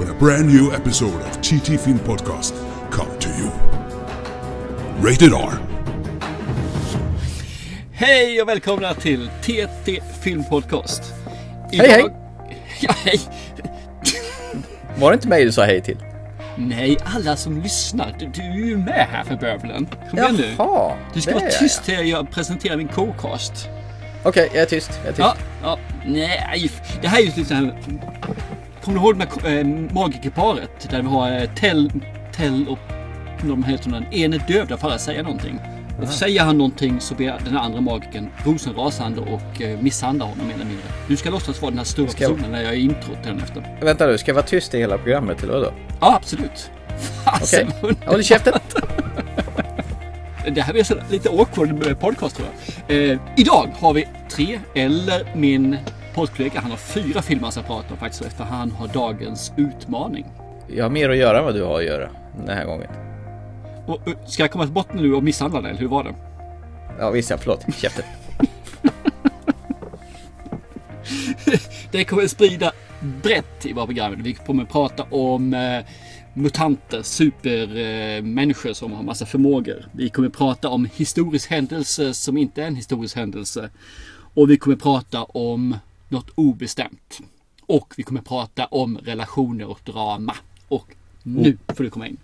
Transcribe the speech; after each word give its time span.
when 0.00 0.08
a 0.08 0.14
brand 0.18 0.48
new 0.48 0.72
episode 0.72 1.20
of 1.22 1.40
TT 1.42 1.76
Film 1.76 1.98
Podcast 1.98 2.54
come 2.90 3.10
to 3.18 3.28
you. 3.28 3.50
Rated 5.02 5.32
R. 5.32 5.58
Hej 7.92 8.42
och 8.42 8.48
välkomna 8.48 8.94
till 8.94 9.30
TT 9.42 10.00
Film 10.22 10.44
Podcast. 10.44 11.02
Hej, 11.72 11.88
hej. 11.88 12.04
Ja, 12.80 12.92
hej! 13.04 13.20
Var 14.96 15.10
det 15.10 15.14
inte 15.14 15.28
mig 15.28 15.44
du 15.44 15.52
sa 15.52 15.64
hej 15.64 15.80
till? 15.82 15.98
Nej, 16.56 16.98
alla 17.04 17.36
som 17.36 17.60
lyssnar. 17.60 18.16
Du, 18.18 18.26
du 18.26 18.42
är 18.42 18.66
ju 18.66 18.76
med 18.76 19.06
här 19.12 19.24
för 19.24 19.36
bövelen. 19.36 19.88
Kom 20.10 20.18
igen 20.18 20.34
nu. 20.34 20.54
Jaha, 20.58 20.92
Du 21.14 21.20
ska 21.20 21.30
det 21.30 21.34
vara 21.40 21.46
är 21.48 21.58
tyst 21.58 21.84
till 21.84 22.08
jag 22.08 22.30
presenterar 22.30 22.76
min 22.76 22.88
co-cast. 22.88 23.68
jag. 24.22 24.28
Okej, 24.28 24.50
jag 24.54 24.62
är 24.62 24.66
tyst. 24.66 24.90
Jag 25.04 25.06
är 25.06 25.12
tyst. 25.12 25.18
Ja, 25.20 25.34
ja, 25.62 25.78
nej. 26.06 26.70
Det 27.02 27.08
här 27.08 27.18
är 27.18 27.22
ju 27.22 27.26
lite 27.26 27.44
så 27.44 27.54
här... 27.54 27.80
Kommer 28.90 29.00
du 29.00 29.06
ihåg 29.06 29.18
det 29.42 29.48
här 29.48 29.58
äh, 29.58 29.66
magikerparet? 29.94 30.90
Där 30.90 31.02
vi 31.02 31.08
har 31.08 31.30
äh, 31.30 31.50
Tell, 31.54 31.90
Tell 32.32 32.68
och 32.68 32.78
de 33.42 33.64
heter 33.64 33.90
den. 33.90 34.04
En 34.10 34.32
är 34.32 34.38
döv, 34.48 34.66
där 34.66 34.76
får 34.76 34.88
alla 34.88 34.98
säga 34.98 35.22
någonting. 35.22 35.58
Och 36.02 36.08
säger 36.08 36.42
han 36.42 36.58
någonting 36.58 37.00
så 37.00 37.14
blir 37.14 37.38
den 37.44 37.56
andra 37.56 37.80
magikern 37.80 38.28
rosenrasande 38.44 39.20
och 39.20 39.62
äh, 39.62 39.80
misshandlar 39.80 40.26
honom 40.26 40.46
mer 40.46 40.54
eller 40.54 40.64
mindre. 40.64 40.84
Du 41.08 41.16
ska 41.16 41.30
låtsas 41.30 41.62
vara 41.62 41.70
den 41.70 41.78
här 41.78 41.84
stora 41.84 42.08
Ska 42.08 42.18
personen 42.18 42.50
när 42.50 42.62
jag 42.62 42.72
är 42.72 42.78
introt 42.78 43.22
till 43.22 43.32
den 43.32 43.40
efter. 43.40 43.78
Vänta 43.80 44.06
nu, 44.06 44.18
ska 44.18 44.30
jag 44.30 44.34
vara 44.34 44.46
tyst 44.46 44.74
i 44.74 44.78
hela 44.78 44.98
programmet 44.98 45.42
eller 45.42 45.52
vadå? 45.52 45.72
Ja, 46.00 46.16
absolut. 46.16 46.70
Okej, 47.42 47.66
vad 47.82 47.96
håll 48.06 48.22
käften. 48.22 48.52
Det 50.54 50.60
här 50.60 50.72
blir 50.72 50.84
så 50.84 50.94
lite 51.10 51.28
awkward 51.28 51.98
podcast 52.00 52.36
tror 52.36 52.48
jag. 52.86 52.96
Eh, 52.96 53.18
idag 53.36 53.70
har 53.80 53.94
vi 53.94 54.08
tre, 54.28 54.60
eller 54.74 55.36
min 55.36 55.76
poddkollega, 56.14 56.60
han 56.60 56.70
har 56.70 56.78
fyra 56.78 57.22
om 57.90 57.96
faktiskt 57.96 58.22
efter 58.22 58.44
han 58.44 58.70
har 58.70 58.88
dagens 58.88 59.52
utmaning. 59.56 60.26
Jag 60.68 60.84
har 60.84 60.90
mer 60.90 61.10
att 61.10 61.16
göra 61.16 61.38
än 61.38 61.44
vad 61.44 61.54
du 61.54 61.62
har 61.62 61.78
att 61.78 61.84
göra 61.84 62.10
den 62.46 62.56
här 62.56 62.64
gången. 62.64 62.90
Och, 63.86 64.08
eh, 64.08 64.14
ska 64.26 64.42
jag 64.42 64.50
komma 64.50 64.64
till 64.64 64.72
botten 64.72 64.96
nu 64.96 65.14
och 65.14 65.24
misshandla 65.24 65.60
dig, 65.60 65.70
eller 65.70 65.80
hur 65.80 65.88
var 65.88 66.04
det? 66.04 66.14
Ja 66.98 67.10
visst 67.10 67.30
ja, 67.30 67.36
förlåt. 67.38 67.66
Käften. 67.76 68.04
Det 71.90 72.04
kommer 72.04 72.22
att 72.22 72.30
sprida 72.30 72.72
brett 73.00 73.66
i 73.66 73.72
våra 73.72 73.86
program. 73.86 74.22
Vi 74.22 74.34
kommer 74.34 74.62
att 74.62 74.70
prata 74.70 75.02
om 75.02 75.54
eh, 75.54 75.84
mutanter, 76.34 77.02
supermänniskor 77.02 78.72
som 78.72 78.92
har 78.92 79.02
massa 79.02 79.26
förmågor. 79.26 79.88
Vi 79.92 80.08
kommer 80.08 80.28
att 80.28 80.36
prata 80.36 80.68
om 80.68 80.88
historisk 80.94 81.50
händelse 81.50 82.14
som 82.14 82.36
inte 82.36 82.62
är 82.62 82.66
en 82.66 82.76
historisk 82.76 83.16
händelse. 83.16 83.70
Och 84.34 84.50
vi 84.50 84.56
kommer 84.56 84.76
att 84.76 84.82
prata 84.82 85.22
om 85.22 85.76
något 86.10 86.30
obestämt. 86.34 87.20
Och 87.66 87.94
vi 87.96 88.02
kommer 88.02 88.20
prata 88.20 88.66
om 88.66 88.98
relationer 88.98 89.70
och 89.70 89.80
drama. 89.84 90.36
Och 90.68 90.94
nu 91.22 91.58
får 91.76 91.84
du 91.84 91.90
komma 91.90 92.06
in. 92.06 92.16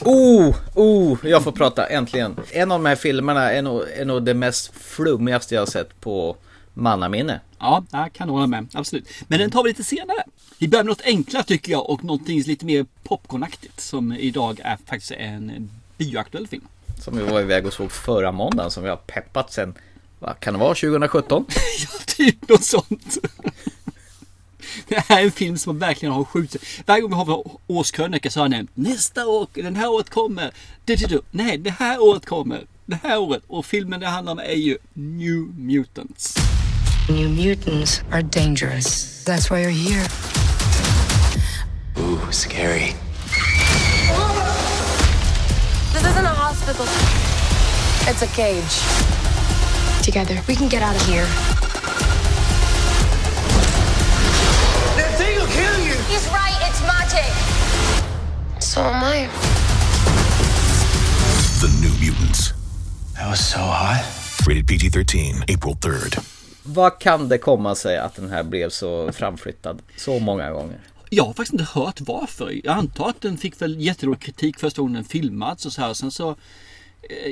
Oh, 0.00 0.56
oh, 0.74 1.18
jag 1.24 1.42
får 1.44 1.52
prata 1.52 1.86
äntligen. 1.86 2.36
En 2.50 2.72
av 2.72 2.82
de 2.82 2.88
här 2.88 2.96
filmerna 2.96 3.52
är 3.52 3.62
nog, 3.62 3.82
är 3.96 4.04
nog 4.04 4.24
det 4.24 4.34
mest 4.34 4.72
flummigaste 4.74 5.54
jag 5.54 5.62
har 5.62 5.66
sett 5.66 6.00
på 6.00 6.36
mannaminne. 6.74 7.40
Ja, 7.58 7.84
jag 7.90 8.12
kan 8.12 8.28
hålla 8.28 8.46
med. 8.46 8.66
Absolut. 8.74 9.08
Men 9.28 9.38
den 9.38 9.50
tar 9.50 9.62
vi 9.62 9.68
lite 9.68 9.84
senare. 9.84 10.24
Vi 10.58 10.68
börjar 10.68 10.84
med 10.84 10.90
något 10.90 11.04
enklare 11.04 11.44
tycker 11.44 11.72
jag 11.72 11.90
och 11.90 12.04
någonting 12.04 12.42
lite 12.42 12.66
mer 12.66 12.86
popcornaktigt 13.02 13.80
som 13.80 14.12
idag 14.12 14.60
är 14.64 14.78
faktiskt 14.86 15.12
en 15.12 15.70
bioaktuell 15.96 16.46
film. 16.46 16.66
Som 16.98 17.16
vi 17.16 17.22
var 17.22 17.40
iväg 17.40 17.66
och 17.66 17.72
såg 17.72 17.92
förra 17.92 18.32
måndagen 18.32 18.70
som 18.70 18.82
vi 18.82 18.88
har 18.88 18.96
peppat 18.96 19.52
sen, 19.52 19.74
vad 20.22 20.40
kan 20.40 20.52
det 20.54 20.60
vara, 20.60 20.74
2017? 20.74 21.44
Ja, 21.78 21.98
typ 22.06 22.48
något 22.48 22.64
sånt. 22.64 23.18
Det 24.88 25.04
här 25.08 25.20
är 25.20 25.24
en 25.24 25.32
film 25.32 25.58
som 25.58 25.78
verkligen 25.78 26.14
har 26.14 26.24
skjutit. 26.24 26.64
Varje 26.86 27.02
gång 27.02 27.10
vi 27.10 27.16
har 27.16 27.44
årskrönika 27.66 28.30
så 28.30 28.40
har 28.40 28.44
jag 28.44 28.50
nämnt 28.50 28.70
nästa 28.74 29.26
år, 29.26 29.46
den 29.54 29.76
här 29.76 29.90
året 29.90 30.10
kommer. 30.10 30.50
Du, 30.84 30.96
du, 30.96 31.06
du. 31.06 31.20
Nej, 31.30 31.58
det 31.58 31.70
här 31.70 32.02
året 32.02 32.26
kommer. 32.26 32.66
Det 32.86 32.98
här 33.02 33.18
året. 33.18 33.42
Och 33.46 33.66
filmen 33.66 34.00
det 34.00 34.06
handlar 34.06 34.32
om 34.32 34.38
är 34.38 34.52
ju 34.52 34.78
New 34.92 35.38
Mutants. 35.58 36.36
New 37.08 37.30
mutants 37.30 38.02
are 38.12 38.22
dangerous. 38.22 39.24
That's 39.26 39.50
why 39.50 39.62
you're 39.62 39.70
here. 39.70 40.06
Ooh, 41.98 42.30
scary. 42.30 42.94
This 45.92 46.02
isn't 46.02 46.26
a 46.26 46.34
hospital. 46.34 46.86
It's 48.06 48.22
a 48.22 48.26
cage. 48.26 49.21
Together, 50.02 50.40
we 50.48 50.56
can 50.56 50.68
get 50.68 50.82
out 50.82 50.96
of 50.96 51.02
here. 51.06 51.26
That 54.96 55.14
thing 55.16 55.36
will 55.38 55.46
kill 55.46 55.78
you! 55.86 55.94
He's 56.10 56.26
right, 56.28 56.58
it's 56.68 56.82
magic. 56.82 57.32
So 58.60 58.80
am 58.80 59.04
I. 59.04 59.28
The 61.60 61.68
New 61.80 61.94
Mutants. 62.00 62.52
That 63.14 63.30
was 63.30 63.40
so 63.50 63.58
hot. 63.58 64.02
Rated 64.46 64.66
PG 64.66 64.92
13, 64.92 65.42
April 65.48 65.76
3rd. 65.76 66.18
Vad 66.62 66.98
kan 66.98 67.28
det 67.28 67.38
komma 67.38 67.74
sig 67.74 67.98
att 67.98 68.14
den 68.14 68.30
här 68.30 68.42
blev 68.42 68.70
så 68.70 69.12
framflyttad 69.12 69.82
så 69.96 70.18
många 70.18 70.50
gånger? 70.50 70.78
Jag 71.10 71.24
har 71.24 71.32
faktiskt 71.32 71.52
inte 71.52 71.80
hört 71.80 72.00
varför. 72.00 72.60
Jag 72.64 72.78
antar 72.78 73.08
att 73.08 73.20
den 73.20 73.38
fick 73.38 73.62
väl 73.62 73.80
jättedålig 73.80 74.20
kritik 74.20 74.58
första 74.58 74.82
gången 74.82 74.94
den 74.94 75.04
filmats 75.04 75.66
och 75.66 75.72
så 75.72 75.80
här. 75.80 75.94
Sen 75.94 76.10
så, 76.10 76.36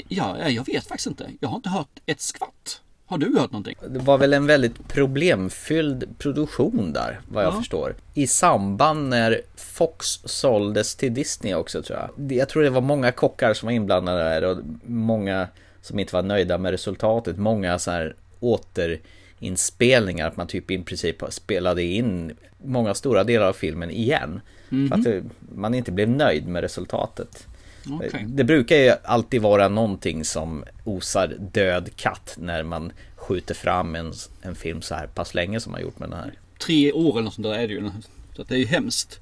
ja, 0.08 0.48
jag 0.48 0.66
vet 0.66 0.86
faktiskt 0.86 1.06
inte. 1.06 1.26
Jag 1.40 1.48
har 1.48 1.56
inte 1.56 1.68
hört 1.68 1.88
ett 2.06 2.20
skvatt. 2.20 2.80
Har 3.06 3.18
du 3.18 3.38
hört 3.38 3.52
någonting? 3.52 3.76
Det 3.88 3.98
var 3.98 4.18
väl 4.18 4.32
en 4.32 4.46
väldigt 4.46 4.88
problemfylld 4.88 6.18
produktion 6.18 6.92
där, 6.92 7.20
vad 7.28 7.44
jag 7.44 7.52
Ja. 7.52 7.58
förstår. 7.58 7.94
I 8.14 8.26
samband 8.26 9.08
när 9.08 9.40
Fox 9.56 10.06
såldes 10.24 10.94
till 10.94 11.14
Disney 11.14 11.54
också 11.54 11.82
tror 11.82 11.98
jag. 11.98 12.32
Jag 12.32 12.48
tror 12.48 12.62
det 12.62 12.70
var 12.70 12.80
många 12.80 13.12
kockar 13.12 13.54
som 13.54 13.66
var 13.66 13.72
inblandade 13.72 14.18
där 14.18 14.44
och 14.44 14.58
många 14.84 15.48
som 15.82 15.98
inte 15.98 16.14
var 16.14 16.22
nöjda 16.22 16.58
med 16.58 16.70
resultatet. 16.70 17.36
Många 17.38 17.78
så 17.78 17.90
här 17.90 18.14
återinspelningar, 18.40 20.28
att 20.28 20.36
man 20.36 20.46
typ 20.46 20.70
i 20.70 20.82
princip 20.82 21.16
spelade 21.28 21.82
in 21.82 22.36
många 22.64 22.94
stora 22.94 23.24
delar 23.24 23.46
av 23.46 23.52
filmen 23.52 23.90
igen. 23.90 24.40
För 24.68 24.94
att 24.94 25.04
det, 25.04 25.22
man 25.54 25.74
inte 25.74 25.92
blev 25.92 26.08
nöjd 26.08 26.48
med 26.48 26.62
resultatet. 26.62 27.46
Okej. 27.86 28.24
Det 28.28 28.44
brukar 28.44 28.76
ju 28.76 28.92
alltid 29.04 29.42
vara 29.42 29.68
någonting 29.68 30.24
som 30.24 30.64
osar 30.84 31.36
död 31.52 31.90
katt 31.96 32.34
när 32.38 32.62
man 32.62 32.92
skjuter 33.16 33.54
fram 33.54 33.94
en, 33.94 34.12
en 34.42 34.54
film 34.54 34.82
så 34.82 34.94
här 34.94 35.06
pass 35.06 35.34
länge 35.34 35.60
som 35.60 35.72
man 35.72 35.80
gjort 35.80 35.98
med 35.98 36.10
den 36.10 36.18
här. 36.18 36.32
tre 36.58 36.92
år 36.92 37.12
eller 37.12 37.22
något 37.22 37.34
sånt 37.34 37.46
där 37.46 37.54
är 37.54 37.68
det 37.68 37.74
ju. 37.74 37.90
Så 38.36 38.42
det 38.42 38.54
är 38.54 38.58
ju 38.58 38.66
hemskt. 38.66 39.20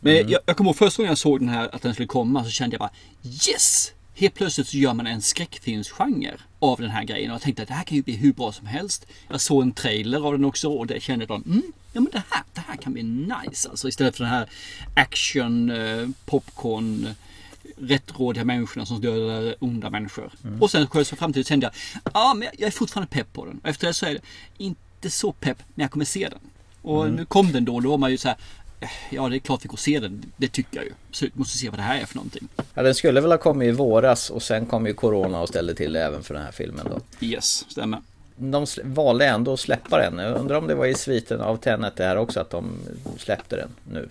Men 0.00 0.14
jag, 0.14 0.40
jag 0.46 0.56
kommer 0.56 0.70
ihåg 0.70 0.76
första 0.76 1.02
gången 1.02 1.10
jag 1.10 1.18
såg 1.18 1.40
den 1.40 1.48
här 1.48 1.74
att 1.74 1.82
den 1.82 1.94
skulle 1.94 2.08
komma 2.08 2.44
så 2.44 2.50
kände 2.50 2.74
jag 2.74 2.80
bara 2.80 2.90
Yes! 3.22 3.92
Helt 4.14 4.34
plötsligt 4.34 4.68
så 4.68 4.76
gör 4.76 4.94
man 4.94 5.06
en 5.06 5.22
skräckfilmsgenre 5.22 6.36
av 6.58 6.80
den 6.80 6.90
här 6.90 7.04
grejen 7.04 7.30
och 7.30 7.34
jag 7.34 7.42
tänkte 7.42 7.62
att 7.62 7.68
det 7.68 7.74
här 7.74 7.84
kan 7.84 7.96
ju 7.96 8.02
bli 8.02 8.16
hur 8.16 8.32
bra 8.32 8.52
som 8.52 8.66
helst. 8.66 9.06
Jag 9.28 9.40
såg 9.40 9.62
en 9.62 9.72
trailer 9.72 10.26
av 10.26 10.32
den 10.32 10.44
också 10.44 10.68
och 10.68 10.86
det 10.86 11.00
kände 11.00 11.26
jag 11.28 11.46
mm, 11.46 11.62
ja 11.92 12.00
men 12.00 12.08
det 12.12 12.22
här, 12.30 12.42
det 12.54 12.60
här 12.60 12.76
kan 12.76 12.92
bli 12.92 13.02
nice 13.02 13.68
alltså 13.68 13.88
istället 13.88 14.16
för 14.16 14.24
den 14.24 14.32
här 14.32 14.48
action, 14.94 15.70
eh, 15.70 16.08
popcorn, 16.24 17.08
rättrådiga 17.80 18.44
människorna 18.44 18.86
som 18.86 19.00
dödar 19.00 19.54
onda 19.58 19.90
människor. 19.90 20.32
Och 20.60 20.70
sen 20.70 20.86
sköts 20.86 21.10
jag 21.12 21.18
framtiden 21.18 21.44
kände 21.44 21.66
jag, 21.66 21.72
ja 22.14 22.34
men 22.34 22.48
jag 22.58 22.66
är 22.66 22.70
fortfarande 22.70 23.10
pepp 23.10 23.32
på 23.32 23.44
den. 23.46 23.60
Och 23.62 23.68
efter 23.68 23.86
det 23.86 23.94
så 23.94 24.06
är 24.06 24.14
det 24.14 24.20
inte 24.58 25.10
så 25.10 25.32
pepp, 25.32 25.58
men 25.74 25.82
jag 25.82 25.90
kommer 25.90 26.04
se 26.04 26.28
den. 26.28 26.38
Och 26.82 27.10
nu 27.10 27.24
kom 27.24 27.52
den 27.52 27.64
då 27.64 27.80
då 27.80 27.90
var 27.90 27.98
man 27.98 28.10
ju 28.10 28.18
så 28.18 28.28
här, 28.28 28.36
eh, 28.80 28.88
ja 29.10 29.28
det 29.28 29.36
är 29.36 29.38
klart 29.38 29.64
vi 29.64 29.68
går 29.68 29.76
se 29.76 30.00
den. 30.00 30.32
Det 30.36 30.48
tycker 30.48 30.76
jag 30.76 30.84
ju. 30.84 30.92
Absolut, 31.08 31.34
måste 31.34 31.58
se 31.58 31.68
vad 31.70 31.78
det 31.78 31.82
här 31.82 32.00
är 32.00 32.06
för 32.06 32.16
någonting. 32.16 32.48
Ja, 32.74 32.82
den 32.82 32.94
skulle 32.94 33.20
väl 33.20 33.30
ha 33.30 33.38
kommit 33.38 33.68
i 33.68 33.72
våras 33.72 34.30
och 34.30 34.42
sen 34.42 34.66
kom 34.66 34.86
ju 34.86 34.94
Corona 34.94 35.40
och 35.40 35.48
ställde 35.48 35.74
till 35.74 35.92
det 35.92 36.04
även 36.04 36.22
för 36.22 36.34
den 36.34 36.42
här 36.42 36.52
filmen 36.52 36.86
då. 36.90 37.26
Yes, 37.26 37.66
stämmer. 37.68 38.00
De 38.40 38.66
valde 38.84 39.26
ändå 39.26 39.52
att 39.52 39.60
släppa 39.60 39.98
den. 39.98 40.18
Jag 40.18 40.36
undrar 40.36 40.58
om 40.58 40.66
det 40.66 40.74
var 40.74 40.86
i 40.86 40.94
sviten 40.94 41.40
av 41.40 41.56
Tenet 41.56 41.96
det 41.96 42.04
här 42.04 42.16
också 42.16 42.40
att 42.40 42.50
de 42.50 42.72
släppte 43.18 43.56
den 43.56 43.68
nu. 43.92 44.08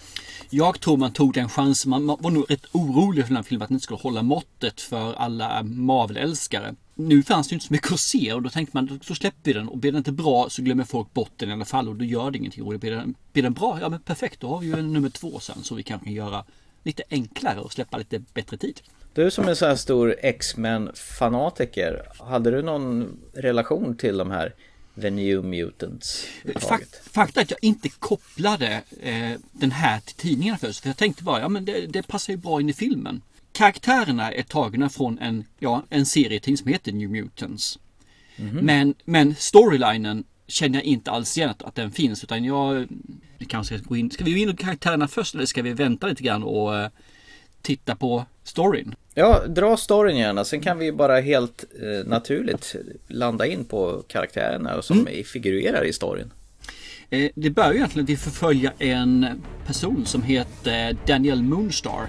Jag 0.50 0.80
tror 0.80 0.98
man 0.98 1.12
tog 1.12 1.34
den 1.34 1.50
chansen. 1.50 1.90
Man 1.90 2.08
var 2.08 2.32
nog 2.32 2.52
rätt 2.52 2.66
orolig 2.72 3.24
för 3.24 3.30
den 3.30 3.36
här 3.36 3.44
filmen 3.44 3.64
att 3.64 3.70
den 3.70 3.76
inte 3.76 3.84
skulle 3.84 4.00
hålla 4.00 4.24
måttet 4.24 4.82
för 4.82 5.14
alla 5.14 5.64
Marvel-älskare. 5.64 6.76
Nu 6.96 7.24
fanns 7.24 7.48
det 7.48 7.52
ju 7.52 7.56
inte 7.56 7.68
så 7.68 7.74
mycket 7.74 7.92
att 7.92 8.00
se 8.00 8.34
och 8.34 8.42
då 8.42 8.50
tänkte 8.50 8.78
man 8.78 9.00
då 9.08 9.16
släpper 9.16 9.40
vi 9.44 9.54
den 9.54 9.70
och 9.70 9.78
blir 9.78 9.92
den 9.92 9.98
inte 9.98 10.12
bra 10.12 10.50
så 10.50 10.62
glömmer 10.62 10.84
folk 10.84 11.14
bort 11.14 11.32
den 11.36 11.50
i 11.50 11.54
alla 11.54 11.66
fall 11.66 11.90
och 11.90 11.96
då 11.96 12.06
gör 12.06 12.32
det 12.32 12.38
ingenting. 12.38 12.64
Och 12.64 12.80
blir 12.80 12.92
den, 12.92 13.16
blir 13.34 13.44
den 13.44 13.54
bra, 13.54 13.78
ja 13.82 13.90
men 13.90 14.00
perfekt 14.00 14.40
då 14.40 14.48
har 14.48 14.60
vi 14.60 14.68
ju 14.68 14.74
en 14.74 14.94
nummer 14.94 15.10
två 15.10 15.40
sen 15.40 15.64
så 15.64 15.76
vi 15.76 15.84
kanske 15.84 16.06
kan 16.06 16.14
göra 16.14 16.44
lite 16.84 17.04
enklare 17.10 17.60
och 17.60 17.74
släppa 17.74 17.98
lite 17.98 18.20
bättre 18.20 18.58
tid. 18.58 18.82
Du 19.14 19.32
som 19.32 19.48
är 19.48 19.54
så 19.54 19.66
här 19.66 19.76
stor 19.76 20.16
X-Men-fanatiker, 20.20 22.06
hade 22.20 22.52
du 22.52 22.62
någon 22.62 23.20
relation 23.34 23.98
till 23.98 24.18
de 24.18 24.32
här 24.32 24.54
The 25.02 25.10
New 25.10 25.44
Mutants? 25.44 26.26
Fakt, 26.60 27.10
fakta 27.12 27.40
är 27.40 27.44
att 27.44 27.52
jag 27.52 27.64
inte 27.64 27.90
kopplade 27.90 28.82
eh, 29.02 29.32
den 29.52 29.72
här 29.72 30.00
till 30.00 30.16
tidningarna 30.16 30.58
först. 30.58 30.80
För 30.80 30.90
jag 30.90 30.98
tänkte 30.98 31.24
bara, 31.24 31.40
ja 31.40 31.50
men 31.50 31.66
det, 31.66 31.88
det 31.88 32.08
passar 32.08 32.34
ju 32.34 32.38
bra 32.38 32.62
in 32.62 32.70
i 32.70 32.74
filmen. 32.74 33.22
Karaktärerna 33.52 34.32
är 34.32 34.44
tagna 34.44 34.90
från 34.90 35.20
en, 35.20 35.46
ja, 35.60 35.84
en 35.90 36.06
serietidning 36.06 36.58
som 36.58 36.68
heter 36.68 36.92
New 36.92 37.10
Mutants. 37.10 37.80
Men, 38.62 38.96
men 39.06 39.36
storylinen 39.36 40.24
känner 40.50 40.78
jag 40.80 40.86
inte 40.86 41.12
alls 41.12 41.38
igen 41.38 41.50
att, 41.50 41.64
att 41.64 41.76
den 41.76 41.92
finns. 41.92 42.24
Utan 42.24 42.44
jag 42.46 42.88
kanske 43.48 43.78
ska 43.78 43.88
gå 43.88 43.98
in. 43.98 44.12
Ska 44.12 44.24
vi 44.24 44.32
gå 44.32 44.38
in 44.38 44.56
på 44.56 44.64
karaktärerna 44.64 45.08
först 45.08 45.36
eller 45.36 45.46
ska 45.46 45.62
vi 45.62 45.74
vänta 45.74 46.08
lite 46.08 46.24
grann 46.24 46.44
och 46.44 46.76
eh, 46.78 46.90
titta 47.62 47.96
på 47.96 48.26
storyn? 48.44 48.96
Ja, 49.14 49.44
dra 49.48 49.78
storyn 49.78 50.18
gärna. 50.18 50.46
Sen 50.46 50.62
kan 50.62 50.78
vi 50.78 50.92
bara 50.92 51.20
helt 51.20 51.66
eh, 51.82 52.08
naturligt 52.10 52.76
landa 53.08 53.46
in 53.46 53.66
på 53.66 54.04
karaktärerna 54.08 54.82
som 54.82 55.08
figurerar 55.26 55.84
i 55.86 55.94
storyn. 55.94 56.32
Eh, 57.10 57.30
Det 57.36 57.50
börjar 57.50 57.74
egentligen 57.74 58.04
att 58.04 58.10
vi 58.10 58.18
förfölja 58.18 58.74
en 58.80 59.42
person 59.66 60.06
som 60.06 60.24
heter 60.24 60.98
Daniel 61.08 61.44
Moonstar 61.44 62.08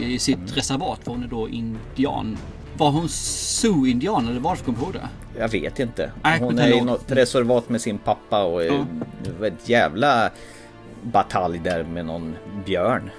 i 0.00 0.18
sitt 0.18 0.56
reservat 0.56 1.00
för 1.04 1.10
hon 1.10 1.22
är 1.22 1.28
då 1.28 1.48
indian. 1.48 2.38
Var 2.78 2.90
hon 2.90 3.08
Sioux-indian 3.08 4.28
eller 4.28 4.40
varför 4.40 4.64
kom 4.64 4.74
ihåg 4.74 4.92
det? 4.92 5.08
Jag 5.38 5.48
vet 5.48 5.78
inte. 5.80 6.12
Nej, 6.22 6.38
Hon 6.40 6.58
är 6.58 6.68
i 6.72 6.80
något 6.80 7.04
reservat 7.12 7.68
med 7.68 7.80
sin 7.80 7.98
pappa 7.98 8.44
och 8.44 8.64
Ja. 8.64 8.84
ett 9.46 9.68
jävla 9.68 10.30
batalj 11.02 11.58
där 11.64 11.84
med 11.84 12.06
någon 12.06 12.34
björn. 12.66 13.10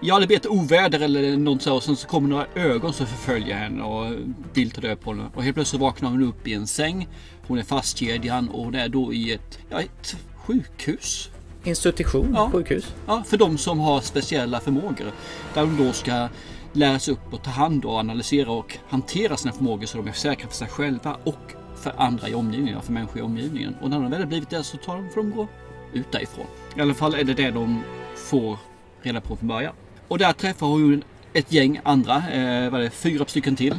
Ja, 0.00 0.18
det 0.18 0.26
blir 0.26 0.36
ett 0.36 0.46
oväder 0.46 1.00
eller 1.00 1.36
något 1.36 1.62
så 1.62 1.74
och 1.76 1.82
sen 1.82 1.96
så 1.96 2.06
kommer 2.08 2.28
några 2.28 2.46
ögon 2.54 2.92
som 2.92 3.06
förföljer 3.06 3.56
henne 3.56 3.82
och 3.82 4.12
vill 4.52 4.70
ta 4.70 4.80
död 4.80 5.00
på 5.00 5.10
henne. 5.10 5.24
Och 5.34 5.42
helt 5.42 5.54
plötsligt 5.54 5.80
vaknar 5.80 6.10
hon 6.10 6.22
upp 6.22 6.48
i 6.48 6.54
en 6.54 6.66
säng. 6.66 7.08
Hon 7.46 7.58
är 7.58 7.62
fastkedjad 7.62 8.48
och 8.52 8.64
hon 8.64 8.74
är 8.74 8.88
då 8.88 9.12
i 9.12 9.32
ett, 9.32 9.58
ja, 9.70 9.80
ett 9.80 10.16
sjukhus. 10.36 11.30
Institution, 11.64 12.32
Ja. 12.34 12.50
sjukhus. 12.52 12.94
Ja, 13.06 13.22
för 13.26 13.36
de 13.36 13.58
som 13.58 13.78
har 13.80 14.00
speciella 14.00 14.60
förmågor. 14.60 15.12
Där 15.54 15.60
de 15.62 15.76
då 15.86 15.92
ska 15.92 16.28
lära 16.72 16.98
sig 16.98 17.14
upp 17.14 17.34
och 17.34 17.42
ta 17.42 17.50
hand 17.50 17.84
och 17.84 17.98
analysera 17.98 18.50
och 18.50 18.78
hantera 18.88 19.36
sina 19.36 19.52
förmågor 19.52 19.86
så 19.86 19.98
de 19.98 20.08
är 20.08 20.12
säkra 20.12 20.48
för 20.48 20.56
sig 20.56 20.68
själva 20.68 21.16
och 21.24 21.54
för 21.82 21.94
andra 21.96 22.28
i 22.28 22.34
omgivningen, 22.34 22.82
för 22.82 22.92
människor 22.92 23.18
i 23.18 23.22
omgivningen. 23.22 23.76
Och 23.82 23.90
när 23.90 24.00
de 24.00 24.10
väl 24.10 24.20
har 24.20 24.26
blivit 24.26 24.50
det 24.50 24.64
så 24.64 24.76
tar 24.76 24.96
de, 24.96 25.10
får 25.10 25.22
de 25.22 25.30
gå 25.30 25.48
ut 25.92 26.12
därifrån. 26.12 26.46
I 26.76 26.80
alla 26.80 26.94
fall 26.94 27.14
är 27.14 27.24
det 27.24 27.34
det 27.34 27.50
de 27.50 27.82
får 28.16 28.58
reda 29.02 29.20
på 29.20 29.36
från 29.36 29.48
början. 29.48 29.74
Och 30.08 30.18
där 30.18 30.32
träffar 30.32 30.66
hon 30.66 31.04
ett 31.32 31.52
gäng 31.52 31.80
andra, 31.84 32.16
eh, 32.16 32.70
vad 32.70 32.80
är 32.80 32.84
det, 32.84 32.90
fyra 32.90 33.24
stycken 33.24 33.56
till. 33.56 33.76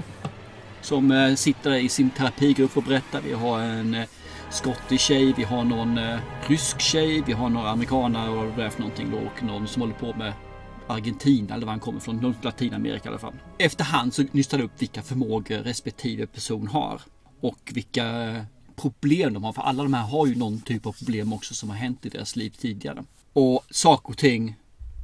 Som 0.81 1.11
eh, 1.11 1.35
sitter 1.35 1.73
i 1.73 1.89
sin 1.89 2.09
terapigrupp 2.09 2.77
och 2.77 2.83
berättar. 2.83 3.21
Vi 3.21 3.33
har 3.33 3.59
en 3.59 3.93
eh, 3.93 4.05
skottig 4.49 4.99
tjej, 4.99 5.33
vi 5.37 5.43
har 5.43 5.63
någon 5.63 5.97
eh, 5.97 6.19
rysk 6.47 6.81
tjej, 6.81 7.23
vi 7.25 7.33
har 7.33 7.49
några 7.49 7.69
amerikaner 7.69 8.29
och 8.29 8.35
vad 8.35 8.57
det 8.57 8.63
är 8.63 8.69
för 8.69 8.79
någonting 8.81 9.11
då 9.11 9.17
och 9.17 9.43
någon 9.43 9.67
som 9.67 9.81
håller 9.81 9.95
på 9.95 10.13
med 10.13 10.33
Argentina 10.89 11.55
eller 11.55 11.65
var 11.65 11.73
han 11.73 11.79
kommer 11.79 11.99
från, 11.99 12.17
något 12.17 12.43
Latinamerika 12.43 13.05
i 13.05 13.09
alla 13.09 13.19
fall. 13.19 13.33
Efterhand 13.57 14.13
så 14.13 14.25
nystade 14.31 14.63
upp 14.63 14.71
vilka 14.81 15.01
förmågor 15.01 15.57
respektive 15.57 16.27
person 16.27 16.67
har 16.67 17.01
och 17.41 17.71
vilka 17.73 18.45
problem 18.75 19.33
de 19.33 19.43
har. 19.43 19.53
För 19.53 19.61
alla 19.61 19.83
de 19.83 19.93
här 19.93 20.03
har 20.03 20.27
ju 20.27 20.35
någon 20.35 20.61
typ 20.61 20.85
av 20.85 20.91
problem 20.91 21.33
också 21.33 21.53
som 21.53 21.69
har 21.69 21.75
hänt 21.77 22.05
i 22.05 22.09
deras 22.09 22.35
liv 22.35 22.49
tidigare. 22.59 23.03
Och 23.33 23.65
saker 23.71 24.09
och 24.09 24.17
ting 24.17 24.55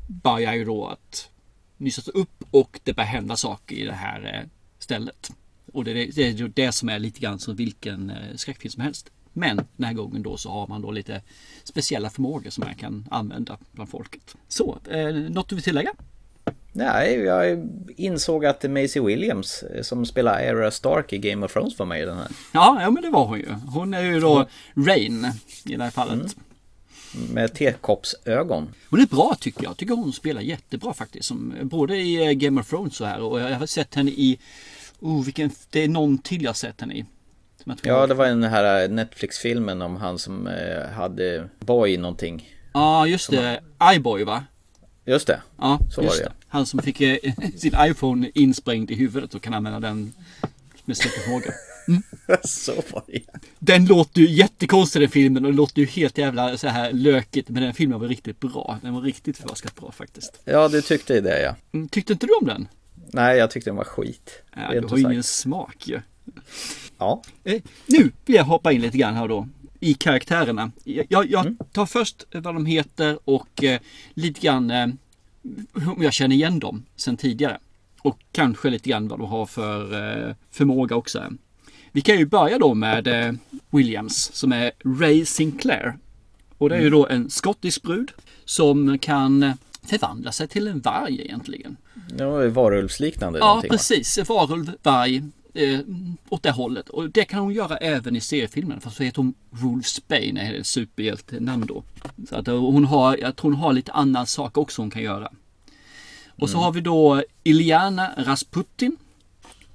börjar 0.08 0.54
ju 0.54 0.66
då 0.66 0.88
att 0.88 1.30
nystas 1.78 2.08
upp 2.08 2.44
och 2.52 2.80
det 2.84 2.94
börjar 2.94 3.08
hända 3.08 3.36
saker 3.36 3.76
i 3.76 3.84
det 3.86 3.94
här 3.94 4.40
eh, 4.44 4.50
stället. 4.80 5.32
Och 5.74 5.84
det, 5.84 5.92
är- 5.92 6.12
det 6.16 6.28
är 6.42 6.48
det 6.56 6.72
som 6.72 6.90
är 6.90 7.00
lite 7.00 7.20
grann 7.20 7.40
som 7.40 7.56
vilken 7.56 8.10
eh, 8.10 8.36
skräckfilm 8.36 8.72
som 8.72 8.84
helst. 8.84 9.10
Men 9.38 9.56
den 9.56 9.86
här 9.86 9.94
gången 9.94 10.24
då 10.24 10.38
så 10.38 10.50
har 10.50 10.68
man 10.68 10.82
då 10.82 10.92
lite 10.92 11.22
speciella 11.64 12.10
förmågor 12.10 12.50
som 12.50 12.64
man 12.66 12.76
kan 12.76 13.08
använda 13.12 13.58
bland 13.72 13.90
folket. 13.90 14.36
Så, 14.48 14.78
eh, 14.92 15.08
något 15.08 15.50
du 15.50 15.56
vill 15.56 15.64
tillägga? 15.64 15.92
Nej, 16.72 17.14
jag 17.16 17.68
insåg 17.98 18.46
att 18.46 18.64
Maisie 18.64 19.02
Williams 19.02 19.64
eh, 19.64 19.82
som 19.82 20.06
spelar 20.06 20.34
Arya 20.34 20.72
Stark 20.72 21.14
i 21.14 21.18
Game 21.18 21.46
of 21.46 21.54
Thrones 21.54 21.80
var 21.80 21.86
med 21.86 22.02
i 22.02 22.06
den 22.06 22.18
här. 22.18 22.28
Ja, 22.52 22.82
ja 22.82 22.90
men 22.92 23.04
det 23.04 23.10
var 23.10 23.26
hon 23.26 23.40
ju. 23.40 23.50
Hon 23.68 23.94
är 23.94 24.02
ju 24.02 24.20
då 24.20 24.48
Rain 24.76 25.28
i 25.66 25.76
det 25.76 25.84
här 25.84 25.92
fallet. 25.92 26.36
Med 27.34 27.54
tekoppsögon. 27.54 28.70
Hon 28.90 29.02
är 29.02 29.06
bra 29.06 29.36
tycker 29.40 29.64
jag. 29.64 29.78
Tycker 29.78 29.94
hon 29.94 30.14
spelar 30.14 30.42
jättebra 30.42 30.94
faktiskt. 30.94 31.28
Som, 31.28 31.54
både 31.62 31.98
i 31.98 32.28
eh, 32.28 32.32
Game 32.32 32.62
of 32.62 32.70
Thrones 32.70 32.96
så 32.96 33.06
här 33.06 33.22
och 33.22 33.40
jag 33.40 33.56
har 33.56 33.66
sett 33.66 33.96
henne 33.96 34.12
i... 34.12 34.40
Oh, 35.00 35.24
vilken, 35.24 35.52
det 35.70 35.84
är 35.84 35.88
någon 35.88 36.18
till 36.18 36.44
jag 36.44 36.50
har 36.50 36.56
sett 36.56 36.82
henne 36.82 36.94
i. 36.94 37.06
Som 37.66 37.78
Ja, 37.84 38.08
det 38.08 38.14
var 38.14 38.26
den 38.28 38.44
här 38.44 38.88
Netflix-filmen 38.88 39.82
om 39.82 39.96
han 39.96 40.20
som 40.20 40.48
eh, 40.48 40.90
hade 40.90 41.50
Boy 41.60 41.98
någonting. 41.98 42.50
Ja, 42.74 43.08
just 43.08 43.32
det. 43.32 43.60
iBoy 43.96 44.24
va? 44.24 44.44
Just 45.06 45.28
det. 45.28 45.42
Ja, 45.60 45.80
Så 45.92 46.02
var 46.02 46.10
det, 46.10 46.24
ja. 46.24 46.32
Han 46.48 46.66
som 46.66 46.80
fick 46.80 47.02
eh, 47.02 47.18
sin 47.58 47.76
iPhone 47.80 48.32
insprängd 48.34 48.92
i 48.92 48.96
huvudet 48.96 49.34
och 49.34 49.42
kan 49.42 49.54
använda 49.54 49.80
den 49.80 50.14
med 50.86 50.98
superförmåga. 50.98 51.52
Så 52.44 52.74
var 52.92 53.04
det. 53.08 53.22
Den 53.60 53.86
låter 53.86 54.22
ju 54.22 54.30
jättekonstig 54.30 55.02
den 55.02 55.10
filmen 55.10 55.46
och 55.46 55.52
det 55.52 55.58
låter 55.58 55.80
ju 55.80 55.86
helt 55.86 56.18
jävla 56.18 56.58
så 56.58 56.68
här 56.68 56.92
lökigt. 56.92 57.50
Men 57.50 57.64
den 57.64 57.74
filmen 57.74 58.00
var 58.00 58.08
riktigt 58.08 58.40
bra. 58.40 58.80
Den 58.82 58.94
var 58.94 59.02
riktigt 59.02 59.38
förbaskat 59.38 59.76
bra 59.76 59.92
faktiskt. 59.92 60.42
Ja, 60.46 60.68
du 60.68 60.82
tyckte 60.82 61.22
det 61.22 61.42
ja. 61.42 61.56
Mm, 61.74 61.88
Tyckte 61.90 62.14
inte 62.14 62.26
du 62.26 62.34
om 62.42 62.48
den? 62.48 62.68
Nej, 62.94 63.38
jag 63.38 63.52
tyckte 63.52 63.70
den 63.70 63.78
var 63.78 63.84
skit. 63.84 64.42
Ja, 64.56 64.62
du 64.62 64.88
har 64.88 64.98
ju 64.98 65.04
sagt. 65.04 65.12
ingen 65.12 65.24
smak 65.24 65.88
ju. 65.88 65.94
Ja. 65.94 66.00
Eh, 67.44 67.62
nu 67.86 68.12
vill 68.26 68.36
jag 68.36 68.44
hoppa 68.44 68.72
in 68.72 68.82
lite 68.82 68.98
grann 68.98 69.14
här 69.14 69.28
då. 69.28 69.48
I 69.80 69.94
karaktärerna. 69.94 70.72
Jag, 70.84 71.06
jag, 71.10 71.32
jag 71.32 71.56
tar 71.72 71.86
först 71.86 72.24
vad 72.32 72.56
de 72.56 72.66
heter 72.66 73.20
och 73.26 73.64
eh, 73.64 73.80
lite 74.14 74.42
grann 74.42 74.72
eh, 74.72 74.88
om 75.96 76.04
jag 76.04 76.14
känner 76.14 76.36
igen 76.36 76.60
dem 76.60 76.86
sen 76.96 77.18
tidigare. 77.18 77.58
Och 78.02 78.20
kanske 78.32 78.70
lite 78.70 78.90
grann 78.90 79.08
vad 79.08 79.20
de 79.20 79.28
har 79.28 79.46
för 79.46 79.94
eh, 80.28 80.36
förmåga 80.52 80.96
också. 80.96 81.24
Vi 81.92 82.02
kan 82.02 82.18
ju 82.18 82.26
börja 82.26 82.60
då 82.60 82.74
med 82.74 83.08
eh, 83.08 83.34
Williams 83.70 84.32
som 84.34 84.52
är 84.52 84.72
Ray 85.00 85.26
Sinclair. 85.26 85.98
Och 86.58 86.70
det 86.70 86.76
är 86.76 86.82
ju 86.82 86.90
då 86.90 87.08
en 87.08 87.30
skottisk 87.30 87.82
brud 87.82 88.12
som 88.46 89.00
kan 89.00 89.54
förvandla 89.84 90.32
sig 90.32 90.48
till 90.48 90.68
en 90.68 90.80
varg 90.80 91.22
egentligen. 91.22 91.78
Ju 92.20 92.50
varulvsliknande 92.50 93.40
Ja, 93.40 93.46
någonting, 93.46 93.70
va? 93.70 93.74
precis. 93.78 94.20
Varulv, 94.30 94.72
varg, 94.84 95.24
eh, 95.56 95.80
åt 96.30 96.44
det 96.44 96.52
hållet. 96.52 96.90
Och 96.90 97.10
det 97.10 97.26
kan 97.26 97.40
hon 97.40 97.54
göra 97.54 97.78
även 97.78 98.16
i 98.16 98.22
seriefilmen. 98.22 98.82
Fast 98.82 98.98
så 98.98 99.04
heter 99.04 99.18
hon 99.18 99.34
Wolf 99.50 99.88
Bane, 100.08 100.42
är 100.42 100.54
ett 100.54 100.68
superhjältenamn 100.68 101.66
då. 101.66 101.84
Så 102.30 102.36
att 102.36 102.48
hon 102.48 102.86
har, 102.86 103.18
jag 103.18 103.36
tror 103.36 103.52
hon 103.52 103.60
har 103.60 103.74
lite 103.74 103.92
annan 103.92 104.28
sak 104.28 104.58
också 104.58 104.82
hon 104.82 104.92
kan 104.92 105.02
göra. 105.02 105.32
Och 106.38 106.50
så 106.50 106.58
har 106.58 106.72
vi 106.72 106.82
då 106.82 107.24
Iliana 107.44 108.12
Rasputin. 108.18 108.98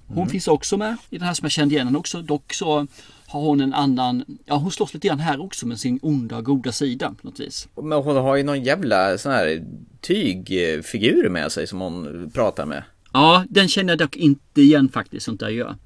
Hon 0.07 0.29
finns 0.29 0.49
också 0.49 0.77
med 0.77 0.97
i 1.11 1.19
den 1.19 1.27
här 1.27 1.35
som 1.35 1.45
jag 1.45 1.53
kände 1.53 1.75
igen 1.75 1.97
också. 1.97 2.23
Dock 2.23 2.53
så 2.53 2.87
har 3.27 3.41
hon 3.41 3.61
en 3.61 3.75
annan, 3.75 4.25
ja 4.45 4.57
hon 4.57 4.71
slåss 4.71 4.95
lite 4.95 5.09
grann 5.09 5.21
här 5.21 5.43
också 5.43 5.67
med 5.67 5.81
sin 5.81 5.99
onda 6.03 6.37
och 6.37 6.45
goda 6.45 6.73
sida 6.73 7.15
på 7.21 7.27
något 7.29 7.41
vis. 7.41 7.69
Men 7.83 7.93
hon 7.93 8.17
har 8.17 8.37
ju 8.37 8.43
någon 8.43 8.63
jävla 8.63 9.19
sån 9.19 9.33
här 9.33 9.65
tygfigur 10.01 11.29
med 11.29 11.53
sig 11.53 11.67
som 11.67 11.81
hon 11.81 12.31
pratar 12.35 12.67
med. 12.67 12.83
Ja, 13.13 13.45
den 13.49 13.69
känner 13.69 13.93
jag 13.93 13.99
dock 13.99 14.17
inte 14.17 14.63
igen 14.63 14.89
faktiskt, 14.89 15.27
sånt 15.27 15.41
där 15.41 15.49
gör. 15.49 15.77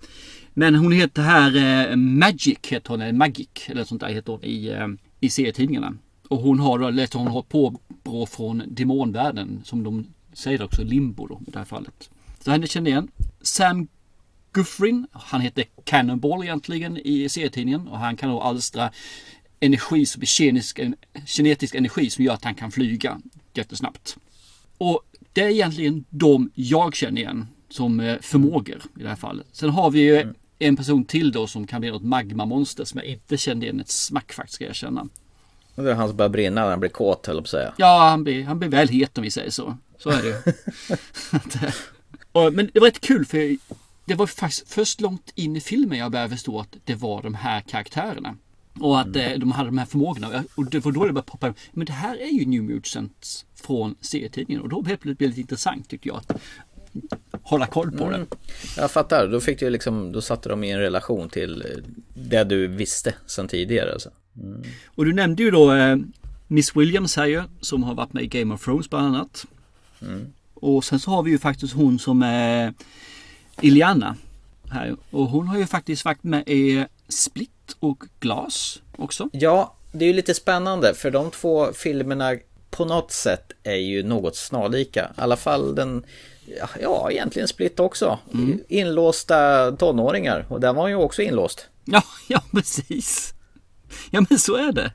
Men 0.54 0.74
hon 0.74 0.92
heter 0.92 1.22
här 1.22 1.56
eh, 1.90 1.96
Magic, 1.96 2.58
heter 2.68 2.88
hon, 2.88 3.00
eller 3.00 3.12
Magic, 3.12 3.48
eller 3.66 3.84
sånt 3.84 4.00
där 4.00 4.08
heter 4.08 4.32
hon 4.32 4.44
i, 4.44 4.68
eh, 4.68 4.88
i 5.20 5.30
serietidningarna. 5.30 5.94
Och 6.28 6.38
hon 6.38 6.60
har 6.60 6.78
då, 6.78 6.88
eller 6.88 7.08
hon 7.18 7.26
har 7.26 7.42
påbrå 7.42 8.26
från 8.26 8.62
demonvärlden, 8.66 9.60
som 9.64 9.82
de 9.82 10.06
säger 10.32 10.62
också, 10.62 10.84
limbo 10.84 11.26
då 11.26 11.40
i 11.46 11.50
det 11.50 11.58
här 11.58 11.66
fallet. 11.66 12.10
Så 12.40 12.50
henne 12.50 12.66
känner 12.66 12.90
jag 12.90 12.98
igen. 12.98 13.10
Sam 13.42 13.88
Guffrin, 14.52 15.06
han 15.12 15.40
heter 15.40 15.64
Cannonball 15.84 16.42
egentligen 16.42 16.98
i 17.04 17.28
serietidningen 17.28 17.88
och 17.88 17.98
han 17.98 18.16
kan 18.16 18.30
då 18.30 18.40
alstra 18.40 18.90
energi 19.60 20.06
som 20.06 20.22
är 20.22 20.26
kemisk, 20.26 20.80
kinetisk 21.26 21.74
energi 21.74 22.10
som 22.10 22.24
gör 22.24 22.34
att 22.34 22.44
han 22.44 22.54
kan 22.54 22.70
flyga 22.70 23.20
jättesnabbt. 23.54 24.16
Och 24.78 25.02
det 25.34 25.40
är 25.40 25.48
egentligen 25.48 26.04
de 26.10 26.50
jag 26.54 26.94
känner 26.94 27.20
igen 27.20 27.46
som 27.68 28.00
eh, 28.00 28.16
förmågor 28.20 28.82
i 28.98 29.02
det 29.02 29.08
här 29.08 29.16
fallet. 29.16 29.46
Sen 29.52 29.70
har 29.70 29.90
vi 29.90 30.00
ju 30.00 30.34
en 30.58 30.76
person 30.76 31.04
till 31.04 31.32
då 31.32 31.46
som 31.46 31.66
kan 31.66 31.80
bli 31.80 31.90
något 31.90 32.04
magmamonster 32.04 32.84
som 32.84 32.98
jag 32.98 33.06
inte 33.06 33.36
kände 33.36 33.66
igen 33.66 33.80
ett 33.80 33.88
smack 33.88 34.32
faktiskt 34.32 34.54
ska 34.54 34.64
jag 34.64 34.74
känna. 34.74 35.08
Det 35.74 35.90
är 35.90 35.94
han 35.94 36.08
som 36.08 36.16
börjar 36.16 36.28
brinna 36.28 36.60
när 36.60 36.70
han 36.70 36.80
blir 36.80 36.90
kåt 36.90 37.26
höll 37.26 37.36
jag 37.36 37.44
på 37.44 37.46
att 37.46 37.50
säga. 37.50 37.72
Ja, 37.76 38.08
han 38.08 38.24
blir, 38.24 38.44
han 38.44 38.58
blir 38.58 38.68
väl 38.68 38.88
het 38.88 39.18
om 39.18 39.24
vi 39.24 39.30
säger 39.30 39.50
så. 39.50 39.76
Så 39.98 40.10
är 40.10 40.22
det 40.22 40.54
Men 42.56 42.70
det 42.72 42.80
var 42.80 42.86
rätt 42.86 43.00
kul 43.00 43.26
för 43.26 43.56
det 44.04 44.14
var 44.14 44.26
faktiskt 44.26 44.72
först 44.72 45.00
långt 45.00 45.32
in 45.34 45.56
i 45.56 45.60
filmen 45.60 45.98
jag 45.98 46.12
började 46.12 46.30
förstå 46.30 46.60
att 46.60 46.76
det 46.84 46.94
var 46.94 47.22
de 47.22 47.34
här 47.34 47.60
karaktärerna. 47.60 48.36
Och 48.80 49.00
att 49.00 49.16
eh, 49.16 49.30
de 49.38 49.52
hade 49.52 49.68
de 49.68 49.78
här 49.78 49.86
förmågorna. 49.86 50.44
Och 50.54 50.70
det 50.70 50.84
var 50.84 50.92
då 50.92 51.04
det 51.04 51.12
började 51.12 51.30
poppa. 51.30 51.54
Men 51.72 51.86
det 51.86 51.92
här 51.92 52.16
är 52.16 52.28
ju 52.28 52.46
New 52.46 52.62
Mutants 52.62 53.44
från 53.66 53.94
serietidningen. 54.00 54.62
Och 54.62 54.68
då 54.68 54.76
helt 54.76 54.86
plötsligt 54.86 55.18
blev 55.18 55.30
det 55.30 55.36
lite 55.36 55.40
intressant 55.40 55.88
tyckte 55.88 56.08
jag. 56.08 56.16
Att 56.16 56.32
hålla 57.42 57.66
koll 57.66 57.92
på 57.92 58.10
det. 58.10 58.26
Jag 58.76 58.90
fattar, 58.90 59.28
då 59.28 59.40
fick 59.40 59.60
du 59.60 59.70
liksom, 59.70 60.12
då 60.12 60.20
satte 60.20 60.48
de 60.48 60.64
i 60.64 60.70
en 60.70 60.80
relation 60.80 61.28
till 61.28 61.62
eh, 61.62 61.82
det 62.14 62.44
du 62.44 62.66
visste 62.66 63.14
sedan 63.26 63.48
tidigare 63.48 63.92
alltså. 63.92 64.10
Och 64.86 65.04
du 65.04 65.12
nämnde 65.12 65.42
ju 65.42 65.50
då 65.50 65.72
eh, 65.72 65.96
Miss 66.46 66.76
Williams 66.76 67.16
här 67.16 67.26
ju, 67.26 67.42
som 67.60 67.82
har 67.82 67.94
varit 67.94 68.12
med 68.12 68.22
i 68.22 68.26
Game 68.26 68.54
of 68.54 68.64
Thrones 68.64 68.90
bland 68.90 69.06
annat. 69.06 69.46
Och 70.54 70.84
sen 70.84 71.00
så 71.00 71.10
har 71.10 71.22
vi 71.22 71.30
ju 71.30 71.38
faktiskt 71.38 71.74
hon 71.74 71.98
som 71.98 72.22
är 72.22 72.74
Iliana. 73.60 74.16
Här. 74.70 74.96
Och 75.10 75.26
hon 75.26 75.48
har 75.48 75.58
ju 75.58 75.66
faktiskt 75.66 76.04
varit 76.04 76.22
med 76.22 76.48
i 76.48 76.84
Split 77.08 77.76
och 77.80 78.04
Glas 78.20 78.82
också. 78.96 79.28
Ja, 79.32 79.74
det 79.92 80.04
är 80.04 80.06
ju 80.06 80.14
lite 80.14 80.34
spännande 80.34 80.94
för 80.94 81.10
de 81.10 81.30
två 81.30 81.72
filmerna 81.72 82.36
på 82.76 82.84
något 82.84 83.10
sätt 83.10 83.52
är 83.62 83.74
ju 83.74 84.02
något 84.02 84.36
snarlika. 84.36 85.12
I 85.18 85.20
alla 85.20 85.36
fall 85.36 85.74
den, 85.74 86.04
ja, 86.80 87.10
egentligen 87.10 87.48
Split 87.48 87.80
också. 87.80 88.18
Inlåsta 88.68 89.72
tonåringar 89.72 90.46
och 90.48 90.60
där 90.60 90.72
var 90.72 90.88
ju 90.88 90.94
också 90.94 91.22
inlåst. 91.22 91.68
Ja, 91.84 92.02
ja 92.28 92.42
precis. 92.52 93.34
Ja 94.10 94.24
men 94.28 94.38
så 94.38 94.56
är 94.56 94.72
det. 94.72 94.92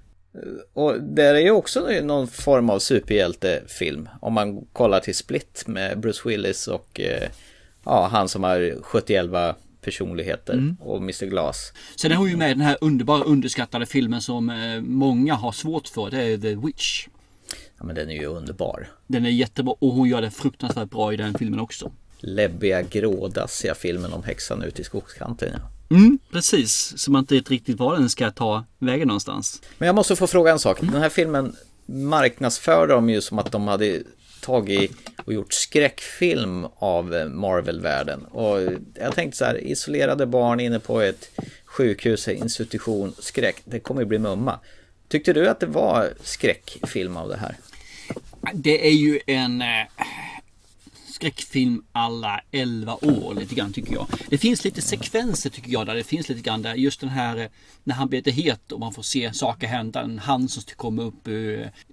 Och 0.73 1.01
där 1.01 1.35
är 1.35 1.39
ju 1.39 1.51
också 1.51 1.87
någon 2.03 2.27
form 2.27 2.69
av 2.69 2.79
superhjältefilm. 2.79 4.09
Om 4.21 4.33
man 4.33 4.65
kollar 4.73 4.99
till 4.99 5.15
Split 5.15 5.63
med 5.67 5.99
Bruce 5.99 6.29
Willis 6.29 6.67
och 6.67 6.99
eh, 6.99 7.29
ja, 7.85 8.07
han 8.11 8.29
som 8.29 8.43
har 8.43 8.75
71 8.81 9.25
personligheter 9.81 10.75
och 10.79 10.97
Mr 10.97 11.25
Glass. 11.25 11.73
Sen 11.95 12.11
hon 12.11 12.29
ju 12.29 12.37
med 12.37 12.49
den 12.49 12.61
här 12.61 12.77
underbara 12.81 13.23
underskattade 13.23 13.85
filmen 13.85 14.21
som 14.21 14.49
eh, 14.49 14.81
många 14.81 15.33
har 15.33 15.51
svårt 15.51 15.87
för. 15.87 16.11
Det 16.11 16.21
är 16.21 16.37
The 16.37 16.55
Witch. 16.55 17.07
Ja 17.79 17.85
men 17.85 17.95
den 17.95 18.09
är 18.09 18.13
ju 18.13 18.25
underbar. 18.25 18.87
Den 19.07 19.25
är 19.25 19.29
jättebra 19.29 19.75
och 19.79 19.93
hon 19.93 20.09
gör 20.09 20.21
det 20.21 20.31
fruktansvärt 20.31 20.89
bra 20.89 21.13
i 21.13 21.17
den 21.17 21.33
filmen 21.33 21.59
också. 21.59 21.91
Läbbiga, 22.19 22.81
grådassiga 22.81 23.75
filmen 23.75 24.13
om 24.13 24.23
häxan 24.23 24.63
ute 24.63 24.81
i 24.81 24.85
skogskanten. 24.85 25.49
Ja. 25.53 25.95
Mm, 25.95 26.19
precis. 26.31 26.93
Så 26.97 27.11
man 27.11 27.19
inte 27.19 27.35
riktigt 27.35 27.79
var 27.79 27.95
den 27.95 28.09
ska 28.09 28.31
ta 28.31 28.63
vägen 28.79 29.07
någonstans. 29.07 29.61
Men 29.77 29.85
jag 29.85 29.95
måste 29.95 30.15
få 30.15 30.27
fråga 30.27 30.51
en 30.51 30.59
sak. 30.59 30.81
Den 30.81 31.01
här 31.01 31.09
filmen 31.09 31.55
marknadsför 31.85 32.87
de 32.87 33.09
ju 33.09 33.21
som 33.21 33.39
att 33.39 33.51
de 33.51 33.67
hade 33.67 34.03
tagit 34.41 34.91
och 35.25 35.33
gjort 35.33 35.53
skräckfilm 35.53 36.65
av 36.75 37.05
Marvel-världen. 37.29 38.25
Och 38.25 38.59
jag 38.93 39.15
tänkte 39.15 39.37
så 39.37 39.45
här, 39.45 39.67
isolerade 39.67 40.25
barn 40.25 40.59
inne 40.59 40.79
på 40.79 41.01
ett 41.01 41.29
sjukhus, 41.65 42.27
institution, 42.27 43.13
skräck. 43.19 43.61
Det 43.65 43.79
kommer 43.79 44.01
ju 44.01 44.07
bli 44.07 44.19
mumma. 44.19 44.59
Tyckte 45.07 45.33
du 45.33 45.47
att 45.47 45.59
det 45.59 45.65
var 45.65 46.09
skräckfilm 46.23 47.17
av 47.17 47.29
det 47.29 47.37
här? 47.37 47.55
Det 48.53 48.87
är 48.87 48.93
ju 48.93 49.19
en 49.27 49.61
eh, 49.61 49.85
skräckfilm 51.07 51.83
alla 51.91 52.41
11 52.51 52.95
år 52.95 53.35
lite 53.35 53.55
grann 53.55 53.73
tycker 53.73 53.93
jag. 53.93 54.07
Det 54.29 54.37
finns 54.37 54.63
lite 54.63 54.81
sekvenser 54.81 55.49
tycker 55.49 55.71
jag 55.71 55.85
där 55.85 55.95
det 55.95 56.03
finns 56.03 56.29
lite 56.29 56.41
grann 56.41 56.61
där 56.61 56.75
just 56.75 56.99
den 56.99 57.09
här 57.09 57.37
eh, 57.37 57.47
när 57.83 57.95
han 57.95 58.09
blir 58.09 58.19
lite 58.19 58.31
het 58.31 58.71
och 58.71 58.79
man 58.79 58.93
får 58.93 59.03
se 59.03 59.33
saker 59.33 59.67
hända. 59.67 60.01
En 60.01 60.19
hand 60.19 60.51
som 60.51 60.63
kommer 60.75 61.03
upp 61.03 61.27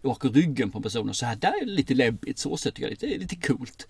och 0.02 0.10
åker 0.10 0.28
ryggen 0.28 0.70
på 0.70 0.80
personen 0.80 1.14
så 1.14 1.26
här. 1.26 1.36
Där 1.36 1.62
är 1.62 1.66
det 1.66 1.72
lite 1.72 1.94
läbbigt 1.94 2.38
så 2.38 2.56
sett 2.56 2.74
tycker 2.74 2.88
jag. 2.88 2.98
Det 2.98 3.14
är 3.14 3.18
lite 3.18 3.36
coolt. 3.36 3.86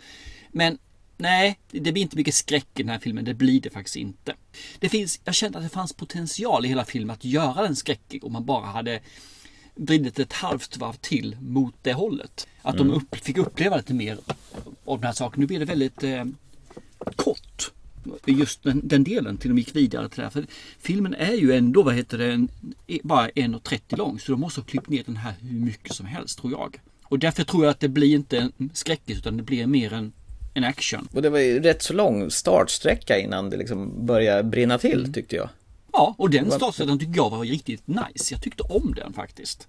Men 0.52 0.78
Nej, 1.18 1.58
det 1.70 1.92
blir 1.92 2.02
inte 2.02 2.16
mycket 2.16 2.34
skräck 2.34 2.68
i 2.74 2.82
den 2.82 2.88
här 2.88 2.98
filmen. 2.98 3.24
Det 3.24 3.34
blir 3.34 3.60
det 3.60 3.70
faktiskt 3.70 3.96
inte. 3.96 4.34
Det 4.78 4.88
finns, 4.88 5.20
jag 5.24 5.34
kände 5.34 5.58
att 5.58 5.64
det 5.64 5.70
fanns 5.70 5.92
potential 5.92 6.64
i 6.64 6.68
hela 6.68 6.84
filmen 6.84 7.14
att 7.14 7.24
göra 7.24 7.62
den 7.62 7.76
skräckig 7.76 8.24
om 8.24 8.32
man 8.32 8.44
bara 8.44 8.66
hade 8.66 9.00
vridit 9.76 10.18
ett 10.18 10.32
halvt 10.32 10.76
varv 10.76 10.92
till 10.92 11.36
mot 11.40 11.74
det 11.82 11.92
hållet. 11.92 12.46
Att 12.62 12.78
de 12.78 12.90
upp, 12.90 13.16
fick 13.16 13.38
uppleva 13.38 13.76
lite 13.76 13.94
mer 13.94 14.18
av 14.84 14.98
den 14.98 15.06
här 15.06 15.12
saken. 15.12 15.40
Nu 15.40 15.46
blir 15.46 15.58
det 15.58 15.64
väldigt 15.64 16.02
eh, 16.02 16.24
kort. 17.16 17.72
Just 18.26 18.62
den, 18.62 18.80
den 18.84 19.04
delen 19.04 19.36
till 19.36 19.50
de 19.50 19.58
gick 19.58 19.76
vidare 19.76 20.08
till 20.08 20.16
det 20.16 20.22
här. 20.22 20.30
För 20.30 20.46
filmen 20.78 21.14
är 21.14 21.32
ju 21.32 21.52
ändå, 21.52 21.82
vad 21.82 21.94
heter 21.94 22.18
det, 22.18 22.32
en, 22.32 22.48
bara 23.02 23.28
1.30 23.28 23.96
lång. 23.96 24.18
Så 24.18 24.32
de 24.32 24.40
måste 24.40 24.60
ha 24.60 24.66
klippt 24.66 24.88
ner 24.88 25.02
den 25.06 25.16
här 25.16 25.34
hur 25.40 25.60
mycket 25.60 25.94
som 25.94 26.06
helst 26.06 26.38
tror 26.38 26.52
jag. 26.52 26.80
Och 27.02 27.18
därför 27.18 27.44
tror 27.44 27.64
jag 27.64 27.70
att 27.70 27.80
det 27.80 27.88
blir 27.88 28.14
inte 28.14 28.38
en 28.38 28.70
skräckis 28.72 29.18
utan 29.18 29.36
det 29.36 29.42
blir 29.42 29.66
mer 29.66 29.92
en, 29.92 30.12
en 30.54 30.64
action. 30.64 31.08
Och 31.12 31.22
det 31.22 31.30
var 31.30 31.38
ju 31.38 31.60
rätt 31.60 31.82
så 31.82 31.92
lång 31.92 32.30
startsträcka 32.30 33.18
innan 33.18 33.50
det 33.50 33.56
liksom 33.56 34.06
började 34.06 34.42
brinna 34.42 34.78
till 34.78 35.12
tyckte 35.12 35.36
jag. 35.36 35.48
Ja, 35.96 36.14
och 36.18 36.30
den 36.30 36.50
startsetan 36.50 36.98
tycker 36.98 37.16
jag 37.16 37.30
var 37.30 37.44
riktigt 37.44 37.86
nice. 37.86 38.34
Jag 38.34 38.42
tyckte 38.42 38.62
om 38.62 38.94
den 38.94 39.12
faktiskt. 39.12 39.68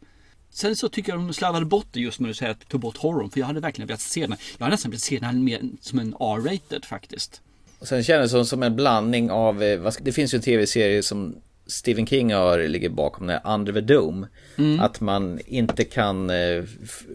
Sen 0.50 0.76
så 0.76 0.90
tycker 0.90 1.12
jag 1.12 1.20
de 1.22 1.34
slarvade 1.34 1.66
bort 1.66 1.88
det 1.92 2.00
just 2.00 2.20
när 2.20 2.28
du 2.28 2.34
säger 2.34 2.52
att 2.52 2.70
tog 2.70 2.82
bort 2.82 2.98
horrorn. 2.98 3.30
För 3.30 3.40
jag 3.40 3.48
hade 3.48 3.60
verkligen 3.60 3.88
velat 3.88 4.02
se 4.02 4.22
den. 4.22 4.38
Jag 4.58 4.66
hade 4.66 4.74
nästan 4.74 4.92
velat 4.92 5.02
se 5.02 5.20
den 5.20 5.44
mer 5.44 5.62
som 5.82 6.00
en 6.00 6.14
R-rated 6.20 6.86
faktiskt. 6.86 7.42
Och 7.80 7.88
sen 7.88 8.04
kändes 8.04 8.32
det 8.32 8.46
som, 8.46 8.64
en 8.64 8.76
blandning 8.76 9.32
av, 9.32 9.64
eh, 9.64 9.92
det 10.02 10.12
finns 10.12 10.34
ju 10.34 10.36
en 10.36 10.42
tv-serie 10.42 11.04
som 11.04 11.36
Stephen 11.68 12.08
King 12.08 12.34
har 12.34 12.60
ligger 12.60 12.90
bakom, 12.90 13.28
det 13.28 13.42
Under 13.46 13.74
the 13.74 13.82
Dome. 13.82 14.28
Att 14.80 15.02
man 15.02 15.40
inte 15.46 15.84
kan 15.84 16.30
eh, 16.30 16.64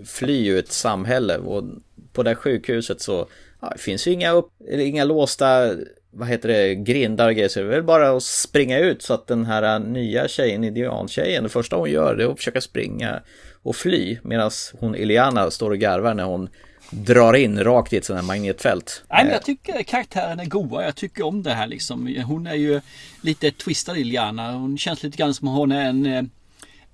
fly 0.05 0.49
ur 0.49 0.59
ett 0.59 0.73
samhälle 0.73 1.39
och 1.39 1.65
på 2.13 2.23
det 2.23 2.31
här 2.31 2.35
sjukhuset 2.35 3.01
så 3.01 3.27
ja, 3.61 3.71
det 3.71 3.79
finns 3.79 4.07
ju 4.07 4.13
inga, 4.13 4.31
upp, 4.31 4.51
inga 4.71 5.05
låsta, 5.05 5.77
vad 6.15 6.29
heter 6.29 6.49
det, 6.49 6.75
grindar 6.75 7.29
och 7.29 7.35
grejer. 7.35 7.49
Så 7.49 7.61
det 7.61 7.67
är 7.67 7.71
väl 7.71 7.83
bara 7.83 8.17
att 8.17 8.23
springa 8.23 8.79
ut 8.79 9.03
så 9.03 9.15
att 9.15 9.27
den 9.27 9.45
här 9.45 9.79
nya 9.79 10.29
tjejen, 10.29 10.65
indiantjejen, 10.65 11.43
det 11.43 11.49
första 11.49 11.77
hon 11.77 11.91
gör 11.91 12.17
det 12.17 12.25
är 12.25 12.29
att 12.29 12.37
försöka 12.37 12.61
springa 12.61 13.21
och 13.63 13.77
fly. 13.77 14.19
Medan 14.23 14.51
hon 14.81 14.95
Iliana 14.95 15.51
står 15.51 15.71
och 15.71 15.79
garvar 15.79 16.15
när 16.15 16.25
hon 16.25 16.49
drar 16.91 17.35
in 17.35 17.65
rakt 17.65 17.93
i 17.93 17.97
ett 17.97 18.05
sånt 18.05 18.21
här 18.21 18.27
magnetfält. 18.27 19.05
Nej, 19.11 19.25
men 19.25 19.33
jag 19.33 19.43
tycker 19.43 19.83
karaktären 19.83 20.41
är 20.41 20.45
goa. 20.45 20.85
Jag 20.85 20.97
tycker 20.97 21.27
om 21.27 21.43
det 21.43 21.55
här 21.55 21.67
liksom. 21.67 22.17
Hon 22.27 22.47
är 22.47 22.55
ju 22.55 22.81
lite 23.21 23.51
twistad 23.51 23.97
Iliana. 23.97 24.53
Hon 24.53 24.79
känns 24.79 25.03
lite 25.03 25.17
grann 25.17 25.35
som 25.35 25.49
hon 25.49 25.73
är 25.73 25.89
en, 25.89 26.07
eh, 26.07 26.23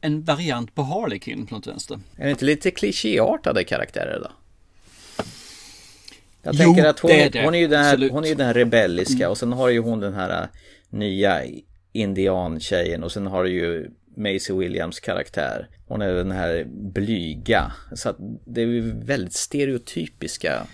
en 0.01 0.25
variant 0.25 0.75
på 0.75 0.83
Harlequin 0.83 1.47
på 1.47 1.55
något 1.55 1.67
vänster. 1.67 2.01
Är 2.17 2.25
det 2.25 2.31
inte 2.31 2.45
lite 2.45 2.71
klichéartade 2.71 3.65
karaktärer 3.65 4.21
då? 4.21 4.31
Jag 6.49 6.67
Jo, 6.67 6.75
tänker 6.75 6.85
att 6.91 6.99
hon, 6.99 7.09
det 7.11 7.23
är 7.23 7.31
det. 7.31 7.45
hon, 7.45 7.55
är 7.55 7.59
ju 7.59 7.69
den 7.69 7.85
här, 7.85 7.93
Absolut. 7.93 8.11
Mm. 8.11 8.15
hon 8.15 8.25
är 8.33 8.35
den 8.35 8.55
rebelliska 8.55 9.31
och 9.31 9.39
sen 9.39 9.53
har 9.53 9.69
ju 9.69 9.81
hon 9.81 10.01
den 10.01 10.15
här 10.15 10.43
äh, 10.43 10.49
nya 10.91 11.43
indiantjejen 11.93 13.05
och 13.05 13.13
sen 13.13 13.27
har 13.27 13.45
du 13.45 13.51
ju 13.51 13.91
Maisie 14.17 14.57
Williams 14.57 15.01
karaktär. 15.01 15.69
Hon 15.87 16.03
är 16.03 16.13
den 16.15 16.31
här 16.31 16.65
blyga. 16.71 17.73
Så 17.93 18.09
att 18.09 18.17
det 18.47 18.63
är 18.63 19.05
väldigt 19.05 19.35
stereotypiska 19.35 20.67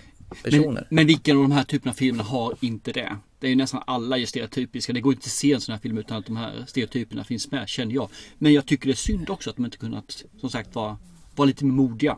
personer. 0.43 0.71
Men, 0.73 0.85
men 0.89 1.07
vilken 1.07 1.37
av 1.37 1.41
de 1.43 1.51
här 1.51 1.63
typerna 1.63 1.91
av 1.91 1.95
filmer 1.95 2.23
har 2.23 2.53
inte 2.61 2.91
det? 2.91 3.17
Det 3.39 3.47
är 3.47 3.49
ju 3.49 3.55
nästan 3.55 3.83
alla 3.87 4.17
är 4.17 4.25
stereotypiska. 4.25 4.93
Det 4.93 5.01
går 5.01 5.13
inte 5.13 5.25
att 5.25 5.31
se 5.31 5.53
en 5.53 5.61
sån 5.61 5.73
här 5.73 5.79
film 5.79 5.97
utan 5.97 6.17
att 6.17 6.25
de 6.25 6.37
här 6.37 6.63
stereotyperna 6.67 7.23
finns 7.23 7.51
med, 7.51 7.69
känner 7.69 7.93
jag. 7.95 8.09
Men 8.37 8.53
jag 8.53 8.65
tycker 8.65 8.85
det 8.85 8.93
är 8.93 8.95
synd 8.95 9.29
också 9.29 9.49
att 9.49 9.55
de 9.55 9.65
inte 9.65 9.77
kunnat, 9.77 10.23
som 10.39 10.49
sagt 10.49 10.75
vara, 10.75 10.97
vara 11.35 11.45
lite 11.45 11.65
mer 11.65 11.71
modiga. 11.73 12.17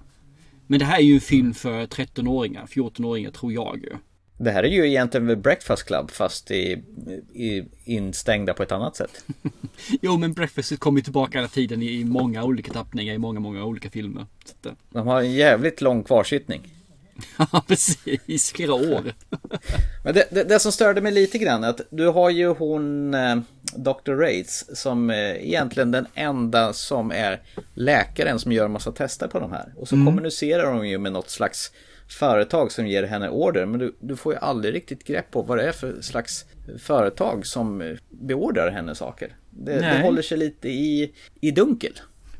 Men 0.68 0.80
det 0.80 0.86
här 0.86 0.98
är 0.98 1.04
ju 1.04 1.14
en 1.16 1.22
film 1.22 1.54
för 1.54 1.86
13-åringar, 1.86 2.66
14-åringar 2.66 3.32
tror 3.32 3.54
jag 3.54 3.78
ju. 3.84 3.90
Det 4.40 4.52
här 4.52 4.64
är 4.64 4.68
ju 4.68 4.88
egentligen 4.88 5.42
Breakfast 5.42 5.84
Club 5.84 6.12
fast 6.12 6.52
i, 6.52 6.84
i, 7.34 7.64
instängda 7.86 8.54
på 8.54 8.64
ett 8.64 8.72
annat 8.72 8.96
sätt. 8.96 9.26
Jo 10.02 10.18
men 10.18 10.34
Breakfast 10.34 10.80
kommer 10.80 11.00
ju 11.00 11.04
tillbaka 11.04 11.38
hela 11.38 11.48
tiden 11.48 11.82
i, 11.82 12.04
många 12.04 12.44
olika 12.44 12.74
tappningar 12.74 13.14
i 13.14 13.18
många, 13.18 13.40
många 13.40 13.66
olika 13.66 13.90
filmer. 13.90 14.26
Eh, 14.66 14.72
De 14.90 15.08
har 15.08 15.22
en 15.22 15.34
jävligt 15.34 15.82
lång 15.82 16.04
kvarsittning. 16.04 16.62
Ja 17.52 17.64
precis, 17.68 18.52
flera 18.52 18.74
år. 18.74 19.14
Men 20.04 20.14
det, 20.14 20.28
det, 20.32 20.44
det 20.44 20.60
som 20.60 20.72
störde 20.72 21.02
mig 21.02 21.12
lite 21.12 21.38
grann 21.38 21.64
är 21.64 21.70
att 21.70 21.82
du 21.90 22.08
har 22.08 22.30
ju 22.30 22.48
hon 22.48 23.14
eh, 23.14 23.36
Dr. 23.76 24.12
Rates 24.12 24.80
som 24.82 25.10
eh, 25.10 25.48
egentligen 25.48 25.92
den 25.92 26.08
enda 26.14 26.74
som 26.74 27.12
är 27.12 27.42
läkaren 27.74 28.40
som 28.40 28.52
gör 28.52 28.66
en 28.66 28.72
massa 28.72 28.92
tester 28.92 29.28
på 29.28 29.40
de 29.40 29.52
här. 29.52 29.74
Och 29.78 29.88
så 29.88 29.96
kommunicerar 29.96 30.74
hon 30.74 30.90
ju 30.90 30.98
med 30.98 31.12
något 31.12 31.30
slags 31.30 31.72
företag 32.08 32.72
som 32.72 32.88
ger 32.88 33.04
henne 33.04 33.30
order. 33.30 33.66
Men 33.66 33.80
du, 33.80 33.96
du 34.00 34.16
får 34.16 34.34
ju 34.34 34.40
aldrig 34.40 34.74
riktigt 34.76 35.04
grepp 35.04 35.32
på 35.32 35.42
vad 35.42 35.58
det 35.58 35.68
är 35.68 35.72
för 35.72 36.02
slags 36.02 36.46
företag 36.80 37.46
som 37.46 37.82
eh, 37.82 37.98
beordrar 38.10 38.72
henne 38.72 38.96
saker. 38.96 39.36
Det, 39.50 39.80
det 39.80 40.02
håller 40.02 40.22
sig 40.22 40.38
lite 40.38 40.70
i, 40.70 41.14
i 41.42 41.52
dunkel. 41.52 41.94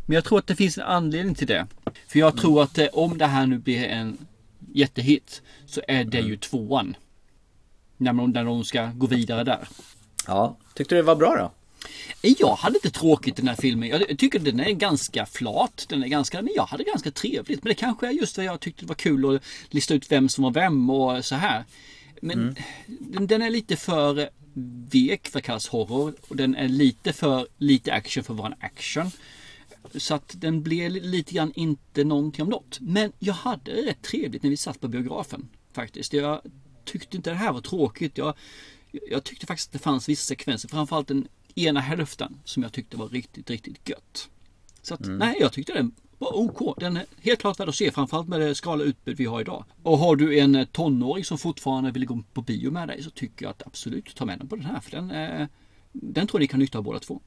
Men 0.06 0.16
jag 0.16 0.24
tror 0.24 0.40
att 0.40 0.48
det 0.48 0.56
finns 0.56 0.78
en 0.78 0.84
anledning 0.84 1.36
till 1.36 1.48
det. 1.48 1.68
För 2.08 2.20
jag 2.20 2.38
tror 2.38 2.64
att 2.64 2.80
om 2.94 3.18
det 3.18 3.26
här 3.26 3.48
nu 3.48 3.58
blir 3.58 3.84
en 3.84 4.18
jättehit 4.78 5.42
så 5.66 5.82
är 5.88 6.04
det 6.04 6.20
ju 6.20 6.38
tvåan. 6.38 6.96
När, 7.98 8.14
man, 8.14 8.32
när 8.32 8.46
de 8.46 8.66
ska 8.66 8.86
gå 8.86 9.08
vidare 9.08 9.44
där. 9.44 9.68
Ja, 10.28 10.58
tyckte 10.76 10.96
du 10.96 11.02
det 11.02 11.06
var 11.06 11.16
bra 11.16 11.36
då? 11.36 11.52
Jag 12.22 12.56
hade 12.56 12.76
inte 12.76 13.00
tråkigt 13.00 13.36
den 13.36 13.48
här 13.48 13.56
filmen. 13.56 13.90
Jag 13.90 14.18
tycker 14.20 14.40
den 14.40 14.60
är 14.60 14.72
ganska 14.72 15.26
flat. 15.26 15.86
Den 15.90 16.04
är 16.04 16.08
ganska, 16.08 16.42
men 16.42 16.54
jag 16.56 16.66
hade 16.66 16.84
ganska 16.84 17.12
trevligt. 17.12 17.64
Men 17.64 17.70
det 17.70 17.76
kanske 17.76 18.08
är 18.08 18.12
just 18.12 18.38
vad 18.38 18.46
jag 18.46 18.60
tyckte 18.60 18.86
var 18.86 18.96
kul 18.96 19.36
att 19.36 19.44
lista 19.70 19.94
ut 19.94 20.12
vem 20.12 20.30
som 20.30 20.44
var 20.44 20.52
vem 20.52 20.90
och 20.90 21.26
så 21.26 21.36
här. 21.36 21.64
Men 22.22 22.56
den, 22.88 23.28
den 23.28 23.42
är 23.42 23.50
lite 23.50 23.76
för 23.76 24.30
vek 24.92 25.28
för 25.28 25.40
att 25.40 25.46
kallas 25.46 25.68
horror. 25.68 26.14
Och 26.28 26.36
den 26.36 26.56
är 26.56 26.68
lite 26.68 27.14
för 27.14 27.48
lite 27.58 27.94
action 27.94 28.24
för 28.24 28.34
att 28.34 28.40
vara 28.40 28.48
en 28.48 28.60
action. 28.60 29.12
Så 29.96 30.16
att 30.16 30.36
den 30.38 30.64
blev 30.64 30.92
lite 30.92 31.34
grann 31.34 31.52
inte 31.56 32.04
någonting 32.04 32.44
om 32.44 32.50
något. 32.50 32.80
Men 32.80 33.12
jag 33.20 33.34
hade 33.34 33.72
det 33.72 33.82
rätt 33.82 34.02
trevligt 34.02 34.44
när 34.44 34.50
vi 34.50 34.58
satt 34.58 34.82
på 34.82 34.88
biografen. 34.88 35.50
Faktiskt. 35.74 36.14
Jag 36.14 36.42
tyckte 36.86 37.18
inte 37.18 37.30
det 37.30 37.36
här 37.36 37.54
var 37.54 37.62
tråkigt. 37.62 38.18
Jag, 38.18 38.34
jag 39.10 39.24
tyckte 39.24 39.46
faktiskt 39.46 39.70
att 39.70 39.74
det 39.74 39.80
fanns 39.80 40.10
vissa 40.10 40.28
sekvenser, 40.28 40.70
framförallt 40.70 41.08
den 41.08 41.28
ena 41.56 41.80
hälften, 41.80 42.40
som 42.44 42.64
jag 42.64 42.74
tyckte 42.74 42.98
var 42.98 43.08
riktigt, 43.08 43.50
riktigt 43.50 43.90
gött. 43.90 44.30
Så 44.82 44.94
att, 44.94 45.08
nej, 45.08 45.38
jag 45.40 45.54
tyckte 45.54 45.74
den 45.74 45.92
var 46.18 46.38
OK. 46.38 46.80
Den 46.80 46.98
är 46.98 47.06
helt 47.22 47.40
klart 47.40 47.60
värd 47.60 47.70
att 47.70 47.76
se, 47.76 47.92
framförallt 47.92 48.28
med 48.28 48.42
det 48.42 48.56
skala 48.56 48.84
utbud 48.84 49.18
vi 49.18 49.26
har 49.26 49.42
idag. 49.42 49.66
Och 49.84 49.98
har 49.98 50.16
du 50.16 50.40
en 50.40 50.56
eh, 50.56 50.66
tonåring 50.66 51.26
som 51.26 51.38
fortfarande 51.38 51.92
vill 51.92 52.06
gå 52.06 52.24
på 52.34 52.42
bio 52.42 52.72
med 52.72 52.88
dig 52.88 53.04
så 53.04 53.10
tycker 53.10 53.46
jag 53.46 53.50
att 53.50 53.68
absolut 53.68 54.16
ta 54.16 54.26
med 54.26 54.40
den 54.40 54.48
på 54.48 54.56
den 54.56 54.66
här. 54.66 54.80
För 54.80 54.92
den, 54.92 55.12
eh, 55.12 55.48
den 55.92 56.28
tror 56.28 56.40
jag 56.40 56.44
ni 56.44 56.48
kan 56.48 56.60
nytta 56.60 56.78
av 56.78 56.84
båda 56.84 57.00
två. 57.00 57.22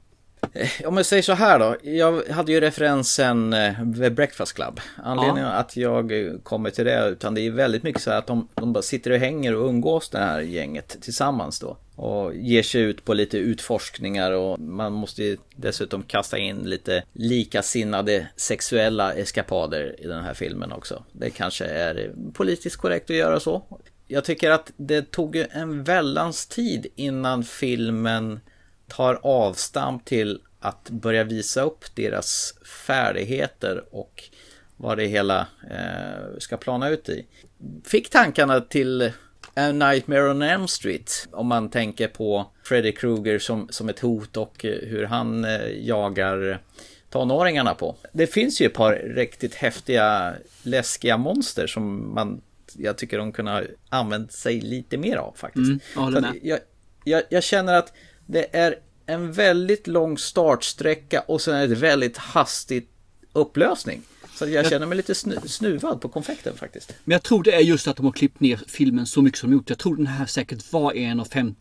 Om 0.85 0.97
jag 0.97 1.05
säger 1.05 1.23
så 1.23 1.33
här 1.33 1.59
då. 1.59 1.75
Jag 1.83 2.23
hade 2.29 2.51
ju 2.51 2.59
referensen 2.59 3.53
eh, 3.53 3.73
The 4.01 4.09
Breakfast 4.09 4.53
Club. 4.53 4.79
Anledningen 5.03 5.49
Ja. 5.49 5.53
att 5.53 5.77
jag 5.77 6.11
eh, 6.25 6.33
kommer 6.43 6.69
till 6.69 6.85
det, 6.85 7.09
utan 7.09 7.33
det 7.33 7.41
är 7.41 7.51
väldigt 7.51 7.83
mycket 7.83 8.01
så 8.01 8.11
här 8.11 8.17
att 8.17 8.27
de, 8.27 8.47
de 8.55 8.73
bara 8.73 8.81
sitter 8.81 9.11
och 9.11 9.17
hänger 9.17 9.55
och 9.55 9.69
umgås 9.69 10.09
det 10.09 10.17
här 10.17 10.41
gänget 10.41 10.97
tillsammans 11.01 11.59
då. 11.59 11.77
Och 11.95 12.35
ger 12.35 12.63
sig 12.63 12.81
ut 12.81 13.05
på 13.05 13.13
lite 13.13 13.37
utforskningar 13.37 14.31
och 14.31 14.59
man 14.59 14.93
måste 14.93 15.23
ju 15.23 15.37
dessutom 15.55 16.03
kasta 16.03 16.37
in 16.37 16.57
lite 16.57 17.03
likasinnade 17.13 18.27
sexuella 18.35 19.13
eskapader 19.13 19.95
i 19.99 20.07
den 20.07 20.23
här 20.23 20.33
filmen 20.33 20.71
också. 20.71 21.03
Det 21.11 21.29
kanske 21.29 21.65
är 21.65 22.11
politiskt 22.33 22.75
korrekt 22.77 23.09
att 23.09 23.15
göra 23.15 23.39
så. 23.39 23.63
Jag 24.07 24.23
tycker 24.23 24.51
att 24.51 24.71
det 24.77 25.11
tog 25.11 25.35
en 25.51 25.83
väldans 25.83 26.47
tid 26.47 26.87
innan 26.95 27.43
filmen 27.43 28.39
tar 28.91 29.19
avstamp 29.23 30.05
till 30.05 30.41
att 30.59 30.89
börja 30.89 31.23
visa 31.23 31.61
upp 31.61 31.95
deras 31.95 32.53
färdigheter 32.87 33.83
och 33.91 34.23
vad 34.77 34.97
det 34.97 35.05
hela 35.05 35.47
eh, 35.71 36.37
ska 36.39 36.57
plana 36.57 36.89
ut 36.89 37.09
i. 37.09 37.25
Fick 37.85 38.09
tankarna 38.09 38.61
till 38.61 39.11
A 39.53 39.71
Nightmare 39.71 40.29
on 40.29 40.41
Elm 40.41 40.67
Street 40.67 41.27
om 41.31 41.47
man 41.47 41.69
tänker 41.69 42.07
på 42.07 42.51
Freddy 42.63 42.91
Krueger 42.91 43.39
som, 43.39 43.67
som 43.69 43.89
ett 43.89 43.99
hot 43.99 44.37
och 44.37 44.65
eh, 44.65 44.71
hur 44.71 45.05
han 45.05 45.45
eh, 45.45 45.87
jagar 45.87 46.61
tonåringarna 47.09 47.73
på. 47.73 47.95
Det 48.13 48.27
finns 48.27 48.61
ju 48.61 48.65
ett 48.65 48.73
par 48.73 48.93
riktigt 48.95 49.55
häftiga 49.55 50.33
läskiga 50.63 51.17
monster 51.17 51.67
som 51.67 52.13
man 52.13 52.41
jag 52.77 52.97
tycker 52.97 53.17
de 53.17 53.31
kunde 53.31 53.51
ha 53.51 53.61
använt 53.89 54.31
sig 54.31 54.61
lite 54.61 54.97
mer 54.97 55.17
av 55.17 55.33
faktiskt. 55.35 55.69
Mm, 55.69 55.79
jag 55.95 56.35
jag, 56.41 56.59
jag, 57.03 57.23
jag 57.29 57.43
känner 57.43 57.73
att 57.73 57.93
det 58.31 58.55
är 58.55 58.75
en 59.05 59.31
väldigt 59.31 59.87
lång 59.87 60.17
startsträcka 60.17 61.21
och 61.21 61.41
sen 61.41 61.55
ett 61.71 61.77
väldigt 61.77 62.17
hastigt 62.17 62.89
upplösning. 63.33 64.01
Så 64.33 64.47
jag 64.47 64.69
känner 64.69 64.85
mig 64.85 64.97
lite 64.97 65.15
snu, 65.15 65.35
snuvad 65.45 66.01
på 66.01 66.09
konfekten 66.09 66.55
faktiskt. 66.57 66.93
Men 67.03 67.11
jag 67.11 67.23
tror 67.23 67.43
det 67.43 67.51
är 67.55 67.59
just 67.59 67.87
att 67.87 67.95
de 67.97 68.05
har 68.05 68.13
klippt 68.13 68.39
ner 68.39 68.59
filmen 68.67 69.05
så 69.05 69.21
mycket 69.21 69.39
som 69.39 69.49
de 69.49 69.55
gjort. 69.55 69.69
Jag 69.69 69.79
tror 69.79 69.95
den 69.95 70.07
här 70.07 70.25
säkert 70.25 70.73
var 70.73 70.93
1,50, 70.93 71.55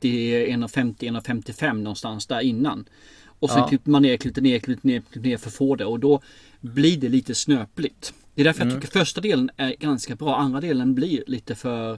1,50, 0.46 0.94
1,55 1.20 1.72
någonstans 1.74 2.26
där 2.26 2.40
innan. 2.40 2.88
Och 3.24 3.50
sen 3.50 3.58
Ja. 3.58 3.68
klippte 3.68 3.90
man 3.90 4.02
ner, 4.02 4.16
klippte 4.16 4.40
ner, 4.40 4.58
klippte 4.58 4.86
ner, 4.86 5.00
klippte 5.00 5.28
ner 5.28 5.36
för 5.36 5.50
få 5.50 5.76
det. 5.76 5.84
Och 5.84 6.00
då 6.00 6.22
blir 6.60 6.96
det 6.96 7.08
lite 7.08 7.34
snöpligt. 7.34 8.12
Det 8.34 8.40
är 8.42 8.44
därför 8.44 8.62
Mm. 8.62 8.74
jag 8.74 8.82
tycker 8.82 8.98
första 8.98 9.20
delen 9.20 9.50
är 9.56 9.74
ganska 9.78 10.14
bra. 10.14 10.36
Andra 10.36 10.60
delen 10.60 10.94
blir 10.94 11.24
lite 11.26 11.54
för 11.54 11.92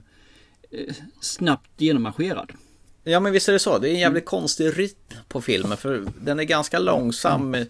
eh, 0.71 0.95
snabbt 1.21 1.71
genommarscherad. 1.77 2.53
Ja 3.05 3.21
men 3.21 3.33
visst 3.33 3.49
är 3.49 3.53
det 3.53 3.59
så. 3.59 3.79
Det 3.79 3.89
är 3.89 3.93
en 3.93 4.01
jävligt 4.01 4.25
konstig 4.25 4.79
rytm 4.79 5.17
på 5.29 5.41
filmen 5.41 5.79
för 5.79 6.05
den 6.21 6.41
är 6.41 6.45
ganska 6.45 6.79
långsam 6.79 7.51
med 7.51 7.67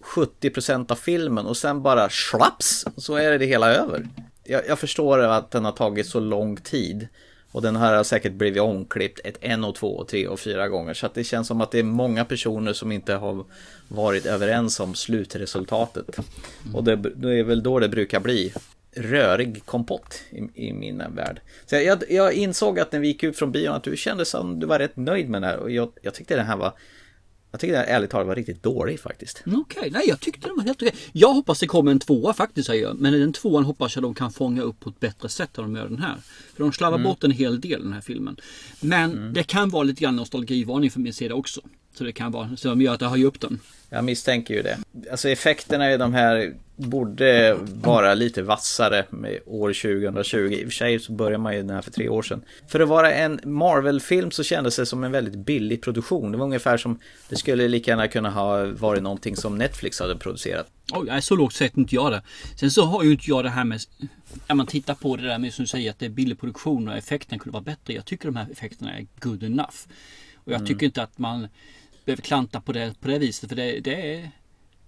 70% 0.00 0.92
av 0.92 0.96
filmen 0.96 1.46
och 1.46 1.56
sen 1.56 1.82
bara 1.82 2.08
slaps 2.10 2.84
så 2.96 3.14
är 3.14 3.38
det 3.38 3.46
hela 3.46 3.74
över. 3.74 4.08
Jag, 4.44 4.62
jag 4.68 4.78
förstår 4.78 5.18
att 5.18 5.50
den 5.50 5.64
har 5.64 5.72
tagit 5.72 6.06
så 6.06 6.20
lång 6.20 6.56
tid 6.56 7.08
och 7.52 7.62
den 7.62 7.76
här 7.76 7.96
har 7.96 8.04
säkert 8.04 8.32
blivit 8.32 8.62
omklippt 8.62 9.20
ett, 9.24 9.38
en 9.40 9.64
och 9.64 9.74
två 9.74 9.96
och 9.96 10.08
tre 10.08 10.28
och 10.28 10.40
fyra 10.40 10.68
gånger 10.68 10.94
så 10.94 11.06
att 11.06 11.14
det 11.14 11.24
känns 11.24 11.48
som 11.48 11.60
att 11.60 11.70
det 11.70 11.78
är 11.78 11.82
många 11.82 12.24
personer 12.24 12.72
som 12.72 12.92
inte 12.92 13.14
har 13.14 13.44
varit 13.88 14.26
överens 14.26 14.80
om 14.80 14.94
slutresultatet. 14.94 16.18
Och 16.74 16.84
det, 16.84 16.96
det 16.96 17.38
är 17.38 17.44
väl 17.44 17.62
då 17.62 17.78
det 17.78 17.88
brukar 17.88 18.20
bli 18.20 18.52
rörig 18.96 19.64
kompott 19.64 20.20
i, 20.30 20.68
i 20.68 20.72
min 20.72 20.98
värld. 20.98 21.40
Så 21.66 21.76
jag, 21.76 22.02
jag 22.10 22.32
insåg 22.32 22.80
att 22.80 22.92
när 22.92 23.00
vi 23.00 23.08
gick 23.08 23.22
ut 23.22 23.36
från 23.36 23.52
bion 23.52 23.74
att 23.74 23.84
du 23.84 23.96
kände 23.96 24.24
som 24.24 24.60
du 24.60 24.66
var 24.66 24.78
rätt 24.78 24.96
nöjd 24.96 25.28
med 25.28 25.42
den 25.42 25.50
här 25.50 25.58
och 25.58 25.70
jag, 25.70 25.92
jag 26.02 26.14
tyckte 26.14 26.36
den 26.36 26.46
här 26.46 26.56
var 26.56 26.72
jag 27.50 27.60
tyckte 27.60 27.76
den 27.76 27.86
här 27.86 27.96
ärligt 27.96 28.10
talat 28.10 28.26
var 28.26 28.34
riktigt 28.34 28.62
dålig 28.62 29.00
faktiskt. 29.00 29.42
Mm, 29.46 29.60
Okej, 29.60 29.90
nej 29.90 30.02
jag 30.08 30.20
tyckte 30.20 30.48
den 30.48 30.56
var 30.56 30.64
helt 30.64 30.82
okej. 30.82 30.94
Jag 31.12 31.32
hoppas 31.32 31.60
det 31.60 31.66
kommer 31.66 31.90
en 31.90 31.98
tvåa 31.98 32.34
faktiskt 32.34 32.66
säger 32.66 32.82
jag. 32.82 32.96
Men 32.96 33.12
den 33.12 33.32
tvåan 33.32 33.64
hoppas 33.64 33.96
jag 33.96 34.02
de 34.02 34.14
kan 34.14 34.30
fånga 34.30 34.62
upp 34.62 34.80
på 34.80 34.90
ett 34.90 35.00
bättre 35.00 35.28
sätt 35.28 35.58
än 35.58 35.64
de 35.64 35.76
gör 35.76 35.88
den 35.88 35.98
här. 35.98 36.16
För 36.54 36.62
de 36.62 36.72
slarvar 36.72 36.98
bort 36.98 37.24
en 37.24 37.30
hel 37.30 37.60
del 37.60 37.82
den 37.82 37.92
här 37.92 38.00
filmen. 38.00 38.36
Men 38.80 39.32
det 39.32 39.42
kan 39.42 39.70
vara 39.70 39.82
lite 39.82 40.02
grann 40.02 40.16
nostalgivarning 40.16 40.90
för 40.90 41.00
min 41.00 41.12
sida 41.12 41.34
också. 41.34 41.60
Så 41.94 42.04
det 42.04 42.12
kan 42.12 42.32
vara 42.32 42.56
så 42.56 42.68
de 42.68 42.82
gör 42.82 42.94
att 42.94 43.00
jag 43.00 43.08
höjer 43.08 43.26
upp 43.26 43.40
den. 43.40 43.60
Jag 43.90 44.04
misstänker 44.04 44.54
ju 44.54 44.62
det. 44.62 44.78
Alltså 45.10 45.28
effekterna 45.28 45.92
i 45.92 45.96
de 45.96 46.14
här 46.14 46.54
borde 46.76 47.58
vara 47.64 48.14
lite 48.14 48.42
vassare 48.42 49.04
med 49.10 49.38
år 49.46 49.72
2020. 49.72 50.36
I 50.36 50.62
och 50.62 50.66
för 50.66 50.70
sig 50.70 51.00
så 51.00 51.12
började 51.12 51.38
man 51.38 51.54
ju 51.54 51.58
den 51.62 51.70
här 51.70 51.82
för 51.82 51.90
tre 51.90 52.08
år 52.08 52.22
sedan. 52.22 52.42
För 52.68 52.80
att 52.80 52.88
vara 52.88 53.12
en 53.12 53.40
Marvel-film 53.44 54.30
så 54.30 54.42
kändes 54.42 54.76
det 54.76 54.86
som 54.86 55.04
en 55.04 55.12
väldigt 55.12 55.34
billig 55.34 55.82
produktion. 55.82 56.32
Det 56.32 56.38
var 56.38 56.44
ungefär 56.44 56.76
som 56.76 56.98
det 57.28 57.36
skulle 57.36 57.68
lika 57.68 57.90
gärna 57.90 58.08
kunna 58.08 58.30
ha 58.30 58.64
varit 58.64 59.02
någonting 59.02 59.36
som 59.36 59.58
Netflix 59.58 60.00
hade 60.00 60.16
producerat. 60.16 60.66
Oj, 60.92 61.22
så 61.22 61.36
lågt 61.36 61.54
sett 61.54 61.76
inte 61.76 61.94
jag 61.94 62.12
det. 62.12 62.22
Sen 62.56 62.70
så 62.70 62.84
har 62.84 63.04
ju 63.04 63.12
inte 63.12 63.30
jag 63.30 63.44
det 63.44 63.50
här 63.50 63.64
med 63.64 63.80
när 64.48 64.56
man 64.56 64.66
tittar 64.66 64.94
på 64.94 65.16
det 65.16 65.28
där 65.28 65.38
med 65.38 65.54
som 65.54 65.62
du 65.62 65.66
säger 65.66 65.90
att 65.90 65.98
det 65.98 66.06
är 66.06 66.10
billig 66.10 66.40
produktion 66.40 66.88
och 66.88 66.96
effekten 66.96 67.38
kunde 67.38 67.52
vara 67.52 67.64
bättre. 67.64 67.94
Jag 67.94 68.04
tycker 68.04 68.28
de 68.28 68.36
här 68.36 68.46
effekterna 68.52 68.98
är 68.98 69.06
good 69.20 69.42
enough. 69.42 69.76
Och 70.34 70.52
jag 70.52 70.66
tycker 70.66 70.86
inte 70.86 71.02
att 71.02 71.18
man 71.18 71.48
behöver 72.04 72.22
klanta 72.22 72.60
på 72.60 72.72
det 72.72 73.00
på 73.00 73.08
det 73.08 73.18
viset 73.18 73.48
för 73.48 73.56
det, 73.56 73.80
det 73.80 74.14
är 74.14 74.30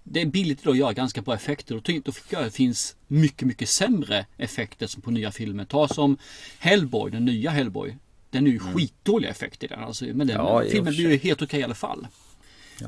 det 0.03 0.21
är 0.21 0.25
billigt 0.25 0.61
idag 0.61 0.71
att 0.71 0.77
göra 0.77 0.93
ganska 0.93 1.21
bra 1.21 1.35
effekter. 1.35 1.79
Ty- 1.79 2.01
då 2.05 2.11
tycker 2.11 2.37
jag 2.37 2.45
det 2.45 2.51
finns 2.51 2.95
mycket, 3.07 3.47
mycket 3.47 3.69
sämre 3.69 4.25
effekter 4.37 4.87
som 4.87 5.01
på 5.01 5.11
nya 5.11 5.31
filmer. 5.31 5.65
Ta 5.65 5.87
som 5.87 6.17
Hellboy, 6.59 7.11
den 7.11 7.25
nya 7.25 7.49
Hellboy. 7.49 7.97
Den 8.31 8.47
är 8.47 8.51
ju 8.51 8.59
skitdåliga 8.59 9.31
effekter 9.31 9.67
i 9.67 9.69
den. 9.69 9.83
Alltså, 9.83 10.05
men 10.05 10.27
den 10.27 10.37
Ja, 10.37 10.61
och 10.63 10.71
filmen 10.71 10.93
blir 10.93 11.09
ju 11.09 11.17
helt 11.17 11.41
okej 11.41 11.59
i 11.59 11.63
alla 11.63 11.75
fall. 11.75 12.07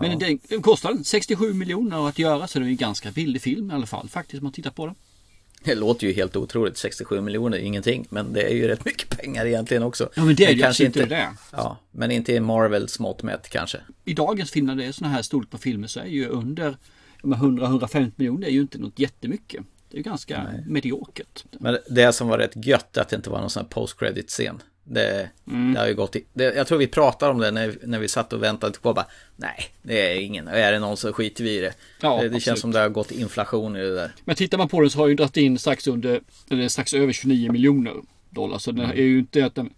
Men 0.01 0.19
den, 0.19 0.39
den 0.49 0.61
kostar 0.61 0.97
67 1.03 1.53
miljoner 1.53 2.07
att 2.07 2.19
göra 2.19 2.47
så 2.47 2.59
det 2.59 2.65
är 2.65 2.69
en 2.69 2.75
ganska 2.75 3.11
billig 3.11 3.41
film 3.41 3.71
i 3.71 3.73
alla 3.73 3.85
fall 3.85 4.09
faktiskt 4.09 4.41
om 4.41 4.43
man 4.43 4.53
tittar 4.53 4.71
på 4.71 4.85
den. 4.85 4.95
Det 5.63 5.75
låter 5.75 6.07
ju 6.07 6.13
helt 6.13 6.35
otroligt, 6.35 6.77
67 6.77 7.21
miljoner 7.21 7.57
är 7.57 7.61
ingenting, 7.61 8.07
men 8.09 8.33
det 8.33 8.41
är 8.41 8.55
ju 8.55 8.67
rätt 8.67 8.85
mycket 8.85 9.09
pengar 9.09 9.45
egentligen 9.45 9.83
också. 9.83 10.09
Ja, 10.15 10.25
men 10.25 10.35
det 10.35 10.43
är 10.43 10.47
det 10.47 10.53
ju 10.53 10.61
kanske 10.61 10.87
absolut 10.87 11.09
det. 11.09 11.29
Ja, 11.51 11.77
men 11.91 12.11
inte 12.11 12.33
i 12.33 12.39
Marvels 12.39 12.99
mått 12.99 13.23
mätt 13.23 13.49
kanske. 13.49 13.77
I 14.05 14.13
dagens 14.13 14.51
film 14.51 14.65
när 14.65 14.75
det 14.75 14.85
är 14.85 14.91
såna 14.91 15.09
här 15.09 15.21
storlek 15.21 15.49
på 15.49 15.57
filmer 15.57 15.87
så 15.87 15.99
är 15.99 16.05
ju 16.05 16.27
under 16.27 16.77
100-150 17.21 18.11
miljoner 18.15 18.47
är 18.47 18.51
ju 18.51 18.61
inte 18.61 18.77
något 18.77 18.99
jättemycket. 18.99 19.63
Det 19.89 19.95
är 19.95 19.97
ju 19.97 20.03
ganska 20.03 20.47
mediokert. 20.67 21.43
Men 21.51 21.77
det 21.89 22.13
som 22.13 22.27
var 22.27 22.37
rätt 22.37 22.65
gött 22.65 22.97
att 22.97 23.09
det 23.09 23.15
inte 23.15 23.29
var 23.29 23.39
någon 23.41 23.49
sån 23.49 23.63
här 23.63 23.69
post-credit-scen. 23.69 24.61
Det, 24.83 25.29
Mm. 25.47 25.73
det 25.73 25.79
har 25.79 25.87
ju 25.87 25.95
gått 25.95 26.15
i, 26.15 26.25
det, 26.33 26.43
Jag 26.55 26.67
tror 26.67 26.77
vi 26.77 26.87
pratade 26.87 27.31
om 27.31 27.37
det 27.39 27.51
när, 27.51 27.77
när 27.83 27.99
vi 27.99 28.07
satt 28.07 28.33
och 28.33 28.43
väntade 28.43 28.79
på 28.79 28.93
bara 28.93 29.05
Nej, 29.35 29.55
det 29.81 30.11
är 30.11 30.19
ingen. 30.21 30.47
Är 30.47 30.71
det 30.71 30.79
någon 30.79 30.97
så 30.97 31.13
skiter 31.13 31.43
vi 31.43 31.57
i 31.57 31.61
det. 31.61 31.73
Ja, 32.01 32.21
det, 32.21 32.29
det 32.29 32.39
känns 32.39 32.59
som 32.59 32.71
det 32.71 32.79
har 32.79 32.89
gått 32.89 33.11
inflation 33.11 33.75
i 33.75 33.79
det 33.79 33.95
där. 33.95 34.11
Men 34.25 34.35
tittar 34.35 34.57
man 34.57 34.67
på 34.69 34.81
den 34.81 34.89
så 34.89 34.99
har 34.99 35.07
ju 35.07 35.15
dragit 35.15 35.37
in 35.37 35.59
strax 35.59 35.87
under, 35.87 36.21
eller 36.49 36.67
strax 36.67 36.93
över 36.93 37.13
29 37.13 37.51
miljoner 37.51 37.93
dollar. 38.29 38.57
Så 38.57 38.71
Mm. 38.71 38.89
det 38.89 38.93
är 39.01 39.03
ju 39.05 39.19
inte 39.19 39.45
att 39.45 39.55
den, 39.55 39.69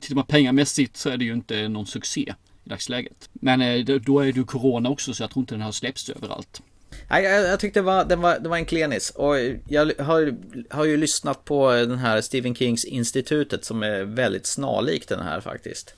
tittar 0.00 0.14
man 0.14 0.26
pengamässigt 0.26 0.96
så 0.96 1.08
är 1.10 1.16
det 1.16 1.24
ju 1.24 1.32
inte 1.32 1.68
någon 1.68 1.86
succé 1.86 2.34
i 2.64 2.68
dagsläget. 2.68 3.28
Men 3.32 3.60
eh, 3.62 3.84
då 3.84 4.20
är 4.20 4.24
det 4.24 4.30
ju 4.38 4.44
corona 4.44 4.88
också 4.88 5.14
så 5.14 5.22
jag 5.22 5.30
tror 5.30 5.42
inte 5.42 5.54
den 5.54 5.62
har 5.62 5.72
släppts 5.72 6.10
överallt. 6.10 6.62
Nej, 7.10 7.24
jag, 7.24 7.44
jag 7.44 7.60
tyckte 7.60 7.80
det 7.80 7.84
var, 7.84 8.04
den 8.04 8.20
var, 8.20 8.38
det 8.38 8.48
var 8.48 8.56
en 8.56 8.64
klenis. 8.64 9.10
Och 9.10 9.36
jag 9.68 9.92
har, 9.98 10.34
har 10.70 10.84
ju 10.84 10.96
lyssnat 10.96 11.44
på 11.44 11.70
den 11.72 11.98
här 11.98 12.20
Stephen 12.20 12.54
Kings 12.54 12.84
institutet 12.84 13.64
som 13.64 13.82
är 13.82 14.04
väldigt 14.04 14.46
snarlik 14.46 15.08
den 15.08 15.20
här 15.20 15.40
faktiskt. 15.40 15.94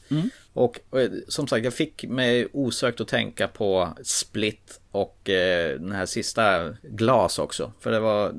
Och, 0.53 0.81
och 0.91 1.01
som 1.29 1.47
sagt, 1.47 1.65
jag 1.65 1.75
fick 1.75 2.05
mig 2.05 2.49
osökt 2.53 3.01
att 3.01 3.09
tänka 3.09 3.49
på 3.49 3.89
Split 4.03 4.81
och 4.91 5.31
eh, 5.31 5.81
den 5.81 5.93
här 5.93 6.07
sista 6.07 6.75
Glas 6.83 7.39
också. 7.39 7.73
För 7.81 7.91
det 7.91 8.01
var 8.01 8.33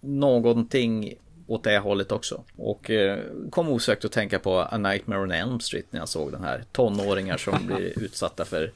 någonting 0.00 1.14
åt 1.46 1.64
det 1.64 1.78
hållet 1.78 2.12
också. 2.12 2.44
Och 2.56 2.90
eh, 2.90 3.18
kom 3.50 3.68
osökt 3.68 4.04
att 4.04 4.12
tänka 4.12 4.38
på 4.38 4.58
A 4.58 4.78
Nightmare 4.78 5.20
on 5.20 5.30
Elm 5.30 5.60
Street 5.60 5.86
när 5.90 6.00
jag 6.00 6.08
såg 6.08 6.32
den 6.32 6.44
här. 6.44 6.64
Tonåringar 6.72 7.36
som 7.36 7.66
blir 7.66 7.98
utsatta 8.02 8.44
för 8.44 8.72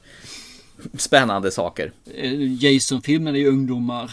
spännande 0.97 1.51
saker. 1.51 1.91
Eh, 2.15 2.63
Jason-filmen 2.63 3.35
är 3.35 3.39
ju 3.39 3.47
ungdomar. 3.47 4.11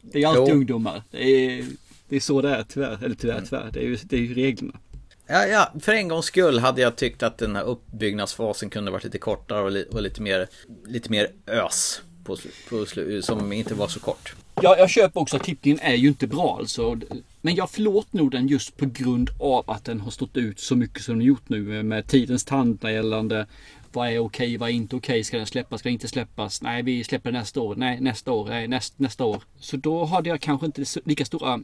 Det 0.00 0.22
är 0.22 0.26
alltid 0.26 0.42
Mm. 0.42 0.48
Jo. 0.48 0.54
ungdomar. 0.54 1.02
Det 1.10 1.24
är, 1.30 1.64
det 2.08 2.16
är 2.16 2.20
så 2.20 2.42
det 2.42 2.48
är 2.50 2.62
tyvärr. 2.68 3.04
Eller 3.04 3.14
tyvärr, 3.14 3.42
tyvärr. 3.48 3.70
Det 3.72 3.80
är 3.80 3.84
ju, 3.84 3.98
det 4.02 4.16
är 4.16 4.20
ju 4.20 4.34
reglerna. 4.34 4.78
Ja, 5.26 5.46
ja, 5.46 5.72
för 5.80 5.92
en 5.92 6.08
gångs 6.08 6.24
skull 6.24 6.58
hade 6.58 6.80
jag 6.80 6.96
tyckt 6.96 7.22
att 7.22 7.38
den 7.38 7.56
här 7.56 7.62
uppbyggnadsfasen 7.64 8.70
kunde 8.70 8.90
varit 8.90 9.04
lite 9.04 9.18
kortare 9.18 9.62
och, 9.62 9.70
li 9.72 9.86
och 9.92 10.02
lite, 10.02 10.22
mer, 10.22 10.46
lite 10.86 11.10
mer 11.10 11.28
ös. 11.46 12.02
på, 12.24 12.36
på, 12.68 12.86
som 13.22 13.52
inte 13.52 13.74
var 13.74 13.88
så 13.88 14.00
kort. 14.00 14.34
Ja, 14.62 14.76
jag 14.78 14.90
köper 14.90 15.20
också 15.20 15.36
att 15.36 15.42
klippningen 15.42 15.80
är 15.82 15.94
ju 15.94 16.08
inte 16.08 16.26
bra 16.26 16.56
alltså. 16.58 17.00
Men 17.40 17.54
jag 17.54 17.70
förlåter 17.70 18.16
nog 18.16 18.30
den 18.30 18.48
just 18.48 18.76
på 18.76 18.86
grund 18.86 19.30
av 19.40 19.70
att 19.70 19.84
den 19.84 20.00
har 20.00 20.10
stått 20.10 20.36
ut 20.36 20.60
så 20.60 20.76
mycket 20.76 21.02
som 21.02 21.18
den 21.18 21.26
gjort 21.26 21.48
nu 21.48 21.82
med 21.82 22.06
tidens 22.06 22.44
tand 22.44 22.78
gällande 22.82 23.46
vad 23.92 24.08
är 24.08 24.18
okej, 24.18 24.56
vad 24.56 24.68
är 24.68 24.72
inte 24.72 24.96
okej, 24.96 25.24
ska 25.24 25.36
den 25.36 25.46
släppas, 25.46 25.80
ska 25.80 25.88
den 25.88 25.94
inte 25.94 26.08
släppas? 26.08 26.62
Nej, 26.62 26.82
vi 26.82 27.04
släpper 27.04 27.32
den 27.32 27.40
nästa 27.40 27.60
år, 27.60 27.74
nej, 27.76 28.00
nästa 28.00 28.32
år, 28.32 28.48
nej, 28.48 28.68
näst, 28.68 28.98
nästa 28.98 29.24
år. 29.24 29.42
Så 29.60 29.76
då 29.76 30.04
hade 30.04 30.28
jag 30.28 30.40
kanske 30.40 30.66
inte 30.66 30.84
lika 31.04 31.24
stora 31.24 31.60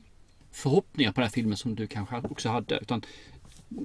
förhoppningar 0.53 1.13
på 1.13 1.21
den 1.21 1.27
här 1.29 1.33
filmen 1.33 1.57
som 1.57 1.75
du 1.75 1.87
kanske 1.87 2.17
också 2.17 2.49
hade. 2.49 2.79
Utan 2.79 3.03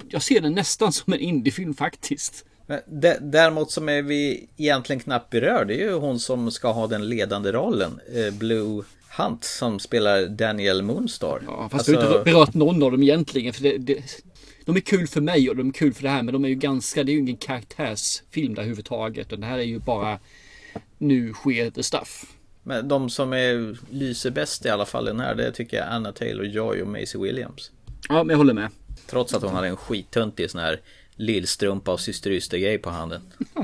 jag 0.10 0.22
ser 0.22 0.42
den 0.42 0.54
nästan 0.54 0.92
som 0.94 1.14
en 1.14 1.20
indiefilm 1.20 1.74
faktiskt. 1.74 2.46
Dä- 2.86 3.18
Däremot 3.22 3.72
som 3.72 3.90
är 3.90 4.02
vi 4.02 4.48
egentligen 4.58 5.00
knappt 5.00 5.30
berör, 5.30 5.66
det 5.66 5.74
är 5.82 5.86
ju 5.90 5.94
hon 5.94 6.20
som 6.20 6.52
ska 6.52 6.72
ha 6.72 6.88
den 6.88 7.10
ledande 7.10 7.52
rollen. 7.52 8.00
eh, 8.16 8.34
Blue 8.34 8.84
Hunt 9.18 9.44
som 9.44 9.80
spelar 9.80 10.26
Daniel 10.28 10.82
Moonstar. 10.82 11.42
Ja, 11.48 11.70
fast 11.72 11.90
vi 11.90 11.96
har 11.96 12.04
inte 12.08 12.24
berört 12.32 12.54
någon 12.54 12.84
av 12.84 12.92
dem 12.92 13.04
egentligen. 13.04 13.54
För 13.54 13.64
det, 13.64 13.78
det, 13.78 14.04
de 14.65 14.76
är 14.76 14.80
kul 14.80 15.08
för 15.08 15.21
mig 15.21 15.49
och 15.49 15.56
de 15.56 15.67
är 15.67 15.73
kul 15.73 15.93
för 15.93 16.04
det 16.04 16.10
här. 16.10 16.23
Men 16.23 16.34
de 16.34 16.45
är 16.45 16.49
ju 16.49 16.56
ganska, 16.56 17.04
det 17.04 17.12
är 17.12 17.13
ju 17.13 17.19
ingen 17.19 17.38
karaktärsfilm 17.38 18.54
där 18.54 18.62
överhuvudtaget. 18.62 19.32
Och 19.32 19.39
det 19.39 19.45
här 19.45 19.60
är 19.60 19.63
ju 19.63 19.80
bara 19.80 20.19
nu 20.97 21.34
sker 21.34 21.69
the 21.69 21.84
stuff. 21.84 22.26
Men 22.63 22.88
de 22.88 23.10
som 23.10 23.34
är, 23.34 23.78
lyser 23.89 24.32
bäst 24.32 24.65
i 24.65 24.69
alla 24.69 24.86
fall 24.86 25.08
i 25.08 25.12
den 25.12 25.19
här, 25.19 25.36
det 25.36 25.52
tycker 25.52 25.78
jag 25.78 25.88
Anna 25.88 26.12
Taylor-Joy 26.12 26.82
och 26.82 26.88
Maisie 26.88 27.21
Williams. 27.21 27.71
Ja, 28.10 28.23
men 28.23 28.30
jag 28.30 28.38
håller 28.38 28.54
med. 28.54 28.69
Trots 29.08 29.34
att 29.34 29.43
hon 29.43 29.54
hade 29.54 29.67
en 29.67 29.78
skittöntig 29.78 30.52
sån 30.52 30.62
här 30.62 30.82
lillstrumpa 31.15 31.93
och 31.93 31.99
syster 31.99 32.32
Yster-grej 32.32 32.78
på 32.78 32.89
handen. 32.89 33.21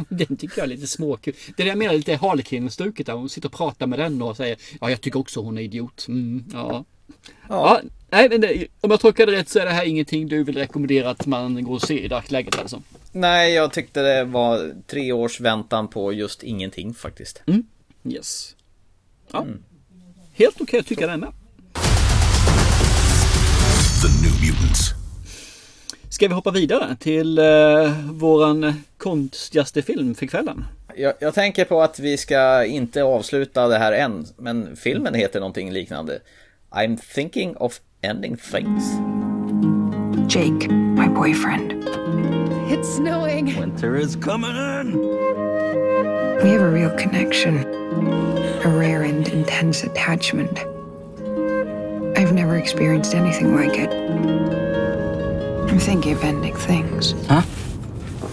Den 0.09 0.37
tycker 0.37 0.57
jag 0.57 0.63
är 0.63 0.67
lite 0.67 0.87
småkul. 0.87 1.33
Det 1.57 1.63
är 1.63 1.65
det 1.65 1.69
jag 1.69 1.77
menar 1.77 1.93
lite 1.93 2.15
Harlequin-stuket 2.15 3.05
där. 3.05 3.13
Hon 3.13 3.29
sitter 3.29 3.47
och 3.47 3.53
pratar 3.53 3.87
med 3.87 3.99
den 3.99 4.21
och 4.21 4.37
säger 4.37 4.57
Ja, 4.81 4.89
jag 4.89 5.01
tycker 5.01 5.19
också 5.19 5.41
hon 5.41 5.57
är 5.57 5.61
idiot. 5.61 6.05
Mm, 6.07 6.45
ja. 6.53 6.85
ja. 7.49 7.81
Nej, 8.11 8.29
men 8.29 8.41
det, 8.41 8.67
om 8.81 8.91
jag 8.91 8.99
tolkar 8.99 9.25
det 9.25 9.31
rätt 9.31 9.49
så 9.49 9.59
är 9.59 9.65
det 9.65 9.71
här 9.71 9.85
ingenting 9.85 10.27
du 10.27 10.43
vill 10.43 10.57
rekommendera 10.57 11.09
att 11.09 11.25
man 11.25 11.63
går 11.63 11.73
och 11.73 11.81
ser 11.81 11.97
i 11.97 12.07
dagsläget 12.07 12.59
alltså. 12.59 12.81
Nej, 13.11 13.53
jag 13.53 13.73
tyckte 13.73 14.01
det 14.01 14.23
var 14.23 14.71
tre 14.87 15.11
års 15.11 15.39
väntan 15.39 15.87
på 15.87 16.13
just 16.13 16.43
ingenting 16.43 16.93
faktiskt. 16.93 17.41
Yes. 18.03 18.55
Ja. 19.31 19.45
Helt 20.33 20.61
okej 20.61 20.83
tycker 20.83 21.01
jag 21.01 21.11
den 21.11 21.19
med. 21.19 21.31
The 24.01 24.07
New 24.07 24.41
Mutants. 24.41 24.93
Ska 26.09 26.27
vi 26.27 26.33
hoppa 26.33 26.51
vidare 26.51 26.95
till 26.99 27.37
eh, 27.37 28.09
våran 28.11 28.83
konstigaste 28.97 29.81
film 29.81 30.15
för 30.15 30.25
kvällen? 30.25 30.65
Jag, 30.95 31.13
jag 31.19 31.33
tänker 31.33 31.65
på 31.65 31.81
att 31.81 31.99
vi 31.99 32.17
ska 32.17 32.65
inte 32.65 33.03
avsluta 33.03 33.67
det 33.67 33.77
här 33.77 33.91
än, 33.91 34.25
men 34.37 34.75
filmen 34.75 35.13
heter 35.13 35.39
någonting 35.39 35.71
liknande. 35.71 36.19
I'm 36.69 36.97
thinking 37.15 37.57
of 37.57 37.79
ending 38.03 38.35
things. 38.35 38.91
Jake, 40.31 40.69
my 40.71 41.07
boyfriend. 41.07 41.83
It's 42.71 42.87
snowing. 42.87 43.57
Winter 43.57 43.97
is 43.97 44.15
coming 44.15 44.55
in. 44.55 44.99
We 46.41 46.51
have 46.51 46.61
a 46.61 46.69
real 46.69 46.95
connection, 46.95 47.57
a 48.63 48.69
rare 48.69 49.03
and 49.03 49.27
intense 49.27 49.83
attachment. 49.83 50.59
I've 52.17 52.33
never 52.33 52.57
experienced 52.57 53.13
anything 53.15 53.55
like 53.55 53.77
it. 53.77 53.91
I'm 55.69 55.79
thinking 55.79 56.13
of 56.13 56.23
ending 56.23 56.55
things. 56.55 57.11
Huh? 57.27 57.41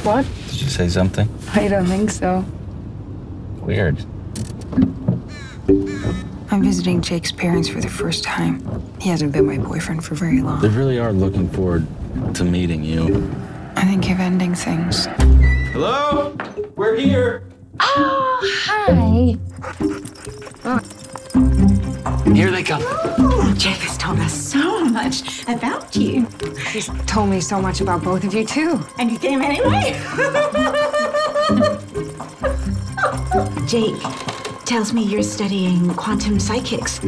What? 0.05 0.27
Did 0.49 0.63
you 0.63 0.69
say 0.69 0.89
something? 0.89 1.29
I 1.55 1.67
don't 1.67 1.87
think 1.87 2.11
so. 2.11 2.45
Weird. 3.61 4.05
I'm 6.51 6.63
visiting 6.63 7.03
Jake's 7.03 7.33
parents 7.33 7.69
for 7.69 7.81
the 7.81 7.89
first 7.89 8.23
time. 8.23 8.63
He 9.01 9.11
hasn't 9.11 9.33
been 9.33 9.47
my 9.47 9.59
boyfriend 9.59 10.05
for 10.05 10.15
very 10.15 10.41
long. 10.43 10.61
They 10.61 10.69
really 10.69 10.99
are 10.99 11.13
looking 11.13 11.49
forward 11.51 11.87
to 12.35 12.45
meeting 12.45 12.85
you. 12.85 13.31
I 13.75 13.85
think 13.85 14.09
of 14.11 14.21
ending 14.21 14.55
things. 14.55 15.07
Hello? 15.73 16.37
We're 16.77 16.95
here. 16.97 17.49
Oh, 17.81 18.41
hi. 18.65 19.37
Here 22.33 22.51
they 22.51 22.63
come. 22.63 22.83
Jake 23.59 23.79
has 23.79 23.99
told 23.99 24.21
us 24.21 24.33
so 24.33 24.85
much 24.85 25.43
about 25.49 25.97
you. 25.97 26.27
He's 26.71 26.89
told 27.07 27.29
me 27.31 27.41
so 27.41 27.61
much 27.61 27.81
about 27.81 28.05
both 28.05 28.23
of 28.25 28.33
you, 28.33 28.45
too. 28.47 28.81
And 28.99 29.11
you 29.11 29.19
came 29.19 29.43
anyway? 29.43 29.99
Jake 33.67 34.46
tells 34.67 34.93
me 34.93 35.03
you're 35.03 35.23
studying 35.23 35.95
quantum 35.95 36.41
psychics. 36.41 37.01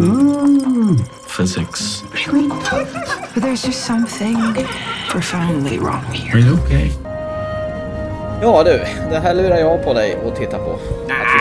Physics. 1.27 2.05
Really? 2.15 2.49
But 3.35 3.43
there's 3.43 3.67
just 3.67 3.85
something 3.85 4.37
profoundly 5.09 5.79
wrong 5.79 6.05
here. 6.13 6.37
Are 6.37 6.39
you 6.39 6.55
okay? 6.65 6.91
Ja 8.43 8.65
du, 8.65 8.71
det 9.11 9.19
här 9.19 9.35
lurar 9.35 9.57
jag 9.57 9.85
på 9.85 9.95
dig 9.95 10.17
att 10.25 10.37
titta 10.37 10.59
på. 10.59 10.79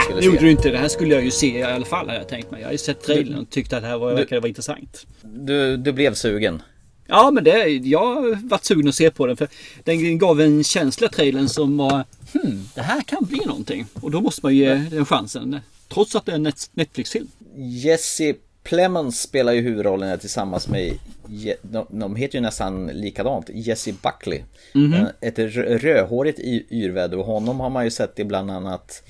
skulle 0.02 0.20
Det 0.20 0.26
gjorde 0.26 0.38
du 0.38 0.50
inte. 0.50 0.70
Det 0.70 0.78
här 0.78 0.88
skulle 0.88 1.14
jag 1.14 1.24
ju 1.24 1.30
se 1.30 1.58
i 1.58 1.62
alla 1.62 1.86
fall 1.86 2.06
hade 2.06 2.18
jag 2.18 2.28
tänkt 2.28 2.50
mig. 2.50 2.60
Jag 2.60 2.68
har 2.68 2.72
ju 2.72 2.78
sett 2.78 3.02
trailern 3.02 3.38
och 3.38 3.50
tyckte 3.50 3.76
att 3.76 3.82
det 3.82 3.88
här 3.88 3.98
var, 3.98 4.14
verkade 4.14 4.40
vara 4.40 4.48
intressant. 4.48 5.06
Du, 5.22 5.76
du 5.76 5.92
blev 5.92 6.14
sugen. 6.14 6.62
Ja 7.06 7.30
men 7.30 7.44
det, 7.44 7.68
jag 7.68 8.14
har 8.14 8.48
varit 8.48 8.64
sugen 8.64 8.88
att 8.88 8.94
se 8.94 9.10
på 9.10 9.26
den 9.26 9.36
för 9.36 9.48
den 9.84 10.18
gav 10.18 10.40
en 10.40 10.64
känsla 10.64 11.08
trailern 11.08 11.48
som 11.48 11.76
var 11.76 12.04
hmm, 12.32 12.68
det 12.74 12.82
här 12.82 13.00
kan 13.00 13.24
bli 13.24 13.40
någonting. 13.46 13.86
Och 13.94 14.10
då 14.10 14.20
måste 14.20 14.40
man 14.42 14.56
ju 14.56 14.64
ge 14.64 14.74
den 14.74 15.06
chansen. 15.06 15.60
Trots 15.88 16.16
att 16.16 16.26
det 16.26 16.32
är 16.32 16.36
en 16.36 16.46
Net- 16.46 16.70
Netflix-film. 16.72 17.28
Jesse 17.56 18.34
Plemons 18.62 19.20
spelar 19.22 19.52
ju 19.52 19.60
huvudrollen 19.60 20.08
här 20.08 20.16
tillsammans 20.16 20.68
med, 20.68 20.92
de, 21.90 22.16
heter 22.16 22.34
ju 22.34 22.40
nästan 22.42 22.86
likadant, 22.86 23.50
Jesse 23.54 23.92
Buckley. 24.02 24.42
Eh, 24.94 25.06
Ett 25.20 25.38
rö- 25.38 25.78
rödhårigt 25.78 26.38
yrväder 26.70 27.18
och 27.18 27.24
honom 27.24 27.60
har 27.60 27.70
man 27.70 27.84
ju 27.84 27.90
sett 27.90 28.18
i 28.18 28.24
bland 28.24 28.50
annat 28.50 29.02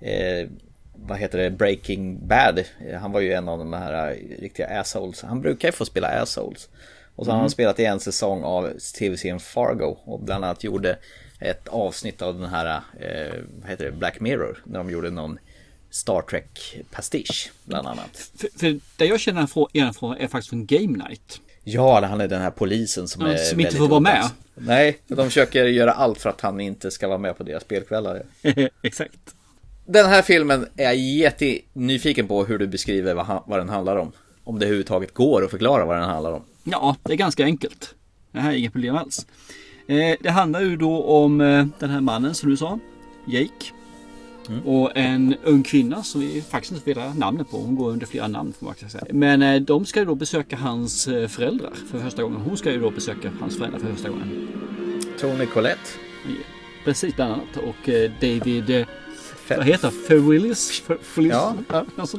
eh, 0.00 0.48
vad 0.94 1.18
heter 1.18 1.38
det, 1.38 1.50
Breaking 1.50 2.26
Bad. 2.28 2.58
Eh, 2.58 2.98
Han 3.00 3.12
var 3.12 3.20
ju 3.20 3.32
en 3.32 3.48
av 3.48 3.58
de 3.58 3.72
här 3.72 4.10
eh, 4.10 4.40
riktiga 4.40 4.80
assholes. 4.80 5.22
Han 5.22 5.40
brukar 5.40 5.68
ju 5.68 5.72
få 5.72 5.84
spela 5.84 6.08
assholes. 6.08 6.68
Och 7.16 7.24
så 7.24 7.30
har 7.32 7.38
han 7.38 7.50
spelat 7.50 7.80
i 7.80 7.84
en 7.84 8.00
säsong 8.00 8.42
av 8.42 8.72
tv-serien 8.98 9.40
Fargo 9.40 9.96
och 10.04 10.20
bland 10.20 10.44
annat 10.44 10.64
gjorde 10.64 10.98
ett 11.40 11.68
avsnitt 11.68 12.22
av 12.22 12.34
den 12.40 12.48
här, 12.48 12.80
eh, 13.00 13.34
vad 13.60 13.70
heter 13.70 13.84
det, 13.84 13.92
Black 13.92 14.20
Mirror. 14.20 14.62
När 14.66 14.78
de 14.78 14.90
gjorde 14.90 15.10
någon 15.10 15.38
Star 15.96 16.22
Trek-pastisch 16.22 17.50
bland 17.64 17.86
annat. 17.88 18.30
För, 18.36 18.48
för 18.58 18.80
det 18.96 19.06
jag 19.06 19.20
känner 19.20 19.48
igen 19.76 19.94
från 19.94 20.16
är 20.16 20.26
faktiskt 20.28 20.48
från 20.50 20.66
Game 20.66 21.04
Night. 21.08 21.40
Ja, 21.64 22.06
han 22.06 22.20
är 22.20 22.28
den 22.28 22.40
här 22.42 22.50
polisen 22.50 23.08
som 23.08 23.22
Ja, 23.26 23.32
är 23.32 23.36
som 23.36 23.60
inte 23.60 23.76
får 23.76 23.88
vara 23.88 24.00
med. 24.00 24.30
Nej, 24.54 24.98
de 25.08 25.24
försöker 25.26 25.64
göra 25.64 25.92
allt 25.92 26.18
för 26.20 26.30
att 26.30 26.40
han 26.40 26.60
inte 26.60 26.90
ska 26.90 27.08
vara 27.08 27.18
med 27.18 27.36
på 27.38 27.42
deras 27.42 27.62
spelkvällar. 27.62 28.22
Exakt. 28.82 29.18
Den 29.86 30.06
här 30.06 30.22
filmen 30.22 30.66
är 30.76 30.84
jag 30.84 30.96
jättenyfiken 30.96 32.28
på 32.28 32.44
hur 32.44 32.58
du 32.58 32.66
beskriver 32.66 33.14
vad, 33.14 33.26
han- 33.26 33.42
vad 33.46 33.60
den 33.60 33.68
handlar 33.68 33.96
om. 33.96 34.12
Om 34.44 34.58
det 34.58 34.64
överhuvudtaget 34.66 35.14
går 35.14 35.44
att 35.44 35.50
förklara 35.50 35.84
vad 35.84 35.96
den 35.96 36.04
handlar 36.08 36.32
om. 36.32 36.42
Ja, 36.64 36.96
det 37.02 37.12
är 37.12 37.16
ganska 37.16 37.44
enkelt. 37.44 37.94
Det 38.32 38.40
här 38.40 38.52
är 38.52 38.56
inget 38.56 38.72
problem 38.72 38.96
alls. 38.96 39.26
Eh, 39.88 40.16
det 40.20 40.30
handlar 40.30 40.60
ju 40.60 40.76
då 40.76 41.02
om 41.02 41.40
eh, 41.40 41.66
den 41.78 41.90
här 41.90 42.00
mannen 42.00 42.34
som 42.34 42.50
du 42.50 42.56
sa, 42.56 42.78
Jake. 43.26 43.64
Och 44.64 44.96
en 44.96 45.34
ung 45.44 45.62
kvinna 45.62 46.02
som 46.02 46.20
vi 46.20 46.42
faktiskt 46.42 46.72
inte 46.72 46.94
vet 46.94 47.18
namnet 47.18 47.50
på. 47.50 47.56
Hon 47.56 47.76
går 47.76 47.90
under 47.90 48.06
flera 48.06 48.28
namn 48.28 48.52
får 48.58 48.66
man 48.66 48.74
säga. 48.90 49.04
Men 49.10 49.42
eh, 49.42 49.60
de 49.60 49.84
ska 49.84 50.00
ju 50.00 50.06
då 50.06 50.14
besöka 50.14 50.56
hans 50.56 51.08
eh, 51.08 51.28
föräldrar 51.28 51.72
för 51.90 52.00
första 52.00 52.22
gången. 52.22 52.40
Hon 52.40 52.56
ska 52.56 52.72
ju 52.72 52.80
då 52.80 52.90
besöka 52.90 53.32
hans 53.40 53.56
föräldrar 53.56 53.80
för 53.80 53.92
första 53.92 54.08
gången. 54.08 54.48
Tony 55.20 55.46
Collette. 55.46 55.90
Precis 56.84 57.16
bland 57.16 57.32
annat. 57.32 57.56
Och 57.56 57.88
eh, 57.88 58.10
David, 58.20 58.70
eh, 58.70 58.86
vad 59.48 59.66
heter 59.66 59.88
han? 59.88 60.00
Ferrillis? 60.08 60.82
Ja. 61.16 61.54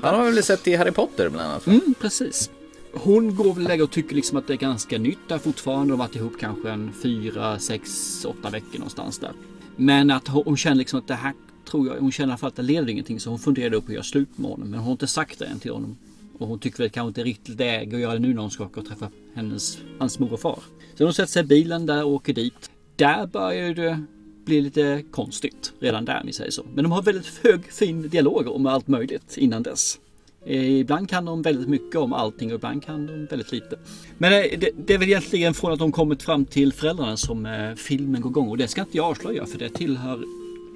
Han 0.02 0.16
har 0.16 0.32
väl 0.32 0.44
sett 0.44 0.68
i 0.68 0.76
Harry 0.76 0.92
Potter 0.92 1.30
bland 1.30 1.50
annat. 1.52 1.68
Mm, 1.68 1.94
precis. 2.00 2.50
Hon 2.94 3.36
går 3.36 3.54
väl 3.54 3.64
lägga 3.64 3.84
och 3.84 3.92
tycker 3.92 4.16
liksom 4.16 4.38
att 4.38 4.48
det 4.48 4.54
är 4.54 4.58
ganska 4.58 4.98
nytt 4.98 5.20
där 5.28 5.38
fortfarande. 5.38 5.94
De 5.94 6.00
har 6.00 6.08
varit 6.08 6.16
ihop 6.16 6.34
kanske 6.40 6.70
en 6.70 6.94
fyra, 7.04 7.60
sex, 7.60 7.90
åtta 8.26 8.50
veckor 8.50 8.80
någonstans 8.80 9.20
där. 9.20 9.32
Men 9.76 10.12
att 10.12 10.28
hon, 10.28 10.44
hon 10.46 10.58
känner 10.58 10.76
liksom 10.76 11.00
att 11.00 11.08
det 11.08 11.14
här 11.14 11.34
tror 11.68 11.88
jag, 11.88 11.96
hon 12.00 12.12
känner 12.12 12.30
i 12.30 12.32
alla 12.32 12.38
fall 12.38 12.48
att 12.48 12.56
det 12.56 12.62
leder 12.62 12.90
ingenting. 12.90 13.20
Så 13.20 13.30
hon 13.30 13.40
funderar 13.40 13.74
upp 13.74 13.86
på 13.86 13.90
att 13.92 13.94
göra 13.94 14.04
slut 14.04 14.38
med 14.38 14.52
honom. 14.52 14.70
Men 14.70 14.80
hon 14.80 14.86
har 14.86 14.92
inte 14.92 15.08
sagt 15.08 15.40
det 15.40 15.46
än 15.46 15.60
till 15.60 15.72
honom. 15.72 15.98
Och 16.38 16.48
hon 16.48 16.60
tycker 16.60 16.78
väl 16.78 16.90
kanske 16.90 17.08
inte 17.08 17.24
riktigt 17.24 17.60
läge 17.60 17.96
att 17.96 18.02
göra 18.02 18.14
det 18.14 18.20
nu 18.20 18.34
när 18.34 18.42
hon 18.42 18.52
ska 18.52 18.64
åka 18.64 18.80
och 18.80 18.88
träffa 18.88 19.10
hennes, 19.36 19.78
hans 20.00 20.20
mor 20.20 20.34
och 20.34 20.40
far. 20.40 20.60
Så 20.96 21.04
hon 21.04 21.14
sätter 21.14 21.32
sig 21.32 21.44
i 21.44 21.46
bilen 21.46 21.86
där 21.86 22.04
och 22.04 22.12
åker 22.12 22.34
dit. 22.34 22.72
Där 22.96 23.28
börjar 23.28 23.74
det 23.74 24.04
bli 24.46 24.62
lite 24.62 25.04
konstigt 25.12 25.74
redan 25.80 26.06
där, 26.06 26.20
om 26.22 26.28
vi 26.28 26.34
säger 26.34 26.52
så. 26.52 26.66
Men 26.74 26.84
de 26.84 26.92
har 26.92 27.02
väldigt 27.02 27.40
hög 27.44 27.72
fin 27.74 28.10
dialog 28.10 28.48
om 28.48 28.66
allt 28.66 28.88
möjligt 28.88 29.38
innan 29.38 29.64
dess. 29.64 30.00
Eh, 30.46 30.80
ibland 30.80 31.10
kan 31.10 31.26
de 31.26 31.42
väldigt 31.42 31.68
mycket 31.68 31.96
om 31.96 32.14
allting 32.14 32.50
och 32.50 32.56
ibland 32.56 32.84
kan 32.84 33.08
de 33.08 33.26
väldigt 33.26 33.52
lite. 33.52 33.80
Men 34.18 34.34
eh, 34.34 34.60
det, 34.60 34.70
det 34.86 34.94
är 34.94 34.98
väl 34.98 35.08
egentligen 35.08 35.54
från 35.54 35.74
att 35.74 35.80
de 35.80 35.92
kommit 35.92 36.24
fram 36.24 36.46
till 36.46 36.74
föräldrarna 36.74 37.18
som 37.18 37.46
eh, 37.46 37.76
filmen 37.76 38.22
går 38.22 38.32
igång. 38.32 38.50
Och 38.50 38.58
det 38.58 38.68
ska 38.68 38.82
inte 38.82 38.98
jag 38.98 39.06
avslöja 39.06 39.46
för 39.46 39.60
det 39.60 39.70
tillhör 39.70 40.24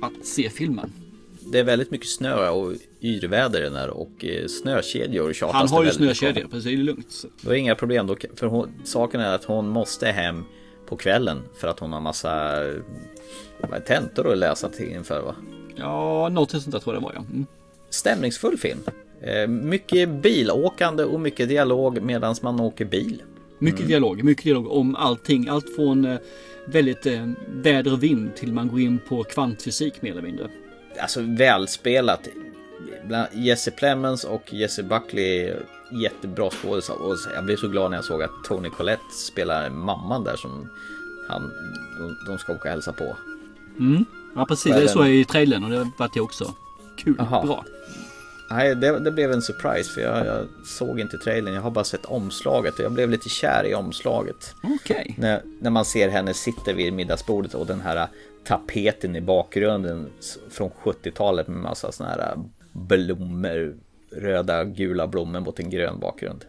att 0.02 0.26
se 0.26 0.50
filmen. 0.50 0.92
det 1.52 1.60
är 1.60 1.64
väldigt 1.64 1.92
mycket 1.92 2.10
snö 2.10 2.50
och 2.50 2.74
yrväder 3.02 3.62
den 3.62 3.76
här 3.76 3.90
och 3.90 4.26
eh, 4.26 4.48
snökedjor 4.48 5.34
tjatas 5.34 5.56
Han 5.56 5.68
har 5.68 5.84
ju 5.84 5.92
snökedjor, 5.92 6.48
precis. 6.48 6.64
Det 6.64 6.74
är 6.74 6.78
lugnt. 6.78 7.12
Så. 7.12 7.28
Det 7.42 7.50
är 7.50 7.54
inga 7.54 7.76
problem 7.76 8.08
då, 8.08 8.16
för 8.36 8.48
hon, 8.48 8.72
saken 8.84 9.22
är 9.22 9.36
att 9.36 9.44
hon 9.44 9.70
måste 9.70 10.08
hem 10.08 10.44
på 10.88 10.98
kvällen 10.98 11.42
för 11.58 11.68
att 11.68 11.80
hon 11.80 11.94
har 11.94 12.02
massa 12.02 12.64
det, 13.70 13.80
tentor 13.88 14.32
att 14.32 14.38
läsa 14.38 14.70
till 14.70 14.92
inför 14.92 15.22
va? 15.22 15.36
Ja, 15.76 16.30
något 16.30 16.52
sånt 16.52 16.72
där 16.72 16.80
tror 16.80 16.96
jag 16.96 17.04
det 17.04 17.06
var 17.06 17.14
ja. 17.14 17.26
Mm. 17.32 17.46
Stämningsfull 17.90 18.58
film. 18.58 18.80
Eh, 19.22 19.48
mycket 19.48 20.10
bilåkande 20.10 21.04
och 21.04 21.20
mycket 21.20 21.50
dialog 21.50 22.02
medan 22.02 22.36
man 22.42 22.60
åker 22.60 22.86
bil. 22.86 23.24
Mycket 23.60 23.88
dialog, 23.88 24.24
mycket 24.24 24.44
dialog 24.44 24.72
om 24.72 24.96
allting. 24.96 25.48
Allt 25.48 25.76
från 25.76 26.06
eh, 26.06 26.18
väldigt 26.66 27.06
eh, 27.06 27.28
väder 27.48 27.94
och 27.94 28.04
vind 28.04 28.36
till 28.36 28.54
man 28.54 28.68
går 28.68 28.80
in 28.80 29.00
på 29.00 29.24
kvantfysik 29.24 30.02
mer 30.02 30.12
eller 30.12 30.22
mindre. 30.22 30.50
Alltså 31.00 31.22
välspelat. 31.22 32.28
Jesse 33.32 33.72
Plemons 33.72 34.24
och 34.24 34.54
Jesse 34.54 34.84
Buckley 34.84 35.54
jättebra 35.92 36.50
skådisar. 36.50 36.94
Och 36.94 37.16
jag 37.36 37.46
blev 37.46 37.56
så 37.56 37.68
glad 37.68 37.92
när 37.92 37.98
jag 37.98 38.06
såg 38.06 38.24
att 38.24 38.44
Tony 38.44 38.70
Collette 38.70 39.14
spelar 39.28 39.70
mamman 39.70 40.24
där 40.24 40.36
som 40.36 40.70
han, 41.30 41.52
de, 42.00 42.18
de 42.28 42.38
ska 42.38 42.54
åka 42.54 42.64
och 42.64 42.70
hälsa 42.70 42.94
på. 42.94 43.16
Ja 44.36 44.46
precis, 44.46 44.76
det 44.76 44.88
såg 44.88 45.04
jag 45.04 45.16
i 45.16 45.26
trailern 45.26 45.64
och 45.64 45.70
det 45.70 45.92
vart 45.98 46.16
jag 46.16 46.26
också. 46.26 46.54
Kul, 46.98 47.16
Jaha. 47.18 47.46
bra. 47.46 47.66
Nej, 48.52 48.76
det, 48.76 49.00
det 49.00 49.12
blev 49.12 49.32
en 49.32 49.42
surprise 49.42 49.92
för 49.94 50.02
jag, 50.02 50.26
jag 50.26 50.48
såg 50.66 51.00
inte 51.00 51.18
trailern. 51.18 51.54
Jag 51.54 51.62
har 51.62 51.72
bara 51.72 51.84
sett 51.84 52.06
omslaget 52.06 52.80
och 52.80 52.86
jag 52.86 52.92
blev 52.92 53.10
lite 53.10 53.30
kär 53.30 53.66
i 53.68 53.76
omslaget. 53.76 54.56
Okej. 54.64 55.16
När, 55.18 55.42
när 55.60 55.70
man 55.70 55.86
ser 55.86 56.10
henne 56.10 56.34
sitta 56.34 56.74
vid 56.74 56.94
middagsbordet 56.94 57.54
och 57.54 57.66
den 57.66 57.82
här 57.82 58.08
tapeten 58.44 59.16
i 59.16 59.22
bakgrunden 59.22 60.10
från 60.50 60.70
70-talet 60.84 61.48
med 61.48 61.58
massa 61.58 61.92
såna 61.92 62.10
här 62.10 62.38
blommor. 62.72 63.76
Röda, 64.16 64.64
gula 64.64 65.08
blommor 65.08 65.40
mot 65.40 65.60
en 65.60 65.70
grön 65.70 66.00
bakgrund. 66.00 66.46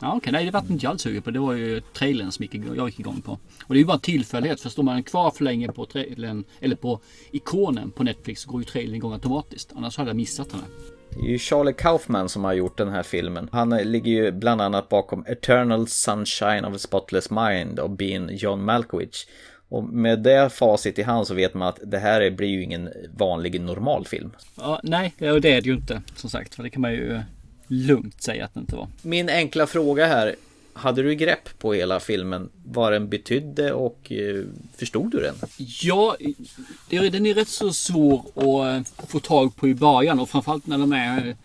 Ja, 0.00 0.16
okej, 0.16 0.32
nej 0.32 0.44
det 0.44 0.50
vart 0.50 0.70
inte 0.70 0.84
jag 0.86 0.90
alls 0.90 1.02
sugen 1.02 1.22
på. 1.22 1.30
Det 1.30 1.38
var 1.38 1.52
ju 1.52 1.80
trailern 1.80 2.30
som 2.30 2.46
jag 2.76 2.88
gick 2.88 3.00
igång 3.00 3.20
på. 3.20 3.32
Och 3.66 3.74
det 3.74 3.76
är 3.76 3.80
ju 3.80 3.84
bara 3.84 3.98
tillfällighet. 3.98 4.60
För 4.60 4.68
står 4.68 4.82
man 4.82 5.02
kvar 5.02 5.30
för 5.30 5.44
länge 5.44 5.72
på 5.72 5.86
trailern, 5.86 6.44
eller 6.60 6.76
på 6.76 7.00
ikonen 7.30 7.90
på 7.90 8.02
Netflix 8.02 8.42
så 8.42 8.50
går 8.50 8.60
ju 8.60 8.64
trailern 8.64 8.94
igång 8.94 9.12
automatiskt. 9.12 9.72
Annars 9.76 9.96
hade 9.96 10.10
jag 10.10 10.16
missat 10.16 10.50
den 10.50 10.60
här. 10.60 10.97
Det 11.10 11.20
är 11.20 11.30
ju 11.30 11.38
Charlie 11.38 11.72
Kaufman 11.72 12.28
som 12.28 12.44
har 12.44 12.52
gjort 12.52 12.78
den 12.78 12.88
här 12.88 13.02
filmen. 13.02 13.48
Han 13.52 13.70
ligger 13.70 14.12
ju 14.12 14.32
bland 14.32 14.60
annat 14.60 14.88
bakom 14.88 15.24
Eternal 15.26 15.88
Sunshine 15.88 16.64
of 16.64 16.74
a 16.74 16.78
Spotless 16.78 17.30
Mind 17.30 17.78
och 17.78 17.90
Being 17.90 18.28
John 18.36 18.64
Malkovich. 18.64 19.26
Och 19.68 19.84
med 19.84 20.18
det 20.22 20.50
facit 20.52 20.98
i 20.98 21.02
hand 21.02 21.26
så 21.26 21.34
vet 21.34 21.54
man 21.54 21.68
att 21.68 21.78
det 21.84 21.98
här 21.98 22.20
är- 22.20 22.30
blir 22.30 22.48
ju 22.48 22.62
ingen 22.62 22.88
vanlig 23.16 23.60
normal 23.60 24.06
film. 24.06 24.30
Ja, 24.56 24.80
nej, 24.82 25.14
det 25.18 25.26
är 25.26 25.40
det 25.40 25.60
ju 25.60 25.74
inte. 25.74 26.02
Som 26.16 26.30
sagt, 26.30 26.54
för 26.54 26.62
det 26.62 26.70
kan 26.70 26.82
man 26.82 26.92
ju 26.92 27.20
lugnt 27.66 28.22
säga 28.22 28.44
att 28.44 28.54
det 28.54 28.60
inte 28.60 28.76
var. 28.76 28.88
Min 29.02 29.28
enkla 29.28 29.66
fråga 29.66 30.06
här. 30.06 30.34
Hade 30.78 31.02
du 31.02 31.14
grepp 31.14 31.58
på 31.58 31.72
hela 31.72 32.00
filmen? 32.00 32.50
Vad 32.64 32.92
den 32.92 33.08
betydde 33.08 33.72
och 33.72 34.12
eh, 34.12 34.44
förstod 34.76 35.10
du 35.10 35.20
den? 35.20 35.34
Ja, 35.82 36.16
den 36.88 37.26
är 37.26 37.34
rätt 37.34 37.48
så 37.48 37.72
svår 37.72 38.24
att 38.34 38.88
eh, 38.98 39.06
få 39.06 39.20
tag 39.20 39.56
på 39.56 39.68
i 39.68 39.74
början 39.74 40.20
och 40.20 40.28
framförallt 40.28 40.66
när 40.66 40.78
de 40.78 40.92
är 40.92 41.36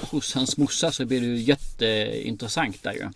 hos 0.00 0.34
hans 0.34 0.56
morsa 0.56 0.92
så 0.92 1.04
blir 1.04 1.20
det 1.20 1.26
ju 1.26 1.36
jätteintressant 1.36 2.82
där 2.82 2.92
ju. 2.92 3.08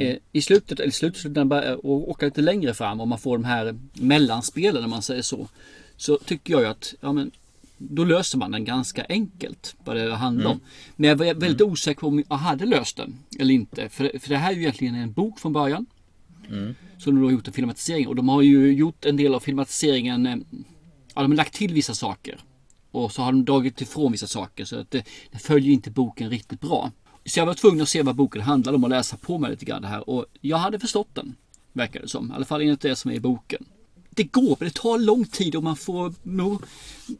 Eh, 0.00 0.16
I 0.32 0.42
slutet, 0.42 0.80
eller 0.80 0.92
slutet, 0.92 1.24
när 1.24 1.30
den 1.30 1.48
börjar 1.48 1.86
åka 1.86 2.26
lite 2.26 2.40
längre 2.40 2.74
fram 2.74 3.00
och 3.00 3.08
man 3.08 3.18
får 3.18 3.38
de 3.38 3.44
här 3.44 3.78
mellanspelen 3.92 4.84
om 4.84 4.90
man 4.90 5.02
säger 5.02 5.22
så. 5.22 5.48
Så 5.96 6.18
tycker 6.18 6.52
jag 6.52 6.62
ju 6.62 6.68
att, 6.68 6.94
ja 7.00 7.12
men 7.12 7.30
då 7.78 8.04
löser 8.04 8.38
man 8.38 8.50
den 8.50 8.64
ganska 8.64 9.06
enkelt 9.08 9.76
vad 9.84 9.96
det 9.96 10.14
handlar 10.14 10.50
om. 10.50 10.60
Men 10.96 11.08
jag 11.10 11.16
var 11.16 11.26
väldigt 11.34 11.62
osäker 11.62 12.00
på 12.00 12.06
om 12.08 12.24
jag 12.28 12.36
hade 12.36 12.66
löst 12.66 12.96
den 12.96 13.18
eller 13.38 13.54
inte. 13.54 13.88
För, 13.88 14.18
för 14.18 14.28
det 14.28 14.36
här 14.36 14.50
är 14.52 14.54
ju 14.56 14.60
egentligen 14.60 14.94
en 14.94 15.12
bok 15.12 15.38
från 15.40 15.52
början. 15.52 15.86
Så 16.98 17.10
de 17.10 17.22
har 17.22 17.30
gjort 17.30 17.46
en 17.48 17.52
filmatisering 17.52 18.08
och 18.08 18.16
de 18.16 18.28
har 18.28 18.42
ju 18.42 18.72
gjort 18.72 19.04
en 19.04 19.16
del 19.16 19.34
av 19.34 19.40
filmatiseringen. 19.40 20.26
eh, 20.26 20.36
Ja, 21.14 21.22
de 21.22 21.30
har 21.30 21.36
lagt 21.36 21.54
till 21.54 21.74
vissa 21.74 21.94
saker. 21.94 22.38
Och 22.90 23.12
så 23.12 23.22
har 23.22 23.32
de 23.32 23.44
dragit 23.44 23.80
ifrån 23.80 24.12
vissa 24.12 24.26
saker 24.26 24.64
så 24.64 24.78
att 24.78 24.90
det, 24.90 25.04
det 25.32 25.38
följer 25.38 25.72
inte 25.72 25.90
boken 25.90 26.30
riktigt 26.30 26.60
bra. 26.60 26.92
Så 27.24 27.38
jag 27.40 27.46
var 27.46 27.54
tvungen 27.54 27.80
att 27.82 27.88
se 27.88 28.02
vad 28.02 28.14
boken 28.16 28.42
handlar 28.42 28.72
om 28.72 28.84
och 28.84 28.90
läsa 28.90 29.16
på 29.16 29.38
mig 29.38 29.50
lite 29.50 29.64
grann 29.64 29.82
det 29.82 29.88
här. 29.88 30.10
Och 30.10 30.26
jag 30.40 30.56
hade 30.56 30.78
förstått 30.78 31.08
den. 31.14 31.34
Verkar 31.72 32.00
det 32.00 32.08
som. 32.08 32.30
I 32.30 32.34
alla 32.34 32.44
fall 32.44 32.60
enligt 32.60 32.80
det 32.80 32.96
som 32.96 33.10
är 33.10 33.14
i 33.14 33.20
boken. 33.20 33.64
Det 34.16 34.24
går, 34.24 34.56
men 34.60 34.68
det 34.68 34.74
tar 34.74 34.98
lång 34.98 35.24
tid 35.24 35.56
och 35.56 35.62
man 35.62 35.76
får 35.76 36.14
nog 36.22 36.62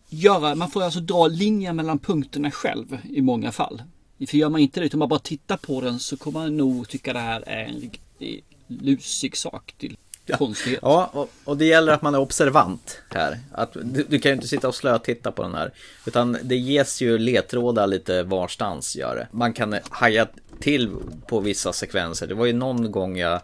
göra, 0.08 0.54
man 0.54 0.70
får 0.70 0.82
alltså 0.82 1.00
dra 1.00 1.26
linjer 1.26 1.72
mellan 1.72 1.98
punkterna 1.98 2.50
själv 2.50 2.98
i 3.10 3.22
många 3.22 3.52
fall. 3.52 3.82
För 4.28 4.36
gör 4.36 4.48
man 4.48 4.60
inte 4.60 4.80
det 4.80 4.86
utan 4.86 4.98
man 4.98 5.08
bara 5.08 5.18
tittar 5.18 5.56
på 5.56 5.80
den 5.80 6.00
så 6.00 6.16
kommer 6.16 6.40
man 6.40 6.56
nog 6.56 6.88
tycka 6.88 7.12
det 7.12 7.18
här 7.18 7.44
är 7.46 7.64
en 7.64 7.80
riktigt 7.80 8.44
lusig 8.66 9.36
sak 9.36 9.74
till 9.78 9.96
konstighet. 10.38 10.80
Ja, 10.82 11.10
och, 11.12 11.30
och 11.44 11.56
det 11.56 11.64
gäller 11.64 11.92
att 11.92 12.02
man 12.02 12.14
är 12.14 12.18
observant 12.18 13.02
här. 13.14 13.38
Att 13.52 13.72
du, 13.72 14.06
du 14.08 14.18
kan 14.18 14.30
ju 14.30 14.34
inte 14.34 14.48
sitta 14.48 14.68
och 14.68 14.74
slötitta 14.74 15.32
på 15.32 15.42
den 15.42 15.54
här. 15.54 15.72
Utan 16.06 16.38
det 16.42 16.56
ges 16.56 17.00
ju 17.02 17.18
ledtrådar 17.18 17.86
lite 17.86 18.22
varstans 18.22 18.96
gör 18.96 19.16
det. 19.16 19.28
Man 19.30 19.52
kan 19.52 19.78
haja 19.88 20.26
till 20.60 20.90
på 21.26 21.40
vissa 21.40 21.72
sekvenser. 21.72 22.26
Det 22.26 22.34
var 22.34 22.46
ju 22.46 22.52
någon 22.52 22.92
gång 22.92 23.18
jag 23.18 23.40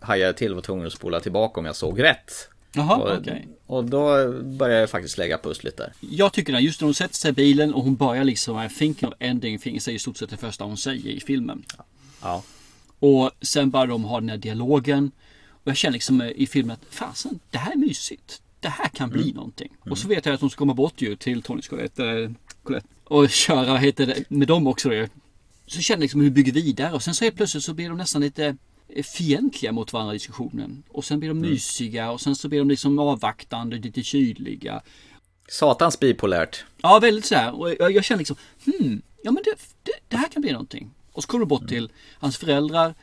hajade 0.00 0.32
till 0.32 0.50
och 0.50 0.56
var 0.56 0.62
tvungen 0.62 0.86
att 0.86 0.92
spola 0.92 1.20
tillbaka 1.20 1.60
om 1.60 1.66
jag 1.66 1.76
såg 1.76 2.02
rätt. 2.02 2.48
Jaha, 2.72 2.96
och, 2.96 3.18
okej. 3.18 3.48
och 3.66 3.84
då 3.84 4.32
började 4.42 4.80
jag 4.80 4.90
faktiskt 4.90 5.18
lägga 5.18 5.38
pusslet 5.38 5.76
där. 5.76 5.92
Jag 6.00 6.32
tycker 6.32 6.54
att 6.54 6.62
just 6.62 6.80
när 6.80 6.86
hon 6.86 6.94
sätter 6.94 7.14
sig 7.14 7.30
i 7.30 7.32
bilen 7.32 7.74
och 7.74 7.84
hon 7.84 7.96
börjar 7.96 8.24
liksom 8.24 8.62
I 8.62 8.68
thinking 8.68 9.08
of 9.08 9.14
ending 9.18 9.58
things 9.58 9.88
är 9.88 9.92
i 9.92 9.98
stort 9.98 10.16
sett 10.16 10.30
det 10.30 10.36
första 10.36 10.64
hon 10.64 10.76
säger 10.76 11.10
i 11.10 11.20
filmen. 11.20 11.64
Ja. 12.22 12.42
Och 12.98 13.30
sen 13.42 13.70
börjar 13.70 13.86
de 13.86 14.04
ha 14.04 14.20
den 14.20 14.28
här 14.28 14.36
dialogen. 14.36 15.10
Och 15.50 15.68
jag 15.70 15.76
känner 15.76 15.92
liksom 15.92 16.22
i 16.22 16.46
filmen 16.46 16.76
att 16.80 16.94
fasen, 16.94 17.40
det 17.50 17.58
här 17.58 17.72
är 17.72 17.76
mysigt. 17.76 18.42
Det 18.60 18.68
här 18.68 18.88
kan 18.88 19.10
bli 19.10 19.32
någonting. 19.32 19.76
Och 19.90 19.98
så 19.98 20.08
vet 20.08 20.26
jag 20.26 20.34
att 20.34 20.40
de 20.40 20.50
ska 20.50 20.58
komma 20.58 20.74
bort 20.74 21.02
ju 21.02 21.16
till 21.16 21.42
Tony 21.42 21.62
Collette, 21.62 22.04
äh, 22.04 22.30
Collette 22.62 22.88
och 23.04 23.30
köra 23.30 23.76
heter 23.76 24.06
det, 24.06 24.30
med 24.30 24.48
dem 24.48 24.66
också. 24.66 24.88
Det. 24.88 25.10
Så 25.66 25.80
känner 25.80 25.98
jag 25.98 26.02
liksom 26.02 26.20
hur 26.20 26.28
vi 26.28 26.34
bygger 26.34 26.52
vidare 26.52 26.92
och 26.92 27.02
sen 27.02 27.14
så 27.14 27.24
helt 27.24 27.36
plötsligt 27.36 27.64
så 27.64 27.74
blir 27.74 27.88
de 27.88 27.98
nästan 27.98 28.22
lite 28.22 28.56
fientliga 29.02 29.72
mot 29.72 29.92
varandra 29.92 30.14
i 30.14 30.16
diskussionen. 30.16 30.82
Och 30.88 31.04
sen 31.04 31.20
blir 31.20 31.28
de 31.28 31.40
mysiga 31.40 32.10
och 32.10 32.20
sen 32.20 32.36
så 32.36 32.48
blir 32.48 32.58
de 32.58 32.68
liksom 32.68 32.98
avvaktande, 32.98 33.76
lite 33.76 34.02
kyliga. 34.02 34.82
Satans 35.48 36.00
bipolärt. 36.00 36.64
Ja, 36.82 36.98
väldigt 36.98 37.24
så 37.24 37.34
här. 37.34 37.60
Och 37.60 37.70
jag, 37.78 37.92
jag 37.92 38.04
känner 38.04 38.18
liksom, 38.18 38.36
hmm, 38.64 39.02
ja 39.22 39.30
men 39.30 39.42
det, 39.44 39.54
det, 39.82 39.92
det 40.08 40.16
här 40.16 40.28
kan 40.28 40.42
bli 40.42 40.52
någonting. 40.52 40.90
Och 41.12 41.22
så 41.22 41.28
kommer 41.28 41.44
du 41.44 41.48
bort 41.48 41.68
till 41.68 41.90
hans 42.18 42.36
föräldrar 42.36 42.94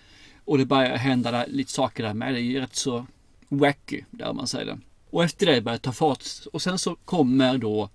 och 0.46 0.58
det 0.58 0.66
börjar 0.66 0.98
hända 0.98 1.32
där, 1.32 1.48
lite 1.48 1.72
saker 1.72 2.04
där 2.04 2.14
med. 2.14 2.34
Det 2.34 2.40
är 2.40 2.42
ju 2.42 2.60
rätt 2.60 2.76
så 2.76 3.06
wacky, 3.50 4.04
där 4.12 4.34
man 4.34 4.48
säger 4.48 4.66
det. 4.66 4.80
Och 5.10 5.24
efter 5.24 5.46
det 5.46 5.62
börjar 5.62 5.78
det 5.78 5.84
ta 5.84 5.92
fart. 5.92 6.24
Och 6.54 6.62
sen 6.62 6.80
så 6.80 6.96
kommer 6.96 7.58
då 7.58 7.90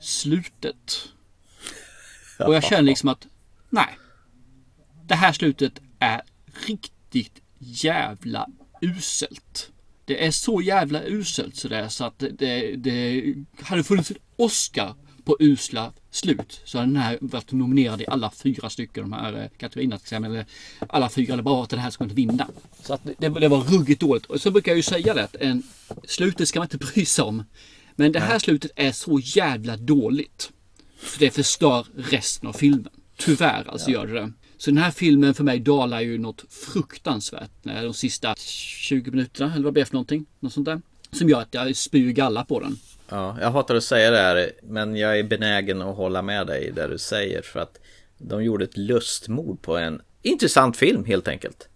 slutet. 0.00 1.08
Och 2.38 2.54
jag 2.54 2.64
känner 2.64 2.82
liksom 2.82 3.08
att, 3.08 3.26
nej. 3.70 3.98
Det 5.06 5.14
här 5.14 5.32
slutet 5.32 5.80
är 5.98 6.22
riktigt 6.66 6.95
jävla 7.58 8.46
uselt. 8.82 9.70
Det 10.04 10.26
är 10.26 10.30
så 10.30 10.60
jävla 10.60 11.02
uselt 11.06 11.56
så 11.56 11.68
det 11.68 11.76
är 11.76 11.88
så 11.88 12.04
att 12.04 12.18
det, 12.18 12.76
det, 12.76 13.34
hade 13.60 13.84
funnits 13.84 14.10
en 14.10 14.16
Oscar 14.36 14.94
på 15.24 15.36
usla 15.40 15.92
slut 16.10 16.60
så 16.64 16.78
hade 16.78 16.90
den 16.90 16.96
här 16.96 17.18
varit 17.20 17.52
nominerad 17.52 18.00
i 18.00 18.06
alla 18.06 18.30
fyra 18.30 18.70
stycken 18.70 19.02
de 19.02 19.12
här 19.12 19.32
eh, 19.32 19.48
kategorierna. 19.58 20.26
Eller 20.26 20.46
alla 20.88 21.08
fyra 21.08 21.32
eller 21.32 21.42
bara 21.42 21.62
att 21.62 21.70
den 21.70 21.78
här 21.78 22.02
inte 22.02 22.14
vinna. 22.14 22.48
Så 22.82 22.94
att 22.94 23.04
det, 23.18 23.28
det 23.28 23.48
var 23.48 23.60
ruggigt 23.60 24.00
dåligt. 24.00 24.26
Och 24.26 24.40
så 24.40 24.50
brukar 24.50 24.72
jag 24.72 24.76
ju 24.76 24.82
säga 24.82 25.14
det 25.14 25.24
att 25.24 25.36
en, 25.36 25.62
slutet 26.04 26.48
ska 26.48 26.58
man 26.58 26.66
inte 26.66 26.78
bry 26.78 27.04
sig 27.04 27.24
om. 27.24 27.44
Men 27.96 28.12
det 28.12 28.20
här 28.20 28.38
slutet 28.38 28.70
är 28.76 28.92
så 28.92 29.20
jävla 29.22 29.76
dåligt. 29.76 30.50
För 30.98 31.20
det 31.20 31.30
förstör 31.30 31.86
resten 31.96 32.48
av 32.48 32.52
filmen. 32.52 32.88
Tyvärr 33.16 33.70
alltså 33.70 33.90
gör 33.90 34.06
det 34.06 34.12
det. 34.12 34.32
Så 34.58 34.70
den 34.70 34.78
här 34.78 34.90
filmen 34.90 35.34
för 35.34 35.44
mig 35.44 35.60
dalar 35.60 36.00
ju 36.00 36.18
något 36.18 36.44
fruktansvärt 36.50 37.50
de 37.62 37.94
sista 37.94 38.34
20 38.38 39.10
minuterna 39.10 39.54
eller 39.54 39.64
vad 39.64 39.74
det 39.74 39.80
är 39.80 39.84
för 39.84 39.94
någonting. 39.94 40.26
Något 40.40 40.52
sånt 40.52 40.66
där. 40.66 40.80
Som 41.12 41.28
gör 41.28 41.40
att 41.40 41.54
jag 41.54 41.76
spyr 41.76 42.12
galla 42.12 42.44
på 42.44 42.60
den. 42.60 42.78
Ja, 43.08 43.36
jag 43.40 43.50
hatar 43.50 43.74
att 43.74 43.84
säga 43.84 44.10
det 44.10 44.18
här, 44.18 44.50
men 44.62 44.96
jag 44.96 45.18
är 45.18 45.22
benägen 45.22 45.82
att 45.82 45.96
hålla 45.96 46.22
med 46.22 46.46
dig 46.46 46.72
där 46.74 46.88
du 46.88 46.98
säger 46.98 47.42
för 47.42 47.60
att 47.60 47.78
de 48.18 48.44
gjorde 48.44 48.64
ett 48.64 48.76
lustmord 48.76 49.62
på 49.62 49.76
en 49.76 50.02
intressant 50.22 50.76
film 50.76 51.04
helt 51.04 51.28
enkelt. 51.28 51.68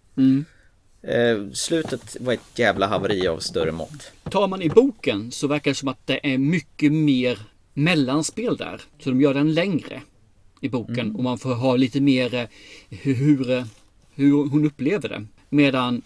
Eh, 1.02 1.50
slutet 1.52 2.16
var 2.20 2.32
ett 2.32 2.58
jävla 2.58 2.86
haveri 2.86 3.28
av 3.28 3.38
större 3.38 3.72
mått. 3.72 4.12
Tar 4.30 4.48
man 4.48 4.62
i 4.62 4.68
boken 4.68 5.30
så 5.30 5.46
verkar 5.46 5.70
det 5.70 5.74
som 5.74 5.88
att 5.88 6.06
det 6.06 6.32
är 6.32 6.38
mycket 6.38 6.92
mer 6.92 7.38
mellanspel 7.74 8.56
där. 8.56 8.80
Så 8.98 9.10
de 9.10 9.20
gör 9.20 9.34
den 9.34 9.54
längre 9.54 10.02
i 10.61 10.68
boken 10.68 11.16
och 11.16 11.23
man 11.23 11.38
får 11.38 11.55
ha 11.55 11.77
lite 11.77 12.01
mer 12.01 12.35
eh, 12.35 12.46
hur, 12.88 13.14
hur, 13.14 13.64
hur 14.14 14.49
hon 14.49 14.64
upplever 14.64 15.09
det. 15.09 15.27
Medan 15.49 16.03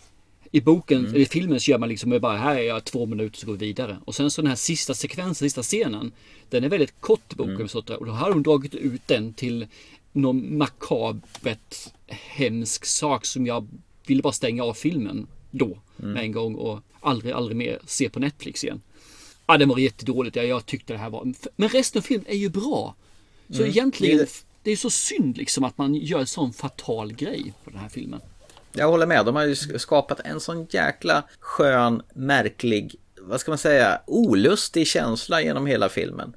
I 0.50 0.60
boken, 0.60 1.06
eller 1.06 1.18
i 1.18 1.26
filmen 1.26 1.60
så 1.60 1.70
gör 1.70 1.78
man 1.78 1.88
liksom 1.88 2.18
bara 2.20 2.36
här 2.36 2.56
är 2.56 2.62
jag 2.62 2.84
två 2.84 3.06
minuter 3.06 3.38
så 3.38 3.46
går 3.46 3.52
vi 3.52 3.66
vidare. 3.66 3.98
Och 4.04 4.14
sen 4.14 4.30
så 4.30 4.42
den 4.42 4.48
här 4.48 4.56
sista 4.56 4.94
sekvensen, 4.94 5.46
sista 5.48 5.62
scenen. 5.62 6.12
Den 6.50 6.64
är 6.64 6.68
väldigt 6.68 7.00
kort 7.00 7.32
i 7.32 7.36
boken. 7.36 7.68
Så 7.68 7.78
att- 7.78 7.90
Och 7.90 8.06
då 8.06 8.12
har 8.12 8.30
de 8.30 8.42
dragit 8.42 8.74
ut 8.74 9.02
den 9.06 9.32
till 9.32 9.66
någon 10.12 10.58
makabert 10.58 11.74
hemsk 12.06 12.84
sak 12.86 13.24
som 13.24 13.46
jag 13.46 13.66
ville 14.06 14.22
bara 14.22 14.32
stänga 14.32 14.64
av 14.64 14.74
filmen 14.74 15.26
då. 15.50 15.78
Med 15.96 16.22
en 16.24 16.32
gång 16.32 16.54
och 16.54 16.80
aldrig, 17.00 17.32
aldrig 17.32 17.56
mer 17.56 17.78
se 17.86 18.08
på 18.08 18.20
Netflix 18.20 18.64
igen. 18.64 18.80
Ja, 19.46 19.58
den 19.58 19.68
var 19.68 19.78
jättedåligt. 19.78 20.36
Ja, 20.36 20.42
jag 20.42 20.66
tyckte 20.66 20.92
det 20.92 20.98
här 20.98 21.10
var... 21.10 21.32
Men 21.56 21.68
resten 21.68 21.98
av 21.98 22.02
filmen 22.02 22.26
är 22.28 22.36
ju 22.36 22.48
bra. 22.48 22.94
Så 23.50 23.62
egentligen, 23.62 24.16
Det 24.18 24.22
är 24.22 24.28
det 24.64 24.70
är 24.70 24.76
så 24.76 24.90
synd 24.90 25.36
liksom 25.36 25.64
att 25.64 25.78
man 25.78 25.94
gör 25.94 26.18
en 26.18 26.26
sån 26.26 26.52
fatal 26.52 27.12
grej 27.12 27.54
på 27.64 27.70
den 27.70 27.78
här 27.78 27.88
filmen. 27.88 28.20
Jag 28.72 28.88
håller 28.88 29.06
med, 29.06 29.26
de 29.26 29.36
har 29.36 29.44
ju 29.44 29.54
skapat 29.78 30.20
en 30.20 30.40
sån 30.40 30.66
jäkla 30.70 31.24
skön, 31.40 32.02
märklig, 32.14 32.96
vad 33.26 33.40
ska 33.40 33.50
man 33.50 33.58
säga, 33.58 34.00
olustig 34.06 34.86
känsla 34.86 35.42
genom 35.42 35.66
hela 35.66 35.88
filmen. 35.88 36.36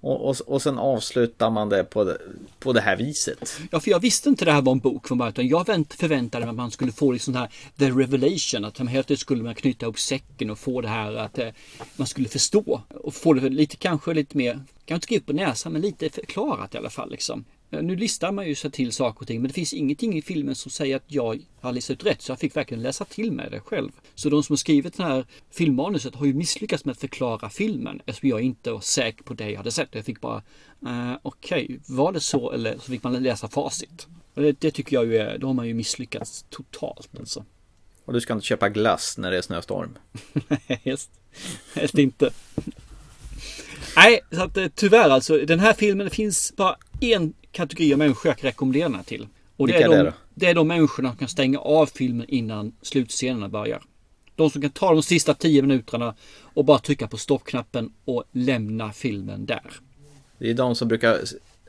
Och, 0.00 0.28
och, 0.28 0.36
och 0.46 0.62
sen 0.62 0.78
avslutar 0.78 1.50
man 1.50 1.68
det 1.68 1.84
på 1.84 2.04
det, 2.04 2.18
på 2.58 2.72
det 2.72 2.80
här 2.80 2.96
viset. 2.96 3.60
Ja, 3.70 3.80
för 3.80 3.90
jag 3.90 4.00
visste 4.00 4.28
inte 4.28 4.44
det 4.44 4.52
här 4.52 4.62
var 4.62 4.72
en 4.72 4.78
bok 4.78 5.08
från 5.08 5.18
början. 5.18 5.32
utan 5.32 5.48
Jag 5.48 5.66
vänt, 5.66 5.94
förväntade 5.94 6.44
mig 6.44 6.50
att 6.50 6.56
man 6.56 6.70
skulle 6.70 6.92
få 6.92 7.12
liksom 7.12 7.34
här 7.34 7.48
the 7.78 7.90
revelation. 7.90 8.64
Att 8.64 8.78
man 8.78 8.88
helt 8.88 9.18
skulle 9.18 9.42
man 9.42 9.54
knyta 9.54 9.86
ihop 9.86 9.98
säcken 9.98 10.50
och 10.50 10.58
få 10.58 10.80
det 10.80 10.88
här 10.88 11.16
att 11.16 11.38
eh, 11.38 11.48
man 11.96 12.06
skulle 12.06 12.28
förstå. 12.28 12.82
Och 12.88 13.14
få 13.14 13.32
det 13.32 13.48
lite 13.48 13.76
kanske 13.76 14.14
lite 14.14 14.36
mer, 14.36 14.52
kanske 14.52 14.94
inte 14.94 15.06
skriva 15.06 15.24
på 15.26 15.32
näsan, 15.32 15.72
men 15.72 15.82
lite 15.82 16.10
förklarat 16.10 16.74
i 16.74 16.78
alla 16.78 16.90
fall. 16.90 17.10
Liksom. 17.10 17.44
Eh, 17.70 17.82
Nu 17.82 17.96
listar 17.96 18.32
man 18.32 18.48
ju 18.48 18.54
sig 18.54 18.70
till 18.70 18.92
saker 18.92 19.20
och 19.20 19.26
ting, 19.26 19.40
men 19.40 19.48
det 19.48 19.54
finns 19.54 19.72
ingenting 19.72 20.18
i 20.18 20.22
filmen 20.22 20.54
som 20.54 20.70
säger 20.70 20.96
att 20.96 21.04
jag 21.06 21.40
har 21.60 21.72
listat 21.72 21.94
ut 21.94 22.06
rätt. 22.06 22.22
Så 22.22 22.32
jag 22.32 22.38
fick 22.38 22.56
verkligen 22.56 22.82
läsa 22.82 23.04
till 23.04 23.32
med 23.32 23.50
det 23.50 23.60
själv. 23.60 23.90
Så 24.14 24.28
de 24.28 24.42
som 24.42 24.52
har 24.52 24.56
skrivit 24.56 24.96
det 24.96 25.02
här 25.02 25.26
filmmanuset 25.50 26.14
har 26.14 26.26
ju 26.26 26.34
misslyckats 26.34 26.84
med 26.84 26.92
att 26.92 27.00
förklara 27.00 27.50
filmen 27.50 28.00
eftersom 28.06 28.28
jag 28.28 28.40
inte 28.40 28.70
var 28.70 28.80
säker 28.80 29.24
på 29.24 29.34
det 29.34 29.50
jag 29.50 29.56
hade 29.56 29.72
sett. 29.72 29.88
Jag 29.92 30.04
fick 30.04 30.20
bara, 30.20 30.42
eh, 30.86 31.14
okej, 31.22 31.80
var 31.86 32.12
det 32.12 32.20
så 32.20 32.52
eller 32.52 32.74
så 32.74 32.90
fick 32.92 33.02
man 33.02 33.22
läsa 33.22 33.48
facit. 33.48 34.06
Och 34.34 34.42
det, 34.42 34.60
det 34.60 34.70
tycker 34.70 34.96
jag 34.96 35.06
ju 35.06 35.16
är, 35.16 35.38
då 35.38 35.46
har 35.46 35.54
man 35.54 35.68
ju 35.68 35.74
misslyckats 35.74 36.44
totalt 36.50 37.08
alltså. 37.18 37.44
Och 38.04 38.12
du 38.14 38.20
ska 38.20 38.32
inte 38.32 38.46
köpa 38.46 38.68
glass 38.68 39.18
när 39.18 39.30
det 39.30 39.38
är 39.38 39.42
snöstorm. 39.42 39.98
Helst, 40.84 41.10
helst 41.74 41.98
inte. 41.98 42.30
Nej, 43.96 44.20
så 44.30 44.42
att 44.42 44.56
eh, 44.56 44.66
tyvärr 44.74 45.10
alltså. 45.10 45.38
Den 45.38 45.60
här 45.60 45.72
filmen, 45.72 46.10
finns 46.10 46.52
bara 46.56 46.76
en 47.00 47.34
kategori 47.52 47.92
av 47.92 47.98
människor 47.98 48.30
jag 48.30 48.38
kan 48.38 48.48
rekommendera 48.48 48.88
den 48.88 48.96
här 48.96 49.02
till. 49.02 49.26
Och 49.56 49.66
det 49.66 49.72
Vilka 49.72 49.86
är, 49.86 49.98
de, 49.98 50.04
det 50.04 50.12
det 50.34 50.46
är 50.46 50.54
de 50.54 50.68
människorna 50.68 51.08
som 51.08 51.18
kan 51.18 51.28
stänga 51.28 51.58
av 51.58 51.86
filmen 51.86 52.26
innan 52.28 52.72
slutscenerna 52.82 53.48
börjar. 53.48 53.82
De 54.34 54.50
som 54.50 54.62
kan 54.62 54.70
ta 54.70 54.92
de 54.92 55.02
sista 55.02 55.34
tio 55.34 55.62
minuterna 55.62 56.14
och 56.40 56.64
bara 56.64 56.78
trycka 56.78 57.08
på 57.08 57.16
stoppknappen 57.16 57.92
och 58.04 58.24
lämna 58.32 58.92
filmen 58.92 59.46
där. 59.46 59.72
Det 60.38 60.50
är 60.50 60.54
de 60.54 60.74
som 60.74 60.88
brukar, 60.88 61.18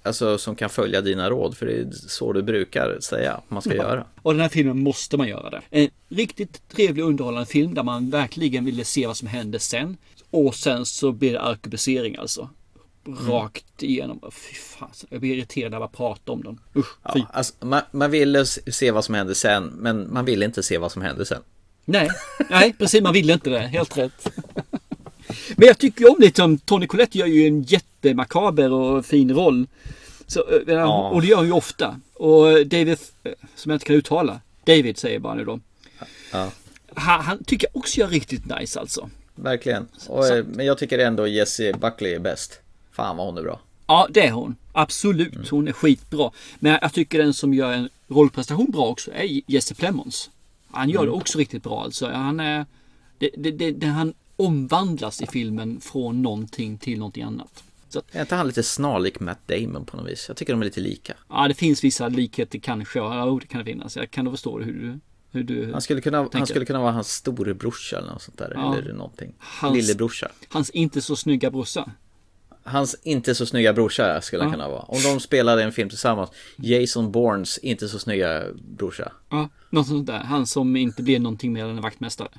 alltså 0.04 0.38
som 0.38 0.56
kan 0.56 0.70
följa 0.70 1.02
dina 1.02 1.30
råd, 1.30 1.58
för 1.58 1.66
det 1.66 1.74
är 1.74 1.92
så 1.92 2.34
du 2.34 2.42
brukar 2.42 3.00
säga 3.00 3.34
att 3.34 3.52
man 3.52 3.62
ska 3.62 3.76
göra. 3.76 4.06
Och 4.22 4.34
den 4.34 4.42
här 4.42 4.50
filmen 4.50 4.84
måste 4.84 5.18
man 5.18 5.28
göra 5.28 5.50
det. 5.50 5.62
En 5.70 5.90
riktigt 6.10 6.70
trevlig 6.70 7.04
underhållande 7.04 7.46
film 7.46 7.74
där 7.74 7.84
man 7.84 8.10
verkligen 8.10 8.66
ville 8.66 8.86
se 8.86 9.08
vad 9.08 9.18
som 9.18 9.28
hände 9.28 9.60
sen. 9.60 9.98
Och 10.30 10.56
sen 10.56 10.86
så 10.86 11.12
blir 11.12 11.34
det 11.34 11.42
arkebusering 11.42 12.16
alltså. 12.16 12.50
Rakt 13.06 13.84
igenom. 13.84 14.22
Fy 14.32 14.56
fan, 14.56 14.90
jag 15.10 15.22
blir 15.22 15.36
irriterad 15.36 15.72
när 15.72 15.80
bara 15.80 15.90
pratar 15.90 16.34
om 16.34 16.44
den. 16.44 16.60
Usch. 16.76 16.98
Ja, 17.04 17.28
alltså, 17.34 17.54
man, 17.60 17.82
man 17.92 18.12
ville 18.12 18.46
se 18.46 18.92
vad 18.92 19.06
som 19.06 19.16
hände 19.16 19.36
sen, 19.36 19.64
men 19.66 20.14
man 20.14 20.26
ville 20.26 20.46
inte 20.46 20.64
se 20.64 20.78
vad 20.78 20.92
som 20.92 21.02
hände 21.02 21.26
sen. 21.26 21.42
Nej, 21.86 22.10
nej 22.50 22.74
precis 22.80 23.02
man 23.02 23.14
ville 23.14 23.34
inte 23.34 23.50
det. 23.50 23.60
Helt 23.60 23.98
rätt. 23.98 24.32
Men 25.56 25.68
jag 25.68 25.78
tycker 25.78 26.02
ju 26.02 26.08
om 26.08 26.16
det 26.20 26.36
som 26.36 26.58
Tony 26.58 26.88
Collette 26.88 27.18
gör 27.18 27.26
ju 27.26 27.48
en 27.48 27.64
jättemakaber 27.64 28.72
och 28.72 29.06
fin 29.06 29.34
roll. 29.34 29.68
Så, 30.28 30.40
eh, 30.40 30.62
Ja. 30.68 31.10
Och 31.10 31.22
det 31.22 31.28
gör 31.28 31.38
han 31.38 31.46
ju 31.46 31.52
ofta. 31.52 32.00
Och 32.14 32.68
David, 32.68 32.98
eh, 33.24 33.32
som 33.56 33.70
jag 33.72 33.76
inte 33.76 33.86
kan 33.86 33.96
uttala. 33.96 34.42
David 34.66 34.98
säger 34.98 35.20
bara 35.20 35.34
nu 35.34 35.46
då. 35.46 35.60
Ja. 36.32 36.52
Han, 36.94 37.22
han 37.22 37.44
tycker 37.44 37.68
jag 37.68 37.78
också 37.78 38.00
gör 38.00 38.08
riktigt 38.08 38.60
nice 38.60 38.80
alltså. 38.80 39.10
Verkligen. 39.36 39.88
Och, 40.08 40.28
eh, 40.28 40.46
men 40.46 40.66
jag 40.66 40.78
tycker 40.78 41.00
ändå 41.00 41.28
Jessie 41.28 41.74
Buckley 41.74 42.14
är 42.14 42.20
bäst. 42.20 42.60
Fan 43.00 43.18
vad 43.18 43.26
hon 43.26 43.38
är 43.38 43.42
bra. 43.42 43.60
Ja, 43.88 44.08
det 44.10 44.28
är 44.28 44.32
hon. 44.32 44.56
Absolut. 44.72 45.50
Hon 45.50 45.68
är 45.68 45.72
skitbra. 45.72 46.32
Men 46.60 46.78
jag 46.82 46.94
tycker 46.94 47.18
den 47.20 47.34
som 47.34 47.54
gör 47.54 47.72
en 47.74 47.90
rollprestation 48.08 48.72
bra 48.72 48.88
också 48.88 49.12
är 49.14 49.42
Jesse 49.52 49.76
Plemons. 49.76 50.30
Han 50.72 50.90
gör 50.90 51.06
det 51.06 51.12
också 51.12 51.38
riktigt 51.38 51.64
bra 51.64 51.84
alltså. 51.84 52.10
Han 52.10 52.40
är... 52.40 52.66
Det, 53.18 53.30
det, 53.38 53.72
det, 53.72 53.88
han 53.88 54.14
omvandlas 54.36 55.22
i 55.22 55.28
filmen 55.28 55.80
från 55.82 56.22
någonting 56.22 56.78
till 56.78 57.00
någonting 57.00 57.24
annat. 57.24 57.64
Så 57.90 58.00
att, 58.00 58.16
Är 58.16 58.22
inte 58.22 58.36
han 58.36 58.48
lite 58.48 58.64
snarlik 58.64 59.20
Matt 59.20 59.48
Damon 59.48 59.86
på 59.86 59.98
något 59.98 60.08
vis? 60.08 60.26
Jag 60.28 60.38
tycker 60.38 60.54
de 60.54 60.62
är 60.62 60.66
lite 60.66 60.82
lika. 60.82 61.14
ja, 61.30 61.48
det 61.48 61.54
finns 61.54 61.84
vissa 61.84 62.08
likheter 62.08 62.60
kanske. 62.60 63.00
Ja, 63.00 63.38
det 63.42 63.48
kan 63.48 63.60
det 63.60 63.66
finnas. 63.66 63.96
Jag 63.96 64.12
kan 64.12 64.32
förstå 64.32 64.60
hur 64.60 64.74
du... 64.74 65.00
Hur 65.32 65.44
du 65.44 65.72
Han 65.72 65.82
skulle 65.82 66.02
kunna, 66.02 66.18
han 66.18 66.30
tänker. 66.30 66.46
skulle 66.46 66.66
kunna 66.66 66.80
vara 66.80 66.92
hans 66.92 67.12
storebrorsa 67.12 67.98
eller 67.98 68.12
något 68.12 68.22
sånt 68.22 68.38
där. 68.38 68.52
Ja. 68.56 68.78
Eller 68.78 68.94
någonting. 68.94 69.34
Hans- 69.40 69.76
Lillebrorsa. 69.76 70.32
Hans 70.50 70.70
inte 70.70 71.02
så 71.02 71.16
snygga 71.16 71.52
brorsa. 71.52 71.92
Hans 72.70 72.96
inte 73.04 73.36
så 73.36 73.46
snygga 73.46 73.74
brorsa 73.74 74.22
skulle 74.22 74.44
han 74.44 74.50
Ja. 74.52 74.54
kunna 74.54 74.70
vara. 74.70 74.82
Om 74.82 75.02
de 75.04 75.20
spelade 75.20 75.64
en 75.64 75.72
film 75.72 75.90
tillsammans. 75.90 76.30
Jason 76.56 77.12
Bournes 77.12 77.58
inte 77.58 77.88
så 77.88 78.00
snygga 78.00 78.44
brorsa. 78.78 79.12
Ja, 79.30 79.50
något 79.70 79.88
sånt 79.88 80.08
där. 80.08 80.18
Han 80.20 80.48
som 80.48 80.76
inte 80.76 81.04
blir 81.04 81.20
någonting 81.20 81.54
mer 81.54 81.64
än 81.64 81.70
en 81.70 81.82
vaktmästare. 81.82 82.30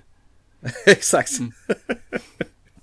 Exakt. 0.87 1.31
Mm. 1.39 1.53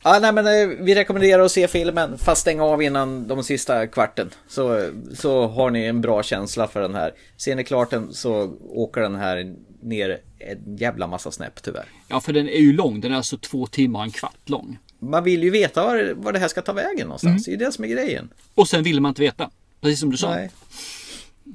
ja, 0.03 0.19
nej, 0.21 0.33
men 0.33 0.47
eh, 0.47 0.77
vi 0.79 0.95
rekommenderar 0.95 1.43
att 1.43 1.51
se 1.51 1.67
filmen 1.67 2.17
fast 2.17 2.41
stänga 2.41 2.63
av 2.63 2.81
innan 2.81 3.27
de 3.27 3.43
sista 3.43 3.87
kvarten. 3.87 4.29
Så, 4.47 4.89
så 5.13 5.47
har 5.47 5.69
ni 5.69 5.83
en 5.85 6.01
bra 6.01 6.23
känsla 6.23 6.67
för 6.67 6.81
den 6.81 6.95
här. 6.95 7.13
Ser 7.37 7.55
ni 7.55 7.63
klart 7.63 7.89
den 7.89 8.13
så 8.13 8.57
åker 8.69 9.01
den 9.01 9.15
här 9.15 9.55
ner 9.81 10.17
en 10.39 10.77
jävla 10.77 11.07
massa 11.07 11.31
snäpp 11.31 11.63
tyvärr. 11.63 11.85
Ja, 12.07 12.19
för 12.21 12.33
den 12.33 12.49
är 12.49 12.59
ju 12.59 12.73
lång. 12.73 13.01
Den 13.01 13.11
är 13.11 13.15
alltså 13.15 13.37
två 13.37 13.67
timmar 13.67 13.99
och 13.99 14.05
en 14.05 14.11
kvart 14.11 14.49
lång. 14.49 14.77
Man 14.99 15.23
vill 15.23 15.43
ju 15.43 15.49
veta 15.49 15.83
var, 15.83 16.13
var 16.13 16.33
det 16.33 16.39
här 16.39 16.47
ska 16.47 16.61
ta 16.61 16.73
vägen 16.73 17.07
någonstans. 17.07 17.45
Det 17.45 17.53
är 17.53 17.57
det 17.57 17.71
som 17.71 17.83
är 17.83 17.87
grejen. 17.87 18.29
Och 18.55 18.67
sen 18.67 18.83
vill 18.83 19.01
man 19.01 19.09
inte 19.09 19.21
veta. 19.21 19.49
Precis 19.81 19.99
som 19.99 20.11
du 20.11 20.17
sa. 20.17 20.29
Nej. 20.29 20.49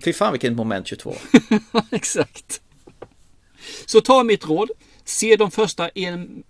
Fy 0.05 0.13
fan 0.13 0.33
vilket 0.33 0.53
moment 0.53 0.87
22. 0.87 1.15
Exakt. 1.91 2.61
Så 3.87 4.01
ta 4.01 4.25
mitt 4.25 4.47
råd. 4.49 4.71
Se 5.05 5.37
de 5.37 5.51
första 5.51 5.89
en 5.89 6.43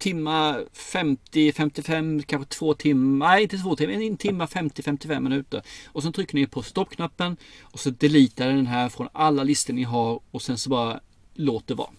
timma 0.00 0.60
50, 0.72 1.52
55, 1.52 2.22
kanske 2.22 2.54
två 2.54 2.74
timmar. 2.74 3.28
Nej, 3.28 3.42
inte 3.42 3.58
två 3.58 3.76
timmar. 3.76 3.94
En 3.94 4.16
timma 4.16 4.46
50, 4.46 4.82
55 4.82 5.24
minuter. 5.24 5.62
Och 5.86 6.02
sen 6.02 6.12
trycker 6.12 6.34
ni 6.34 6.46
på 6.46 6.62
stoppknappen. 6.62 7.36
Och 7.62 7.80
så 7.80 7.90
deletar 7.90 8.46
den 8.46 8.66
här 8.66 8.88
från 8.88 9.08
alla 9.12 9.42
listor 9.42 9.74
ni 9.74 9.82
har. 9.82 10.20
Och 10.30 10.42
sen 10.42 10.58
så 10.58 10.70
bara 10.70 11.00
låt 11.34 11.66
det 11.66 11.74
vara. 11.74 11.90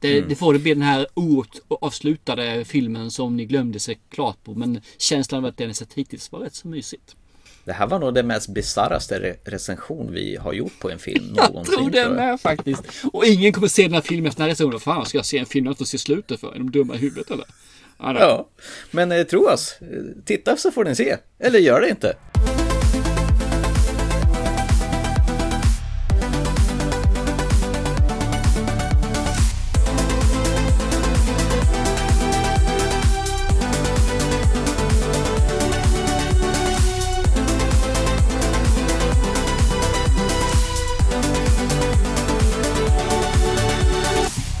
Det, 0.00 0.20
det 0.20 0.34
får 0.34 0.52
det 0.52 0.58
bli 0.58 0.74
den 0.74 0.82
här 0.82 1.06
oavslutade 1.14 2.64
filmen 2.64 3.10
som 3.10 3.36
ni 3.36 3.44
glömde 3.44 3.78
sig 3.80 4.00
klart 4.10 4.44
på. 4.44 4.54
Men 4.54 4.80
känslan 4.98 5.44
av 5.44 5.48
att 5.48 5.56
den 5.56 5.68
är 5.70 5.74
sett 5.74 5.94
hittills 5.94 6.32
var 6.32 6.40
rätt 6.40 6.54
så 6.54 6.68
mysigt. 6.68 7.16
Det 7.64 7.72
här 7.72 7.86
var 7.86 7.98
nog 7.98 8.14
det 8.14 8.22
mest 8.22 8.48
bisarraste 8.48 9.18
re- 9.20 9.50
recension 9.50 10.12
vi 10.12 10.36
har 10.36 10.52
gjort 10.52 10.78
på 10.80 10.90
en 10.90 10.98
film 10.98 11.24
Jag 11.36 11.50
någonsin. 11.50 11.74
tror 11.74 11.90
det 11.90 11.98
jag. 11.98 12.12
med 12.14 12.40
faktiskt. 12.40 12.82
Och 13.12 13.24
ingen 13.26 13.52
kommer 13.52 13.68
se 13.68 13.82
den 13.82 13.92
här 13.92 14.00
filmen 14.00 14.26
efter 14.26 14.38
den 14.38 14.44
här 14.44 14.50
recensionen. 14.50 14.80
Fan, 14.80 15.06
ska 15.06 15.18
jag 15.18 15.26
se 15.26 15.38
en 15.38 15.46
film 15.46 15.64
jag 15.66 15.72
inte 15.72 15.86
ser 15.86 15.98
slutet 15.98 16.40
för? 16.40 16.54
Är 16.54 16.58
de 16.58 16.70
dumma 16.70 16.94
i 16.94 16.98
huvudet 16.98 17.30
eller? 17.30 17.44
Ja, 17.98 18.48
men 18.90 19.12
eh, 19.12 19.22
tro 19.22 19.48
oss. 19.48 19.76
Eh, 19.80 19.86
Titta 20.24 20.56
så 20.56 20.70
får 20.70 20.84
ni 20.84 20.94
se. 20.94 21.16
Eller 21.38 21.58
gör 21.58 21.80
det 21.80 21.88
inte. 21.90 22.14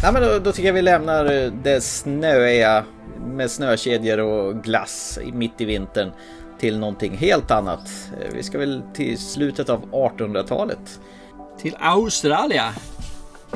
Ja, 0.08 0.12
men 0.12 0.22
då, 0.22 0.38
då 0.38 0.52
tycker 0.52 0.68
jag 0.68 0.74
vi 0.74 0.82
lämnar 0.82 1.24
eh, 1.32 1.52
det 1.52 1.80
snöiga 1.80 2.84
med 3.26 3.50
snökedjor 3.50 4.18
och 4.20 4.64
glass 4.64 5.18
mitt 5.32 5.60
i 5.60 5.64
vintern 5.64 6.12
till 6.60 6.78
någonting 6.78 7.16
helt 7.16 7.50
annat. 7.50 7.88
Eh, 8.20 8.34
Vi 8.34 8.42
ska 8.42 8.58
väl 8.58 8.82
till 8.94 9.18
slutet 9.18 9.68
av 9.68 9.90
1800-talet. 9.90 11.00
Till 11.60 11.76
Australien. 11.80 12.72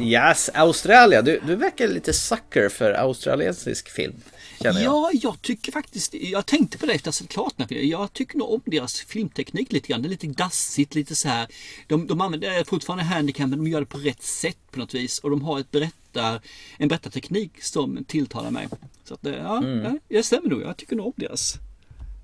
Yes, 0.01 0.51
Australien. 0.55 1.25
Du, 1.25 1.41
du 1.47 1.57
verkar 1.57 1.89
lite 1.89 2.13
sucker 2.13 2.69
för 2.69 2.93
australiensisk 2.93 3.89
film. 3.89 4.15
Känner 4.63 4.81
jag. 4.83 4.93
Ja, 4.95 5.11
jag 5.23 5.43
tycker 5.43 5.73
faktiskt, 5.73 6.15
jag 6.15 6.47
tänkte 6.47 6.79
på 6.79 6.87
det 6.87 6.93
efter 6.93 7.09
att 7.11 7.15
ha 7.15 7.19
sett 7.19 7.29
klart 7.29 7.53
den 7.57 7.65
här 7.65 7.69
filmen. 7.69 7.89
Jag 7.89 8.13
tycker 8.13 8.39
nog 8.39 8.51
om 8.53 8.61
deras 8.65 9.01
filmteknik 9.01 9.73
lite 9.73 9.89
grann. 9.89 10.03
Det 10.03 10.09
är 10.09 10.11
lite 10.11 10.27
dassigt, 10.27 10.95
lite 10.95 11.15
så 11.15 11.29
här. 11.29 11.47
De, 11.87 12.07
de 12.07 12.21
använder 12.21 12.65
fortfarande 12.65 13.05
handicap 13.05 13.49
men 13.49 13.59
de 13.59 13.67
gör 13.67 13.81
det 13.81 13.87
på 13.87 13.99
rätt 13.99 14.23
sätt 14.23 14.59
på 14.71 14.79
något 14.79 14.95
vis. 14.95 15.19
Och 15.19 15.31
de 15.31 15.43
har 15.43 15.61
ett 15.61 15.71
berättar, 15.71 16.41
en 16.79 16.89
berättarteknik 16.89 17.63
som 17.63 18.05
tilltalar 18.05 18.51
mig. 18.51 18.69
Så 19.05 19.15
att, 19.15 19.21
ja, 19.23 19.59
Mm. 19.59 19.99
det 20.09 20.23
stämmer 20.23 20.49
nog. 20.49 20.63
Jag 20.63 20.77
tycker 20.77 20.97
nog 20.97 21.07
om 21.07 21.13
deras, 21.17 21.55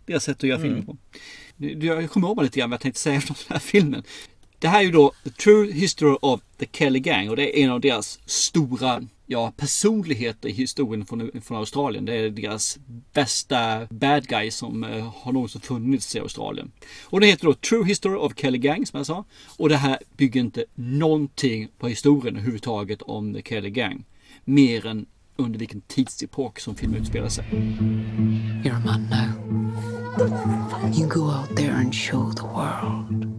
deras 0.07 0.25
sätt 0.25 0.37
att 0.37 0.43
göra 0.49 0.61
film 0.61 0.87
på. 0.87 0.97
Jag 1.87 2.11
kommer 2.11 2.29
ihåg 2.29 2.43
lite 2.43 2.59
grann 2.61 2.71
vad 2.71 2.75
jag 2.75 2.81
tänkte 2.81 3.01
säga 3.01 3.17
efter 3.17 3.35
den 3.35 3.45
här 3.49 3.59
filmen. 3.59 4.03
Det 4.61 4.69
här 4.69 4.79
är 4.79 4.83
ju 4.83 4.91
då 4.91 5.13
The 5.25 5.31
True 5.31 5.73
History 5.73 6.17
of 6.23 6.41
the 6.59 6.67
Kelly 6.73 7.01
Gang 7.01 7.31
och 7.31 7.37
det 7.37 7.59
är 7.59 7.65
en 7.65 7.71
av 7.71 7.81
deras 7.81 8.21
stora 8.27 9.03
ja, 9.27 9.53
personligheter 9.57 10.49
i 10.49 10.53
historien 10.53 11.07
från, 11.07 11.31
från 11.43 11.59
Australien. 11.59 12.05
Det 12.05 12.15
är 12.15 12.31
deras 12.31 12.79
bästa 13.13 13.87
bad 13.91 14.27
guy 14.29 14.51
som 14.51 14.85
eh, 14.85 15.13
har 15.15 15.33
någonsin 15.33 15.61
funnits 15.61 16.17
i 16.17 16.21
Australien. 16.21 16.73
Och 17.05 17.21
det 17.21 17.27
heter 17.27 17.47
då 17.47 17.55
True 17.55 17.87
History 17.87 18.17
of 18.17 18.33
Kelly 18.37 18.59
Gang 18.59 18.87
som 18.87 18.97
jag 18.97 19.07
sa. 19.07 19.25
Och 19.57 19.69
det 19.69 19.77
här 19.77 19.99
bygger 20.17 20.41
inte 20.41 20.65
någonting 20.75 21.69
på 21.79 21.89
historien 21.89 22.37
överhuvudtaget 22.37 23.03
om 23.03 23.35
The 23.35 23.43
Kelly 23.43 23.71
Gang. 23.71 24.05
Mer 24.45 24.87
än 24.87 25.07
under 25.37 25.59
vilken 25.59 25.81
tidsepok 25.81 26.61
som 26.61 26.75
filmen 26.75 27.01
utspelar 27.01 27.29
sig. 27.29 27.45
You're 28.65 28.77
a 28.77 28.83
man 28.85 29.07
now. 29.11 29.49
You 30.99 31.09
go 31.09 31.21
out 31.21 31.57
there 31.57 31.73
and 31.73 31.95
show 31.95 32.33
the 32.33 32.43
world. 32.43 33.38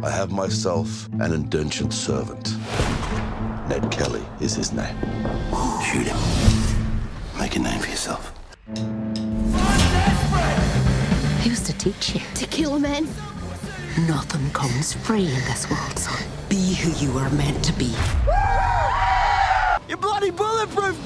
I 0.00 0.10
have 0.10 0.30
myself 0.30 1.08
an 1.14 1.32
indentured 1.32 1.92
servant. 1.92 2.54
Ned 3.68 3.90
Kelly 3.90 4.22
is 4.40 4.54
his 4.54 4.72
name. 4.72 4.96
Shoot 5.82 6.06
him. 6.06 6.16
Make 7.36 7.56
a 7.56 7.58
name 7.58 7.80
for 7.80 7.90
yourself. 7.90 8.32
Who's 11.42 11.62
to 11.64 11.72
teach 11.78 12.14
you? 12.14 12.20
To 12.36 12.46
kill 12.46 12.78
men? 12.78 13.08
Nothing 14.06 14.48
comes 14.50 14.92
free 14.92 15.26
in 15.26 15.40
this 15.46 15.68
world, 15.68 15.98
son. 15.98 16.22
Be 16.48 16.74
who 16.74 16.92
you 17.04 17.18
are 17.18 17.30
meant 17.30 17.64
to 17.64 17.72
be. 17.72 17.92
You're 19.88 19.98
bloody 19.98 20.30
bulletproof! 20.30 20.96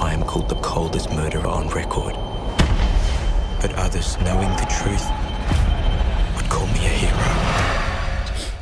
I 0.00 0.14
am 0.14 0.22
called 0.24 0.48
the 0.48 0.60
coldest 0.62 1.10
murderer 1.10 1.46
on 1.46 1.68
record. 1.68 2.14
But 3.60 3.74
others, 3.74 4.18
knowing 4.22 4.48
the 4.56 4.66
truth, 4.80 5.06
would 5.26 5.31
call 6.52 6.66
me 6.66 6.86
a 6.86 6.92
hero. 7.00 7.16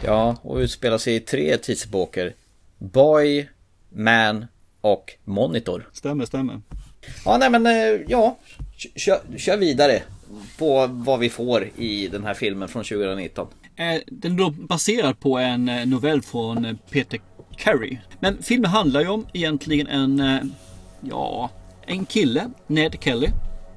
Ja, 0.04 0.36
och 0.42 0.56
utspelar 0.56 0.98
sig 0.98 1.14
i 1.14 1.20
tre 1.20 1.56
tidsepoker. 1.56 2.34
Boy, 2.78 3.48
Man 3.88 4.46
och 4.80 5.12
Monitor. 5.24 5.88
Stämmer, 5.92 6.24
stämmer. 6.26 6.60
Ja, 7.24 7.36
nej 7.38 7.50
men 7.50 7.66
eh, 7.66 8.00
ja, 8.08 8.36
kör, 8.96 9.20
kör 9.36 9.56
vidare 9.56 10.02
på 10.58 10.86
vad 10.86 11.18
vi 11.18 11.30
får 11.30 11.68
i 11.76 12.08
den 12.08 12.24
här 12.24 12.34
filmen 12.34 12.68
från 12.68 12.84
2019. 12.84 13.46
Eh, 13.76 14.00
Den 14.06 14.32
är 14.32 14.38
då 14.38 14.50
baserad 14.50 15.20
på 15.20 15.38
en 15.38 15.68
eh, 15.68 15.86
novell 15.86 16.22
från 16.22 16.78
Peter 16.90 17.20
Carey. 17.56 17.98
Men 18.20 18.42
filmen 18.42 18.70
handlar 18.70 19.00
ju 19.00 19.08
om 19.08 19.26
egentligen 19.32 19.86
en, 19.86 20.52
ja, 21.00 21.50
en 21.86 22.06
kille, 22.06 22.50
Ned 22.66 22.96
Kelly, 23.00 23.28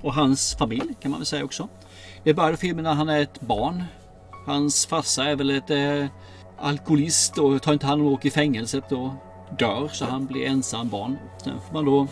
och 0.02 0.14
hans 0.14 0.56
familj 0.60 0.94
kan 1.02 1.12
man 1.12 1.20
väl 1.20 1.26
säga 1.26 1.44
också. 1.44 1.68
Det 2.24 2.34
börjar 2.34 2.56
filmen 2.56 2.84
när 2.84 2.94
han 2.94 3.10
är 3.10 3.22
ett 3.22 3.42
barn. 3.42 3.84
Hans 4.46 4.86
farsa 4.86 5.24
är 5.24 5.36
väl 5.36 5.50
ett 5.50 5.70
eh, 5.70 6.06
alkoholist 6.58 7.38
och 7.38 7.62
tar 7.62 7.74
inte 7.74 7.86
hand 7.86 8.02
om 8.02 8.08
och 8.08 8.14
åker 8.14 8.28
i 8.28 8.32
fängelset 8.32 8.92
och 8.92 9.10
dör 9.60 9.88
så 9.88 10.06
han 10.06 10.26
blir 10.26 10.46
ensam 10.46 10.90
barn. 10.90 11.18
Sen 11.44 11.54
får 11.68 11.74
man 11.74 11.86
då 11.86 12.08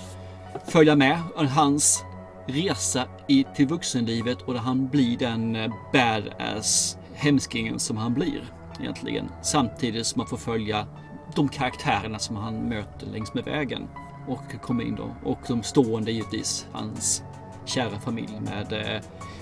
följa 0.68 0.96
med 0.96 1.20
hans 1.36 2.04
resa 2.48 3.06
i, 3.28 3.46
till 3.56 3.68
vuxenlivet 3.68 4.42
och 4.42 4.54
där 4.54 4.62
han 4.62 4.88
blir 4.88 5.18
den 5.18 5.56
eh, 5.56 5.74
badass 5.94 6.98
hemskingen 7.14 7.80
som 7.80 7.98
han 7.98 8.14
blir 8.14 8.54
egentligen. 8.80 9.30
Samtidigt 9.42 10.08
som 10.08 10.20
man 10.20 10.28
får 10.28 10.38
följa 10.38 10.88
de 11.36 11.50
karaktärerna 11.50 12.20
som 12.20 12.36
han 12.36 12.70
möter 12.70 13.08
längs 13.08 13.34
med 13.34 13.44
vägen 13.44 13.88
och 14.28 14.62
kommer 14.62 14.84
in 14.84 14.96
då. 14.96 15.16
Och 15.30 15.40
de 15.48 15.64
stående 15.64 16.12
givetvis, 16.12 16.68
hans 16.72 17.24
kära 17.66 18.00
familj 18.00 18.40
med 18.40 18.74
eh, 18.74 19.02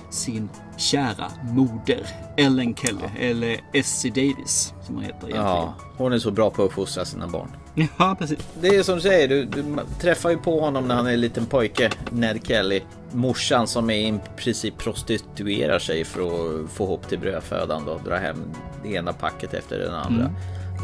sin 0.10 0.50
kära 0.78 1.32
moder 1.44 2.08
Ellen 2.38 2.76
Kelly, 2.76 3.04
eller 3.20 3.58
Essie 3.74 4.12
Davis 4.12 4.74
som 4.86 4.96
hon 4.96 5.04
heter 5.04 5.18
egentligen. 5.18 5.46
Ja, 5.46 5.74
hon 5.98 6.14
är 6.14 6.20
så 6.20 6.32
bra 6.32 6.50
på 6.50 6.62
att 6.64 6.66
uppfostra 6.70 7.06
sina 7.06 7.28
barn. 7.28 7.52
Ja, 7.98 8.16
precis. 8.20 8.40
Det 8.62 8.68
är 8.68 8.84
som 8.84 8.96
du 8.96 9.02
säger, 9.02 9.28
du, 9.28 9.46
du 9.46 9.64
träffar 10.02 10.30
ju 10.30 10.38
på 10.38 10.60
honom 10.60 10.88
när 10.88 10.96
han 10.96 11.08
är 11.08 11.14
en 11.14 11.22
liten 11.22 11.46
pojke, 11.46 11.92
Ned 12.12 12.40
Kelly. 12.48 12.82
Morsan 13.12 13.68
som 13.68 13.90
är 13.90 13.96
i 13.96 14.20
princip 14.38 14.78
prostituerar 14.78 15.80
sig 15.80 16.06
för 16.06 16.22
att 16.22 16.70
få 16.72 16.84
ihop 16.84 17.08
till 17.10 17.20
brödfödan 17.20 17.84
då, 17.86 18.00
dra 18.06 18.16
hem 18.16 18.38
det 18.84 18.90
ena 18.90 19.14
packet 19.14 19.54
efter 19.54 19.80
den 19.80 19.94
andra. 19.94 20.32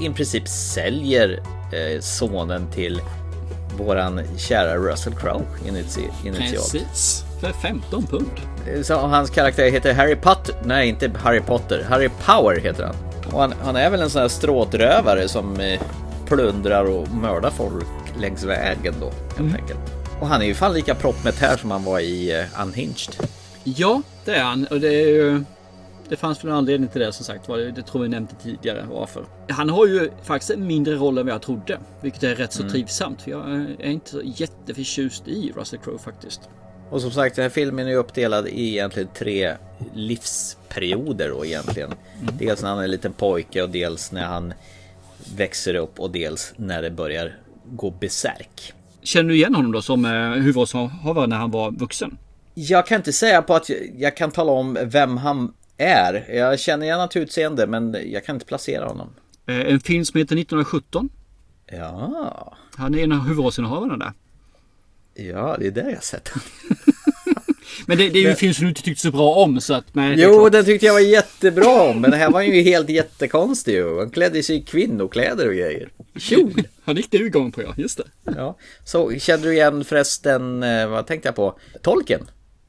I 0.02 0.10
princip 0.10 0.48
säljer 0.48 1.40
eh, 1.74 2.00
sonen 2.02 2.72
till 2.72 3.02
våran 3.78 4.22
kära 4.38 4.76
Russell 4.78 5.14
Crowe 5.16 5.46
initi- 5.66 6.28
initialt. 6.28 6.72
Precis. 6.72 7.24
För 7.46 7.52
15 7.54 8.06
pund. 8.08 8.32
Så 8.86 8.96
hans 8.96 9.30
karaktär 9.30 9.70
heter 9.72 9.93
Harry 9.93 10.16
Potter. 10.16 10.56
Nej, 10.64 10.89
inte 10.89 11.12
Harry 11.18 11.41
Potter. 11.41 11.86
Harry 11.89 12.10
Power 12.26 12.60
heter 12.60 12.84
han. 12.84 12.96
Och 13.34 13.41
han, 13.41 13.54
han 13.64 13.76
är 13.76 13.89
väl 13.89 14.02
en 14.02 14.10
sån 14.10 14.22
här 14.22 14.28
stråtrövare 14.30 15.28
som 15.28 15.60
eh, 15.60 15.82
plundrar 16.26 16.86
och 16.86 17.08
mördar 17.12 17.50
folk 17.50 17.86
längs 18.20 18.43
vägen 18.43 18.93
då, 19.02 19.12
helt 19.43 19.56
enkelt. 19.56 19.80
Och 20.22 20.28
han 20.28 20.41
är 20.41 20.46
ju 20.46 20.54
fan 20.54 20.74
lika 20.74 20.96
proppmätt 20.96 21.39
här 21.39 21.58
som 21.58 21.72
han 21.72 21.84
var 21.84 22.00
i 22.00 22.39
eh, 22.39 22.62
Unhinged. 22.64 23.16
Ja, 23.64 24.02
det 24.26 24.36
är 24.36 24.43
han. 24.43 24.68
Och 24.72 24.80
det 24.80 24.88
är 24.88 25.08
ju... 25.08 25.43
Det 26.10 26.16
fanns 26.16 26.43
väl 26.43 26.52
en 26.52 26.58
anledning 26.58 26.89
till 26.89 27.02
det 27.02 27.14
som 27.14 27.26
sagt 27.26 27.48
var. 27.50 27.58
Det 27.58 27.82
tror 27.82 28.02
vi 28.02 28.08
nämnde 28.10 28.32
tidigare 28.43 28.86
varför. 28.91 29.26
Han 29.50 29.70
har 29.70 29.88
ju 29.88 30.10
faktiskt 30.24 30.52
en 30.52 30.68
mindre 30.68 30.96
roll 30.96 31.18
än 31.18 31.26
vad 31.26 31.34
jag 31.36 31.41
trodde. 31.41 31.80
Vilket 32.02 32.24
är 32.24 32.36
rätt 32.36 32.54
så 32.54 32.62
Mm. 32.62 32.72
trivsamt. 32.74 33.22
För 33.22 33.32
jag 33.32 33.50
är 33.80 33.89
inte 33.91 34.10
så 34.12 34.22
jätteförtjust 34.24 35.28
i 35.28 35.54
Russell 35.56 35.80
Crowe 35.80 36.00
faktiskt. 36.00 36.41
Och 36.90 37.02
som 37.02 37.12
sagt, 37.12 37.36
den 37.36 37.44
här 37.44 37.50
filmen 37.50 37.88
är 37.88 37.96
uppdelad 37.96 38.48
i 38.48 38.70
egentligen 38.70 39.10
tre 39.14 39.56
livsperioder 39.94 41.30
då 41.30 41.46
egentligen. 41.46 41.94
Dels 42.40 42.62
när 42.62 42.70
han 42.70 42.80
är 42.80 42.84
en 42.84 42.92
liten 42.92 43.14
pojke 43.14 43.64
och 43.64 43.70
dels 43.70 44.12
när 44.12 44.26
han 44.26 44.54
växer 45.36 45.76
upp 45.76 46.00
och 46.00 46.12
dels 46.12 46.54
när 46.58 46.82
det 46.82 46.92
börjar 46.92 47.36
gå 47.66 47.92
besärk. 47.92 48.74
Känner 49.02 49.30
du 49.30 49.36
igen 49.36 49.56
honom 49.56 49.72
då 49.72 49.82
som 49.82 50.06
eh, 50.06 50.12
huvudrollsinnehavare 50.30 51.28
när 51.28 51.38
han 51.38 51.52
var 51.52 51.72
vuxen? 51.72 52.18
Jag 52.54 52.88
kan 52.88 52.96
inte 52.98 53.14
säga 53.14 53.42
på 53.42 53.54
att 53.56 53.70
jag, 53.70 53.80
jag 53.98 54.18
kan 54.18 54.32
tala 54.32 54.52
om 54.52 54.78
vem 54.84 55.18
han 55.18 55.54
är. 55.78 56.36
Jag 56.36 56.60
känner 56.60 56.86
igen 56.86 57.00
hans 57.00 57.16
utseende 57.16 57.68
men 57.68 57.98
jag 58.06 58.26
kan 58.26 58.36
inte 58.36 58.46
placera 58.46 58.86
honom. 58.88 59.10
Eh, 59.48 59.60
En 59.60 59.80
film 59.80 60.06
som 60.06 60.18
heter 60.18 60.36
1917. 60.36 61.10
Ja, 61.72 62.54
Han 62.76 62.96
är 62.96 63.04
en 63.04 63.12
av 63.12 63.20
huvudrollsinnehavarna 63.20 63.98
där. 63.98 64.14
Ja 65.16 65.55
det 65.59 65.68
är 65.68 65.72
där 65.72 65.89
jag 65.89 66.03
sett 66.03 66.28
honom. 66.28 66.47
Men 67.86 67.97
det, 67.97 68.09
det 68.09 68.20
är 68.20 68.24
ju 68.24 68.30
en 68.30 68.36
film 68.36 68.53
som 68.53 68.63
du 68.63 68.70
inte 68.70 68.82
tyckte 68.82 69.01
så 69.01 69.11
bra 69.11 69.36
om 69.36 69.61
så 69.61 69.74
att... 69.74 69.95
Nej, 69.95 70.16
Jo, 70.18 70.49
den 70.49 70.66
tyckte 70.66 70.86
jag 70.86 70.93
var 70.93 70.99
jättebra 70.99 71.82
om. 71.82 72.01
Men 72.01 72.11
det 72.11 72.18
här 72.18 72.32
var 72.32 72.41
ju 72.41 72.61
helt 72.61 72.89
jättekonstig 72.89 73.74
ju. 73.74 73.99
Han 73.99 74.09
klädde 74.09 74.43
sig 74.43 74.55
i 74.55 74.61
kvinnokläder 74.61 75.47
och 75.47 75.53
grejer. 75.53 75.89
Kjol. 76.18 76.63
Han 76.84 76.95
gick 76.95 77.11
du 77.11 77.26
igång 77.26 77.51
på 77.51 77.63
ja, 77.63 77.74
just 77.78 77.97
det. 77.97 78.32
Ja. 78.36 78.57
Så 78.84 79.20
kände 79.20 79.47
du 79.47 79.53
igen 79.53 79.86
förresten, 79.86 80.63
eh, 80.63 80.88
vad 80.88 81.07
tänkte 81.07 81.28
jag 81.28 81.36
på? 81.36 81.59
Tolken 81.82 82.22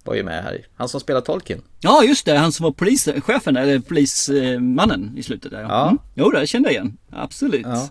var 0.05 0.15
ju 0.15 0.23
med 0.23 0.43
här. 0.43 0.67
Han 0.77 0.89
som 0.89 1.01
spelar 1.01 1.21
Tolken. 1.21 1.63
Ja, 1.81 2.05
just 2.05 2.27
det. 2.27 2.37
Han 2.39 2.53
som 2.53 2.65
var 2.65 2.71
polischefen, 2.71 3.57
eller 3.57 3.79
polismannen 3.79 5.15
i 5.17 5.23
slutet 5.23 5.51
där. 5.51 5.61
Ja. 5.61 5.89
Mm. 5.89 5.99
Jo, 6.15 6.31
det 6.31 6.47
kände 6.47 6.69
jag 6.69 6.75
igen. 6.75 6.97
Absolut. 7.11 7.67
Ja. 7.67 7.89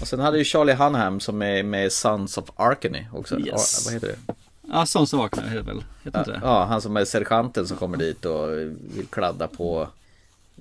Och 0.00 0.08
sen 0.08 0.20
hade 0.20 0.38
ju 0.38 0.44
Charlie 0.44 0.72
Hunnam 0.72 1.20
som 1.20 1.42
är 1.42 1.62
med 1.62 1.92
Sons 1.92 2.38
of 2.38 2.50
Arkany 2.56 3.06
också. 3.12 3.40
Yes. 3.40 3.84
Vad 3.84 3.94
heter 3.94 4.06
det? 4.08 4.34
Ja, 4.72 4.86
sån 4.86 5.06
som 5.06 5.18
vaknar 5.18 5.42
heter 5.42 5.56
det 5.56 5.62
väl? 5.62 5.84
Heter 6.04 6.18
inte 6.18 6.30
det? 6.30 6.40
ja, 6.42 6.64
han 6.64 6.82
som 6.82 6.96
är 6.96 7.04
sergeanten 7.04 7.68
som 7.68 7.76
kommer 7.76 7.96
dit 7.96 8.24
och 8.24 8.48
vill 8.96 9.06
kladda 9.10 9.48
på 9.48 9.88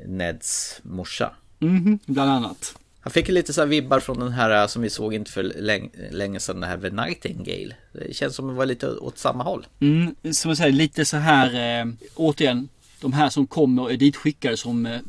Neds 0.05 0.79
morsa. 0.83 1.31
Mhm, 1.59 1.99
bland 2.05 2.31
annat. 2.31 2.75
Han 2.99 3.11
fick 3.11 3.27
lite 3.27 3.53
så 3.53 3.61
här 3.61 3.67
vibbar 3.67 3.99
från 3.99 4.19
den 4.19 4.31
här 4.31 4.61
eh, 4.61 4.67
som 4.67 4.81
vi 4.81 4.89
såg 4.89 5.13
inte 5.13 5.31
för 5.31 5.43
länge, 5.43 5.89
länge 6.11 6.39
sedan, 6.39 6.59
den 6.59 6.69
här 6.69 6.77
The 6.77 6.89
Nightingale. 6.89 7.75
Det 7.91 8.15
känns 8.15 8.35
som 8.35 8.45
att 8.45 8.55
det 8.55 8.57
var 8.57 8.65
lite 8.65 8.87
åt 8.87 9.17
samma 9.17 9.43
håll. 9.43 9.67
Mm, 9.79 10.15
som 10.31 10.49
jag 10.49 10.57
säger, 10.57 10.71
lite 10.71 11.05
så 11.05 11.17
här, 11.17 11.79
eh, 11.81 11.93
återigen, 12.15 12.69
de 13.01 13.13
här 13.13 13.29
som 13.29 13.47
kommer 13.47 13.81
och 13.83 13.91
är 13.91 13.97
ditskickade 13.97 14.57
som 14.57 14.85
eh, 14.85 14.99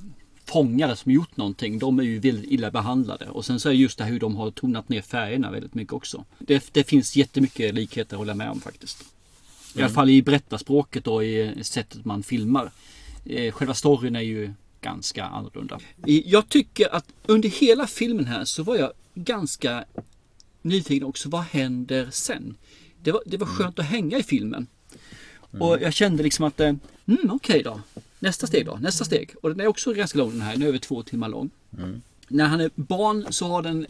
fångare 0.48 0.96
som 0.96 1.12
gjort 1.12 1.36
någonting, 1.36 1.78
de 1.78 1.98
är 1.98 2.02
ju 2.02 2.18
väldigt 2.18 2.50
illa 2.50 2.70
behandlade. 2.70 3.26
Och 3.28 3.44
sen 3.44 3.60
så 3.60 3.68
är 3.68 3.72
just 3.72 3.98
det 3.98 4.04
här 4.04 4.10
hur 4.10 4.20
de 4.20 4.36
har 4.36 4.50
tonat 4.50 4.88
ner 4.88 5.02
färgerna 5.02 5.50
väldigt 5.50 5.74
mycket 5.74 5.92
också. 5.92 6.24
Det, 6.38 6.68
det 6.72 6.84
finns 6.84 7.16
jättemycket 7.16 7.74
likheter 7.74 8.16
att 8.16 8.18
hålla 8.18 8.34
med 8.34 8.50
om 8.50 8.60
faktiskt. 8.60 9.02
I 9.02 9.78
alla 9.78 9.84
Mm. 9.84 9.94
fall 9.94 10.10
i 10.10 10.22
berättarspråket 10.22 11.06
och 11.06 11.24
i 11.24 11.54
sättet 11.64 12.04
man 12.04 12.22
filmar. 12.22 12.70
Eh, 13.24 13.52
Själva 13.52 13.74
storyn 13.74 14.16
är 14.16 14.20
ju 14.20 14.52
ganska 14.80 15.24
annorlunda. 15.24 15.78
Jag 16.24 16.48
tycker 16.48 16.94
att 16.94 17.04
under 17.26 17.48
hela 17.48 17.86
filmen 17.86 18.26
här 18.26 18.44
så 18.44 18.62
var 18.62 18.76
jag 18.76 18.92
ganska 19.14 19.84
nyfiken 20.62 21.06
också, 21.08 21.28
vad 21.28 21.42
händer 21.42 22.08
sen? 22.10 22.54
Det 23.02 23.12
var, 23.12 23.22
det 23.26 23.36
var 23.36 23.46
skönt 23.46 23.78
att 23.78 23.84
hänga 23.84 24.18
i 24.18 24.22
filmen. 24.22 24.66
Och 25.58 25.78
jag 25.82 25.94
kände 25.94 26.22
liksom 26.22 26.44
att, 26.44 26.60
eh, 26.60 26.66
mm, 27.06 27.30
okej 27.30 27.62
då. 27.62 27.80
Nästa 28.18 28.46
steg 28.46 28.66
då, 28.66 28.78
nästa 28.80 29.04
steg. 29.04 29.34
Och 29.42 29.48
den 29.48 29.60
är 29.60 29.66
också 29.66 29.92
ganska 29.92 30.18
lång 30.18 30.30
den 30.30 30.40
här, 30.40 30.52
den 30.52 30.62
är 30.62 30.66
över 30.66 30.78
två 30.78 31.02
timmar 31.02 31.28
lång. 31.28 31.50
När 32.28 32.44
han 32.44 32.60
är 32.60 32.70
barn 32.74 33.26
så 33.30 33.46
har 33.46 33.62
den 33.62 33.86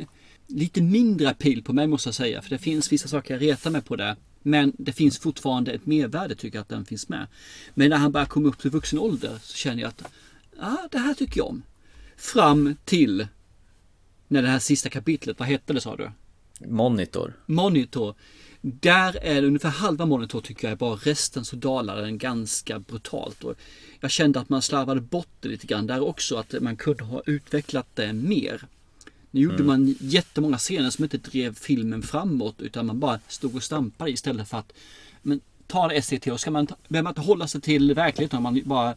lite 0.47 0.83
mindre 0.83 1.31
appeal 1.31 1.63
på 1.63 1.73
mig 1.73 1.87
måste 1.87 2.09
jag 2.09 2.15
säga. 2.15 2.43
För 2.43 2.51
det 2.51 2.59
finns 2.59 2.93
vissa 2.93 3.09
saker 3.09 3.35
jag 3.35 3.43
retar 3.43 3.71
mig 3.71 3.83
på 3.83 3.97
där. 3.97 4.17
Men 4.43 4.73
det 4.79 4.93
finns 4.93 5.19
fortfarande 5.19 5.73
ett 5.73 5.87
mervärde 5.87 6.35
tycker 6.35 6.59
jag 6.59 6.63
att 6.63 6.69
den 6.69 6.85
finns 6.85 7.09
med. 7.09 7.27
Men 7.75 7.91
när 7.91 7.97
han 7.97 8.13
börjar 8.13 8.27
komma 8.27 8.49
upp 8.49 8.59
till 8.59 8.71
vuxen 8.71 8.99
ålder 8.99 9.39
så 9.43 9.57
känner 9.57 9.83
jag 9.83 9.89
att 9.89 10.03
ah, 10.61 10.89
det 10.91 10.99
här 10.99 11.15
tycker 11.15 11.41
jag 11.41 11.47
om. 11.47 11.63
Fram 12.17 12.77
till 12.85 13.27
när 14.29 14.43
det 14.43 14.49
här 14.49 14.59
sista 14.59 14.89
kapitlet, 14.89 15.39
vad 15.39 15.49
hette 15.49 15.73
det 15.73 15.81
sa 15.81 15.97
du? 15.97 16.11
Monitor. 16.67 17.33
Monitor. 17.47 18.15
Där 18.61 19.19
är 19.23 19.41
det 19.41 19.47
ungefär 19.47 19.69
halva 19.69 20.07
Monitor 20.07 20.41
tycker 20.41 20.69
jag 20.69 20.73
är 20.73 20.77
bra. 20.77 20.99
Resten 21.03 21.45
så 21.45 21.57
dalar 21.57 21.97
den 22.03 22.19
ganska 22.19 22.79
brutalt. 22.79 23.45
Och 23.45 23.55
jag 24.01 24.11
kände 24.11 24.41
att 24.41 24.49
man 24.49 24.63
slarvade 24.63 25.01
bort 25.01 25.29
det 25.41 25.49
lite 25.49 25.67
grann 25.67 25.87
där 25.87 26.01
också. 26.01 26.37
Att 26.37 26.55
man 26.61 26.77
kunde 26.77 27.05
ha 27.05 27.23
utvecklat 27.27 27.87
det 27.95 28.13
mer. 28.13 28.67
Nu 29.31 29.41
gjorde 29.41 29.55
Mm. 29.55 29.67
man 29.67 29.97
jättemånga 30.01 30.59
scener 30.59 30.91
som 30.91 31.05
inte 31.05 31.19
drev 31.19 31.55
filmen 31.55 32.03
framåt. 32.03 32.61
Utan 32.61 32.87
man 32.87 33.01
bara 33.01 33.21
stod 33.29 33.57
och 33.57 33.63
stampade 33.63 34.11
istället 34.11 34.49
för 34.49 34.59
att 34.59 34.73
men, 35.23 35.41
ta 35.67 35.89
det 35.89 36.03
SCT 36.03 36.27
och 36.27 36.41
ska 36.41 36.51
man, 36.51 36.67
behöver 36.89 37.03
man 37.03 37.11
inte 37.11 37.21
hålla 37.21 37.49
sig 37.49 37.61
till 37.61 37.95
verkligheten 37.95 38.37
om 38.37 38.43
man 38.43 38.61
bara 38.65 38.95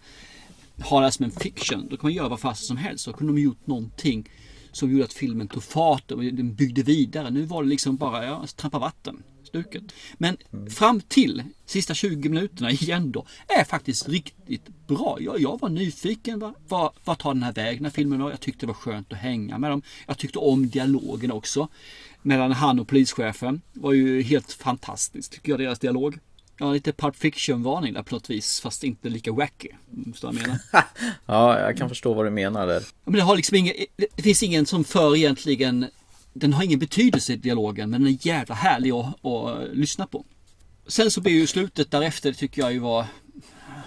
har 0.79 1.01
det 1.01 1.11
som 1.11 1.25
en 1.25 1.31
fiction. 1.31 1.87
Då 1.89 1.97
kan 1.97 2.07
man 2.07 2.13
göra 2.13 2.29
vad 2.29 2.39
fast 2.39 2.65
som 2.65 2.77
helst. 2.77 3.05
Då 3.05 3.13
kunde 3.13 3.33
de 3.33 3.41
gjort 3.41 3.67
någonting 3.67 4.29
som 4.71 4.91
gjorde 4.91 5.03
att 5.03 5.13
filmen 5.13 5.47
tog 5.47 5.63
fart 5.63 6.11
och 6.11 6.23
den 6.23 6.53
byggde 6.53 6.83
vidare. 6.83 7.29
Nu 7.29 7.45
var 7.45 7.63
det 7.63 7.69
liksom 7.69 7.95
bara 7.97 8.25
ja, 8.25 8.45
trampa 8.55 8.79
vatten. 8.79 9.23
Stuket. 9.51 9.83
Men 10.17 10.37
fram 10.69 11.01
till 11.01 11.43
sista 11.65 11.93
20 11.93 12.29
minuterna 12.29 12.71
igen 12.71 13.11
då 13.11 13.25
är 13.47 13.63
faktiskt 13.63 14.09
riktigt 14.09 14.87
bra. 14.87 15.17
Jag, 15.21 15.39
jag 15.39 15.59
var 15.59 15.69
nyfiken. 15.69 16.39
Vad 16.39 16.53
va, 16.67 16.93
vad 17.05 17.17
tar 17.17 17.33
den 17.33 17.43
här 17.43 17.53
vägen 17.53 17.75
den 17.77 17.85
här 17.85 17.91
filmen? 17.91 18.21
var? 18.21 18.29
Jag 18.29 18.39
tyckte 18.39 18.65
det 18.65 18.67
var 18.67 18.73
skönt 18.73 19.13
att 19.13 19.19
hänga 19.19 19.57
med 19.57 19.71
dem. 19.71 19.81
Jag 20.07 20.17
tyckte 20.17 20.39
om 20.39 20.69
dialogen 20.69 21.31
också. 21.31 21.67
Mellan 22.21 22.51
han 22.51 22.79
och 22.79 22.87
polischefen. 22.87 23.61
var 23.73 23.93
ju 23.93 24.21
helt 24.21 24.51
fantastiskt 24.51 25.31
tycker 25.31 25.51
jag 25.51 25.59
deras 25.59 25.79
dialog. 25.79 26.19
Ja, 26.57 26.71
lite 26.73 26.91
Pulp 26.93 27.15
Fiction-varning 27.15 27.93
där 27.93 28.03
på 28.03 28.15
något 28.15 28.29
vis. 28.29 28.61
Fast 28.61 28.83
inte 28.83 29.09
lika 29.09 29.31
wacky. 29.31 29.67
Förstår 30.11 30.33
jag 30.33 30.41
menar? 30.41 30.59
Ja, 31.25 31.59
jag 31.59 31.77
kan 31.77 31.89
förstå 31.89 32.13
vad 32.13 32.25
du 32.25 32.29
menar 32.29 32.67
där. 32.67 32.79
Ja, 32.79 32.85
Men 33.03 33.13
det 33.13 33.21
har 33.21 33.35
liksom 33.35 33.57
ingen, 33.57 33.73
det 34.15 34.21
finns 34.21 34.43
ingen 34.43 34.65
som 34.65 34.83
för 34.83 35.15
egentligen, 35.15 35.85
den 36.33 36.53
har 36.53 36.63
ingen 36.63 36.79
betydelse 36.79 37.33
i 37.33 37.35
dialogen 37.35 37.89
men 37.89 38.01
den 38.03 38.13
är 38.13 38.27
jävla 38.27 38.55
härlig 38.55 38.91
att, 38.91 39.25
att 39.25 39.75
lyssna 39.75 40.07
på. 40.07 40.25
Sen 40.87 41.11
så 41.11 41.21
blir 41.21 41.33
ju 41.33 41.47
slutet 41.47 41.91
därefter 41.91 42.33
tycker 42.33 42.61
jag 42.61 42.73
ju 42.73 42.79
var, 42.79 43.05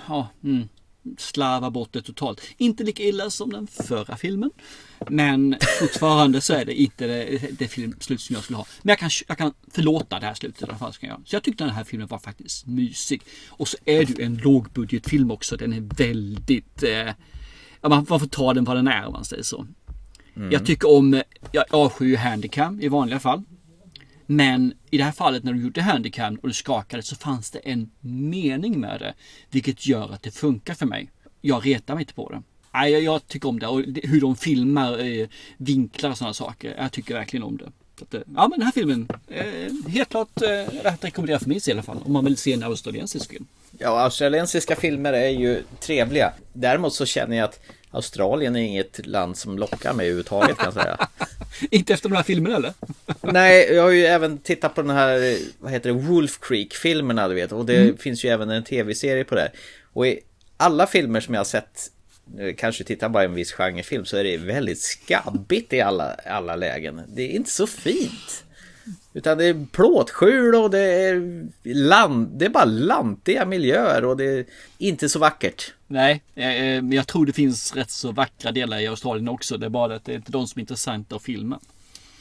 ja, 0.09 0.29
mm, 0.45 0.69
slarva 1.19 1.71
bort 1.71 1.93
det 1.93 2.03
totalt. 2.03 2.41
Inte 2.57 2.85
lika 2.85 3.03
illa 3.03 3.31
som 3.31 3.51
den 3.51 3.67
förra 3.67 4.17
filmen. 4.17 4.51
Men 5.09 5.57
fortfarande 5.81 6.41
så 6.41 6.55
är 6.55 6.65
det 6.65 6.81
inte 6.81 7.07
det, 7.07 7.39
det 7.59 7.69
filmslut 7.69 8.21
som 8.21 8.35
jag 8.35 8.45
skulle 8.45 8.57
ha. 8.57 8.67
Men 8.83 8.93
jag 8.93 8.99
kan, 8.99 9.11
jag 9.29 9.39
kan 9.39 9.53
förlåta 9.73 10.21
det 10.21 10.27
här 10.27 10.35
slutet 10.35 10.63
i 10.63 10.65
alla 10.65 10.79
fall. 10.79 10.93
Ska 10.93 11.07
jag. 11.07 11.23
Så 11.25 11.37
jag 11.37 11.43
tyckte 11.43 11.65
den 11.65 11.75
här 11.75 11.85
filmen 11.85 12.09
var 12.09 12.19
faktiskt 12.19 12.67
mysig. 12.67 13.23
Och 13.49 13.69
så 13.69 13.77
är 13.85 14.05
det 14.05 14.19
ju 14.19 14.25
en 14.25 14.37
lågbudgetfilm 14.37 15.31
också. 15.31 15.57
Den 15.57 15.73
är 15.73 15.81
väldigt, 15.81 16.83
eh, 16.83 17.11
man, 17.83 18.07
man 18.09 18.21
får 18.21 18.27
ta 18.27 18.55
den 18.55 18.65
vad 18.65 18.77
den 18.77 18.89
är 18.89 19.07
om 19.07 19.13
man 19.13 19.25
säger 19.25 19.43
så. 19.43 19.67
Jag 20.51 20.67
tycker 20.67 20.97
om, 20.97 21.23
jag 21.53 21.65
avskyr 21.71 22.07
ju 22.07 22.17
handicam 22.17 22.81
i 22.81 22.89
vanliga 22.89 23.21
fall. 23.21 23.43
Men 24.27 24.75
i 24.91 24.99
det 24.99 25.05
här 25.05 25.13
fallet 25.13 25.45
när 25.45 25.53
du 25.53 25.63
gjorde 25.63 25.83
handicam 25.83 26.37
och 26.37 26.49
du 26.49 26.55
skakade 26.55 27.03
så 27.03 27.17
fanns 27.17 27.51
det 27.51 27.59
en 27.59 27.91
mening 28.01 28.81
med 28.81 29.01
det. 29.01 29.15
Vilket 29.51 29.87
gör 29.87 30.13
att 30.13 30.23
det 30.23 30.31
funkar 30.31 30.75
för 30.75 30.87
mig. 30.87 31.11
Jag 31.41 31.67
retar 31.67 31.95
mig 31.95 32.03
inte 32.03 32.15
på 32.15 32.31
det. 32.31 32.43
Nej, 32.75 32.93
jag, 32.93 33.03
jag 33.03 33.27
tycker 33.27 33.49
om 33.49 33.59
det 33.59 33.67
och 33.67 33.83
hur 34.03 34.21
de 34.21 34.37
filmar 34.37 34.99
eh, 34.99 35.29
vinklar 35.57 36.11
och 36.11 36.19
sådana 36.19 36.35
saker. 36.35 36.75
Jag 36.79 36.93
tycker 36.93 37.15
verkligen 37.15 37.43
om 37.43 37.57
det. 37.57 37.73
Så 37.99 38.05
att, 38.05 38.15
eh, 38.15 38.21
ja 38.37 38.49
men 38.49 38.59
den 38.59 38.63
här 38.63 38.73
filmen, 38.73 39.09
eh, 39.29 39.93
helt 39.93 40.09
klart 40.09 40.43
eh, 40.43 40.93
att 40.93 41.05
rekommendera 41.05 41.39
för 41.39 41.49
min 41.49 41.59
del 41.59 41.69
i 41.69 41.73
alla 41.73 41.83
fall. 41.83 41.99
Om 42.05 42.13
man 42.13 42.25
vill 42.25 42.37
se 42.37 42.53
en 42.53 42.63
australiensisk 42.63 43.31
film. 43.31 43.47
Ja, 43.79 44.01
australiensiska 44.01 44.77
filmer 44.77 45.13
är 45.13 45.29
ju 45.29 45.63
trevliga. 45.81 46.33
Däremot 46.53 46.95
så 46.95 47.07
känner 47.07 47.37
jag 47.37 47.45
att 47.45 47.61
Australien 47.95 48.57
är 48.57 48.61
inget 48.61 49.07
land 49.07 49.37
som 49.37 49.59
lockar 49.59 49.93
mig 49.93 50.07
överhuvudtaget 50.07 50.57
kan 50.57 50.65
jag 50.65 50.75
säga. 50.75 51.09
Inte 51.71 51.93
efter 51.95 52.09
de 52.09 52.17
här 52.17 52.23
filmerna 52.23 52.57
eller? 52.57 52.73
Nej, 53.33 53.73
jag 53.75 53.83
har 53.83 53.91
ju 53.91 54.05
även 54.07 54.39
tittat 54.39 54.75
på 54.75 54.83
den 54.83 54.91
här, 54.91 55.37
vad 55.59 55.73
heter 55.73 55.91
det, 55.93 55.99
Wolf 55.99 56.39
Creek-filmerna 56.41 57.29
du 57.29 57.35
vet. 57.35 57.53
Och 57.53 57.67
det 57.67 57.77
Mm. 57.77 57.97
finns 57.99 58.25
ju 58.25 58.29
även 58.29 58.51
en 58.51 58.65
tv-serie 58.65 59.25
på 59.25 59.35
det. 59.35 59.51
Och 59.93 60.07
i 60.07 60.21
alla 60.57 60.87
filmer 60.87 61.21
som 61.21 61.35
jag 61.35 61.41
har 61.41 61.45
sett, 61.45 61.91
kanske 62.57 62.85
tittar 62.85 63.09
bara 63.09 63.25
en 63.25 63.35
viss 63.35 63.53
genrefilm, 63.53 64.05
så 64.05 64.17
är 64.17 64.25
det 64.25 64.37
väldigt 64.37 64.81
skabbigt 64.81 65.73
i 65.73 65.81
alla, 65.81 66.15
alla 66.27 66.57
lägen. 66.57 67.01
Det 67.09 67.23
är 67.23 67.29
inte 67.29 67.51
så 67.51 67.67
fint. 67.67 68.44
Utan 69.17 69.39
det 69.39 69.45
är 69.45 69.67
plåtskjul 69.73 70.55
och 70.55 70.71
det 70.71 70.81
är 70.81 71.47
land, 71.63 72.29
det 72.39 72.45
är 72.45 72.49
bara 72.49 72.65
lantiga 72.65 73.45
miljöer 73.45 74.05
och 74.05 74.17
det 74.17 74.25
är 74.25 74.45
inte 74.79 75.09
så 75.09 75.19
vackert. 75.19 75.73
Nej, 75.87 76.23
eh, 76.35 76.49
eh, 76.49 76.83
men 76.83 76.93
jag 76.93 77.07
tror 77.07 77.27
det 77.27 77.33
finns 77.33 77.75
rätt 77.75 77.91
så 77.91 78.13
vackra 78.13 78.53
delar 78.53 78.79
i 78.79 78.87
Australien 78.87 79.29
också. 79.29 79.57
Det 79.57 79.67
är 79.67 79.71
bara 79.71 79.95
att 79.95 80.05
det 80.05 80.13
är 80.13 80.17
inte 80.17 80.33
de 80.33 80.47
som 80.47 80.59
är 80.59 80.61
intressanta 80.61 81.17
att 81.17 81.23
filma. 81.23 81.61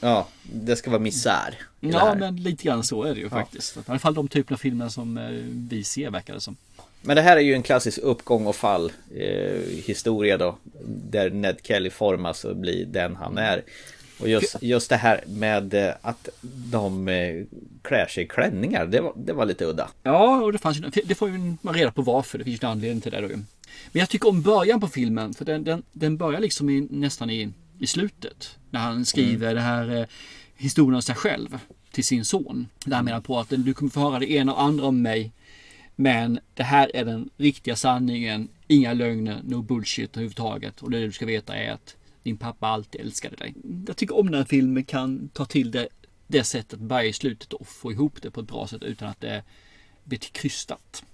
Ja, 0.00 0.28
det 0.42 0.76
ska 0.76 0.90
vara 0.90 1.00
misär. 1.00 1.58
Ja, 1.80 2.14
men 2.14 2.36
lite 2.36 2.64
grann 2.64 2.84
så 2.84 3.02
är 3.02 3.14
det 3.14 3.20
ju 3.20 3.28
faktiskt. 3.28 3.76
I 3.76 3.80
alla 3.86 3.98
fall 3.98 4.14
de 4.14 4.28
typerna 4.28 4.54
av 4.54 4.58
filmer 4.58 4.88
som 4.88 5.18
eh, 5.18 5.30
vi 5.70 5.84
ser 5.84 6.10
verkar 6.10 6.34
det 6.34 6.40
som. 6.40 6.56
Men 7.02 7.16
det 7.16 7.22
här 7.22 7.36
är 7.36 7.40
ju 7.40 7.54
en 7.54 7.62
klassisk 7.62 7.98
uppgång 7.98 8.46
och 8.46 8.56
fall 8.56 8.92
eh, 9.16 9.60
historia 9.84 10.38
då. 10.38 10.58
Där 10.86 11.30
Ned 11.30 11.58
Kelly 11.62 11.90
formas 11.90 12.44
och 12.44 12.56
blir 12.56 12.86
den 12.86 13.16
han 13.16 13.38
är. 13.38 13.62
Och 14.18 14.28
just, 14.28 14.56
just 14.62 14.90
det 14.90 14.96
här 14.96 15.24
med 15.26 15.74
eh, 15.74 15.94
att 16.02 16.28
de 16.70 17.08
eh, 17.08 17.44
klär 17.82 18.06
sig 18.06 18.24
i 18.24 18.26
klänningar, 18.26 18.86
det 18.86 19.00
var, 19.00 19.12
det 19.16 19.32
var 19.32 19.46
lite 19.46 19.64
udda. 19.64 19.90
Ja, 20.02 20.42
och 20.42 20.52
det 20.52 20.58
fanns 20.58 20.78
det 21.04 21.14
får 21.14 21.56
man 21.64 21.74
reda 21.74 21.92
på 21.92 22.02
varför. 22.02 22.38
Det 22.38 22.44
finns 22.44 22.62
en 22.62 22.68
anledning 22.68 23.00
till 23.00 23.12
det 23.12 23.20
då. 23.20 23.28
Men 23.28 24.00
jag 24.00 24.08
tycker 24.08 24.28
om 24.28 24.42
början 24.42 24.80
på 24.80 24.88
filmen. 24.88 25.34
För 25.34 25.44
den, 25.44 25.64
den, 25.64 25.82
den 25.92 26.16
börjar 26.16 26.40
liksom 26.40 26.70
i, 26.70 26.80
nästan 26.90 27.30
i, 27.30 27.52
i 27.78 27.86
slutet. 27.86 28.58
När 28.70 28.80
han 28.80 29.04
skriver 29.04 29.54
det 29.54 29.60
här 29.60 29.96
eh, 29.96 30.06
historien 30.56 30.94
om 30.94 31.02
sig 31.02 31.14
själv 31.14 31.58
till 31.92 32.04
sin 32.04 32.24
son. 32.24 32.68
Där 32.84 32.96
han 32.96 33.04
menar 33.04 33.20
på 33.20 33.38
att 33.38 33.48
du 33.48 33.74
kommer 33.74 33.90
få 33.90 34.00
höra 34.00 34.18
det 34.18 34.30
ena 34.30 34.52
och 34.52 34.62
andra 34.62 34.86
om 34.86 35.02
mig. 35.02 35.32
Men 35.96 36.38
det 36.54 36.62
här 36.62 36.90
är 36.94 37.04
den 37.04 37.30
riktiga 37.36 37.76
sanningen. 37.76 38.48
Inga 38.66 38.92
lögner, 38.92 39.40
no 39.44 39.62
bullshit 39.62 40.10
överhuvudtaget. 40.10 40.82
Och 40.82 40.90
det 40.90 41.00
du 41.00 41.12
ska 41.12 41.26
veta 41.26 41.56
är 41.56 41.70
att 41.70 41.96
din 42.24 42.36
pappa 42.36 42.66
alltid 42.66 43.00
älskade 43.00 43.36
dig. 43.36 43.54
Jag 43.86 43.96
tycker 43.96 44.16
om 44.16 44.26
när 44.26 44.44
filmen 44.44 44.84
kan 44.84 45.28
ta 45.28 45.44
till 45.44 45.70
det, 45.70 45.88
det 46.26 46.44
sättet, 46.44 46.78
börja 46.78 47.04
i 47.04 47.12
slutet 47.12 47.52
och 47.52 47.66
få 47.66 47.92
ihop 47.92 48.22
det 48.22 48.30
på 48.30 48.40
ett 48.40 48.46
bra 48.48 48.66
sätt 48.66 48.82
utan 48.82 49.08
att 49.08 49.20
det 49.20 49.42
blir 50.04 50.18
till 50.18 50.32
krystat. 50.32 51.04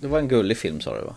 Det 0.00 0.06
var 0.08 0.18
en 0.18 0.28
gullig 0.28 0.56
film 0.58 0.80
sa 0.80 0.98
du 0.98 1.04
va? 1.04 1.14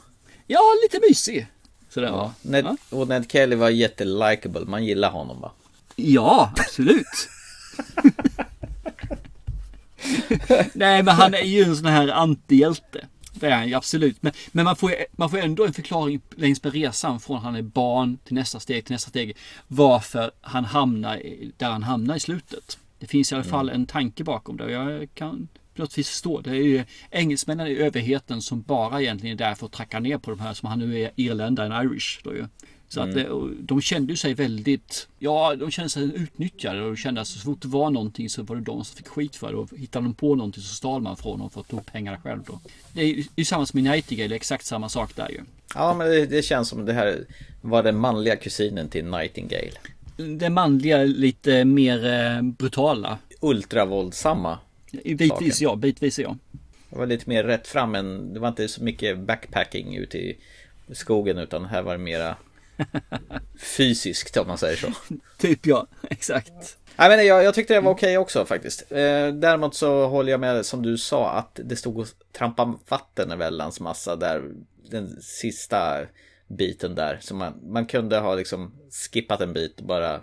Ja, 0.47 0.59
lite 0.83 0.99
mysig. 1.09 1.47
Sådär 1.89 2.07
Ja. 2.07 2.15
va? 2.15 2.33
Ned, 2.41 2.65
Ja. 2.65 2.77
Och 2.97 3.07
Ned 3.07 3.31
Kelly 3.31 3.55
var 3.55 3.69
jättelikable, 3.69 4.65
man 4.65 4.85
gillar 4.85 5.11
honom 5.11 5.41
va? 5.41 5.51
Ja, 5.95 6.53
absolut. 6.57 7.29
Nej, 10.73 11.03
men 11.03 11.15
han 11.15 11.33
är 11.33 11.43
ju 11.43 11.63
en 11.63 11.75
sån 11.75 11.85
här 11.85 12.07
antihjälte. 12.07 13.07
Det 13.33 13.47
är 13.47 13.55
han 13.55 13.67
ju 13.67 13.73
absolut. 13.73 14.23
Men, 14.23 14.31
men 14.51 14.65
man, 14.65 14.75
får, 14.75 14.93
man 15.11 15.29
får 15.29 15.37
ändå 15.37 15.65
en 15.65 15.73
förklaring 15.73 16.21
längs 16.35 16.63
med 16.63 16.73
resan 16.73 17.19
från 17.19 17.37
han 17.37 17.55
är 17.55 17.61
barn 17.61 18.17
till 18.17 18.33
nästa 18.33 18.59
steg 18.59 18.85
till 18.85 18.93
nästa 18.93 19.09
steg. 19.09 19.37
Varför 19.67 20.31
han 20.41 20.65
hamnar 20.65 21.21
där 21.57 21.69
han 21.69 21.83
hamnar 21.83 22.15
i 22.15 22.19
slutet. 22.19 22.77
Det 22.99 23.07
finns 23.07 23.31
i 23.31 23.35
alla 23.35 23.43
fall 23.43 23.69
en 23.69 23.85
tanke 23.85 24.23
bakom 24.23 24.57
det 24.57 24.63
och 24.65 24.71
jag 24.71 25.09
kan 25.13 25.47
på 25.75 25.81
något 25.81 25.97
vis 25.97 26.09
förstå. 26.09 26.41
Det 26.41 26.49
är 26.49 26.53
ju 26.53 26.83
engelsmännen 27.11 27.67
i 27.67 27.75
överheten 27.75 28.41
som 28.41 28.61
bara 28.61 29.01
egentligen 29.01 29.33
är 29.39 29.45
där 29.45 29.55
för 29.55 29.65
att 29.65 29.71
tracka 29.71 29.99
ner 29.99 30.17
på 30.17 30.31
de 30.31 30.39
här 30.39 30.53
som 30.53 30.69
han 30.69 30.79
nu 30.79 30.99
är 30.99 31.11
irländare, 31.15 31.75
en 31.75 31.85
irish. 31.85 32.19
Då 32.23 32.33
ju. 32.33 32.47
Så 32.93 33.01
att 33.01 33.13
det, 33.13 33.29
och 33.29 33.49
de 33.59 33.81
kände 33.81 34.17
sig 34.17 34.33
väldigt, 34.33 35.07
ja 35.19 35.55
de 35.55 35.71
kände 35.71 35.89
sig 35.89 36.03
utnyttjade 36.03 36.81
och 36.81 36.87
de 36.87 36.97
kände 36.97 37.21
att 37.21 37.27
så 37.27 37.39
fort 37.39 37.61
det 37.61 37.67
var 37.67 37.89
någonting 37.89 38.29
så 38.29 38.43
var 38.43 38.55
det 38.55 38.61
de 38.61 38.85
som 38.85 38.97
fick 38.97 39.07
skit 39.07 39.35
för 39.35 39.51
det 39.51 39.57
och 39.57 39.69
hittade 39.77 40.05
de 40.05 40.13
på 40.13 40.35
någonting 40.35 40.63
så 40.63 40.75
stal 40.75 41.01
man 41.01 41.17
från 41.17 41.39
dem 41.39 41.49
för 41.49 41.61
att 41.61 41.67
ta 41.67 41.81
pengarna 41.81 42.17
själv 42.17 42.43
då. 42.47 42.59
Det 42.93 43.01
är 43.01 43.25
ju 43.35 43.45
samma 43.45 43.65
som 43.65 43.79
i 43.79 43.81
Nightingale, 43.81 44.35
exakt 44.35 44.65
samma 44.65 44.89
sak 44.89 45.15
där 45.15 45.29
ju. 45.29 45.39
Ja 45.75 45.93
men 45.93 46.07
det, 46.07 46.25
det 46.25 46.41
känns 46.41 46.69
som 46.69 46.85
det 46.85 46.93
här 46.93 47.25
var 47.61 47.83
den 47.83 47.97
manliga 47.97 48.35
kusinen 48.35 48.89
till 48.89 49.05
Nightingale. 49.05 49.77
Det 50.37 50.49
manliga 50.49 51.03
lite 51.03 51.65
mer 51.65 52.05
eh, 52.05 52.41
brutala. 52.41 53.17
Ultravåldsamma. 53.41 54.57
Bitvis 54.91 55.61
ja, 55.61 55.75
bitvis 55.75 56.19
ja. 56.19 56.37
Det 56.89 56.97
var 56.97 57.05
lite 57.05 57.29
mer 57.29 57.43
rätt 57.43 57.67
fram 57.67 57.95
än, 57.95 58.33
det 58.33 58.39
var 58.39 58.47
inte 58.47 58.67
så 58.67 58.83
mycket 58.83 59.19
backpacking 59.19 59.95
ute 59.95 60.17
i 60.17 60.37
skogen 60.91 61.37
utan 61.37 61.65
här 61.65 61.81
var 61.81 61.91
det 61.91 62.03
mera 62.03 62.35
fysiskt 63.59 64.37
om 64.37 64.47
man 64.47 64.57
säger 64.57 64.77
så. 64.77 64.87
Typ 65.37 65.65
ja, 65.65 65.87
exakt. 66.09 66.77
Nej, 66.95 67.09
men 67.17 67.25
jag, 67.25 67.43
jag 67.43 67.53
tyckte 67.53 67.73
det 67.73 67.81
var 67.81 67.91
okej 67.91 68.17
också 68.17 68.45
faktiskt. 68.45 68.91
Eh, 68.91 69.27
däremot 69.27 69.75
så 69.75 70.07
håller 70.07 70.31
jag 70.31 70.39
med 70.39 70.65
som 70.65 70.81
du 70.81 70.97
sa 70.97 71.31
att 71.31 71.59
det 71.63 71.75
stod 71.75 71.97
och 71.97 72.07
trampade 72.37 72.73
vatten 72.89 73.31
en 73.31 73.39
väldans 73.39 73.79
massa 73.79 74.15
där. 74.15 74.43
Den 74.91 75.21
sista 75.21 76.01
biten 76.47 76.95
där. 76.95 77.19
Så 77.21 77.35
man, 77.35 77.53
man 77.63 77.85
kunde 77.85 78.19
ha 78.19 78.35
liksom 78.35 78.73
skippat 79.11 79.41
en 79.41 79.53
bit 79.53 79.79
och 79.79 79.85
bara 79.85 80.21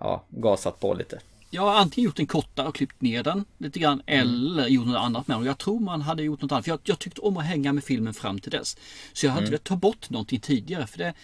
ja, 0.00 0.26
gasat 0.30 0.80
på 0.80 0.94
lite. 0.94 1.20
Jag 1.50 1.62
har 1.62 1.74
antingen 1.74 2.04
gjort 2.04 2.16
den 2.16 2.26
kortare 2.26 2.68
och 2.68 2.74
klippt 2.74 3.02
ner 3.02 3.22
den 3.22 3.44
lite 3.58 3.78
grann 3.78 4.02
eller 4.06 4.66
gjort 4.66 4.86
något 4.86 4.96
annat 5.00 5.28
med 5.28 5.36
den. 5.36 5.46
Jag 5.46 5.58
tror 5.58 5.80
man 5.80 6.00
hade 6.02 6.22
gjort 6.22 6.42
något 6.42 6.52
annat. 6.52 6.64
För 6.64 6.70
jag, 6.70 6.80
jag 6.84 6.98
tyckte 6.98 7.20
om 7.20 7.36
att 7.36 7.44
hänga 7.44 7.72
med 7.72 7.84
filmen 7.84 8.14
fram 8.14 8.38
till 8.38 8.50
dess. 8.50 8.76
Så 9.12 9.26
jag 9.26 9.30
hade 9.30 9.42
Mm. 9.42 9.50
velat 9.50 9.64
ta 9.64 9.76
bort 9.76 10.10
någonting 10.10 10.40
tidigare. 10.40 10.86
För 10.86 10.98
det, 10.98 11.14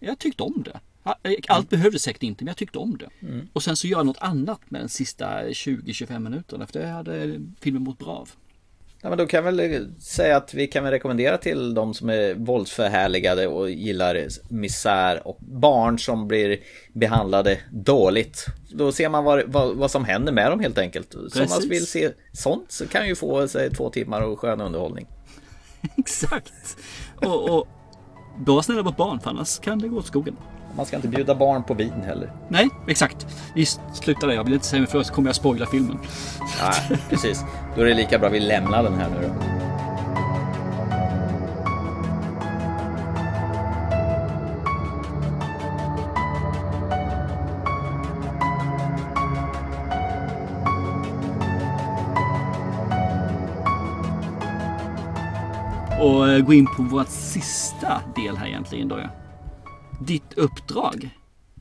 jag 0.00 0.18
tyckte 0.18 0.42
om 0.42 0.64
det. 0.64 0.80
Allt 1.48 1.70
behövdes 1.70 2.02
säkert 2.02 2.22
inte 2.22 2.44
men 2.44 2.50
jag 2.50 2.56
tyckte 2.56 2.78
om 2.78 2.98
det. 2.98 3.26
Mm. 3.26 3.48
Och 3.52 3.62
sen 3.62 3.76
så 3.76 3.86
gör 3.86 3.98
jag 3.98 4.06
något 4.06 4.18
annat 4.20 4.60
med 4.68 4.80
den 4.80 4.88
sista 4.88 5.44
20-25 5.44 6.18
minuterna. 6.18 6.66
För 6.66 6.80
det 6.80 6.86
hade 6.86 7.40
filmen 7.60 7.82
mått 7.82 7.98
bra 7.98 8.10
av. 8.10 8.30
Ja, 9.02 9.08
men 9.08 9.18
då 9.18 9.26
kan 9.26 9.44
väl 9.44 9.88
säga 10.00 10.36
att 10.36 10.54
vi 10.54 10.66
kan 10.66 10.84
väl 10.84 10.92
rekommendera 10.92 11.38
till 11.38 11.74
de 11.74 11.94
som 11.94 12.10
är 12.10 12.34
våldsförhärligade 12.34 13.46
och 13.46 13.70
gillar 13.70 14.28
misär 14.48 15.28
och 15.28 15.38
barn 15.40 15.98
som 15.98 16.28
blir 16.28 16.58
behandlade 16.92 17.58
dåligt. 17.70 18.46
Då 18.70 18.92
ser 18.92 19.08
man 19.08 19.24
vad, 19.24 19.42
vad, 19.46 19.76
vad 19.76 19.90
som 19.90 20.04
händer 20.04 20.32
med 20.32 20.50
dem 20.50 20.60
helt 20.60 20.78
enkelt. 20.78 21.12
Som 21.12 21.30
Precis. 21.32 21.50
man 21.50 21.68
vill 21.68 21.86
se 21.86 22.10
sånt 22.32 22.72
så 22.72 22.86
kan 22.86 23.08
ju 23.08 23.14
få 23.14 23.48
sig 23.48 23.70
två 23.70 23.90
timmar 23.90 24.20
och 24.20 24.40
skön 24.40 24.60
underhållning. 24.60 25.06
Exakt. 25.96 26.76
Och, 27.16 27.50
och 27.50 27.68
var 28.44 28.62
snälla 28.62 28.82
mot 28.82 28.96
barn 28.96 29.20
för 29.20 29.30
annars 29.30 29.58
kan 29.58 29.78
det 29.78 29.88
gå 29.88 29.98
åt 29.98 30.06
skogen. 30.06 30.36
Man 30.76 30.86
ska 30.86 30.96
inte 30.96 31.08
bjuda 31.08 31.34
barn 31.34 31.62
på 31.62 31.74
vin 31.74 32.02
heller. 32.04 32.32
Nej, 32.48 32.68
exakt. 32.88 33.26
Vi 33.54 33.66
slutar 33.94 34.26
där. 34.26 34.34
Jag 34.34 34.44
vill 34.44 34.54
inte 34.54 34.66
säga 34.66 34.80
mig 34.80 34.90
för 34.90 35.02
så 35.02 35.14
kommer 35.14 35.28
jag 35.28 35.36
spoila 35.36 35.66
filmen. 35.66 35.98
Ja, 36.60 36.72
precis. 37.08 37.44
Då 37.76 37.80
är 37.80 37.84
det 37.84 37.94
lika 37.94 38.18
bra 38.18 38.28
vi 38.28 38.40
lämnar 38.40 38.82
den 38.82 38.94
här 38.94 39.08
nu 39.08 39.28
då. 39.28 39.57
Gå 56.48 56.54
in 56.54 56.66
på 56.66 56.82
vårt 56.82 57.08
sista 57.08 58.02
del 58.16 58.36
här 58.36 58.46
egentligen 58.46 58.88
då. 58.88 58.98
ja. 58.98 59.10
Ditt 60.00 60.32
uppdrag. 60.36 61.10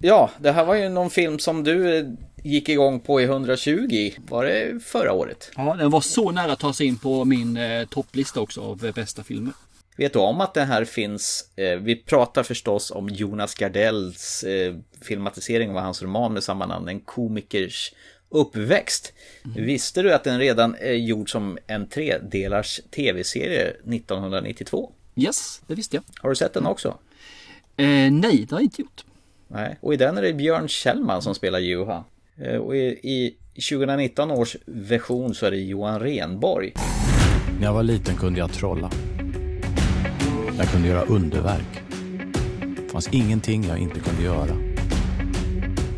Ja, 0.01 0.31
det 0.39 0.51
här 0.51 0.65
var 0.65 0.75
ju 0.75 0.89
någon 0.89 1.09
film 1.09 1.39
som 1.39 1.63
du 1.63 1.97
eh, 1.97 2.05
gick 2.43 2.69
igång 2.69 2.99
på 2.99 3.21
i 3.21 3.23
120. 3.23 4.11
Var 4.29 4.45
det 4.45 4.83
förra 4.83 5.13
året? 5.13 5.51
Ja, 5.55 5.75
den 5.79 5.89
var 5.89 6.01
så 6.01 6.31
nära 6.31 6.51
att 6.51 6.59
ta 6.59 6.73
sig 6.73 6.88
in 6.88 6.97
på 6.97 7.25
min 7.25 7.57
eh, 7.57 7.85
topplista 7.85 8.41
också 8.41 8.61
av 8.61 8.85
eh, 8.85 8.93
bästa 8.93 9.23
filmer. 9.23 9.53
Vet 9.97 10.13
du 10.13 10.19
om 10.19 10.41
att 10.41 10.53
den 10.53 10.67
här 10.67 10.85
finns? 10.85 11.49
Eh, 11.55 11.79
vi 11.79 11.95
pratar 11.95 12.43
förstås 12.43 12.91
om 12.91 13.09
Jonas 13.09 13.55
Gardells 13.55 14.43
eh, 14.43 14.75
filmatisering 15.01 15.69
av 15.69 15.75
hans 15.77 16.01
roman 16.01 16.33
med 16.33 16.43
samma 16.43 16.65
namn, 16.65 16.88
En 16.88 16.99
komikers 16.99 17.93
uppväxt. 18.30 19.13
Visste 19.55 20.01
du 20.01 20.13
att 20.13 20.23
den 20.23 20.39
redan 20.39 20.75
är 20.80 20.93
gjord 20.93 21.32
som 21.32 21.57
en 21.67 21.88
tredelars 21.88 22.80
tv-serie 22.95 23.67
1992? 23.69 24.91
Yes, 25.15 25.61
det 25.67 25.75
visste 25.75 25.95
jag. 25.95 26.03
Har 26.21 26.30
du 26.30 26.36
sett 26.36 26.53
den 26.53 26.65
också? 26.65 26.88
Eh, 27.78 27.86
nej, 28.11 28.45
det 28.49 28.51
har 28.51 28.59
jag 28.59 28.63
inte 28.63 28.82
gjort. 28.82 29.03
Nej, 29.47 29.78
och 29.82 29.93
i 29.93 29.97
den 29.97 30.17
är 30.17 30.21
det 30.21 30.34
Björn 30.34 30.67
Kjellman 30.67 31.21
som 31.21 31.36
spelar 31.36 31.59
Juha. 31.59 32.03
Eh, 32.41 32.55
Och 32.55 32.75
i, 32.75 32.80
i 33.03 33.36
2019 33.69 34.32
års 34.32 34.55
version 34.65 35.36
så 35.36 35.45
är 35.45 35.51
det 35.51 35.57
Johan 35.57 35.99
Renborg. 35.99 36.73
När 37.59 37.65
jag 37.65 37.73
var 37.73 37.84
liten 37.84 38.15
kunde 38.15 38.39
jag 38.39 38.53
trolla. 38.53 38.91
Jag 40.57 40.67
kunde 40.71 40.88
göra 40.88 41.01
underverk. 41.03 41.82
Det 42.86 42.91
fanns 42.91 43.07
ingenting 43.11 43.63
jag 43.67 43.78
inte 43.78 43.99
kunde 43.99 44.23
göra. 44.23 44.57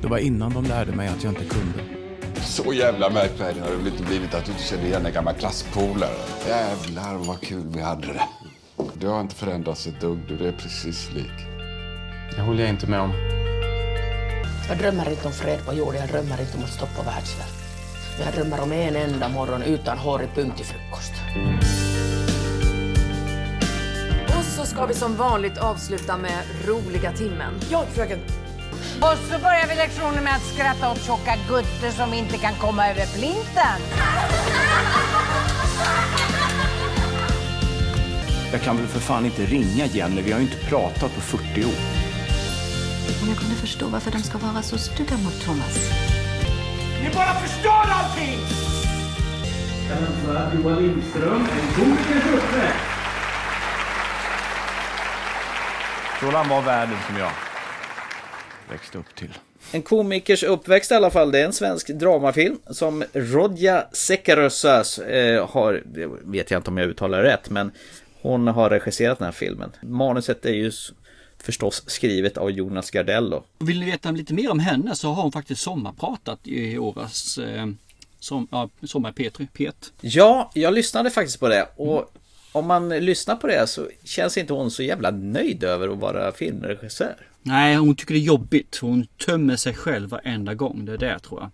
Det 0.01 0.07
var 0.07 0.17
innan 0.17 0.53
de 0.53 0.65
lärde 0.65 0.91
mig 0.91 1.07
att 1.07 1.23
jag 1.23 1.31
inte 1.31 1.45
kunde. 1.45 1.79
Så 2.43 2.73
jävla 2.73 3.09
märkvärdig 3.09 3.61
har 3.61 3.69
det 3.83 3.89
inte 3.89 4.03
blivit 4.03 4.33
att 4.33 4.45
du 4.45 4.51
inte 4.51 4.63
känner 4.63 4.85
igen 4.85 5.05
en 5.05 5.13
gammal 5.13 5.33
klasspolare. 5.33 6.15
Jävlar 6.47 7.15
vad 7.15 7.41
kul 7.41 7.63
vi 7.67 7.81
hade 7.81 8.07
det. 8.07 8.23
Du 8.93 9.07
har 9.07 9.21
inte 9.21 9.35
förändrats 9.35 9.87
ett 9.87 10.01
dugg, 10.01 10.19
du 10.27 10.47
är 10.47 10.51
precis 10.51 11.11
lik. 11.11 11.47
Det 12.35 12.41
håller 12.41 12.59
jag 12.59 12.69
inte 12.69 12.87
med 12.87 12.99
om. 12.99 13.13
Jag 14.69 14.77
drömmer 14.77 15.09
inte 15.09 15.27
om 15.27 15.33
fred 15.33 15.65
på 15.65 15.73
jorden, 15.73 15.99
jag 15.99 16.09
drömmer 16.09 16.41
inte 16.41 16.57
om 16.57 16.63
att 16.63 16.73
stoppa 16.73 17.03
världssvält. 17.03 17.53
Men 18.17 18.25
jag 18.25 18.35
drömmer 18.35 18.61
om 18.61 18.71
en 18.71 18.95
enda 18.95 19.29
morgon 19.29 19.63
utan 19.63 19.97
hårig 19.97 20.29
punkt 20.35 20.57
till 20.57 20.65
frukost. 20.65 21.13
Och 24.37 24.45
så 24.45 24.65
ska 24.65 24.85
vi 24.85 24.93
som 24.93 25.15
vanligt 25.15 25.57
avsluta 25.57 26.17
med 26.17 26.43
roliga 26.67 27.11
timmen. 27.11 27.53
Ja, 27.71 27.85
fröken. 27.93 28.19
Och 29.01 29.17
så 29.29 29.39
börjar 29.39 29.67
vi 29.67 29.75
lektionen 29.75 30.23
med 30.23 30.35
att 30.35 30.45
skratta 30.53 30.91
åt 30.91 31.03
tjocka 31.05 31.35
gutter 31.47 31.91
som 31.91 32.13
inte 32.13 32.37
kan 32.37 32.55
komma 32.55 32.87
över 32.89 33.05
plinten. 33.05 33.79
Jag 38.51 38.61
kan 38.61 38.77
väl 38.77 38.87
för 38.87 38.99
fan 38.99 39.25
inte 39.25 39.45
ringa 39.45 39.85
Jenny, 39.85 40.21
vi 40.21 40.31
har 40.31 40.39
ju 40.39 40.45
inte 40.45 40.65
pratat 40.65 41.15
på 41.15 41.21
40 41.21 41.65
år. 41.65 41.71
Om 43.21 43.29
jag 43.29 43.37
kunde 43.37 43.55
förstå 43.55 43.87
varför 43.87 44.11
de 44.11 44.19
ska 44.19 44.37
vara 44.37 44.61
så 44.61 44.77
stygga 44.77 45.17
mot 45.17 45.45
Thomas. 45.45 45.77
Ni 47.03 47.09
bara 47.15 47.33
förstör 47.33 47.85
allting! 47.89 48.39
Jag 49.89 49.95
hälsar 49.95 50.51
Johan 50.55 50.83
Lindström, 50.83 51.41
en 51.41 51.73
komikers 51.73 52.25
uppväxt. 52.33 52.85
Roland 56.21 56.49
var 56.49 56.61
världen 56.61 56.97
som 57.07 57.17
jag 57.17 57.31
växte 58.69 58.97
upp 58.97 59.15
till. 59.15 59.33
En 59.71 59.81
komikers 59.81 60.43
uppväxt 60.43 60.91
i 60.91 60.95
alla 60.95 61.09
fall, 61.09 61.31
det 61.31 61.39
är 61.39 61.45
en 61.45 61.53
svensk 61.53 61.87
dramafilm 61.87 62.59
som 62.69 63.03
Rodja 63.13 63.87
Sekarösas 63.91 64.99
eh, 64.99 65.49
har, 65.49 65.83
det 65.85 66.09
vet 66.21 66.51
jag 66.51 66.59
inte 66.59 66.69
om 66.69 66.77
jag 66.77 66.89
uttalar 66.89 67.23
rätt, 67.23 67.49
men 67.49 67.71
hon 68.21 68.47
har 68.47 68.69
regisserat 68.69 69.17
den 69.17 69.25
här 69.25 69.31
filmen. 69.31 69.71
Manuset 69.81 70.45
är 70.45 70.53
ju 70.53 70.71
förstås 71.37 71.83
skrivet 71.87 72.37
av 72.37 72.51
Jonas 72.51 72.91
Gardell 72.91 73.29
då. 73.29 73.43
Vill 73.59 73.79
ni 73.79 73.85
veta 73.85 74.11
lite 74.11 74.33
mer 74.33 74.51
om 74.51 74.59
henne 74.59 74.95
så 74.95 75.07
har 75.07 75.23
hon 75.23 75.31
faktiskt 75.31 75.61
sommarpratat 75.61 76.39
i 76.43 76.77
årets 76.77 77.37
eh, 77.37 77.67
som, 78.19 78.47
ja, 78.51 78.69
Sommar 78.83 79.11
P3, 79.11 79.47
P1. 79.53 79.73
Ja, 80.01 80.51
jag 80.53 80.73
lyssnade 80.73 81.09
faktiskt 81.09 81.39
på 81.39 81.47
det 81.47 81.67
och 81.75 82.13
om 82.51 82.67
man 82.67 82.89
lyssnar 82.89 83.35
på 83.35 83.47
det 83.47 83.67
så 83.67 83.87
känns 84.03 84.37
inte 84.37 84.53
hon 84.53 84.71
så 84.71 84.83
jävla 84.83 85.11
nöjd 85.11 85.63
över 85.63 85.87
att 85.87 85.97
vara 85.97 86.31
filmregissör. 86.31 87.28
Nej, 87.49 87.75
hon 87.75 87.95
tycker 87.95 88.13
det 88.13 88.19
är 88.19 88.23
jobbigt. 88.23 88.77
Hon 88.81 89.05
tömmer 89.25 89.55
sig 89.55 89.73
själv 89.73 90.09
varenda 90.09 90.53
gång. 90.53 90.85
Det 90.85 90.93
är 90.93 90.97
det 90.97 91.19
tror 91.19 91.41
jag. 91.41 91.49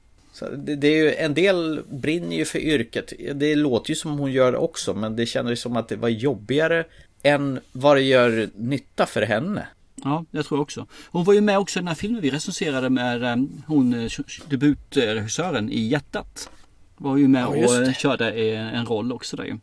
Det, 0.60 0.76
det 0.76 0.88
är 0.88 1.04
ju, 1.04 1.14
en 1.14 1.34
del 1.34 1.82
brinner 1.90 2.36
ju 2.36 2.46
för 2.46 2.60
yrket. 2.60 3.14
Det 3.36 3.56
låter 3.56 3.90
ju 3.90 3.96
som 3.96 4.20
hon 4.20 4.32
gör 4.32 4.52
det 4.52 4.58
också, 4.58 4.94
men 4.94 5.16
det 5.16 5.26
kändes 5.26 5.62
som 5.62 5.78
att 5.78 5.88
det 5.88 5.96
var 5.96 6.10
jobbigare 6.10 6.86
än 7.24 7.60
vad 7.72 7.98
det 7.98 8.02
gör 8.02 8.50
nytta 8.56 9.06
för 9.06 9.22
henne. 9.22 9.68
Ja, 10.04 10.26
jag 10.32 10.46
tror 10.46 10.60
också. 10.60 10.86
Hon 11.12 11.24
var 11.24 11.34
ju 11.34 11.42
med 11.42 11.60
också 11.60 11.80
i 11.80 11.82
den 11.82 11.88
här 11.88 11.96
filmen 11.96 12.22
vi 12.22 12.30
recenserade 12.30 12.90
med 12.90 13.24
eh, 13.24 13.36
hon 13.68 13.94
eh, 13.94 14.10
debutregissören 14.50 15.70
i 15.70 15.80
Hjärtat. 15.80 16.50
Var 16.98 17.18
ju 17.18 17.28
med 17.28 17.42
Ja, 17.42 17.48
och 17.48 17.86
det. 17.86 17.98
körde 17.98 18.32
eh, 18.32 18.78
en 18.80 18.86
roll 18.86 19.12
också 19.12 19.38
där 19.38 19.44
ju. 19.44 19.58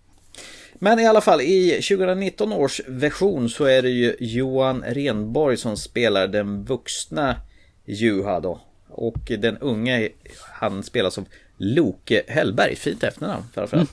Men 0.84 0.98
i 0.98 1.06
alla 1.06 1.20
fall, 1.20 1.40
i 1.40 1.70
2019 1.70 2.52
års 2.52 2.80
version 2.86 3.48
så 3.48 3.64
är 3.64 3.82
det 3.82 3.88
ju 3.90 4.16
Johan 4.20 4.84
Renborg 4.86 5.56
som 5.56 5.76
spelar 5.76 6.26
den 6.28 6.64
vuxna 6.64 7.36
Juha 7.84 8.40
då. 8.40 8.60
Och 8.88 9.32
den 9.38 9.58
unge, 9.58 10.08
han 10.52 10.82
spelas 10.82 11.18
av 11.18 11.24
Loke 11.56 12.22
Hellberg, 12.28 12.76
fint 12.76 13.02
efternamn 13.02 13.44
framförallt. 13.54 13.92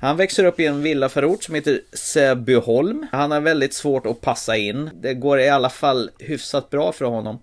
Han 0.00 0.16
växer 0.16 0.44
upp 0.44 0.60
i 0.60 0.66
en 0.66 0.82
villaförort 0.82 1.44
som 1.44 1.54
heter 1.54 1.80
Säbyholm. 1.92 3.06
Han 3.12 3.30
har 3.30 3.40
väldigt 3.40 3.74
svårt 3.74 4.06
att 4.06 4.20
passa 4.20 4.56
in. 4.56 4.90
Det 5.00 5.14
går 5.14 5.40
i 5.40 5.48
alla 5.48 5.70
fall 5.70 6.10
hyfsat 6.18 6.70
bra 6.70 6.92
för 6.92 7.04
honom. 7.04 7.38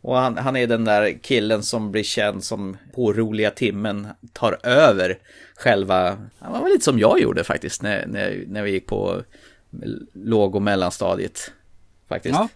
Och 0.00 0.16
han, 0.16 0.36
han 0.38 0.56
är 0.56 0.66
den 0.66 0.84
där 0.84 1.18
killen 1.22 1.62
som 1.62 1.92
blir 1.92 2.02
känd 2.02 2.44
som 2.44 2.76
på 2.94 3.12
roliga 3.12 3.50
timmen 3.50 4.08
tar 4.32 4.58
över 4.62 5.18
själva... 5.60 6.18
Han 6.38 6.62
var 6.62 6.68
lite 6.68 6.84
som 6.84 6.98
jag 6.98 7.20
gjorde 7.20 7.44
faktiskt 7.44 7.82
när, 7.82 8.06
när, 8.06 8.44
när 8.48 8.62
vi 8.62 8.70
gick 8.70 8.86
på 8.86 9.22
låg 10.12 10.54
och 10.54 10.62
mellanstadiet. 10.62 11.52
Faktiskt. 12.08 12.34
Ja, 12.34 12.48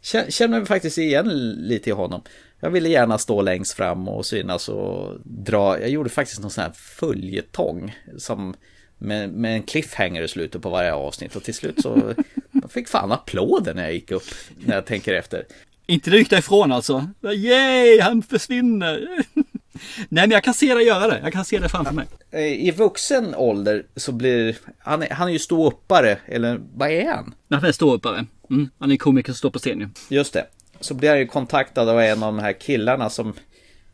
Så 0.00 0.16
jag 0.16 0.32
känner- 0.32 0.58
mig 0.58 0.66
faktiskt 0.66 0.98
igen 0.98 1.28
lite 1.56 1.90
i 1.90 1.92
honom. 1.92 2.22
Jag 2.60 2.70
ville 2.70 2.88
gärna 2.88 3.18
stå 3.18 3.42
längst 3.42 3.72
fram 3.72 4.08
och 4.08 4.26
synas 4.26 4.68
och 4.68 5.16
dra. 5.24 5.80
Jag 5.80 5.90
gjorde 5.90 6.10
faktiskt 6.10 6.40
någon 6.40 6.50
sån 6.50 6.64
här 6.64 6.72
följetong. 6.74 7.96
Som 8.18 8.54
med, 8.98 9.30
med 9.30 9.54
en 9.54 9.62
cliffhanger 9.62 10.22
i 10.22 10.28
slutet 10.28 10.62
på 10.62 10.68
varje 10.70 10.94
avsnitt. 10.94 11.36
Och 11.36 11.42
till 11.42 11.54
slut 11.54 11.82
så 11.82 12.14
jag 12.52 12.70
fick 12.70 12.88
fan 12.88 13.12
applåder 13.12 13.74
när 13.74 13.82
jag 13.82 13.92
gick 13.92 14.10
upp. 14.10 14.22
När 14.58 14.74
jag 14.74 14.86
tänker 14.86 15.14
efter. 15.14 15.46
Inte 15.86 16.10
du 16.10 16.18
gick 16.18 16.30
därifrån 16.30 16.72
alltså? 16.72 17.06
Yay, 17.22 18.00
han 18.00 18.22
försvinner! 18.22 19.08
Nej 20.08 20.22
men 20.26 20.30
jag 20.30 20.44
kan 20.44 20.54
se 20.54 20.74
det 20.74 20.82
göra 20.82 21.06
det. 21.08 21.20
Jag 21.22 21.32
kan 21.32 21.44
se 21.44 21.58
det 21.58 21.68
framför 21.68 21.92
mig. 21.94 22.06
Eh, 22.30 22.40
I 22.66 22.70
vuxen 22.70 23.34
ålder 23.34 23.82
så 23.96 24.12
blir 24.12 24.56
han, 24.78 25.02
är- 25.02 25.10
han 25.10 25.28
är 25.28 25.32
ju 25.32 25.38
ståuppare, 25.38 26.18
eller 26.26 26.60
vad 26.74 26.90
är 26.90 27.06
han? 27.06 27.34
Han 27.50 27.64
är 27.64 27.72
ståuppare. 27.72 28.26
Mm. 28.50 28.70
Han 28.78 28.92
är 28.92 28.96
komiker 28.96 29.32
som 29.32 29.36
står 29.36 29.50
på 29.50 29.58
scen 29.58 29.80
ju. 29.80 30.16
Just 30.16 30.32
det. 30.32 30.46
Så 30.80 30.94
blir 30.94 31.08
han 31.08 31.18
ju 31.18 31.26
kontaktad 31.26 31.88
av 31.88 32.00
en 32.00 32.22
av 32.22 32.32
de 32.36 32.38
här 32.42 32.52
killarna 32.52 33.10
som 33.10 33.32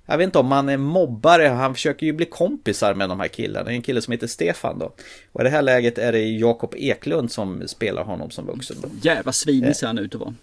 jag 0.08 0.18
vet 0.18 0.24
inte 0.24 0.38
om 0.38 0.52
han 0.52 0.68
är 0.68 0.76
mobbare, 0.76 1.46
han 1.46 1.74
försöker 1.74 2.06
ju 2.06 2.12
bli 2.12 2.26
kompisar 2.26 2.94
med 2.94 3.08
de 3.08 3.20
här 3.20 3.28
killarna. 3.28 3.64
Det 3.64 3.70
är 3.70 3.74
en 3.74 3.82
kille 3.82 4.02
som 4.02 4.12
heter 4.12 4.26
Stefan 4.26 4.78
då. 4.78 4.92
Och 5.32 5.40
i 5.40 5.44
det 5.44 5.50
här 5.50 5.62
läget 5.62 5.98
är 5.98 6.12
det 6.12 6.18
Jakob 6.20 6.74
Eklund 6.76 7.32
som 7.32 7.68
spelar 7.68 8.04
honom 8.04 8.30
som 8.30 8.46
vuxen. 8.46 8.76
Då. 8.82 8.88
Jävla 9.02 9.32
svinig 9.32 9.76
ser 9.76 9.86
han 9.86 9.98
ut 9.98 10.14
att 10.14 10.20
vara. 10.20 10.34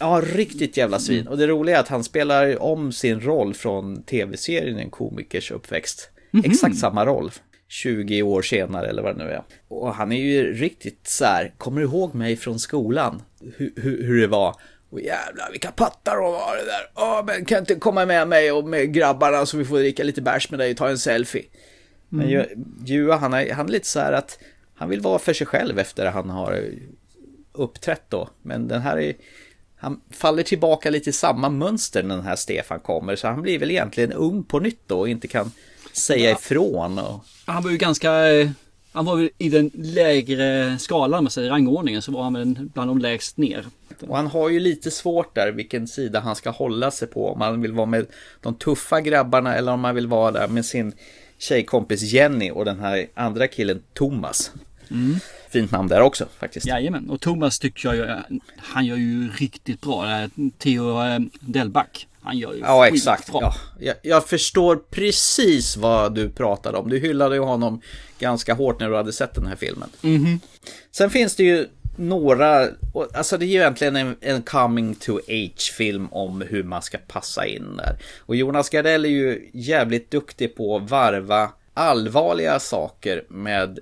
Ja, 0.00 0.22
riktigt 0.24 0.76
jävla 0.76 0.98
svin. 0.98 1.26
Och 1.28 1.38
det 1.38 1.46
roliga 1.46 1.76
är 1.76 1.80
att 1.80 1.88
han 1.88 2.04
spelar 2.04 2.62
om 2.62 2.92
sin 2.92 3.20
roll 3.20 3.54
från 3.54 4.02
tv-serien 4.02 4.78
En 4.78 4.90
komikers 4.90 5.50
uppväxt. 5.50 6.10
Exakt 6.44 6.76
samma 6.78 7.06
roll. 7.06 7.30
20 7.68 8.22
år 8.22 8.42
senare 8.42 8.86
eller 8.88 9.02
vad 9.02 9.16
det 9.18 9.24
nu 9.24 9.30
är. 9.30 9.42
Och 9.68 9.94
han 9.94 10.12
är 10.12 10.20
ju 10.20 10.52
riktigt 10.54 11.08
så 11.08 11.24
här, 11.24 11.54
kommer 11.58 11.80
du 11.80 11.86
ihåg 11.86 12.14
mig 12.14 12.36
från 12.36 12.58
skolan? 12.58 13.22
Hur, 13.56 13.72
hur, 13.76 14.02
hur 14.04 14.20
det 14.20 14.26
var? 14.26 14.54
Och 14.90 15.00
jävlar 15.00 15.50
vilka 15.50 15.70
pattar 15.70 16.16
de 16.16 16.24
var 16.32 16.56
det 16.56 16.64
där. 16.64 16.90
Ja, 16.94 17.24
men 17.26 17.44
kan 17.44 17.58
inte 17.58 17.74
komma 17.74 18.06
med 18.06 18.28
mig 18.28 18.52
och 18.52 18.64
med 18.64 18.92
grabbarna 18.94 19.46
så 19.46 19.56
vi 19.56 19.64
får 19.64 19.78
dricka 19.78 20.02
lite 20.04 20.22
bärs 20.22 20.50
med 20.50 20.60
dig 20.60 20.70
och 20.70 20.76
ta 20.76 20.88
en 20.88 20.98
selfie. 20.98 21.44
Men 22.08 22.20
Mm. 22.26 22.30
Ju- 22.32 22.56
Jua, 22.86 23.16
han 23.16 23.34
är, 23.34 23.52
han 23.52 23.66
är 23.68 23.72
lite 23.72 23.86
så 23.86 24.00
här 24.00 24.12
att 24.12 24.38
han 24.74 24.88
vill 24.88 25.00
vara 25.00 25.18
för 25.18 25.32
sig 25.32 25.46
själv 25.46 25.78
efter 25.78 26.06
att 26.06 26.14
han 26.14 26.30
har 26.30 26.64
uppträtt 27.52 28.02
då. 28.08 28.28
Men 28.42 28.68
den 28.68 28.80
här 28.82 28.98
är, 28.98 29.14
han 29.78 30.00
faller 30.10 30.42
tillbaka 30.42 30.90
lite 30.90 31.10
i 31.10 31.12
samma 31.12 31.48
mönster 31.48 32.02
när 32.02 32.16
den 32.16 32.24
här 32.24 32.36
Stefan 32.36 32.80
kommer. 32.80 33.16
Så 33.16 33.26
han 33.28 33.42
blir 33.42 33.58
väl 33.58 33.70
egentligen 33.70 34.12
ung 34.12 34.44
på 34.44 34.58
nytt 34.60 34.80
då 34.86 34.98
och 34.98 35.08
inte 35.08 35.28
kan 35.28 35.52
säga 35.92 36.30
ifrån. 36.30 36.98
Och, 36.98 37.24
Han 37.46 37.62
var 37.62 37.70
ju 37.70 37.76
ganska... 37.76 38.28
eh, 38.28 38.50
Han 38.92 39.04
var 39.04 39.18
ju 39.18 39.30
i 39.38 39.48
den 39.48 39.70
lägre 39.74 40.78
skalan, 40.78 41.24
man 41.24 41.30
säger, 41.30 41.50
rangordningen, 41.50 42.02
så 42.02 42.12
var 42.12 42.22
han 42.22 42.34
väl 42.34 42.54
bland 42.74 42.90
de 42.90 42.98
lägst 42.98 43.36
ner. 43.36 43.66
och 44.08 44.16
han 44.16 44.26
har 44.26 44.48
ju 44.48 44.60
lite 44.60 44.90
svårt 44.90 45.34
där 45.34 45.52
vilken 45.52 45.88
sida 45.88 46.20
han 46.20 46.36
ska 46.36 46.50
hålla 46.50 46.90
sig 46.90 47.08
på. 47.08 47.28
Om 47.32 47.40
han 47.40 47.62
vill 47.62 47.72
vara 47.72 47.86
med 47.86 48.06
de 48.40 48.54
tuffa 48.54 49.00
grabbarna 49.00 49.54
eller 49.56 49.72
om 49.72 49.84
han 49.84 49.94
vill 49.94 50.06
vara 50.06 50.30
där 50.30 50.48
med 50.48 50.64
sin 50.64 50.92
tjejkompis 51.38 52.02
Jenny 52.02 52.50
och 52.50 52.64
den 52.64 52.80
här 52.80 53.06
andra 53.14 53.48
killen 53.48 53.82
Thomas. 53.94 54.52
Mm. 54.90 55.16
Fint 55.50 55.70
namn 55.70 55.88
där 55.88 56.00
också 56.00 56.26
faktiskt. 56.38 56.66
Jajamän, 56.66 57.10
och 57.10 57.20
Thomas 57.20 57.58
tycker 57.58 57.94
jag 57.94 58.22
han 58.56 58.86
gör 58.86 58.96
ju 58.96 59.30
riktigt 59.30 59.80
bra. 59.80 60.04
Här 60.04 60.30
Theo 60.58 61.02
eh, 61.02 61.18
Delback. 61.40 62.06
Han 62.22 62.38
gör 62.38 62.54
ju 62.54 62.60
Ja, 62.60 62.86
exakt. 62.86 63.28
Ja, 63.32 63.54
jag, 63.78 63.94
jag 64.02 64.28
förstår 64.28 64.76
precis 64.76 65.76
vad 65.76 66.14
du 66.14 66.30
pratade 66.30 66.78
om. 66.78 66.88
Du 66.88 66.98
hyllade 66.98 67.34
ju 67.34 67.40
honom 67.40 67.80
ganska 68.18 68.54
hårt 68.54 68.80
när 68.80 68.88
du 68.88 68.96
hade 68.96 69.12
sett 69.12 69.34
den 69.34 69.46
här 69.46 69.56
filmen. 69.56 69.88
Mhm. 70.00 70.40
Sen 70.90 71.10
finns 71.10 71.36
det 71.36 71.42
ju 71.42 71.68
några, 71.96 72.68
alltså 73.14 73.38
det 73.38 73.44
är 73.44 73.46
ju 73.46 73.58
egentligen 73.58 73.96
en, 73.96 74.16
en 74.20 74.42
coming 74.42 74.94
to 74.94 75.18
age 75.28 75.72
film 75.76 76.08
om 76.10 76.44
hur 76.48 76.62
man 76.62 76.82
ska 76.82 76.98
passa 76.98 77.46
in 77.46 77.76
där. 77.76 77.96
Och 78.18 78.36
Jonas 78.36 78.70
Gardell 78.70 79.04
är 79.04 79.08
ju 79.08 79.50
jävligt 79.52 80.10
duktig 80.10 80.56
på 80.56 80.76
att 80.76 80.90
varva 80.90 81.50
allvarliga 81.74 82.60
saker 82.60 83.24
med 83.28 83.78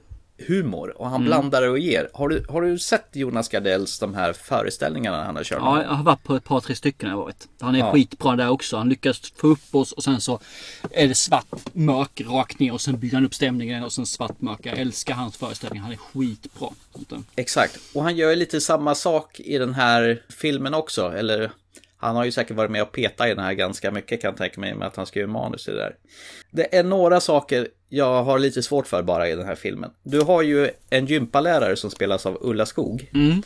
humor 0.48 1.00
och 1.00 1.06
han 1.06 1.14
Mm. 1.20 1.26
blandar 1.26 1.68
och 1.68 1.78
ger. 1.78 2.10
Har 2.14 2.28
du, 2.28 2.44
har 2.48 2.62
du 2.62 2.78
sett 2.78 3.08
Jonas 3.12 3.48
Gardells 3.48 3.98
de 3.98 4.14
här 4.14 4.32
föreställningarna 4.32 5.24
han 5.24 5.36
har 5.36 5.44
kört? 5.44 5.58
Ja, 5.60 5.82
jag 5.82 5.88
har 5.90 6.04
varit 6.04 6.22
på 6.22 6.34
ett 6.36 6.44
par, 6.44 6.60
tre 6.60 6.74
stycken 6.74 7.10
har 7.10 7.16
varit. 7.16 7.48
Han 7.60 7.74
är 7.74 7.78
Ja. 7.78 7.92
skitbra 7.92 8.36
där 8.36 8.48
också. 8.48 8.76
Han 8.76 8.88
lyckas 8.88 9.32
få 9.36 9.46
upp 9.46 9.74
oss 9.74 9.92
och 9.92 10.04
sen 10.04 10.20
så 10.20 10.40
är 10.90 11.08
det 11.08 11.14
svart 11.14 11.46
mörk 11.72 12.20
rakt 12.26 12.58
ner 12.58 12.72
och 12.72 12.80
sen 12.80 12.98
bygger 12.98 13.14
han 13.16 13.26
upp 13.26 13.34
stämningen 13.34 13.84
och 13.84 13.92
sen 13.92 14.06
svart 14.06 14.40
mörk. 14.40 14.60
Jag 14.62 14.78
älskar 14.78 15.14
hans 15.14 15.36
föreställning. 15.36 15.80
Han 15.82 15.92
är 15.92 15.96
skitbra. 15.96 16.68
Exakt, 17.36 17.78
och 17.94 18.02
han 18.02 18.16
gör 18.16 18.36
lite 18.36 18.60
samma 18.60 18.94
sak 18.94 19.40
i 19.40 19.58
den 19.58 19.74
här 19.74 20.22
filmen 20.28 20.74
också, 20.74 21.12
eller 21.16 21.50
han 21.96 22.16
har 22.16 22.24
ju 22.24 22.32
säkert 22.32 22.56
varit 22.56 22.70
med 22.70 22.82
och 22.82 22.92
petat 22.92 23.26
i 23.26 23.30
den 23.30 23.44
här 23.44 23.52
ganska 23.52 23.90
mycket 23.90 24.20
kan 24.20 24.28
jag 24.28 24.38
tänka 24.38 24.60
mig 24.60 24.74
med 24.74 24.88
att 24.88 24.96
han 24.96 25.06
skriver 25.06 25.28
manus 25.28 25.68
i 25.68 25.70
det 25.70 25.76
där. 25.76 25.96
Det 26.50 26.76
är 26.76 26.84
några 26.84 27.20
saker 27.20 27.68
jag 27.88 28.22
har 28.22 28.38
lite 28.38 28.62
svårt 28.62 28.86
för 28.86 29.02
bara 29.02 29.28
i 29.28 29.34
den 29.34 29.46
här 29.46 29.54
filmen. 29.54 29.90
Du 30.02 30.20
har 30.20 30.42
ju 30.42 30.70
en 30.90 31.06
gympalärare 31.06 31.76
som 31.76 31.90
spelas 31.90 32.26
av 32.26 32.38
Ulla 32.40 32.66
Skog. 32.66 33.10
Mm. 33.14 33.42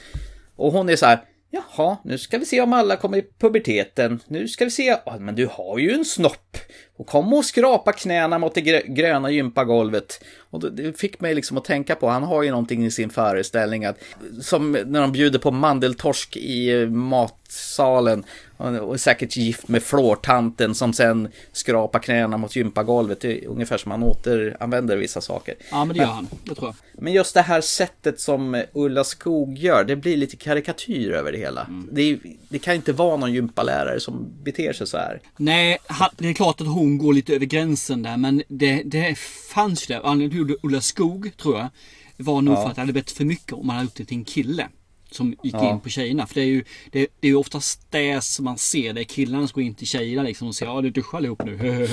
Och 0.56 0.72
hon 0.72 0.88
är 0.88 0.96
så 0.96 1.06
här, 1.06 1.18
jaha, 1.50 1.96
nu 2.04 2.18
ska 2.18 2.38
vi 2.38 2.46
se 2.46 2.60
om 2.60 2.72
alla 2.72 2.96
kommer 2.96 3.18
i 3.18 3.26
puberteten. 3.38 4.20
Nu 4.26 4.48
ska 4.48 4.64
vi 4.64 4.70
se, 4.70 4.96
ja, 5.06 5.16
men 5.18 5.34
du 5.34 5.46
har 5.46 5.78
ju 5.78 5.90
en 5.90 6.04
snopp. 6.04 6.56
Och 7.00 7.06
kom 7.06 7.32
och 7.32 7.44
skrapa 7.44 7.92
knäna 7.92 8.38
mot 8.38 8.54
det 8.54 8.60
gröna 8.86 9.30
gympagolvet. 9.30 10.24
Och 10.50 10.72
det- 10.72 10.98
fick 11.00 11.20
mig 11.20 11.34
liksom 11.34 11.58
att 11.58 11.64
tänka 11.64 11.94
på, 11.94 12.08
han 12.08 12.22
har 12.22 12.42
ju 12.42 12.50
någonting 12.50 12.86
i 12.86 12.90
sin 12.90 13.10
föreställning 13.10 13.84
att, 13.84 13.96
som 14.42 14.72
när 14.72 15.00
de 15.00 15.12
bjuder 15.12 15.38
på 15.38 15.50
mandeltorsk 15.50 16.36
i 16.36 16.82
eh, 16.82 16.88
matsalen. 16.88 18.24
Och 18.60 18.94
är 18.94 18.98
säkert 18.98 19.36
gift 19.36 19.68
med 19.68 19.82
flårtanten 19.82 20.74
som 20.74 20.92
sen 20.92 21.28
skrapar 21.52 21.98
knäna 21.98 22.36
mot 22.36 22.56
gympagolvet. 22.56 23.20
Det 23.20 23.44
är 23.44 23.48
ungefär 23.48 23.78
som 23.78 23.90
han 23.90 24.02
återanvänder 24.02 24.96
vissa 24.96 25.20
saker. 25.20 25.54
Ja 25.70 25.84
men 25.84 25.96
det 25.96 26.02
gör 26.02 26.10
han. 26.10 26.28
Det 26.44 26.54
tror 26.54 26.68
jag. 26.68 27.02
Men 27.04 27.12
just 27.12 27.34
det 27.34 27.42
här 27.42 27.60
sättet 27.60 28.20
som 28.20 28.62
Ulla 28.72 29.04
Skog 29.04 29.58
gör, 29.58 29.84
det 29.84 29.96
blir 29.96 30.16
lite 30.16 30.36
karikatyr 30.36 31.10
över 31.10 31.32
det 31.32 31.38
hela. 31.38 31.66
Det, 31.92 32.02
är, 32.02 32.18
det 32.48 32.58
kan 32.58 32.74
inte 32.74 32.92
vara 32.92 33.16
någon 33.16 33.32
gympalärare 33.32 34.00
som 34.00 34.32
beter 34.42 34.72
sig 34.72 34.86
så 34.86 34.96
här. 34.96 35.20
Nej, 35.36 35.78
det 36.18 36.28
är 36.28 36.32
klart 36.34 36.60
att 36.60 36.66
hon 36.66 36.98
går 36.98 37.12
lite 37.12 37.34
över 37.34 37.46
gränsen 37.46 38.02
där 38.02 38.16
men 38.16 38.42
det, 38.48 38.82
det 38.84 39.18
fanns 39.54 39.90
ju 39.90 39.94
där. 39.94 40.02
Anledningen 40.06 40.46
till 40.48 40.56
Ulla 40.62 40.80
Skog 40.80 41.36
tror 41.36 41.58
jag 41.58 41.68
var 42.16 42.42
nog 42.42 42.54
Ja. 42.54 42.62
för 42.62 42.68
att 42.68 42.74
det 42.74 42.80
hade 42.80 42.92
blivit 42.92 43.10
för 43.10 43.24
mycket 43.24 43.52
om 43.52 43.66
man 43.66 43.76
hade 43.76 43.84
gjort 43.84 43.96
det 43.96 44.04
till 44.04 44.16
en 44.16 44.24
kille. 44.24 44.68
Som 45.10 45.30
gick 45.42 45.54
Ja. 45.54 45.70
in 45.70 45.80
på 45.80 45.88
tjejerna. 45.88 46.26
För 46.26 46.34
det 46.34 46.40
är 46.40 46.44
ju 46.46 46.64
det, 46.92 47.06
det 47.20 47.26
är 47.26 47.30
ju 47.30 47.36
oftast 47.36 47.86
det 47.90 48.24
som 48.24 48.44
man 48.44 48.58
ser. 48.58 48.92
Det 48.92 49.00
är 49.00 49.04
killarna 49.04 49.46
som 49.48 49.54
går 49.54 49.62
in 49.64 49.74
till 49.74 49.86
tjejerna 49.86 50.22
liksom 50.22 50.48
och 50.48 50.54
säger 50.54 50.72
ja 50.72 50.80
du 50.80 50.90
duschar 50.90 51.24
ihop 51.24 51.44
nu. 51.44 51.56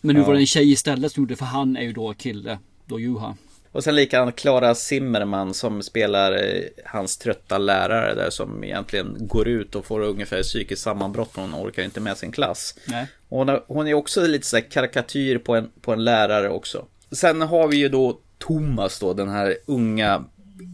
Men 0.00 0.14
nu 0.14 0.20
Ja. 0.20 0.26
var 0.26 0.34
det 0.34 0.40
en 0.40 0.46
tjej 0.46 0.72
istället 0.72 1.12
som 1.12 1.22
gjorde 1.22 1.32
det 1.34 1.38
för 1.38 1.44
han 1.46 1.76
är 1.76 1.82
ju 1.82 1.92
då 1.92 2.14
kille. 2.14 2.58
Då 2.86 3.00
Juha. 3.00 3.36
Och 3.72 3.84
sen 3.84 3.94
likadant 3.94 4.36
Klara 4.36 4.74
Zimmerman 4.74 5.54
som 5.54 5.82
spelar 5.82 6.32
eh, 6.32 6.62
hans 6.84 7.16
trötta 7.16 7.58
lärare 7.58 8.14
där 8.14 8.30
som 8.30 8.64
egentligen 8.64 9.16
går 9.20 9.48
ut 9.48 9.74
och 9.74 9.86
får 9.86 10.00
ungefär 10.00 10.42
psykiskt 10.42 10.82
sammanbrott 10.82 11.32
för 11.32 11.40
hon 11.42 11.54
orkar 11.54 11.82
inte 11.82 12.00
med 12.00 12.16
sin 12.16 12.32
klass. 12.32 12.74
Nej. 12.88 13.06
Hon 13.28 13.48
är, 13.48 13.62
hon 13.68 13.86
är 13.88 13.94
också 13.94 14.26
lite 14.26 14.46
så 14.46 14.60
karikatyr 14.70 15.38
på 15.38 15.56
en, 15.56 15.70
på 15.80 15.92
en 15.92 16.04
lärare 16.04 16.48
också. 16.50 16.84
Sen 17.12 17.40
har 17.42 17.68
vi 17.68 17.76
ju 17.76 17.88
då 17.88 18.18
Thomas 18.38 18.98
då, 19.00 19.14
den 19.14 19.28
här 19.28 19.56
unga 19.66 20.24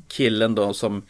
killen 0.09 0.55
då 0.55 0.73
som, 0.75 1.03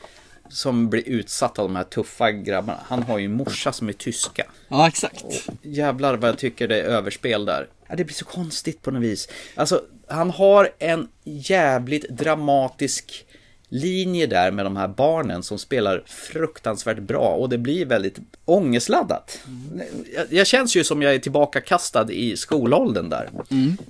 som 0.48 0.90
blir 0.90 1.08
utsatt 1.08 1.58
av 1.58 1.68
de 1.68 1.76
här 1.76 1.84
tuffa 1.84 2.32
grabbarna. 2.32 2.80
Han 2.86 3.02
har 3.02 3.18
ju 3.18 3.24
en 3.24 3.32
morsa 3.32 3.72
som 3.72 3.88
är 3.88 3.92
tyska. 3.92 4.46
Ja 4.68 4.88
exakt. 4.88 5.24
Jävlar 5.62 6.16
vad 6.16 6.28
jag 6.28 6.38
tycker 6.38 6.68
det 6.68 6.80
är 6.80 6.84
överspel 6.84 7.44
där. 7.44 7.68
Ja, 7.88 7.96
det 7.96 8.04
blir 8.04 8.14
så 8.14 8.24
konstigt 8.24 8.82
på 8.82 8.90
något 8.90 9.02
vis. 9.02 9.28
Alltså, 9.54 9.82
han 10.08 10.30
har 10.30 10.70
en 10.78 11.08
jävligt 11.24 12.08
dramatisk 12.08 13.26
linje 13.68 14.26
där 14.26 14.50
med 14.50 14.66
de 14.66 14.76
här 14.76 14.88
barnen 14.88 15.42
som 15.42 15.58
spelar 15.58 16.02
fruktansvärt 16.06 16.98
bra 16.98 17.28
och 17.28 17.48
det 17.48 17.58
blir 17.58 17.86
väldigt 17.86 18.18
ångestladdat. 18.44 19.38
Jag, 20.14 20.32
jag 20.32 20.46
känns 20.46 20.76
ju 20.76 20.84
som 20.84 21.02
jag 21.02 21.14
är 21.14 21.18
tillbaka 21.18 21.60
kastad 21.60 22.12
i 22.12 22.36
skolåldern 22.36 23.08
där. 23.08 23.30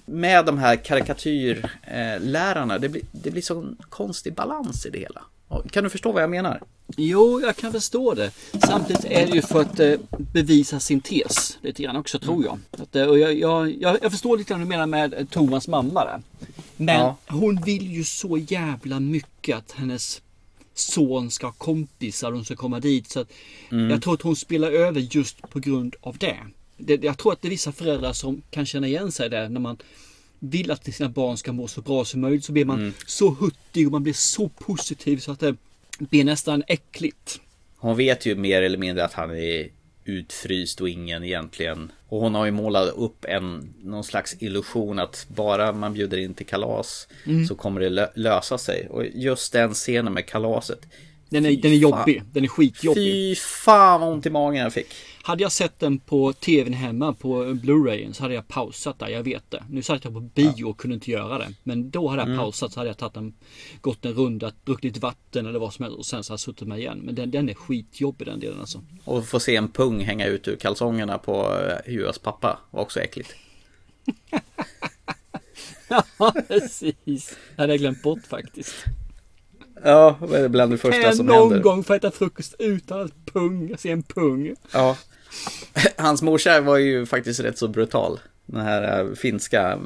Med 0.05 0.45
de 0.45 0.59
här 0.59 0.77
karikatyrlärarna, 0.77 2.79
det 2.79 2.89
blir, 2.89 3.03
det 3.13 3.31
blir 3.31 3.43
sån 3.43 3.77
konstig 3.89 4.35
balans 4.35 4.87
i 4.87 4.91
det 4.91 4.99
hela. 4.99 5.23
Kan 5.71 5.85
du 5.85 5.91
förstå 5.91 6.13
vad 6.13 6.23
jag 6.23 6.31
menar? 6.31 6.61
Jo, 6.97 7.41
jag 7.41 7.57
kan 7.57 7.73
förstå 7.73 8.15
det. 8.15 8.31
Samtidigt 8.67 9.05
är 9.05 9.27
det 9.27 9.33
ju 9.33 9.43
för 9.43 9.61
att 9.61 9.81
eh, 9.81 9.95
bevisa 10.33 10.81
sin 10.81 11.01
tes 11.01 11.59
lite 11.63 11.83
grann 11.83 11.97
också 11.97 12.19
tror 12.19 12.45
jag. 12.45 12.59
Att, 12.71 12.97
eh, 12.97 13.07
och 13.07 13.19
jag, 13.19 13.35
jag, 13.35 13.75
jag, 13.81 14.11
förstår 14.13 14.39
lite 14.39 14.53
vad 14.53 14.61
du 14.63 14.65
menar 14.67 14.87
med 14.87 15.15
eh, 15.15 15.27
Thomas 15.27 15.69
mamma 15.69 16.05
där. 16.05 16.21
Men 16.77 17.01
Ja. 17.01 17.17
hon 17.27 17.63
vill 17.63 17.93
ju 17.93 18.05
så 18.05 18.39
jävla 18.39 19.01
mycket 19.01 19.57
att 19.57 19.73
hennes 19.73 20.23
son 20.75 21.31
ska 21.31 21.47
ha 21.47 21.53
kompisar 21.53 22.29
och 22.29 22.35
de 22.35 22.45
ska 22.45 22.57
komma 22.57 22.81
dit. 22.81 23.11
Så 23.11 23.25
Mm. 23.71 23.91
Jag 23.91 24.03
tror 24.03 24.15
att 24.15 24.23
hon 24.23 24.37
spelar 24.37 24.71
över 24.71 25.01
just 25.01 25.51
på 25.51 25.59
grund 25.61 25.97
av 26.01 26.17
det. 26.19 26.37
det. 26.77 27.05
Jag 27.05 27.19
tror 27.19 27.33
att 27.33 27.43
det 27.43 27.49
är 27.49 27.51
vissa 27.51 27.73
föräldrar 27.73 28.13
som 28.13 28.43
kan 28.51 28.67
känna 28.67 28.87
igen 28.87 29.13
sig 29.13 29.31
där 29.31 29.49
när 29.49 29.61
man 29.61 29.79
vill 30.51 30.71
att 30.71 30.95
sina 30.95 31.09
barn 31.09 31.37
ska 31.37 31.53
må 31.53 31.69
så 31.69 31.81
bra 31.81 32.05
som 32.05 32.21
möjligt 32.21 32.45
så 32.45 32.53
blir 32.53 32.65
man 32.65 32.79
Mm. 32.81 32.93
så 33.07 33.31
huttig 33.31 33.87
och 33.87 33.93
man 33.93 34.03
blir 34.03 34.13
så 34.13 34.49
positiv 34.49 35.19
så 35.19 35.33
att 35.33 35.41
det 35.41 35.57
blir 35.99 36.25
nästan 36.25 36.63
äckligt. 36.67 37.41
Hon 37.77 37.97
vet 37.97 38.27
ju 38.27 38.35
mer 38.37 38.63
eller 38.63 38.79
mindre 38.79 39.05
att 39.05 39.13
han 39.13 39.31
är 39.31 39.69
utfryst 40.05 40.81
och 40.81 40.89
ingen 40.89 41.25
egentligen. 41.25 41.93
Och 42.09 42.21
hon 42.21 42.35
har 42.35 42.45
ju 42.45 42.51
målat 42.51 42.89
upp 42.97 43.25
en 43.25 43.75
någon 43.83 44.05
slags 44.05 44.37
illusion 44.39 44.99
att 44.99 45.27
bara 45.29 45.73
man 45.73 45.95
bjuder 45.95 46.19
in 46.19 46.35
till 46.35 46.47
kalas 46.47 47.09
Mm. 47.27 47.47
så 47.47 47.55
kommer 47.55 47.81
det 47.81 47.89
lö- 47.89 48.11
lösa 48.15 48.59
sig. 48.59 48.89
Och 48.91 49.05
just 49.15 49.53
den 49.53 49.75
scenen 49.75 50.13
med 50.13 50.27
kalaset 50.27 50.79
Den 51.29 51.47
är, 51.47 51.57
den 51.57 51.73
är 51.73 51.77
jobbig. 51.77 52.23
Den 52.33 52.45
är 52.45 52.49
skitjobbig. 52.49 53.05
Fy 53.05 53.35
fan 53.35 54.01
vad 54.01 54.13
ont 54.13 54.27
i 54.27 54.31
magen 54.31 54.63
jag 54.63 54.73
fick. 54.73 54.95
Hade 55.27 55.43
jag 55.43 55.53
sett 55.53 55.79
den 55.79 55.99
på 55.99 56.33
tvn 56.33 56.73
hemma 56.73 57.13
på 57.13 57.45
Blu-rayen 57.55 58.13
så 58.15 58.23
hade 58.23 58.35
jag 58.35 58.49
pausat 58.49 58.99
där, 58.99 59.09
jag 59.09 59.23
vet 59.23 59.51
det. 59.51 59.65
Nu 59.71 59.83
satt 59.83 60.05
jag 60.05 60.13
på 60.15 60.21
bio 60.21 60.65
och 60.65 60.79
kunde 60.79 60.95
inte 60.95 61.11
göra 61.11 61.39
det. 61.39 61.49
Men 61.63 61.91
då 61.91 62.09
hade 62.09 62.23
jag 62.23 62.27
Mm. 62.29 62.39
pausat 62.39 62.73
så 62.73 62.81
hade 62.81 62.91
jag 62.91 62.99
tagit 62.99 63.17
en, 63.17 63.35
gått 63.81 64.05
en 64.05 64.13
runda, 64.13 64.53
druckit 64.65 64.85
lite 64.85 65.01
vatten 65.01 65.47
eller 65.47 65.59
vad 65.59 65.75
som 65.75 65.83
helst 65.83 65.99
och 65.99 66.07
sen 66.07 66.25
så 66.25 66.33
hade 66.33 66.35
jag 66.35 66.41
suttit 66.41 66.69
med 66.69 66.79
igen. 66.79 66.99
Men 67.05 67.15
den, 67.15 67.31
den 67.31 67.49
är 67.49 67.55
skitjobbig 67.55 68.27
den 68.27 68.41
delen 68.41 68.61
alltså. 68.61 68.85
Och 69.05 69.27
få 69.27 69.41
se 69.41 69.57
en 69.57 69.69
pung 69.69 70.01
hänga 70.01 70.27
ut 70.27 70.49
ur 70.49 70.57
kalsongerna 70.57 71.19
på 71.19 71.59
eh, 71.87 71.93
Juas 71.95 72.19
pappa 72.19 72.59
var 72.71 72.83
också 72.83 73.01
äckligt. 73.01 73.35
Ja, 76.19 76.33
precis. 76.49 77.37
Det 77.57 77.63
hade 77.63 77.73
jag 77.73 77.81
glömt 77.81 78.03
bort 78.03 78.27
faktiskt. 78.27 78.75
Ja, 79.85 80.19
det 80.31 80.39
är 80.39 80.49
bland 80.49 80.73
det 80.73 80.79
första 80.79 80.93
Kan 80.97 81.03
jag 81.03 81.17
som 81.17 81.27
någon 81.27 81.39
händer. 81.39 81.61
gång 81.63 81.85
få 81.85 81.95
äta 81.95 82.11
frukost 82.11 82.55
utan 82.59 83.01
att 83.01 83.13
pung, 83.33 83.75
se 83.79 83.91
en 83.91 84.03
pung? 84.03 84.55
Ja. 84.73 84.97
Hans 85.97 86.23
morsa 86.23 86.61
var 86.61 86.77
ju 86.77 87.07
faktiskt 87.07 87.41
rätt 87.41 87.59
så 87.59 87.69
brutal. 87.69 88.21
Den 88.47 88.61
här 88.61 89.01
eh, 89.05 89.13
finska 89.15 89.79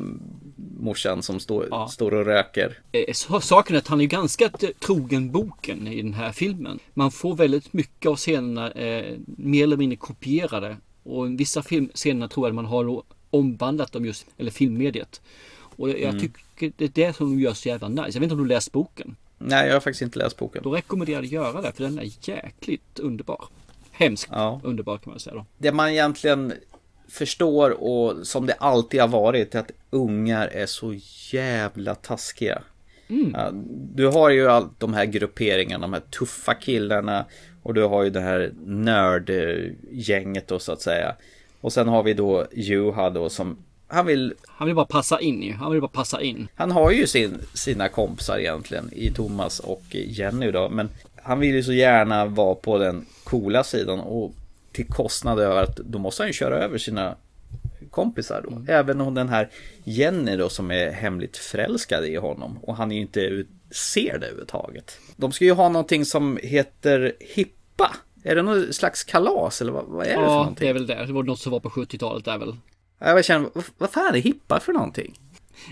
morsan 0.81 1.23
som 1.23 1.41
står, 1.41 1.89
står 1.89 2.15
och 2.15 2.25
röker. 2.25 2.79
Eh, 2.93 3.13
Saken 3.41 3.77
är 3.77 3.81
att 3.81 3.89
han 3.89 4.01
är 4.01 4.05
ganska 4.07 4.51
trogen 4.87 5.31
boken 5.31 5.87
i 5.89 6.03
den 6.03 6.15
här 6.15 6.33
filmen. 6.33 6.79
Man 6.95 7.11
får 7.11 7.37
väldigt 7.37 7.73
mycket 7.73 8.07
av 8.11 8.17
scenerna 8.17 8.71
eh, 8.71 9.17
mer 9.25 9.63
eller 9.65 9.77
mindre 9.77 9.97
kopierade. 9.97 10.77
Och 11.03 11.41
vissa 11.41 11.63
film, 11.63 11.91
scener 11.95 12.29
tror 12.29 12.47
jag 12.49 12.55
man 12.55 12.65
har 12.67 13.03
omvandlat 13.31 13.93
dem 13.93 14.05
just, 14.05 14.27
eller 14.39 14.51
filmmediet. 14.51 15.21
Och 15.53 15.89
jag 15.91 16.01
Mm. 16.01 16.21
tycker 16.21 16.73
det 16.77 16.85
är 16.85 17.07
det 17.07 17.17
som 17.17 17.41
gör 17.41 17.53
så 17.55 17.69
jävla 17.69 17.89
nice. 17.89 18.03
Jag 18.09 18.13
vet 18.13 18.23
inte 18.23 18.35
om 18.35 18.43
du 18.43 18.49
läst 18.49 18.73
boken? 18.73 19.17
Nej, 19.39 19.67
jag 19.67 19.75
har 19.75 19.81
faktiskt 19.81 20.03
inte 20.03 20.19
läst 20.19 20.37
boken. 20.37 20.63
Då 20.63 20.71
rekommenderar 20.75 21.17
jag 21.19 21.25
att 21.25 21.31
göra 21.33 21.63
det, 21.63 21.73
för 21.73 21.85
den 21.85 21.99
är 21.99 22.09
jäkligt 22.29 22.99
underbar. 22.99 23.45
Hemskt 24.01 24.31
underbar 24.63 24.99
kan 24.99 25.11
man 25.11 25.21
säga 25.21 25.35
då. 25.35 25.47
Det 25.59 25.73
man 25.73 25.91
egentligen 25.91 26.53
förstår 27.09 27.71
och 27.71 28.27
som 28.27 28.47
det 28.47 28.53
alltid 28.53 29.01
har 29.01 29.09
varit 29.09 29.55
är 29.55 29.59
att 29.59 29.71
ungar 29.91 30.49
är 30.49 30.67
så 30.67 30.95
jävla 31.33 31.95
taskiga. 31.95 32.63
Mm. 33.09 33.35
Ja, 33.37 33.51
du 33.95 34.07
har 34.07 34.31
ju 34.31 34.49
all, 34.49 34.69
de 34.79 34.95
här 34.95 35.05
grupperingarna, 35.05 35.83
de 35.83 35.93
här 35.93 36.01
tuffa 36.01 36.55
killarna 36.55 37.25
och 37.63 37.75
du 37.75 37.83
har 37.83 38.03
ju 38.03 38.11
det 38.11 38.21
här 38.21 38.53
nördgänget 38.65 40.49
då 40.49 40.59
så 40.59 40.73
att 40.73 40.83
säga. 40.83 41.17
Och 41.61 41.73
sen 41.73 41.89
har 41.89 42.03
vi 42.03 42.15
då 42.15 42.47
Juha 42.53 43.11
då 43.11 43.29
som 43.29 43.57
han 43.93 44.07
vill... 44.07 44.35
Han 44.47 44.67
vill 44.67 44.75
bara 44.75 44.87
passa 44.87 45.21
in 45.21 45.43
ju. 45.43 45.53
Han 45.53 45.73
vill 45.73 45.81
bara 45.81 45.89
passa 45.89 46.23
in. 46.23 46.49
Han 46.55 46.71
har 46.71 46.91
ju 46.91 47.07
sin, 47.07 47.39
sina 47.55 47.89
kompisar 47.89 48.39
egentligen 48.39 48.91
i 48.93 49.11
Thomas 49.11 49.61
och 49.61 49.83
Jenny 49.91 50.51
då. 50.51 50.69
Men 50.69 50.89
han 51.23 51.41
vill 51.41 51.55
ju 51.55 51.63
så 51.63 51.73
gärna 51.73 52.27
vara 52.27 52.55
på 52.55 52.79
den 52.79 53.07
coola 53.25 53.65
sidan 53.65 54.01
och 54.01 54.33
till 54.73 54.87
kostnad 54.87 55.39
över 55.41 55.63
att 55.63 55.77
då 55.77 55.99
måste 55.99 56.23
han 56.23 56.29
ju 56.29 56.33
köra 56.33 56.57
över 56.59 56.79
sina 56.79 57.15
kompisar 57.91 58.45
då. 58.49 58.73
Även 58.73 59.01
om 59.01 59.15
den 59.15 59.29
här 59.29 59.49
Jenny 59.85 60.37
då 60.37 60.49
som 60.49 60.71
är 60.71 60.91
hemligt 60.91 61.37
förälskad 61.37 62.05
i 62.05 62.17
honom 62.17 62.59
och 62.63 62.77
han 62.77 62.91
är 62.93 62.95
ju 62.97 63.01
inte 63.01 63.45
ser 63.71 64.19
det 64.19 64.27
överhuvudtaget. 64.27 64.99
De 65.17 65.33
ska 65.33 65.45
ju 65.45 65.53
ha 65.53 65.69
någonting 65.69 66.05
som 66.05 66.39
heter 66.43 67.13
Hippa. 67.21 67.97
Är 68.23 68.35
det 68.37 68.43
någon 68.43 68.73
slags 68.73 69.05
kalas 69.05 69.61
eller 69.61 69.73
vad, 69.73 69.85
vad 69.85 70.07
är 70.07 70.11
det 70.11 70.15
för 70.17 70.23
Ja, 70.23 70.29
någonting? 70.37 70.57
det 70.65 70.69
är 70.69 70.73
väl 70.73 70.87
det. 70.87 71.07
Det 71.07 71.13
var 71.13 71.23
något 71.23 71.41
som 71.41 71.53
var 71.53 71.61
på 71.61 71.69
70-talet 71.71 72.25
där 72.25 72.39
väl. 72.39 72.57
Jag 72.99 73.25
känner, 73.25 73.49
vad, 73.55 73.65
vad 73.79 73.91
fan 73.91 74.15
är 74.15 74.19
Hippa 74.21 74.61
för 74.61 74.73
någonting? 74.73 75.19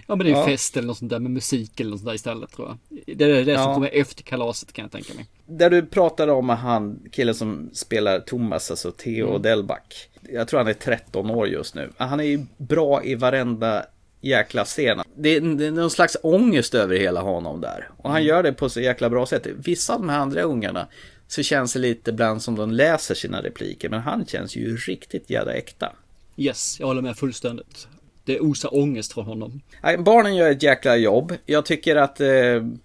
Ja 0.07 0.16
men 0.16 0.26
det 0.26 0.32
är 0.32 0.36
Ja. 0.36 0.47
fest 0.47 0.76
eller 0.76 0.86
något 0.86 0.99
sånt 0.99 1.11
där 1.11 1.18
med 1.18 1.30
musik 1.30 1.80
eller 1.80 1.91
något 1.91 1.99
sånt 2.01 2.07
där 2.09 2.14
istället 2.14 2.53
tror 2.53 2.68
jag. 2.68 2.99
Det 3.16 3.24
är 3.24 3.28
det 3.45 3.45
som 3.45 3.53
Ja. 3.68 3.74
kommer 3.74 3.91
efter 3.93 4.22
kalaset 4.22 4.72
kan 4.72 4.82
jag 4.82 4.93
tänka 4.93 5.14
mig. 5.14 5.26
Där 5.47 5.70
du 5.70 5.86
pratade 5.86 6.32
om 6.32 6.49
han, 6.49 7.01
killen 7.12 7.34
som 7.34 7.70
spelar 7.72 8.20
Thomas, 8.20 8.70
alltså 8.70 8.91
Theo 8.93 9.28
Mm. 9.28 9.43
Delback. 9.43 10.09
Jag 10.32 10.49
tror 10.49 10.59
han 10.61 10.68
är 10.68 10.72
13 10.74 11.30
år 11.30 11.49
just 11.49 11.74
nu. 11.74 11.91
Han 11.97 12.20
är 12.20 12.24
ju 12.24 12.47
bra 12.57 13.05
i 13.05 13.14
varenda 13.14 13.84
jäkla 14.20 14.64
scen. 14.64 15.01
Det 15.16 15.28
är, 15.36 15.41
det 15.41 15.66
är 15.66 15.70
någon 15.70 15.91
slags 15.91 16.16
ångest 16.22 16.74
över 16.74 16.97
hela 16.97 17.20
honom 17.20 17.61
där. 17.61 17.89
Och 17.97 18.11
han 18.11 18.24
gör 18.24 18.43
det 18.43 18.53
på 18.53 18.68
så 18.68 18.80
jäkla 18.80 19.11
bra 19.11 19.26
sätt. 19.26 19.47
Vissa 19.57 19.95
av 19.95 20.01
de 20.01 20.09
här 20.09 20.18
andra 20.18 20.43
ungarna 20.43 20.86
så 21.28 21.43
känns 21.43 21.72
det 21.72 21.78
lite 21.78 22.11
ibland 22.11 22.43
som 22.43 22.57
de 22.57 22.70
läser 22.70 23.14
sina 23.14 23.43
repliker. 23.43 23.89
Men 23.89 24.01
han 24.01 24.26
känns 24.26 24.57
ju 24.57 24.76
riktigt 24.76 25.30
jävla 25.30 25.53
äkta. 25.53 25.93
Yes, 26.36 26.76
jag 26.80 26.86
håller 26.86 27.03
med 27.03 27.16
fullständigt. 27.16 27.89
Det 28.29 28.41
osar 28.41 28.74
ångest 28.74 29.12
från 29.12 29.24
honom. 29.24 29.61
Barnen 29.99 30.37
gör 30.37 30.51
ett 30.51 30.62
jäkla 30.62 30.97
jobb. 30.97 31.35
Jag 31.47 31.66
tycker 31.66 31.97
att 31.97 32.20
eh, 32.20 32.29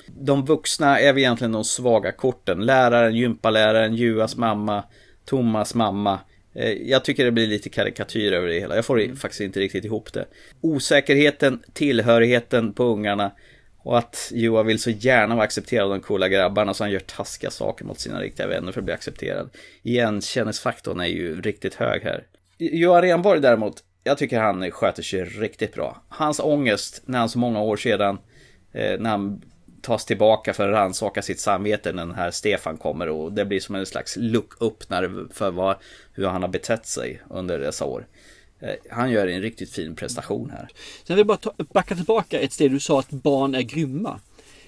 de 0.07 0.45
vuxna 0.45 0.99
är 0.99 1.17
egentligen 1.17 1.51
de 1.51 1.63
svaga 1.63 2.11
korten. 2.11 2.65
Läraren, 2.65 3.15
gympaläraren, 3.15 3.95
Juas 3.95 4.35
mamma, 4.37 4.83
Thomas 5.25 5.75
mamma. 5.75 6.19
Eh, 6.55 6.71
jag 6.71 7.05
tycker 7.05 7.25
det 7.25 7.31
blir 7.31 7.47
lite 7.47 7.69
karikatyr 7.69 8.31
över 8.33 8.47
det 8.47 8.59
hela. 8.59 8.75
Jag 8.75 8.85
får 8.85 9.01
Mm. 9.01 9.15
faktiskt 9.15 9.41
inte 9.41 9.59
riktigt 9.59 9.85
ihop 9.85 10.13
det. 10.13 10.25
Osäkerheten, 10.61 11.63
tillhörigheten 11.73 12.73
på 12.73 12.83
ungarna 12.83 13.31
och 13.77 13.97
att 13.97 14.31
Joa 14.33 14.63
vill 14.63 14.79
så 14.79 14.89
gärna 14.89 15.35
vara 15.35 15.45
accepterad 15.45 15.83
av 15.83 15.89
de 15.89 15.99
coola 15.99 16.27
grabbarna 16.29 16.73
så 16.73 16.83
han 16.83 16.91
gör 16.91 16.99
taskiga 16.99 17.51
saker 17.51 17.85
mot 17.85 17.99
sina 17.99 18.21
riktiga 18.21 18.47
vänner 18.47 18.71
för 18.71 18.79
att 18.81 18.85
bli 18.85 18.93
accepterad. 18.93 19.49
Igenkännesfaktorn 19.81 20.99
är 20.99 21.05
ju 21.05 21.41
riktigt 21.41 21.75
hög 21.75 22.01
här. 22.03 22.23
Johan 22.57 23.01
Renborg 23.01 23.39
däremot, 23.41 23.83
jag 24.03 24.17
tycker 24.17 24.39
han 24.39 24.71
sköter 24.71 25.03
sig 25.03 25.23
riktigt 25.23 25.73
bra. 25.73 26.01
Hans 26.09 26.39
ångest 26.39 27.01
när 27.05 27.19
han 27.19 27.29
så 27.29 27.39
många 27.39 27.61
år 27.61 27.77
sedan, 27.77 28.17
eh, 28.71 28.99
när 28.99 29.09
han 29.09 29.41
tas 29.81 30.05
tillbaka 30.05 30.53
för 30.53 30.69
att 30.69 30.73
rannsaka 30.73 31.21
sitt 31.21 31.39
samvete 31.39 31.91
när 31.91 32.05
den 32.05 32.15
här 32.15 32.31
Stefan 32.31 32.77
kommer 32.77 33.09
och 33.09 33.31
det 33.33 33.45
blir 33.45 33.59
som 33.59 33.75
en 33.75 33.85
slags 33.85 34.15
look-öppnare 34.17 35.27
för 35.33 35.51
vad, 35.51 35.75
hur 36.13 36.25
han 36.27 36.41
har 36.41 36.49
betett 36.49 36.85
sig 36.85 37.21
under 37.29 37.59
dessa 37.59 37.85
år. 37.85 38.07
Eh, 38.59 38.73
han 38.89 39.11
gör 39.11 39.27
en 39.27 39.41
riktigt 39.41 39.71
fin 39.71 39.95
prestation 39.95 40.49
här. 40.49 40.67
Sen 41.03 41.15
vill 41.15 41.17
jag 41.17 41.27
bara 41.27 41.37
ta, 41.37 41.53
backa 41.73 41.95
tillbaka 41.95 42.39
ett 42.39 42.53
steg. 42.53 42.71
Du 42.71 42.79
sa 42.79 42.99
att 42.99 43.09
barn 43.09 43.55
är 43.55 43.61
grymma. 43.61 44.19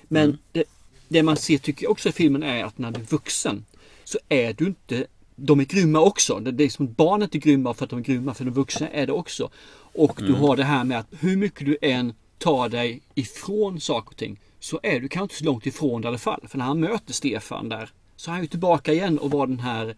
Men 0.07 0.23
Mm. 0.23 0.37
det, 0.51 0.63
det 1.07 1.23
man 1.23 1.37
ser 1.37 1.57
tycker 1.57 1.83
jag 1.83 1.91
också 1.91 2.09
i 2.09 2.11
filmen 2.11 2.43
är 2.43 2.63
att 2.63 2.77
när 2.77 2.91
du 2.91 2.99
är 2.99 3.05
vuxen 3.05 3.65
så 4.03 4.19
är 4.29 4.53
du 4.53 4.65
inte 4.65 5.05
de 5.35 5.59
är 5.59 5.63
grymma 5.65 5.99
också. 5.99 6.39
Det 6.39 6.63
är 6.63 6.69
som 6.69 6.85
att 6.85 6.97
barn 6.97 7.21
är 7.21 7.27
grymma 7.27 7.73
för 7.73 7.83
att 7.83 7.89
de 7.89 7.99
är 7.99 8.03
grymma, 8.03 8.33
för 8.33 8.45
de 8.45 8.51
vuxna 8.51 8.89
är 8.89 9.07
det 9.07 9.13
också. 9.13 9.49
Och 9.93 10.15
du 10.17 10.25
Mm. 10.27 10.39
har 10.41 10.55
det 10.55 10.63
här 10.63 10.83
med 10.83 10.99
att 10.99 11.07
hur 11.19 11.37
mycket 11.37 11.65
du 11.65 11.77
än 11.81 12.13
tar 12.37 12.69
dig 12.69 13.01
ifrån 13.15 13.79
saker 13.79 14.09
och 14.09 14.17
ting 14.17 14.39
så 14.59 14.79
är 14.83 14.99
du 14.99 15.07
kanske 15.07 15.23
inte 15.23 15.35
så 15.35 15.45
långt 15.45 15.65
ifrån 15.65 16.01
det 16.01 16.05
i 16.05 16.07
alla 16.07 16.17
fall. 16.17 16.41
För 16.47 16.57
när 16.57 16.65
han 16.65 16.79
möter 16.79 17.13
Stefan 17.13 17.69
där 17.69 17.89
så 18.15 18.29
är 18.31 18.33
han 18.33 18.41
ju 18.41 18.47
tillbaka 18.47 18.93
igen 18.93 19.19
och 19.19 19.31
var 19.31 19.47
den 19.47 19.59
här 19.59 19.95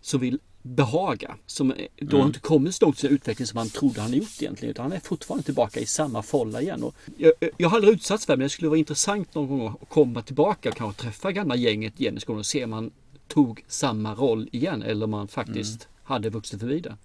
som 0.00 0.20
vill 0.20 0.38
behaga. 0.62 1.36
Som 1.46 1.74
då 2.00 2.16
Mm. 2.16 2.26
inte 2.26 2.40
kommit 2.40 2.74
så 2.74 2.84
långt 2.84 2.96
i 2.96 3.00
sin 3.00 3.10
utveckling 3.10 3.46
som 3.46 3.56
han 3.58 3.68
trodde 3.70 4.00
han 4.00 4.12
gjort 4.12 4.42
egentligen. 4.42 4.70
Utan 4.70 4.82
han 4.82 4.92
är 4.92 5.00
fortfarande 5.00 5.44
tillbaka 5.44 5.80
i 5.80 5.86
samma 5.86 6.22
folla 6.22 6.62
igen. 6.62 6.82
Och 6.82 6.94
jag, 7.16 7.32
jag 7.56 7.68
har 7.68 7.76
aldrig 7.76 7.94
utsatts 7.94 8.26
för 8.26 8.32
det 8.32 8.36
men 8.36 8.44
det 8.44 8.50
skulle 8.50 8.68
vara 8.68 8.78
intressant 8.78 9.34
någon 9.34 9.58
gång 9.58 9.66
att 9.82 9.88
komma 9.88 10.22
tillbaka 10.22 10.68
och 10.68 10.76
kanske 10.76 11.02
träffa 11.02 11.32
gamla 11.32 11.56
gänget 11.56 12.00
igen 12.00 12.16
i 12.16 12.20
skolan 12.20 12.38
och 12.38 12.46
se 12.46 12.64
om 12.64 12.70
man 12.70 12.90
tog 13.28 13.64
samma 13.68 14.14
roll 14.14 14.48
igen 14.52 14.82
eller 14.82 15.04
om 15.04 15.10
man 15.10 15.28
faktiskt 15.28 15.88
hade 16.04 16.30
vuxit 16.30 16.60
förbi 16.60 16.80
det. 16.80 16.96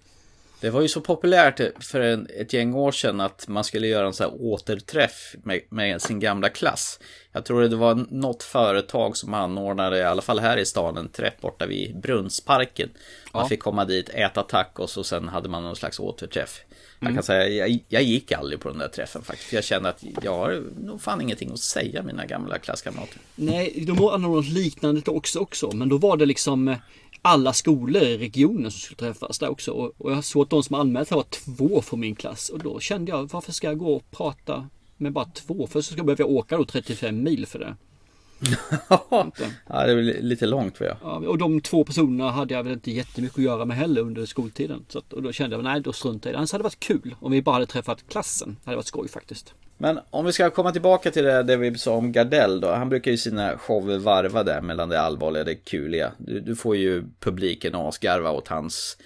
Det 0.60 0.70
var 0.70 0.80
ju 0.80 0.88
så 0.88 1.00
populärt 1.00 1.60
för 1.84 2.00
en, 2.00 2.26
ett 2.38 2.52
gäng 2.52 2.74
år 2.74 2.92
sedan 2.92 3.20
att 3.20 3.48
man 3.48 3.64
skulle 3.64 3.86
göra 3.86 4.06
en 4.06 4.12
sån 4.12 4.30
här 4.30 4.42
återträff 4.42 5.34
med, 5.42 5.60
med 5.68 6.02
sin 6.02 6.20
gamla 6.20 6.48
klass. 6.48 7.00
Jag 7.32 7.44
tror 7.44 7.62
det 7.62 7.76
var 7.76 8.06
något 8.10 8.42
företag 8.42 9.16
som 9.16 9.34
anordnade, 9.34 9.98
i 9.98 10.02
alla 10.02 10.22
fall 10.22 10.38
här 10.38 10.56
i 10.56 10.66
stan, 10.66 10.96
en 10.96 11.08
träff 11.08 11.34
borta 11.40 11.66
vid 11.66 12.00
Brunnsparken. 12.00 12.90
Man 13.32 13.42
Ja. 13.42 13.48
fick 13.48 13.60
komma 13.60 13.84
dit, 13.84 14.08
äta 14.08 14.42
tacos 14.42 14.96
och 14.96 15.06
sen 15.06 15.28
hade 15.28 15.48
man 15.48 15.62
någon 15.62 15.76
slags 15.76 16.00
återträff. 16.00 16.60
Jag 17.00 17.06
Mm. 17.06 17.14
kan 17.14 17.22
säga, 17.22 17.66
jag, 17.66 17.78
jag 17.88 18.02
gick 18.02 18.32
aldrig 18.32 18.60
på 18.60 18.68
den 18.68 18.78
där 18.78 18.88
träffen 18.88 19.22
faktiskt. 19.22 19.48
För 19.48 19.56
jag 19.56 19.64
kände 19.64 19.88
att 19.88 20.04
jag 20.22 20.34
har 20.38 20.62
nog 20.80 21.00
fan 21.00 21.20
ingenting 21.20 21.50
att 21.52 21.58
säga 21.58 22.02
mina 22.02 22.26
gamla 22.26 22.58
klasskamrater. 22.58 23.18
Nej, 23.36 23.84
de 23.86 23.98
har 23.98 24.18
något 24.18 24.48
liknande 24.48 25.02
också, 25.10 25.38
också. 25.38 25.70
Men 25.72 25.88
då 25.88 25.98
var 25.98 26.16
det 26.16 26.26
liksom 26.26 26.68
eh, 26.68 26.76
alla 27.22 27.52
skolor 27.52 28.02
i 28.02 28.18
regionen 28.18 28.70
som 28.70 28.80
skulle 28.80 28.98
träffas 29.12 29.38
där 29.38 29.48
också. 29.48 29.70
Och, 29.72 29.92
och 29.98 30.12
jag 30.12 30.24
såg 30.24 30.42
att 30.42 30.50
de 30.50 30.62
som 30.62 30.76
anmält 30.76 31.08
sig 31.08 31.16
var 31.16 31.24
två 31.30 31.82
från 31.82 32.00
min 32.00 32.14
klass. 32.16 32.48
Och 32.48 32.58
då 32.58 32.80
kände 32.80 33.12
jag, 33.12 33.30
varför 33.32 33.52
ska 33.52 33.66
jag 33.66 33.78
gå 33.78 33.94
och 33.94 34.10
prata 34.10 34.68
med 34.96 35.12
bara 35.12 35.24
två? 35.24 35.66
Först 35.66 35.88
så 35.88 35.92
ska 35.92 35.98
jag 35.98 36.06
behöva 36.06 36.24
åka 36.24 36.56
då 36.56 36.64
35 36.64 37.22
mil 37.22 37.46
för 37.46 37.58
det. 37.58 37.76
ja, 38.88 39.32
det 39.66 39.92
är 39.92 39.94
väl 39.94 40.16
lite 40.20 40.46
långt 40.46 40.78
för 40.78 40.84
jag. 40.84 40.96
Ja, 41.02 41.16
och 41.16 41.38
de 41.38 41.60
två 41.60 41.84
personerna 41.84 42.30
hade 42.30 42.54
jag 42.54 42.62
väl 42.62 42.72
inte 42.72 42.90
jättemycket 42.90 43.38
att 43.38 43.44
göra 43.44 43.64
med 43.64 43.76
heller 43.76 44.00
under 44.00 44.26
skoltiden. 44.26 44.84
Så 44.88 44.98
att, 44.98 45.12
och 45.12 45.22
då 45.22 45.32
kände 45.32 45.56
jag, 45.56 45.64
nej 45.64 45.80
då 45.80 45.92
struntar 45.92 46.30
jag 46.30 46.32
i 46.32 46.34
det. 46.34 46.38
Annars 46.38 46.52
hade 46.52 46.62
det 46.62 46.64
varit 46.64 46.80
kul 46.80 47.14
om 47.20 47.32
vi 47.32 47.42
bara 47.42 47.52
hade 47.52 47.66
träffat 47.66 48.08
klassen. 48.08 48.56
Det 48.64 48.66
hade 48.70 48.76
varit 48.76 48.86
skoj 48.86 49.08
faktiskt. 49.08 49.54
Men 49.78 49.98
om 50.10 50.24
vi 50.24 50.32
ska 50.32 50.50
komma 50.50 50.72
tillbaka 50.72 51.10
till 51.10 51.24
det, 51.24 51.42
det 51.42 51.56
vi 51.56 51.78
sa 51.78 51.94
om 51.94 52.12
Gardell 52.12 52.60
då. 52.60 52.68
Han 52.68 52.88
brukar 52.88 53.10
ju 53.10 53.16
sina 53.16 53.58
shower 53.58 53.98
varva 53.98 54.42
där 54.42 54.60
mellan 54.60 54.88
det 54.88 55.00
allvarliga 55.00 55.40
och 55.40 55.46
det 55.46 55.54
kuliga. 55.54 56.12
Du, 56.18 56.40
du 56.40 56.56
får 56.56 56.76
ju 56.76 57.04
publiken 57.20 57.74
asgarva 57.74 58.30
åt 58.30 58.48
hans 58.48 58.96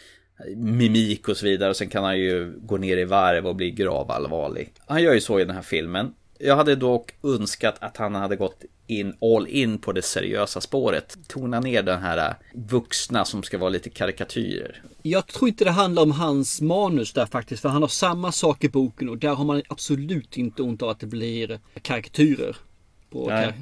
mimik 0.56 1.28
och 1.28 1.36
så 1.36 1.46
vidare. 1.46 1.70
Och 1.70 1.76
sen 1.76 1.88
kan 1.88 2.04
han 2.04 2.18
ju 2.18 2.58
gå 2.62 2.76
ner 2.76 2.96
i 2.96 3.04
varv 3.04 3.46
och 3.46 3.56
bli 3.56 3.70
gravallvarlig. 3.70 4.72
Han 4.86 5.02
gör 5.02 5.14
ju 5.14 5.20
så 5.20 5.40
i 5.40 5.44
den 5.44 5.54
här 5.54 5.62
filmen. 5.62 6.14
Jag 6.38 6.56
hade 6.56 6.76
dock 6.76 7.14
önskat 7.22 7.74
att 7.80 7.96
han 7.96 8.14
hade 8.14 8.36
gått 8.36 8.64
in 8.86 9.16
all 9.20 9.46
in 9.48 9.78
på 9.78 9.92
det 9.92 10.02
seriösa 10.02 10.60
spåret. 10.60 11.16
Tona 11.28 11.60
ner 11.60 11.82
den 11.82 12.02
här 12.02 12.34
vuxna 12.54 13.24
som 13.24 13.42
ska 13.42 13.58
vara 13.58 13.70
lite 13.70 13.90
karikatyrer. 13.90 14.82
Jag 15.02 15.26
tror 15.26 15.48
inte 15.48 15.64
det 15.64 15.70
handlar 15.70 16.02
om 16.02 16.10
hans 16.12 16.60
manus 16.60 17.12
där 17.12 17.26
faktiskt. 17.26 17.62
För 17.62 17.68
han 17.68 17.82
har 17.82 17.88
samma 17.88 18.32
sak 18.32 18.64
i 18.64 18.68
boken 18.68 19.08
och 19.08 19.18
där 19.18 19.34
har 19.34 19.44
man 19.44 19.62
absolut 19.68 20.36
inte 20.38 20.62
ont 20.62 20.82
av 20.82 20.88
att 20.88 21.00
det 21.00 21.06
blir 21.06 21.60
karikatyrer. 21.82 22.56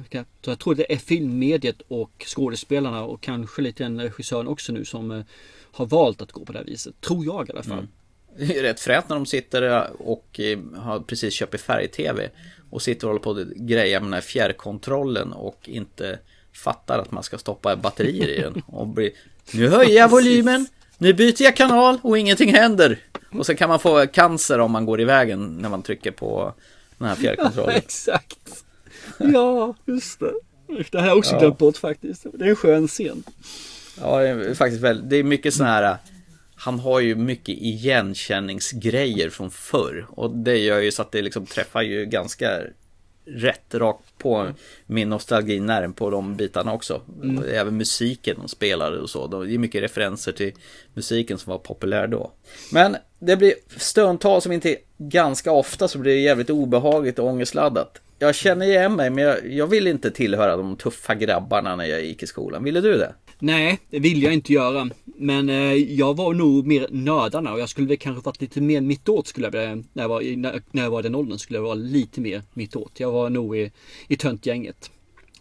Kar- 0.09 0.25
så 0.41 0.49
jag 0.51 0.59
tror 0.59 0.75
det 0.75 0.93
är 0.93 0.97
filmmediet 0.97 1.81
och 1.87 2.25
skådespelarna 2.25 3.03
och 3.03 3.21
kanske 3.21 3.61
lite 3.61 3.83
den 3.83 4.01
regissören 4.01 4.47
också 4.47 4.71
nu 4.73 4.85
som 4.85 5.11
eh, 5.11 5.23
har 5.71 5.85
valt 5.85 6.21
att 6.21 6.31
gå 6.31 6.45
på 6.45 6.51
det 6.51 6.59
här 6.59 6.65
viset. 6.65 7.01
Tror 7.01 7.25
jag 7.25 7.49
i 7.49 7.51
alla 7.51 7.63
fall. 7.63 7.77
Mm. 7.77 7.87
Det 8.37 8.57
är 8.57 8.61
rätt 8.63 8.79
fränt 8.79 9.09
när 9.09 9.15
de 9.15 9.25
sitter 9.25 9.87
och 9.99 10.39
eh, 10.39 10.59
har 10.81 10.99
precis 10.99 11.33
köpt 11.33 11.61
färg-tv 11.61 12.29
och 12.69 12.81
sitter 12.81 13.07
och 13.07 13.09
håller 13.09 13.23
på 13.23 13.31
att 13.31 13.47
greja 13.55 13.99
med 13.99 14.07
den 14.07 14.13
här 14.13 14.21
fjärrkontrollen 14.21 15.33
och 15.33 15.69
inte 15.69 16.19
fattar 16.53 16.99
att 16.99 17.11
man 17.11 17.23
ska 17.23 17.37
stoppa 17.37 17.75
batterier 17.75 18.27
i 18.27 18.41
den. 18.41 18.61
Och 18.67 18.87
blir, 18.87 19.11
nu 19.53 19.67
höjer 19.67 19.95
jag 19.97 20.09
volymen, 20.09 20.67
nu 20.97 21.13
byter 21.13 21.41
jag 21.43 21.55
kanal 21.55 21.97
och 22.01 22.17
ingenting 22.17 22.53
händer. 22.53 22.99
Och 23.31 23.45
så 23.45 23.55
kan 23.55 23.69
man 23.69 23.79
få 23.79 24.07
cancer 24.07 24.59
om 24.59 24.71
man 24.71 24.85
går 24.85 25.01
i 25.01 25.05
vägen 25.05 25.57
när 25.61 25.69
man 25.69 25.81
trycker 25.83 26.11
på 26.11 26.53
den 26.97 27.07
här 27.07 27.15
fjärrkontrollen. 27.15 27.75
Exakt. 27.75 28.63
Ja, 29.17 29.75
just 29.85 30.19
det. 30.19 30.33
Det 30.67 30.97
här 30.97 30.99
har 30.99 31.07
jag 31.07 31.17
också 31.17 31.33
Ja. 31.35 31.39
glömt 31.39 31.57
bort 31.57 31.77
faktiskt. 31.77 32.25
Det 32.33 32.45
är 32.45 32.49
en 32.49 32.55
skön 32.55 32.87
scen. 32.87 33.23
Ja, 34.01 34.19
det 34.19 34.27
är 34.29 34.53
faktiskt 34.53 34.81
väldigt, 34.81 35.09
det 35.09 35.15
är 35.15 35.23
mycket 35.23 35.53
sån 35.53 35.65
här 35.65 35.97
han 36.63 36.79
har 36.79 36.99
ju 36.99 37.15
mycket 37.15 37.57
igenkänningsgrejer 37.57 39.29
från 39.29 39.51
förr 39.51 40.05
och 40.09 40.37
det 40.37 40.57
gör 40.57 40.79
ju 40.79 40.91
så 40.91 41.01
att 41.01 41.11
det 41.11 41.21
liksom 41.21 41.45
träffar 41.45 41.81
ju 41.81 42.05
ganska 42.05 42.61
rätt 43.25 43.73
rakt 43.73 44.17
på 44.17 44.51
min 44.85 45.09
nostalginärm 45.09 45.93
på 45.93 46.09
de 46.09 46.35
bitarna 46.35 46.73
också. 46.73 47.01
Mm. 47.23 47.43
Även 47.43 47.77
musiken 47.77 48.35
de 48.39 48.47
spelade 48.47 48.99
och 48.99 49.09
så. 49.09 49.27
Det 49.27 49.53
är 49.53 49.57
mycket 49.57 49.83
referenser 49.83 50.31
till 50.31 50.53
musiken 50.93 51.37
som 51.37 51.51
var 51.51 51.59
populär 51.59 52.07
då. 52.07 52.31
Men 52.71 52.97
det 53.19 53.37
blir 53.37 53.53
stundtal 53.77 54.41
som 54.41 54.51
inte 54.51 54.77
ganska 54.97 55.51
ofta 55.51 55.87
så 55.87 55.97
blir 55.97 56.13
det 56.13 56.19
jävligt 56.19 56.49
obehagligt 56.49 57.19
och 57.19 57.27
ångestladdat. 57.27 58.01
Jag 58.19 58.35
känner 58.35 58.65
igen 58.65 58.95
mig 58.95 59.09
men 59.09 59.23
jag, 59.23 59.53
jag 59.53 59.67
vill 59.67 59.87
inte 59.87 60.11
tillhöra 60.11 60.57
de 60.57 60.77
tuffa 60.77 61.15
grabbarna 61.15 61.75
när 61.75 61.85
jag 61.85 62.05
gick 62.05 62.23
i 62.23 62.27
skolan. 62.27 62.63
Ville 62.63 62.81
du 62.81 62.97
det? 62.97 63.13
Nej, 63.39 63.79
det 63.89 63.99
vill 63.99 64.23
jag 64.23 64.33
inte 64.33 64.53
göra. 64.53 64.89
Men 65.17 65.49
eh, 65.49 65.73
jag 65.73 66.17
var 66.17 66.33
nog 66.33 66.67
mer 66.67 66.87
nördarna 66.91 67.53
och 67.53 67.59
jag 67.59 67.69
skulle 67.69 67.87
väl 67.87 67.97
kanske 67.97 68.25
varit 68.25 68.41
lite 68.41 68.61
mer 68.61 68.81
mittåt 68.81 69.27
skulle 69.27 69.45
jag 69.45 69.51
bli 69.51 69.83
när 69.93 70.03
jag 70.03 70.09
var, 70.09 70.21
i- 70.21 70.35
när, 70.35 70.61
när 70.71 70.83
jag 70.83 70.91
var 70.91 71.03
den 71.03 71.15
åldern 71.15 71.37
skulle 71.39 71.57
jag 71.59 71.63
vara 71.63 71.73
lite 71.73 72.21
mer 72.21 72.41
mittåt. 72.53 72.91
Jag 72.99 73.11
var 73.11 73.29
nog 73.29 73.57
i, 73.57 73.71
i 74.07 74.15
töntgänget. 74.15 74.91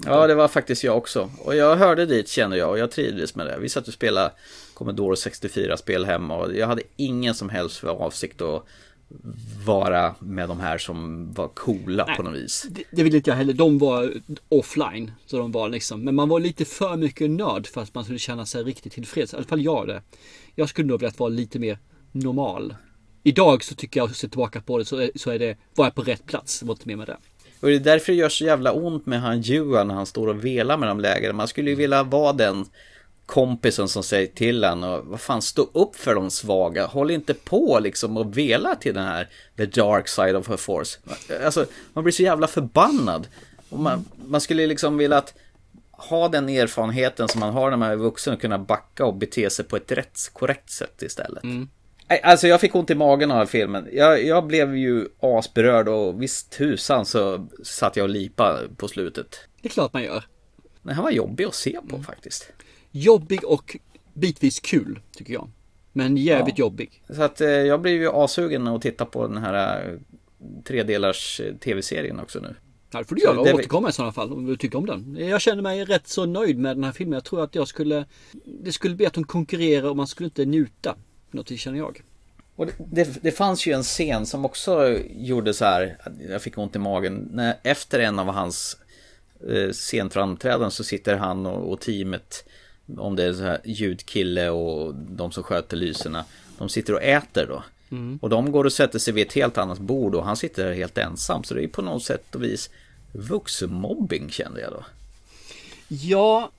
Ja, 0.04 0.26
det 0.26 0.34
var 0.34 0.48
faktiskt 0.48 0.84
jag 0.84 0.96
också. 0.96 1.30
Och 1.38 1.56
jag 1.56 1.76
hörde 1.76 2.06
dit 2.06 2.28
känner 2.28 2.56
jag 2.56 2.70
och 2.70 2.78
jag 2.78 2.90
trivdes 2.90 3.34
med 3.34 3.46
det. 3.46 3.58
Vi 3.60 3.68
satt 3.68 3.88
och 3.88 3.94
spelade 3.94 4.32
Commodore 4.74 5.14
64-spel 5.14 6.04
hemma 6.04 6.36
och 6.36 6.54
jag 6.56 6.66
hade 6.66 6.82
ingen 6.96 7.34
som 7.34 7.48
helst 7.48 7.76
för 7.76 7.88
avsikt 7.88 8.40
att 8.40 8.64
vara 9.64 10.14
med 10.18 10.48
de 10.48 10.60
här 10.60 10.78
som 10.78 11.32
var 11.32 11.48
coola 11.48 12.16
på 12.16 12.22
något 12.22 12.34
vis. 12.34 12.66
Det, 12.70 12.84
det 12.90 13.02
vill 13.02 13.14
inte 13.14 13.30
jag 13.30 13.36
heller. 13.36 13.52
De 13.52 13.78
var 13.78 14.12
offline. 14.48 15.12
Så 15.26 15.38
de 15.38 15.52
var 15.52 15.68
liksom. 15.68 16.04
Men 16.04 16.14
man 16.14 16.28
var 16.28 16.40
lite 16.40 16.64
för 16.64 16.96
mycket 16.96 17.30
nörd 17.30 17.66
för 17.66 17.80
att 17.80 17.94
man 17.94 18.04
skulle 18.04 18.18
känna 18.18 18.46
sig 18.46 18.62
riktigt 18.62 18.92
tillfreds. 18.92 19.32
I 19.32 19.36
alla 19.36 19.46
fall 19.46 19.60
jag 19.60 19.88
det. 19.88 20.02
Jag 20.54 20.68
skulle 20.68 20.88
nog 20.88 21.00
vilja 21.00 21.12
vara 21.16 21.28
lite 21.28 21.58
mer 21.58 21.78
normal. 22.12 22.74
Idag 23.22 23.64
så 23.64 23.74
tycker 23.74 24.00
jag, 24.00 24.10
att 24.10 24.16
se 24.16 24.28
tillbaka 24.28 24.60
på 24.60 24.78
det, 24.78 24.84
så 24.84 24.96
är, 24.96 25.10
så 25.14 25.30
är 25.30 25.38
det, 25.38 25.56
var 25.74 25.86
jag 25.86 25.94
på 25.94 26.02
rätt 26.02 26.26
plats. 26.26 26.60
Det 26.60 26.66
var 26.66 26.74
inte 26.74 26.88
mer 26.88 26.96
med 26.96 27.06
det. 27.06 27.16
Och 27.60 27.68
det 27.68 27.74
är 27.74 27.80
därför 27.80 28.12
det 28.12 28.18
gör 28.18 28.28
så 28.28 28.44
jävla 28.44 28.72
ont 28.72 29.06
med 29.06 29.20
han 29.20 29.40
Johan 29.40 29.88
när 29.88 29.94
han 29.94 30.06
står 30.06 30.28
och 30.28 30.44
velar 30.44 30.76
med 30.76 30.88
de 30.88 31.00
lägren. 31.00 31.36
Man 31.36 31.48
skulle 31.48 31.70
ju 31.70 31.76
vilja 31.76 32.02
vara 32.02 32.32
den 32.32 32.66
kompisen 33.32 33.88
som 33.88 34.02
säger 34.02 34.26
till 34.26 34.64
han 34.64 34.84
och 34.84 35.06
vad 35.06 35.20
fan 35.20 35.42
stå 35.42 35.62
upp 35.62 35.96
för 35.96 36.14
de 36.14 36.30
svaga. 36.30 36.86
Håll 36.86 37.10
inte 37.10 37.34
på 37.34 37.78
liksom 37.82 38.16
och 38.16 38.38
vela 38.38 38.74
till 38.74 38.94
den 38.94 39.04
här 39.04 39.28
the 39.56 39.66
dark 39.66 40.08
side 40.08 40.36
of 40.36 40.48
her 40.48 40.56
force. 40.56 40.98
Alltså 41.44 41.66
man 41.92 42.04
blir 42.04 42.12
så 42.12 42.22
jävla 42.22 42.46
förbannad. 42.46 43.26
Och 43.68 43.78
man, 43.78 44.04
man 44.26 44.40
skulle 44.40 44.66
liksom 44.66 44.96
vilja 44.96 45.18
att 45.18 45.34
ha 45.90 46.28
den 46.28 46.48
erfarenheten 46.48 47.28
som 47.28 47.40
man 47.40 47.52
har 47.52 47.70
när 47.70 47.76
man 47.76 47.90
är 47.90 47.96
vuxen 47.96 48.34
och 48.34 48.40
kunna 48.40 48.58
backa 48.58 49.04
och 49.04 49.14
bete 49.14 49.50
sig 49.50 49.64
på 49.64 49.76
ett 49.76 49.92
rätt, 49.92 50.18
korrekt 50.32 50.70
sätt 50.70 51.02
istället. 51.02 51.42
Nej, 52.08 52.20
Alltså 52.22 52.48
jag 52.48 52.60
fick 52.60 52.74
ont 52.74 52.90
i 52.90 52.94
magen 52.94 53.30
av 53.30 53.46
filmen. 53.46 53.88
Jag, 53.92 54.24
jag 54.24 54.46
blev 54.46 54.76
ju 54.76 55.08
asberörd 55.20 55.88
och 55.88 56.22
visst 56.22 56.50
tusan 56.50 57.06
så 57.06 57.48
satt 57.64 57.96
jag 57.96 58.04
och 58.04 58.10
lipa 58.10 58.60
på 58.76 58.88
slutet. 58.88 59.38
Det 59.62 59.68
är 59.68 59.72
klart 59.72 59.92
man 59.92 60.02
gör. 60.02 60.24
Men 60.82 60.94
han 60.94 61.04
var 61.04 61.10
jobbig 61.10 61.44
att 61.44 61.54
se 61.54 61.78
på 61.88 62.02
faktiskt. 62.02 62.52
Jobbig 62.92 63.44
och 63.44 63.76
bitvis 64.14 64.60
kul 64.60 65.00
tycker 65.16 65.32
jag. 65.34 65.48
Men 65.92 66.16
jävligt 66.16 66.58
Ja. 66.58 66.64
jobbig. 66.64 67.02
Så 67.08 67.22
att 67.22 67.40
eh, 67.40 67.48
jag 67.48 67.80
blev 67.80 67.94
ju 67.94 68.10
asugen 68.12 68.66
att 68.68 68.82
titta 68.82 69.04
på 69.04 69.26
den 69.28 69.36
här 69.36 69.88
eh, 69.92 69.98
tredelars 70.64 71.40
eh, 71.40 71.54
tv-serien 71.54 72.20
också 72.20 72.40
nu. 72.40 72.54
Ja, 72.90 72.98
det 72.98 73.04
får 73.04 73.14
du 73.14 73.20
Så 73.20 73.26
göra 73.26 73.38
och 73.40 73.46
det- 73.46 73.54
återkomma 73.54 73.88
i 73.88 73.92
sådana 73.92 74.12
fall 74.12 74.32
om 74.32 74.46
du 74.46 74.56
tycker 74.56 74.78
om 74.78 74.86
den. 74.86 75.16
Jag 75.20 75.40
känner 75.40 75.62
mig 75.62 75.84
rätt 75.84 76.08
så 76.08 76.26
nöjd 76.26 76.58
med 76.58 76.76
den 76.76 76.84
här 76.84 76.92
filmen. 76.92 77.12
Jag 77.14 77.24
tror 77.24 77.42
att 77.44 77.54
jag 77.54 77.68
skulle... 77.68 78.04
Det 78.44 78.72
skulle 78.72 78.94
bli 78.94 79.06
att 79.06 79.12
de 79.12 79.24
konkurrerar 79.24 79.88
och 79.88 79.96
man 79.96 80.06
skulle 80.06 80.26
inte 80.26 80.44
njuta. 80.44 80.96
Något 81.30 81.48
känner 81.58 81.78
jag. 81.78 82.02
Och 82.56 82.66
det, 82.66 82.72
det, 83.04 83.18
det 83.22 83.30
fanns 83.30 83.66
ju 83.66 83.72
en 83.72 83.82
scen 83.82 84.26
som 84.26 84.44
också 84.44 84.98
gjorde 85.16 85.54
så 85.54 85.64
här, 85.64 85.98
jag 86.28 86.42
fick 86.42 86.58
ont 86.58 86.76
i 86.76 86.78
magen. 86.78 87.28
När, 87.32 87.54
efter 87.62 88.00
en 88.00 88.18
av 88.18 88.26
hans 88.26 88.76
eh, 89.50 89.70
scenframträdanden 89.70 90.70
så 90.70 90.84
sitter 90.84 91.16
han 91.16 91.46
och, 91.46 91.72
och 91.72 91.80
teamet, 91.80 92.44
om 92.98 93.16
det 93.16 93.24
är 93.24 93.32
så 93.32 93.42
här 93.42 93.60
ljudkille 93.64 94.50
och 94.50 94.94
de 94.94 95.32
som 95.32 95.42
sköter 95.42 95.76
lyserna, 95.76 96.24
de 96.58 96.68
sitter 96.68 96.92
och 96.94 97.02
äter 97.02 97.46
då. 97.48 97.62
Mm. 97.90 98.18
Och 98.22 98.30
de 98.30 98.52
går 98.52 98.64
och 98.64 98.72
sätter 98.72 98.98
sig 98.98 99.14
vid 99.14 99.26
ett 99.26 99.32
helt 99.32 99.58
annat 99.58 99.78
bord 99.78 100.14
och 100.14 100.24
han 100.24 100.36
sitter 100.36 100.64
där 100.64 100.72
helt 100.74 100.98
ensam. 100.98 101.44
Så 101.44 101.54
det 101.54 101.64
är 101.64 101.68
på 101.68 101.82
något 101.82 102.04
sätt 102.04 102.34
och 102.34 102.42
vis 102.42 102.70
vuxenmobbing 103.12 104.30
kände 104.30 104.60
jag 104.60 104.72
då. 104.72 104.84
Ja, 105.88 106.50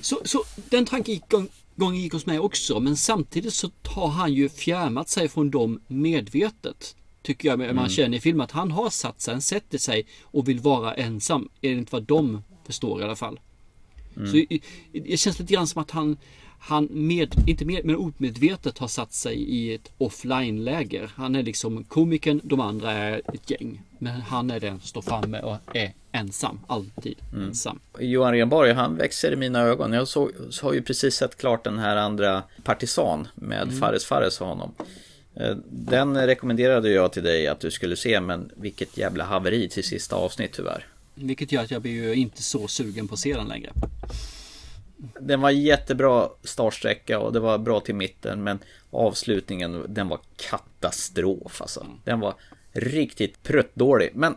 så, 0.00 0.20
så 0.24 0.44
den 0.54 0.86
tanken 0.86 1.14
gick, 1.14 2.12
hos 2.12 2.26
mig 2.26 2.38
också. 2.38 2.80
Men 2.80 2.96
samtidigt 2.96 3.54
så 3.54 3.70
har 3.82 4.08
han 4.08 4.32
ju 4.32 4.48
fjärmat 4.48 5.08
sig 5.08 5.28
från 5.28 5.50
dem 5.50 5.80
medvetet. 5.86 6.96
Tycker 7.22 7.48
jag 7.48 7.58
man 7.58 7.68
Mm. 7.68 7.88
känner 7.88 8.16
i 8.18 8.20
filmen 8.20 8.44
att 8.44 8.50
han 8.50 8.70
har 8.70 8.90
satt 8.90 9.20
sig, 9.20 9.34
han 9.34 9.42
sätter 9.42 9.78
sig 9.78 10.06
och 10.22 10.48
vill 10.48 10.60
vara 10.60 10.94
ensam. 10.94 11.48
Enligt 11.62 11.92
vad 11.92 12.02
de 12.02 12.42
förstår 12.66 13.00
i 13.00 13.04
alla 13.04 13.16
fall. 13.16 13.40
Mm. 14.16 14.30
Så 14.30 14.44
det 14.92 15.16
känns 15.16 15.38
lite 15.38 15.52
grann 15.52 15.66
som 15.66 15.82
att 15.82 15.90
han, 15.90 16.16
han 16.58 16.84
med, 16.90 17.34
inte 17.46 17.64
med, 17.64 17.84
men 17.84 17.96
omedvetet 17.96 18.78
har 18.78 18.88
satt 18.88 19.12
sig 19.12 19.34
i 19.36 19.74
ett 19.74 19.92
offline-läger. 19.98 21.10
Han 21.14 21.34
är 21.34 21.42
liksom 21.42 21.84
komikern, 21.84 22.40
de 22.44 22.60
andra 22.60 22.92
är 22.92 23.22
ett 23.34 23.50
gäng. 23.50 23.82
Men 23.98 24.20
han 24.20 24.50
är 24.50 24.60
den 24.60 24.80
som 24.80 24.88
står 24.88 25.02
framme 25.02 25.40
och 25.40 25.56
är 25.76 25.92
ensam, 26.12 26.60
alltid 26.66 27.18
Mm. 27.32 27.48
ensam. 27.48 27.78
Johan 27.98 28.32
Rheborg, 28.32 28.72
han 28.72 28.96
växer 28.96 29.32
i 29.32 29.36
mina 29.36 29.60
ögon. 29.60 29.92
Jag 29.92 30.08
såg, 30.08 30.30
så 30.50 30.66
har 30.66 30.72
ju 30.72 30.82
precis 30.82 31.14
sett 31.14 31.36
klart 31.36 31.64
den 31.64 31.78
här 31.78 31.96
andra 31.96 32.42
Partisan 32.64 33.28
med 33.34 33.62
Mm. 33.62 33.78
Fares 33.80 34.04
Fares 34.04 34.40
och 34.40 34.46
honom. 34.46 34.74
Eh, 35.34 35.56
Den 35.68 36.26
rekommenderade 36.26 36.90
jag 36.90 37.12
till 37.12 37.22
dig 37.22 37.46
att 37.46 37.60
du 37.60 37.70
skulle 37.70 37.96
se, 37.96 38.20
men 38.20 38.50
vilket 38.56 38.96
jävla 38.98 39.24
haveri 39.24 39.68
till 39.68 39.84
sista 39.84 40.16
avsnitt 40.16 40.52
tyvärr. 40.52 40.86
Vilket 41.18 41.52
gör 41.52 41.62
att 41.62 41.70
jag 41.70 41.82
blir 41.82 41.92
ju 41.92 42.14
inte 42.14 42.42
så 42.42 42.68
sugen 42.68 43.08
på 43.08 43.14
att 43.14 43.20
se 43.20 43.34
den 43.34 43.48
längre. 43.48 43.72
Den 45.20 45.40
var 45.40 45.50
jättebra 45.50 46.28
startsträcka 46.44 47.18
och 47.18 47.32
det 47.32 47.40
var 47.40 47.58
bra 47.58 47.80
till 47.80 47.94
mitten, 47.94 48.42
men 48.42 48.58
avslutningen, 48.90 49.84
den 49.88 50.08
var 50.08 50.18
katastrof 50.36 51.60
alltså. 51.60 51.86
Den 52.04 52.20
var 52.20 52.34
riktigt 52.72 53.42
pruttdålig. 53.42 54.10
Men 54.14 54.36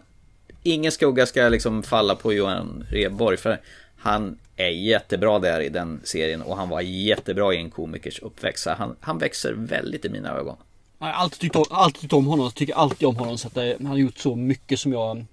ingen 0.63 0.91
skugga 0.91 1.25
ska 1.25 1.49
liksom 1.49 1.83
falla 1.83 2.15
på 2.15 2.33
Johan 2.33 2.85
Rheborg, 2.89 3.37
för 3.37 3.61
han 3.97 4.37
är 4.55 4.69
jättebra 4.69 5.39
där 5.39 5.61
i 5.61 5.69
den 5.69 6.01
serien 6.03 6.41
och 6.41 6.57
han 6.57 6.69
var 6.69 6.81
jättebra 6.81 7.53
i 7.53 7.57
en 7.57 7.69
komikers 7.69 8.19
uppväxt. 8.19 8.63
Så 8.63 8.69
han, 8.69 8.95
han 8.99 9.17
växer 9.17 9.53
väldigt 9.53 10.05
i 10.05 10.09
mina 10.09 10.37
ögon. 10.37 10.55
Jag 10.99 11.05
har 11.05 11.13
alltid 11.13 11.39
tyckt 11.39 11.55
om, 11.55 11.65
alltid 11.69 12.01
tyckt 12.01 12.13
om 12.13 12.25
honom. 12.25 12.45
Jag 12.45 12.55
tycker 12.55 12.73
alltid 12.73 13.07
om 13.07 13.15
honom. 13.15 13.37
Så 13.37 13.47
att 13.47 13.55
han 13.55 13.85
har 13.85 13.97
gjort 13.97 14.17
så 14.17 14.35
mycket 14.35 14.79
som 14.79 14.93
jag 14.93 15.25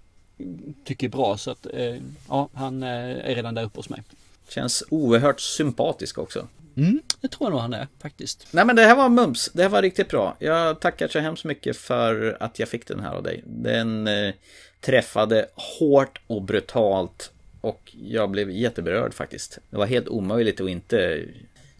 tycker 0.84 1.06
är 1.06 1.10
bra. 1.10 1.36
Så 1.36 1.50
att 1.50 1.66
eh, 1.72 1.96
ja, 2.28 2.48
han 2.54 2.82
eh, 2.82 3.30
är 3.30 3.34
redan 3.34 3.54
där 3.54 3.64
uppe 3.64 3.78
hos 3.78 3.88
mig. 3.88 4.02
Känns 4.48 4.84
oerhört 4.90 5.40
sympatisk 5.40 6.18
också. 6.18 6.48
Mm, 6.76 7.00
det 7.20 7.28
tror 7.28 7.46
jag 7.46 7.50
nog 7.50 7.60
han 7.60 7.72
är 7.72 7.88
faktiskt. 7.98 8.46
Nej 8.50 8.64
men 8.64 8.76
det 8.76 8.82
här 8.82 8.96
var 8.96 9.08
mums, 9.08 9.50
det 9.52 9.62
här 9.62 9.68
var 9.68 9.82
riktigt 9.82 10.08
bra. 10.08 10.36
Jag 10.38 10.80
tackar 10.80 11.08
så 11.08 11.18
hemskt 11.18 11.44
mycket 11.44 11.76
för 11.76 12.36
att 12.40 12.58
jag 12.58 12.68
fick 12.68 12.86
den 12.86 13.00
här 13.00 13.14
av 13.14 13.22
dig. 13.22 13.42
Den 13.46 14.06
eh, 14.06 14.34
träffade 14.80 15.46
hårt 15.54 16.20
och 16.26 16.42
brutalt 16.42 17.30
och 17.60 17.92
jag 18.02 18.30
blev 18.30 18.50
jätteberörd 18.50 19.14
faktiskt. 19.14 19.58
Det 19.70 19.76
var 19.76 19.86
helt 19.86 20.08
omöjligt 20.08 20.60
att 20.60 20.68
inte 20.68 21.24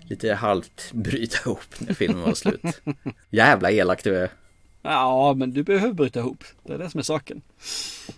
lite 0.09 0.35
halvt 0.35 0.93
bryta 0.93 1.39
ihop 1.45 1.75
när 1.79 1.95
filmen 1.95 2.23
var 2.23 2.35
slut. 2.35 2.61
Jävla 3.31 3.71
elak 3.71 4.05
du 4.05 4.17
är. 4.17 4.31
Ja, 4.89 5.35
men 5.35 5.51
du 5.51 5.63
behöver 5.63 5.93
bryta 5.93 6.21
ihop. 6.21 6.45
Det 6.63 6.73
är 6.73 6.79
det 6.79 6.91
som 6.91 6.99
är 6.99 7.03
saken. 7.03 7.43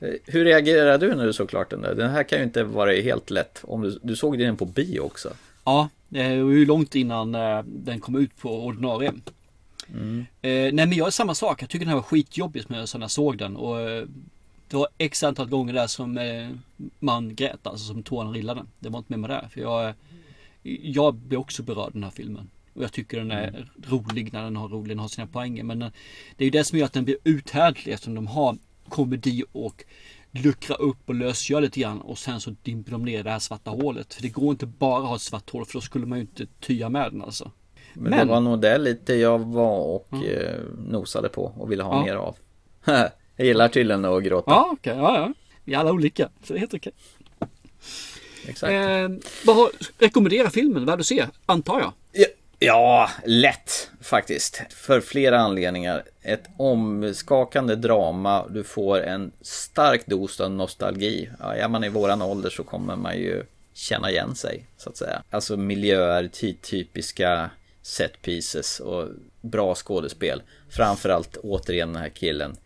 Eh, 0.00 0.08
Hur 0.24 0.44
reagerade 0.44 1.06
du 1.06 1.14
när 1.14 1.26
du 1.26 1.32
såg 1.32 1.48
klart 1.48 1.70
den 1.70 1.82
där? 1.82 1.94
Den 1.94 2.10
här 2.10 2.22
kan 2.22 2.38
ju 2.38 2.44
inte 2.44 2.64
vara 2.64 2.92
helt 2.92 3.30
lätt. 3.30 3.60
Om 3.62 3.80
du, 3.82 3.98
du 4.02 4.16
såg 4.16 4.38
den 4.38 4.56
på 4.56 4.64
bio 4.64 5.00
också. 5.00 5.32
Ja, 5.64 5.88
det 6.08 6.42
var 6.42 6.50
ju 6.50 6.66
långt 6.66 6.94
innan 6.94 7.34
eh, 7.34 7.62
den 7.66 8.00
kom 8.00 8.16
ut 8.16 8.36
på 8.36 8.64
ordinarie. 8.64 9.12
Mm. 9.94 10.26
Eh, 10.42 10.50
nej 10.50 10.72
men 10.72 10.92
jag 10.92 11.06
är 11.06 11.10
samma 11.10 11.34
sak. 11.34 11.62
Jag 11.62 11.68
tycker 11.70 11.84
den 11.84 11.88
här 11.88 11.96
var 11.96 12.02
skitjobbig 12.02 12.64
när 12.68 12.78
jag 13.00 13.10
såg 13.10 13.38
den. 13.38 13.56
Och 13.56 13.76
det 14.68 14.76
var 14.76 14.88
x 14.98 15.22
antal 15.22 15.48
gånger 15.48 15.72
där 15.72 15.86
som 15.86 16.18
man 16.98 17.34
grät, 17.34 17.66
alltså 17.66 17.86
som 17.86 18.02
tårarna 18.02 18.30
rillade. 18.30 18.62
Det 18.78 18.88
var 18.88 18.98
inte 18.98 19.12
med 19.12 19.20
mig 19.20 19.28
där. 19.30 19.48
För 19.52 19.60
jag, 19.60 19.94
jag 20.82 21.14
blir 21.14 21.38
också 21.38 21.62
berörd 21.62 21.92
den 21.92 22.04
här 22.04 22.10
filmen. 22.10 22.50
Och 22.78 22.84
jag 22.84 22.92
tycker 22.92 23.18
den 23.18 23.30
är 23.30 23.48
Mm. 23.48 23.62
rolig 23.88 24.32
när 24.32 24.42
den 24.44 24.56
har 24.56 24.68
rolig, 24.68 24.88
den 24.88 24.98
har 24.98 25.08
sina 25.08 25.26
poänger. 25.26 25.62
Men 25.64 25.82
eh, 25.82 25.88
det 26.36 26.44
är 26.44 26.46
ju 26.46 26.50
det 26.50 26.64
som 26.64 26.78
gör 26.78 26.86
att 26.86 26.92
den 26.92 27.04
blir 27.04 27.16
uthärdlig 27.24 27.92
eftersom 27.92 28.14
de 28.14 28.26
har 28.26 28.56
komedi 28.88 29.44
och 29.52 29.84
luckra 30.30 30.74
upp 30.76 30.98
och 31.06 31.14
lösgöra 31.14 31.60
lite 31.60 31.80
grann 31.80 32.00
och 32.00 32.18
sen 32.18 32.40
så 32.40 32.54
dimper 32.62 32.92
de 32.92 33.04
ner 33.04 33.24
det 33.24 33.30
här 33.30 33.38
svarta 33.38 33.70
hålet. 33.70 34.14
För 34.14 34.22
det 34.22 34.28
går 34.28 34.50
inte 34.50 34.66
bara 34.66 35.02
att 35.02 35.08
ha 35.08 35.14
ett 35.16 35.22
svart 35.22 35.50
hål 35.50 35.64
för 35.66 35.72
då 35.72 35.80
skulle 35.80 36.06
man 36.06 36.18
ju 36.18 36.22
inte 36.22 36.46
tya 36.60 36.88
med 36.88 37.12
den 37.12 37.22
alltså. 37.22 37.50
Men, 37.94 38.18
det 38.18 38.24
var 38.24 38.40
nog 38.40 38.60
det 38.60 38.78
lite 38.78 39.14
jag 39.14 39.38
var 39.38 39.78
och 39.80 40.14
eh, 40.24 40.60
nosade 40.88 41.28
på 41.28 41.42
och 41.44 41.72
ville 41.72 41.82
ha 41.82 41.94
Ja. 41.98 42.04
mer 42.04 42.14
av. 42.16 42.36
jag 43.36 43.46
gillar 43.46 43.68
tydligen 43.68 44.04
att 44.04 44.24
gråta. 44.24 44.50
Ja, 44.50 44.68
okej. 44.72 44.96
Ja, 44.96 45.18
ja. 45.18 45.32
Vi 45.64 45.74
är 45.74 45.78
alla 45.78 45.92
olika. 45.92 46.28
Så 46.42 46.52
det 46.52 46.58
är 46.58 46.60
helt 46.60 46.74
okej. 46.74 46.92
Exakt. 48.46 48.72
Eh, 48.72 49.08
vad 49.46 49.56
har, 49.56 49.68
rekommendera 49.98 50.50
filmen, 50.50 50.84
vad 50.86 50.98
du 50.98 51.04
ser, 51.04 51.28
antar 51.46 51.80
jag. 51.80 51.92
Ja, 52.12 52.26
lätt 53.24 53.90
faktiskt. 54.00 54.62
För 54.70 55.00
flera 55.00 55.38
anledningar. 55.38 56.02
Ett 56.22 56.44
omskakande 56.56 57.74
drama. 57.74 58.46
Du 58.50 58.64
får 58.64 59.00
en 59.02 59.32
stark 59.40 60.06
dos 60.06 60.40
av 60.40 60.50
nostalgi. 60.50 61.30
Ja, 61.40 61.54
är 61.54 61.68
man 61.68 61.84
i 61.84 61.88
våran 61.88 62.22
ålder 62.22 62.50
så 62.50 62.64
kommer 62.64 62.96
man 62.96 63.16
ju 63.16 63.44
känna 63.74 64.10
igen 64.10 64.34
sig, 64.34 64.66
så 64.76 64.90
att 64.90 64.96
säga. 64.96 65.22
Alltså 65.30 65.56
miljöer, 65.56 66.28
tidtypiska 66.32 67.50
set 67.82 68.22
pieces 68.22 68.80
och 68.80 69.08
bra 69.40 69.74
skådespel. 69.74 70.42
Framförallt 70.70 71.36
återigen 71.36 71.92
den 71.92 72.02
här 72.02 72.08
killen 72.08 72.56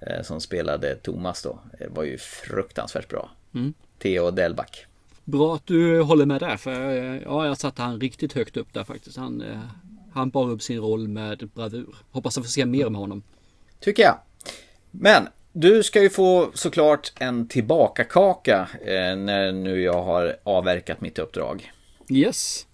eh, 0.00 0.22
som 0.22 0.40
spelade 0.40 0.94
Thomas 0.96 1.42
då. 1.42 1.60
eh, 1.80 1.86
Var 1.90 2.04
ju 2.04 2.18
fruktansvärt 2.18 3.08
bra. 3.08 3.30
Mm. 3.54 3.74
Theo 3.98 4.30
Delback. 4.30 4.86
Bra 5.30 5.54
att 5.54 5.66
du 5.66 6.00
håller 6.00 6.26
med 6.26 6.40
där. 6.40 6.56
För 6.56 6.90
eh, 6.90 7.22
ja, 7.22 7.46
jag 7.46 7.58
satte 7.58 7.82
han 7.82 8.00
riktigt 8.00 8.32
högt 8.32 8.56
upp 8.56 8.72
där 8.72 8.84
faktiskt. 8.84 9.16
Han, 9.16 9.40
eh, 9.40 9.58
han 10.12 10.30
bar 10.30 10.50
upp 10.50 10.62
sin 10.62 10.78
roll 10.78 11.08
med 11.08 11.48
bravur. 11.54 11.94
Hoppas 12.10 12.38
att 12.38 12.44
få 12.44 12.50
se 12.50 12.66
mer 12.66 12.88
med 12.88 13.00
honom. 13.00 13.22
Tycker 13.80 14.02
jag. 14.02 14.18
Men 14.90 15.28
du 15.52 15.82
ska 15.82 16.02
ju 16.02 16.10
få 16.10 16.50
såklart 16.54 17.12
en 17.20 17.48
tillbakakaka 17.48 18.68
eh, 18.80 19.16
när 19.16 19.52
nu 19.52 19.82
jag 19.82 20.02
har 20.02 20.36
avverkat 20.42 21.00
mitt 21.00 21.18
uppdrag. 21.18 21.72
Yes. 22.08 22.66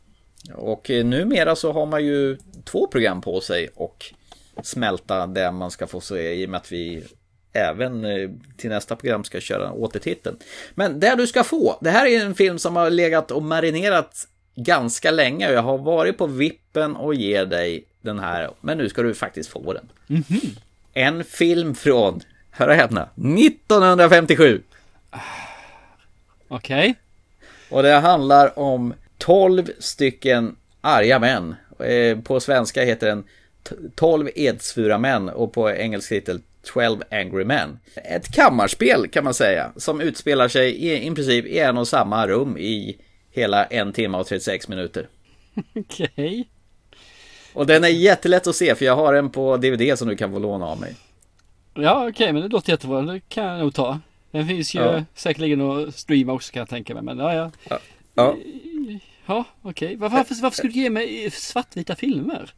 Och 0.54 0.90
eh, 0.90 1.04
numera 1.04 1.56
så 1.56 1.72
har 1.72 1.86
man 1.86 2.04
ju 2.04 2.38
två 2.64 2.86
program 2.86 3.20
på 3.20 3.40
sig 3.40 3.68
och 3.74 4.04
smälta 4.62 5.26
det 5.26 5.52
man 5.52 5.70
ska 5.70 5.86
få 5.86 6.00
se 6.00 6.34
i 6.34 6.46
och 6.46 6.50
med 6.50 6.58
att 6.58 6.72
vi 6.72 7.04
även 7.56 8.04
eh, 8.04 8.30
till 8.56 8.70
nästa 8.70 8.96
program 8.96 9.24
ska 9.24 9.40
köra 9.40 9.72
återtiteln. 9.72 10.36
Men 10.74 11.00
det 11.00 11.14
du 11.14 11.26
ska 11.26 11.44
få, 11.44 11.78
det 11.80 11.90
här 11.90 12.06
är 12.06 12.24
en 12.24 12.34
film 12.34 12.58
som 12.58 12.76
har 12.76 12.90
legat 12.90 13.30
och 13.30 13.42
marinerat 13.42 14.28
ganska 14.54 15.10
länge 15.10 15.48
och 15.48 15.54
jag 15.54 15.62
har 15.62 15.78
varit 15.78 16.18
på 16.18 16.26
vippen 16.26 16.96
och 16.96 17.14
ge 17.14 17.44
dig 17.44 17.84
den 18.00 18.18
här, 18.18 18.50
men 18.60 18.78
nu 18.78 18.88
ska 18.88 19.02
du 19.02 19.14
faktiskt 19.14 19.50
få 19.50 19.72
den. 19.72 19.88
En 20.92 21.24
film 21.24 21.74
från, 21.74 22.20
hör 22.50 22.68
och 22.68 22.74
häpna, 22.74 23.08
1957. 23.38 24.62
Okej. 26.48 26.94
Och 27.70 27.82
det 27.82 27.92
handlar 27.92 28.58
om 28.58 28.94
12 29.18 29.66
stycken 29.78 30.56
arga 30.80 31.18
män. 31.18 31.54
Eh, 31.78 32.18
På 32.18 32.40
svenska 32.40 32.82
heter 32.84 33.06
den 33.06 33.24
t- 33.68 33.74
12 33.94 34.28
edsvura 34.34 34.98
män 34.98 35.28
och 35.28 35.52
på 35.52 35.70
engelska 35.70 36.14
heter 36.14 36.40
12 36.66 37.02
Angry 37.10 37.44
Men. 37.44 37.78
Ett 37.94 38.32
kammarspel 38.34 39.08
kan 39.08 39.24
man 39.24 39.34
säga 39.34 39.72
som 39.76 40.00
utspelar 40.00 40.48
sig 40.48 40.70
i, 40.76 41.06
i 41.06 41.10
princip 41.14 41.46
i 41.46 41.58
en 41.58 41.78
och 41.78 41.88
samma 41.88 42.26
rum 42.26 42.56
i 42.58 42.96
hela 43.32 43.64
en 43.64 43.92
timme 43.92 44.18
och 44.18 44.26
36 44.26 44.68
minuter. 44.68 45.08
Okej. 45.74 46.48
Och 47.52 47.66
den 47.66 47.84
är 47.84 47.88
jättelätt 47.88 48.46
att 48.46 48.56
se 48.56 48.74
för 48.74 48.84
jag 48.84 48.96
har 48.96 49.14
den 49.14 49.30
på 49.30 49.56
DVD 49.56 49.98
som 49.98 50.08
du 50.08 50.16
kan 50.16 50.32
få 50.32 50.38
låna 50.38 50.66
av 50.66 50.80
mig. 50.80 50.94
Ja, 51.74 52.08
okej, 52.08 52.32
men 52.32 52.42
det 52.42 52.48
låter 52.48 52.70
jättebra. 52.72 53.02
Det 53.02 53.20
kan 53.28 53.44
jag 53.44 53.58
nog 53.58 53.74
ta. 53.74 54.00
Den 54.30 54.48
finns 54.48 54.74
ju 54.74 54.78
Ja. 54.80 55.04
säkerligen 55.14 55.60
att 55.60 55.94
streama 55.94 56.32
också 56.32 56.52
kan 56.52 56.60
jag 56.60 56.68
tänka 56.68 56.94
mig. 56.94 57.02
Men 57.02 57.18
ja, 57.18 57.34
ja. 57.34 57.50
Ja. 58.14 58.36
Ja, 59.26 59.44
okej. 59.62 59.96
Var- 59.96 60.08
Varför, 60.08 60.34
varför 60.42 60.56
skulle 60.56 60.72
du 60.72 60.80
ge 60.80 60.90
mig 60.90 61.30
svartvita 61.30 61.96
filmer? 61.96 62.54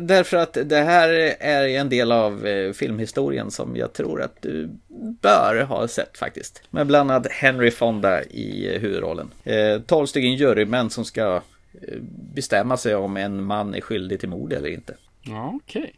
Därför 0.00 0.36
att 0.36 0.58
det 0.64 0.76
här 0.80 1.08
är 1.40 1.68
en 1.68 1.88
del 1.88 2.12
av 2.12 2.46
eh, 2.46 2.72
filmhistorien 2.72 3.50
som 3.50 3.76
jag 3.76 3.92
tror 3.92 4.22
att 4.22 4.42
du 4.42 4.68
bör 5.20 5.62
ha 5.64 5.88
sett 5.88 6.18
faktiskt. 6.18 6.62
Med 6.70 6.86
bland 6.86 7.10
annat 7.10 7.26
Henry 7.32 7.70
Fonda 7.70 8.24
i 8.24 8.74
eh, 8.74 8.80
huvudrollen. 8.80 9.30
Eh, 9.44 9.80
12 9.86 10.06
stycken 10.06 10.34
jurymän 10.34 10.90
som 10.90 11.04
ska 11.04 11.36
eh, 11.82 11.96
bestämma 12.34 12.76
sig 12.76 12.94
om 12.94 13.16
en 13.16 13.42
man 13.44 13.74
är 13.74 13.80
skyldig 13.80 14.20
till 14.20 14.28
mord 14.28 14.52
eller 14.52 14.68
inte. 14.68 14.94
Ja, 15.22 15.52
okej. 15.64 15.94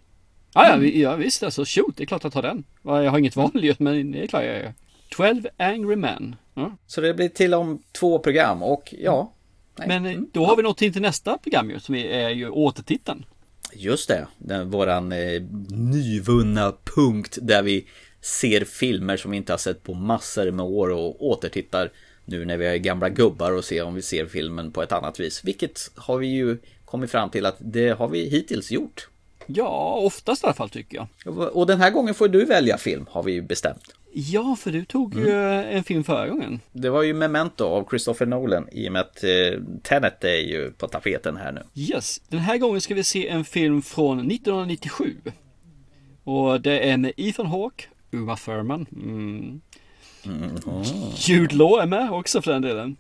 Ja, 0.55 0.68
ja, 0.68 0.76
vi- 0.76 1.03
ja, 1.03 1.16
visst 1.16 1.43
alltså. 1.43 1.64
Shoot, 1.66 1.97
det 1.97 2.05
är 2.05 2.07
klart 2.07 2.24
att 2.24 2.32
ta 2.32 2.43
den. 2.43 2.64
Ja, 2.82 3.03
Jag 3.03 3.11
har 3.11 3.18
inget 3.18 3.36
val 3.36 3.51
just, 3.55 3.80
men 3.80 4.12
det 4.12 4.22
är 4.22 4.26
klart 4.26 4.45
jag 4.45 4.55
gör. 4.59 4.74
12 5.11 5.47
Angry 5.57 5.97
Men. 5.97 6.36
Ja. 6.55 6.76
Så 6.86 7.01
det 7.01 7.14
blir 7.14 7.28
till 7.28 7.55
om 7.55 7.82
två 7.93 8.18
program 8.18 8.62
och 8.62 8.95
ja. 8.99 9.32
nej. 9.78 9.88
Men 9.88 10.07
eh, 10.07 10.18
då 10.32 10.45
har 10.45 10.57
vi 10.57 10.62
nått 10.62 10.82
in 10.82 10.93
till 10.93 11.03
nästa 11.03 11.38
program 11.38 11.70
ju, 11.70 11.80
som 11.80 11.95
är 11.95 12.28
ju 12.28 12.49
återtiteln. 12.51 13.24
Just 13.73 14.09
det, 14.09 14.27
den, 14.39 14.70
våran 14.70 15.12
eh, 15.12 15.43
nyvunna 15.70 16.75
punkt 16.97 17.39
där 17.43 17.62
vi 17.62 17.87
ser 18.20 18.64
filmer 18.64 19.16
som 19.16 19.31
vi 19.31 19.37
inte 19.37 19.53
har 19.53 19.59
sett 19.59 19.83
på 19.83 19.95
massor 19.95 20.51
med 20.51 20.66
år 20.66 20.91
och 20.91 21.27
återtittar 21.27 21.91
nu 22.25 22.45
när 22.45 22.57
vi 22.57 22.66
är 22.66 22.77
gamla 22.77 23.09
gubbar 23.09 23.53
och 23.53 23.64
ser 23.64 23.85
om 23.85 23.95
vi 23.95 24.03
ser 24.03 24.27
filmen 24.27 24.73
på 24.73 24.83
ett 24.83 24.93
annat 24.93 25.20
vis. 25.20 25.45
Vilket 25.45 25.91
har 25.95 26.18
vi 26.18 26.27
ju 26.27 26.59
kommit 26.85 27.11
fram 27.11 27.31
till 27.31 27.47
att 27.47 27.57
det 27.59 27.89
har 27.89 28.09
vi 28.09 28.29
hittills 28.29 28.70
gjort. 28.70 29.09
Ja, 29.47 30.01
oftast 30.05 30.45
i 30.45 30.47
alla 30.47 30.55
fall 30.55 30.70
tycker 30.70 30.97
jag. 30.97 31.57
Och 31.57 31.66
den 31.66 31.81
här 31.81 31.91
gången 31.91 32.14
får 32.14 32.29
du 32.29 32.45
välja 32.45 32.79
film 32.79 33.07
har 33.11 33.23
vi 33.23 33.33
ju 33.33 33.43
bestämt. 33.43 33.95
Ja, 34.15 34.57
för 34.61 34.71
du 34.73 34.85
tog 34.85 35.15
ju 35.15 35.31
Mm. 35.31 35.77
en 35.77 35.85
film 35.85 36.05
förra 36.05 36.29
gången. 36.29 36.61
Det 36.73 36.91
var 36.91 37.03
ju 37.03 37.15
Memento 37.15 37.65
av 37.65 37.89
Christopher 37.91 38.27
Nolan 38.27 38.69
i 38.73 38.89
och 38.89 38.93
med 38.93 39.01
att 39.01 39.25
eh, 39.25 39.61
Tenet 39.83 40.25
är 40.25 40.41
ju 40.49 40.71
på 40.73 40.89
tapeten 40.89 41.37
här 41.37 41.53
nu. 41.53 41.63
Yes, 41.75 42.21
den 42.29 42.41
här 42.41 42.59
gången 42.59 42.81
ska 42.81 42.95
vi 42.95 43.05
se 43.05 43.29
en 43.29 43.45
film 43.45 43.83
från 43.83 44.19
1997. 44.31 45.17
Och 46.25 46.61
det 46.61 46.91
är 46.91 46.97
med 46.97 47.13
Ethan 47.17 47.47
Hawke, 47.47 47.85
Uma 48.11 48.37
Thurman. 48.37 48.87
Mm. 48.93 49.61
Jude 51.17 51.55
Law 51.57 51.81
är 51.83 51.87
med 51.87 52.11
också 52.13 52.43
för 52.43 52.53
den 52.53 52.63
delen. 52.63 52.97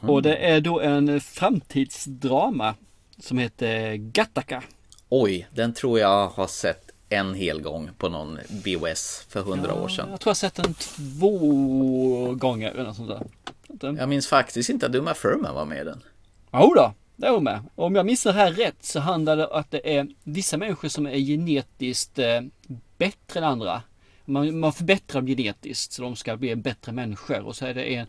Och 0.00 0.22
det 0.22 0.36
är 0.36 0.60
då 0.60 0.80
en 0.80 1.20
framtidsdrama 1.20 2.74
som 3.18 3.38
heter 3.38 3.94
Gattaca. 3.94 4.62
Oj, 5.08 5.48
den 5.54 5.72
tror 5.74 5.98
jag 5.98 6.28
har 6.28 6.46
sett 6.46 6.83
en 7.14 7.34
hel 7.34 7.60
gång 7.60 7.90
på 7.98 8.08
någon 8.08 8.38
BOS 8.48 9.26
för 9.28 9.42
hundra 9.42 9.74
år 9.74 9.88
sedan. 9.88 10.08
Jag 10.10 10.20
tror 10.20 10.30
jag 10.30 10.36
sett 10.36 10.54
den 10.54 10.74
två 10.74 12.34
gånger 12.34 12.70
eller 12.70 12.84
något 12.84 12.96
sånt 12.96 13.08
där. 13.08 13.22
Den... 13.68 13.96
Jag 13.96 14.08
minns 14.08 14.26
faktiskt 14.26 14.70
inte 14.70 14.86
att 14.86 14.94
Uma 14.94 15.14
Thurman 15.14 15.54
var 15.54 15.64
med 15.64 15.80
i 15.80 15.84
den. 15.84 16.02
Jo 16.52 16.74
då, 16.74 16.94
det 17.16 17.26
är 17.26 17.30
hon 17.30 17.44
med. 17.44 17.62
Om 17.74 17.94
jag 17.94 18.06
minns 18.06 18.22
det 18.22 18.32
här 18.32 18.52
rätt 18.52 18.84
så 18.84 19.00
handlar 19.00 19.36
det 19.36 19.46
om 19.46 19.60
att 19.60 19.70
det 19.70 19.96
är 19.96 20.08
vissa 20.24 20.56
människor 20.56 20.88
som 20.88 21.06
är 21.06 21.16
genetiskt 21.16 22.18
eh, 22.18 22.40
bättre 22.98 23.40
än 23.40 23.44
andra. 23.44 23.82
Man, 24.24 24.58
man 24.58 24.72
förbättrar 24.72 25.20
dem 25.20 25.26
genetiskt 25.26 25.92
så 25.92 26.02
de 26.02 26.16
ska 26.16 26.36
bli 26.36 26.56
bättre 26.56 26.92
människor. 26.92 27.40
Och 27.40 27.56
så 27.56 27.66
är 27.66 27.74
det 27.74 27.94
en 27.94 28.06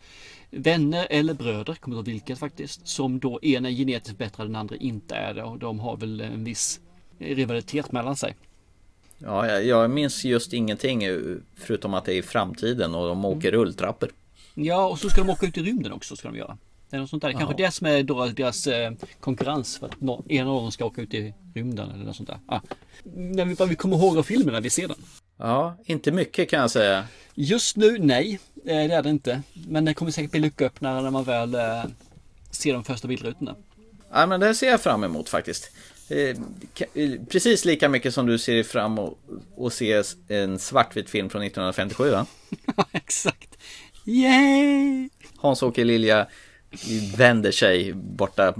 vänner 0.49 1.07
eller 1.09 1.33
bröder, 1.33 1.73
kommer 1.73 1.97
inte 1.97 2.11
ihåg 2.11 2.13
vilket 2.13 2.39
faktiskt, 2.39 2.87
som 2.87 3.19
då 3.19 3.39
ena 3.41 3.69
är 3.69 3.73
genetiskt 3.73 4.17
bättre 4.17 4.43
än 4.43 4.49
den 4.49 4.55
andra 4.55 4.75
inte 4.75 5.15
är 5.15 5.33
det. 5.33 5.43
Och 5.43 5.59
de 5.59 5.79
har 5.79 5.97
väl 5.97 6.21
en 6.21 6.43
viss 6.43 6.79
rivalitet 7.19 7.91
mellan 7.91 8.15
sig. 8.15 8.35
Ja, 9.17 9.47
jag, 9.47 9.65
jag 9.65 9.89
minns 9.91 10.25
just 10.25 10.53
ingenting 10.53 11.03
eh, 11.03 11.19
förutom 11.55 11.93
att 11.93 12.05
det 12.05 12.13
är 12.13 12.17
i 12.17 12.21
framtiden 12.21 12.95
och 12.95 13.07
de 13.07 13.25
åker 13.25 13.51
rulltrappor. 13.51 14.09
Ja, 14.53 14.85
och 14.87 14.99
så 14.99 15.09
ska 15.09 15.21
de 15.21 15.29
åka 15.29 15.45
ut 15.45 15.57
i 15.57 15.63
rymden 15.63 15.91
också. 15.93 16.15
Ska 16.15 16.27
de 16.27 16.37
göra. 16.37 16.57
Det 16.89 16.95
är 16.95 17.01
något 17.01 17.09
sånt 17.09 17.21
där. 17.21 17.31
Kanske 17.31 17.55
det 17.63 17.71
som 17.71 17.87
är 17.87 18.03
då 18.03 18.25
deras 18.25 18.67
eh, 18.67 18.91
konkurrens. 19.19 19.77
För 19.77 19.85
att 19.87 19.93
en 20.29 20.47
av 20.47 20.61
dem 20.61 20.71
ska 20.71 20.85
åka 20.85 21.01
ut 21.01 21.13
i 21.13 21.33
rymden 21.55 21.91
eller 21.91 22.05
något 22.05 22.15
sånt 22.15 22.29
där. 22.29 22.39
Ah. 22.47 22.59
När 23.03 23.45
vi, 23.45 23.55
vi 23.69 23.75
kommer 23.75 23.97
ihåg 23.97 24.17
av 24.17 24.23
filmen 24.23 24.53
när 24.53 24.61
vi 24.61 24.69
ser 24.69 24.87
den. 24.87 24.97
Ja, 25.37 25.77
inte 25.85 26.11
mycket 26.11 26.49
kan 26.49 26.59
jag 26.59 26.71
säga. 26.71 27.03
Just 27.33 27.77
nu, 27.77 27.97
nej. 27.99 28.39
eh, 28.55 28.63
Det 28.65 28.71
är 28.93 29.03
det 29.03 29.09
inte. 29.09 29.41
Men 29.67 29.85
det 29.85 29.93
kommer 29.93 30.11
säkert 30.11 30.31
bli 30.31 30.39
lucka 30.39 30.65
upp 30.65 30.81
när, 30.81 31.01
när 31.01 31.11
man 31.11 31.23
väl 31.23 31.55
ser 32.51 32.73
de 32.73 32.83
första 32.83 33.07
bildrutorna. 33.07 33.55
Ja, 34.11 34.25
men 34.25 34.39
det 34.39 34.55
ser 34.55 34.67
jag 34.67 34.81
fram 34.81 35.03
emot 35.03 35.29
faktiskt. 35.29 35.71
Eh, 36.09 36.35
ka- 36.75 37.25
precis 37.25 37.65
lika 37.65 37.89
mycket 37.89 38.13
som 38.13 38.25
du 38.25 38.37
ser 38.37 38.63
fram 38.63 38.99
och, 38.99 39.19
och 39.55 39.73
se 39.73 40.03
en 40.27 40.59
svartvit 40.59 41.09
film 41.09 41.29
från 41.29 41.41
1957 41.41 42.09
va? 42.09 42.25
Exakt. 42.91 43.57
Yay! 44.05 45.09
Hans-Åke 45.37 45.83
Lilja 45.83 46.27
vänder 47.17 47.51
sig 47.51 47.93
borta 47.93 48.53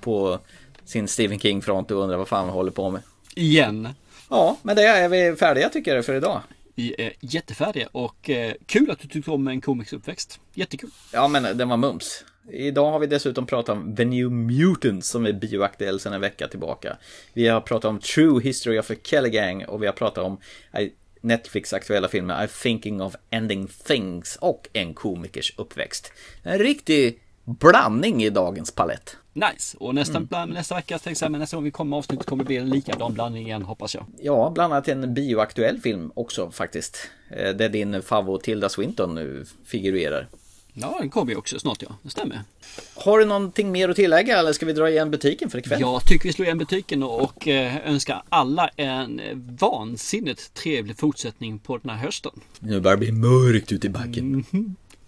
på 0.00 0.38
sin 0.84 1.08
Stephen 1.08 1.38
King-front 1.38 1.90
och 1.90 2.02
undrar 2.02 2.16
vad 2.16 2.28
fan 2.28 2.44
han 2.44 2.54
håller 2.54 2.70
på 2.70 2.90
med. 2.90 3.02
Igen. 3.34 3.88
Ja, 4.30 4.56
men 4.62 4.76
det 4.76 4.82
är 4.82 5.08
vi 5.08 5.36
färdiga 5.36 5.68
tycker 5.68 5.94
jag 5.96 6.04
för 6.06 6.14
idag. 6.14 6.40
Vi 6.74 6.94
är 6.98 7.12
jättefärdiga 7.20 7.88
och 7.92 8.30
eh, 8.30 8.52
kul 8.66 8.90
att 8.90 8.98
du 8.98 9.08
tyckte 9.08 9.30
om 9.30 9.48
en 9.48 9.60
komiks 9.60 9.92
uppväxt. 9.92 10.40
Jättekul. 10.54 10.90
Ja, 11.12 11.28
men 11.28 11.58
den 11.58 11.68
var 11.68 11.76
mums. 11.76 12.24
Idag 12.50 12.90
har 12.92 12.98
vi 12.98 13.06
dessutom 13.06 13.46
pratat 13.46 13.76
om 13.76 13.96
The 13.96 14.04
New 14.04 14.30
Mutants 14.30 15.08
som 15.08 15.26
är 15.26 15.32
bioaktuell 15.32 16.00
sedan 16.00 16.12
en 16.12 16.20
vecka 16.20 16.48
tillbaka. 16.48 16.96
Vi 17.32 17.48
har 17.48 17.60
pratat 17.60 17.88
om 17.88 17.98
True 17.98 18.42
History 18.42 18.78
of 18.78 18.90
a 18.90 18.94
Kelly 19.02 19.28
Gang 19.30 19.64
och 19.64 19.82
vi 19.82 19.86
har 19.86 19.92
pratat 19.92 20.24
om 20.24 20.38
I- 20.80 20.92
Netflix 21.20 21.72
aktuella 21.72 22.08
filmer 22.08 22.34
I'm 22.46 22.62
thinking 22.62 23.02
of 23.02 23.14
ending 23.30 23.66
things 23.86 24.36
och 24.40 24.68
en 24.72 24.94
komikers 24.94 25.54
uppväxt. 25.56 26.12
En 26.42 26.58
riktig 26.58 27.18
blandning 27.44 28.22
i 28.24 28.30
dagens 28.30 28.70
palett. 28.70 29.16
Nice. 29.32 29.76
Och 29.80 29.94
nästa, 29.94 30.20
bland, 30.20 30.52
nästa 30.52 30.74
vecka 30.74 30.98
säga, 30.98 31.28
men 31.28 31.40
nästa 31.40 31.56
gång 31.56 31.64
vi 31.64 31.70
kommer 31.70 31.90
med 31.90 31.96
avsnittet 31.96 32.26
kommer 32.26 32.44
det 32.44 32.46
bli 32.48 32.56
en 32.56 32.70
likadan 32.70 33.14
blandning 33.14 33.46
igen 33.46 33.62
hoppas 33.62 33.94
jag. 33.94 34.04
Ja, 34.18 34.50
bland 34.54 34.72
annat 34.72 34.88
en 34.88 35.14
bioaktuell 35.14 35.80
film 35.80 36.12
också 36.14 36.50
faktiskt. 36.50 37.10
Eh, 37.30 37.50
Där 37.54 37.68
din 37.68 38.02
favvo 38.02 38.38
Tilda 38.38 38.68
Swinton 38.68 39.14
nu 39.14 39.44
figurerar. 39.64 40.28
Ja, 40.74 40.96
den 41.00 41.10
kommer 41.10 41.32
ju 41.32 41.38
också 41.38 41.58
snart 41.58 41.82
ja. 41.82 41.88
Det 42.02 42.10
stämmer. 42.10 42.40
Har 42.94 43.18
du 43.18 43.24
någonting 43.24 43.72
mer 43.72 43.88
att 43.88 43.96
tillägga 43.96 44.38
eller 44.38 44.52
ska 44.52 44.66
vi 44.66 44.72
dra 44.72 44.90
igen 44.90 45.10
butiken 45.10 45.50
för 45.50 45.58
ikväll? 45.58 45.80
Jag 45.80 46.06
tycker 46.06 46.28
vi 46.28 46.32
slår 46.32 46.46
igen 46.46 46.58
butiken 46.58 47.02
och 47.02 47.48
eh, 47.48 47.88
önskar 47.88 48.22
alla 48.28 48.68
en 48.76 49.20
vansinnigt 49.60 50.54
trevlig 50.54 50.98
fortsättning 50.98 51.58
på 51.58 51.78
den 51.78 51.90
här 51.90 51.96
hösten. 51.98 52.32
Nu 52.60 52.80
börjar 52.80 52.96
det 52.96 53.00
bli 53.00 53.12
mörkt 53.12 53.72
ute 53.72 53.86
i 53.86 53.90
backen. 53.90 54.44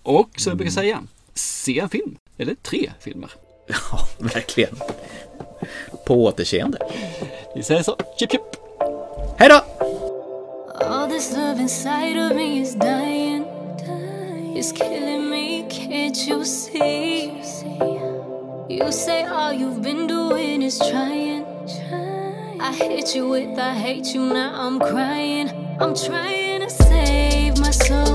Och 0.03 0.31
som 0.37 0.51
jag 0.51 0.57
brukar 0.57 0.73
säga, 0.73 1.03
se 1.35 1.79
en 1.79 1.89
film. 1.89 2.17
Eller 2.39 2.55
tre 2.55 2.91
filmer. 3.01 3.31
Ja, 3.67 4.09
verkligen. 4.19 4.77
På 6.07 6.25
återseende. 6.25 6.79
Vi 7.57 7.63
säger 7.63 7.83
så. 7.83 7.97
Chip 8.19 8.31
chip! 8.31 8.41
Hej 9.39 9.49
då! 9.49 9.65
All 10.87 11.11
this 11.11 11.33
love 11.33 11.61
inside 11.63 12.19
of 12.19 12.37
me 12.37 12.61
is 12.61 12.75
dying, 12.75 13.45
It's 14.57 14.73
killing 14.73 15.01
me, 15.05 15.14
can't 15.95 16.27
you 16.27 16.45
see? 16.45 17.31
You 18.69 18.91
say 18.91 19.23
all 19.27 19.53
you've 19.53 19.81
been 19.81 20.09
doing 20.09 20.61
is 20.61 20.77
trying. 20.91 21.47
I 22.61 22.73
hit 22.75 23.15
you 23.15 23.29
with 23.29 23.57
I 23.57 23.75
hate 23.75 24.13
you, 24.13 24.23
now 24.23 24.51
I'm 24.55 24.81
crying. 24.81 25.49
I'm 25.79 25.95
trying 25.95 26.63
to 26.63 26.69
save 26.69 27.61
my 27.61 27.71
soul, 27.71 28.14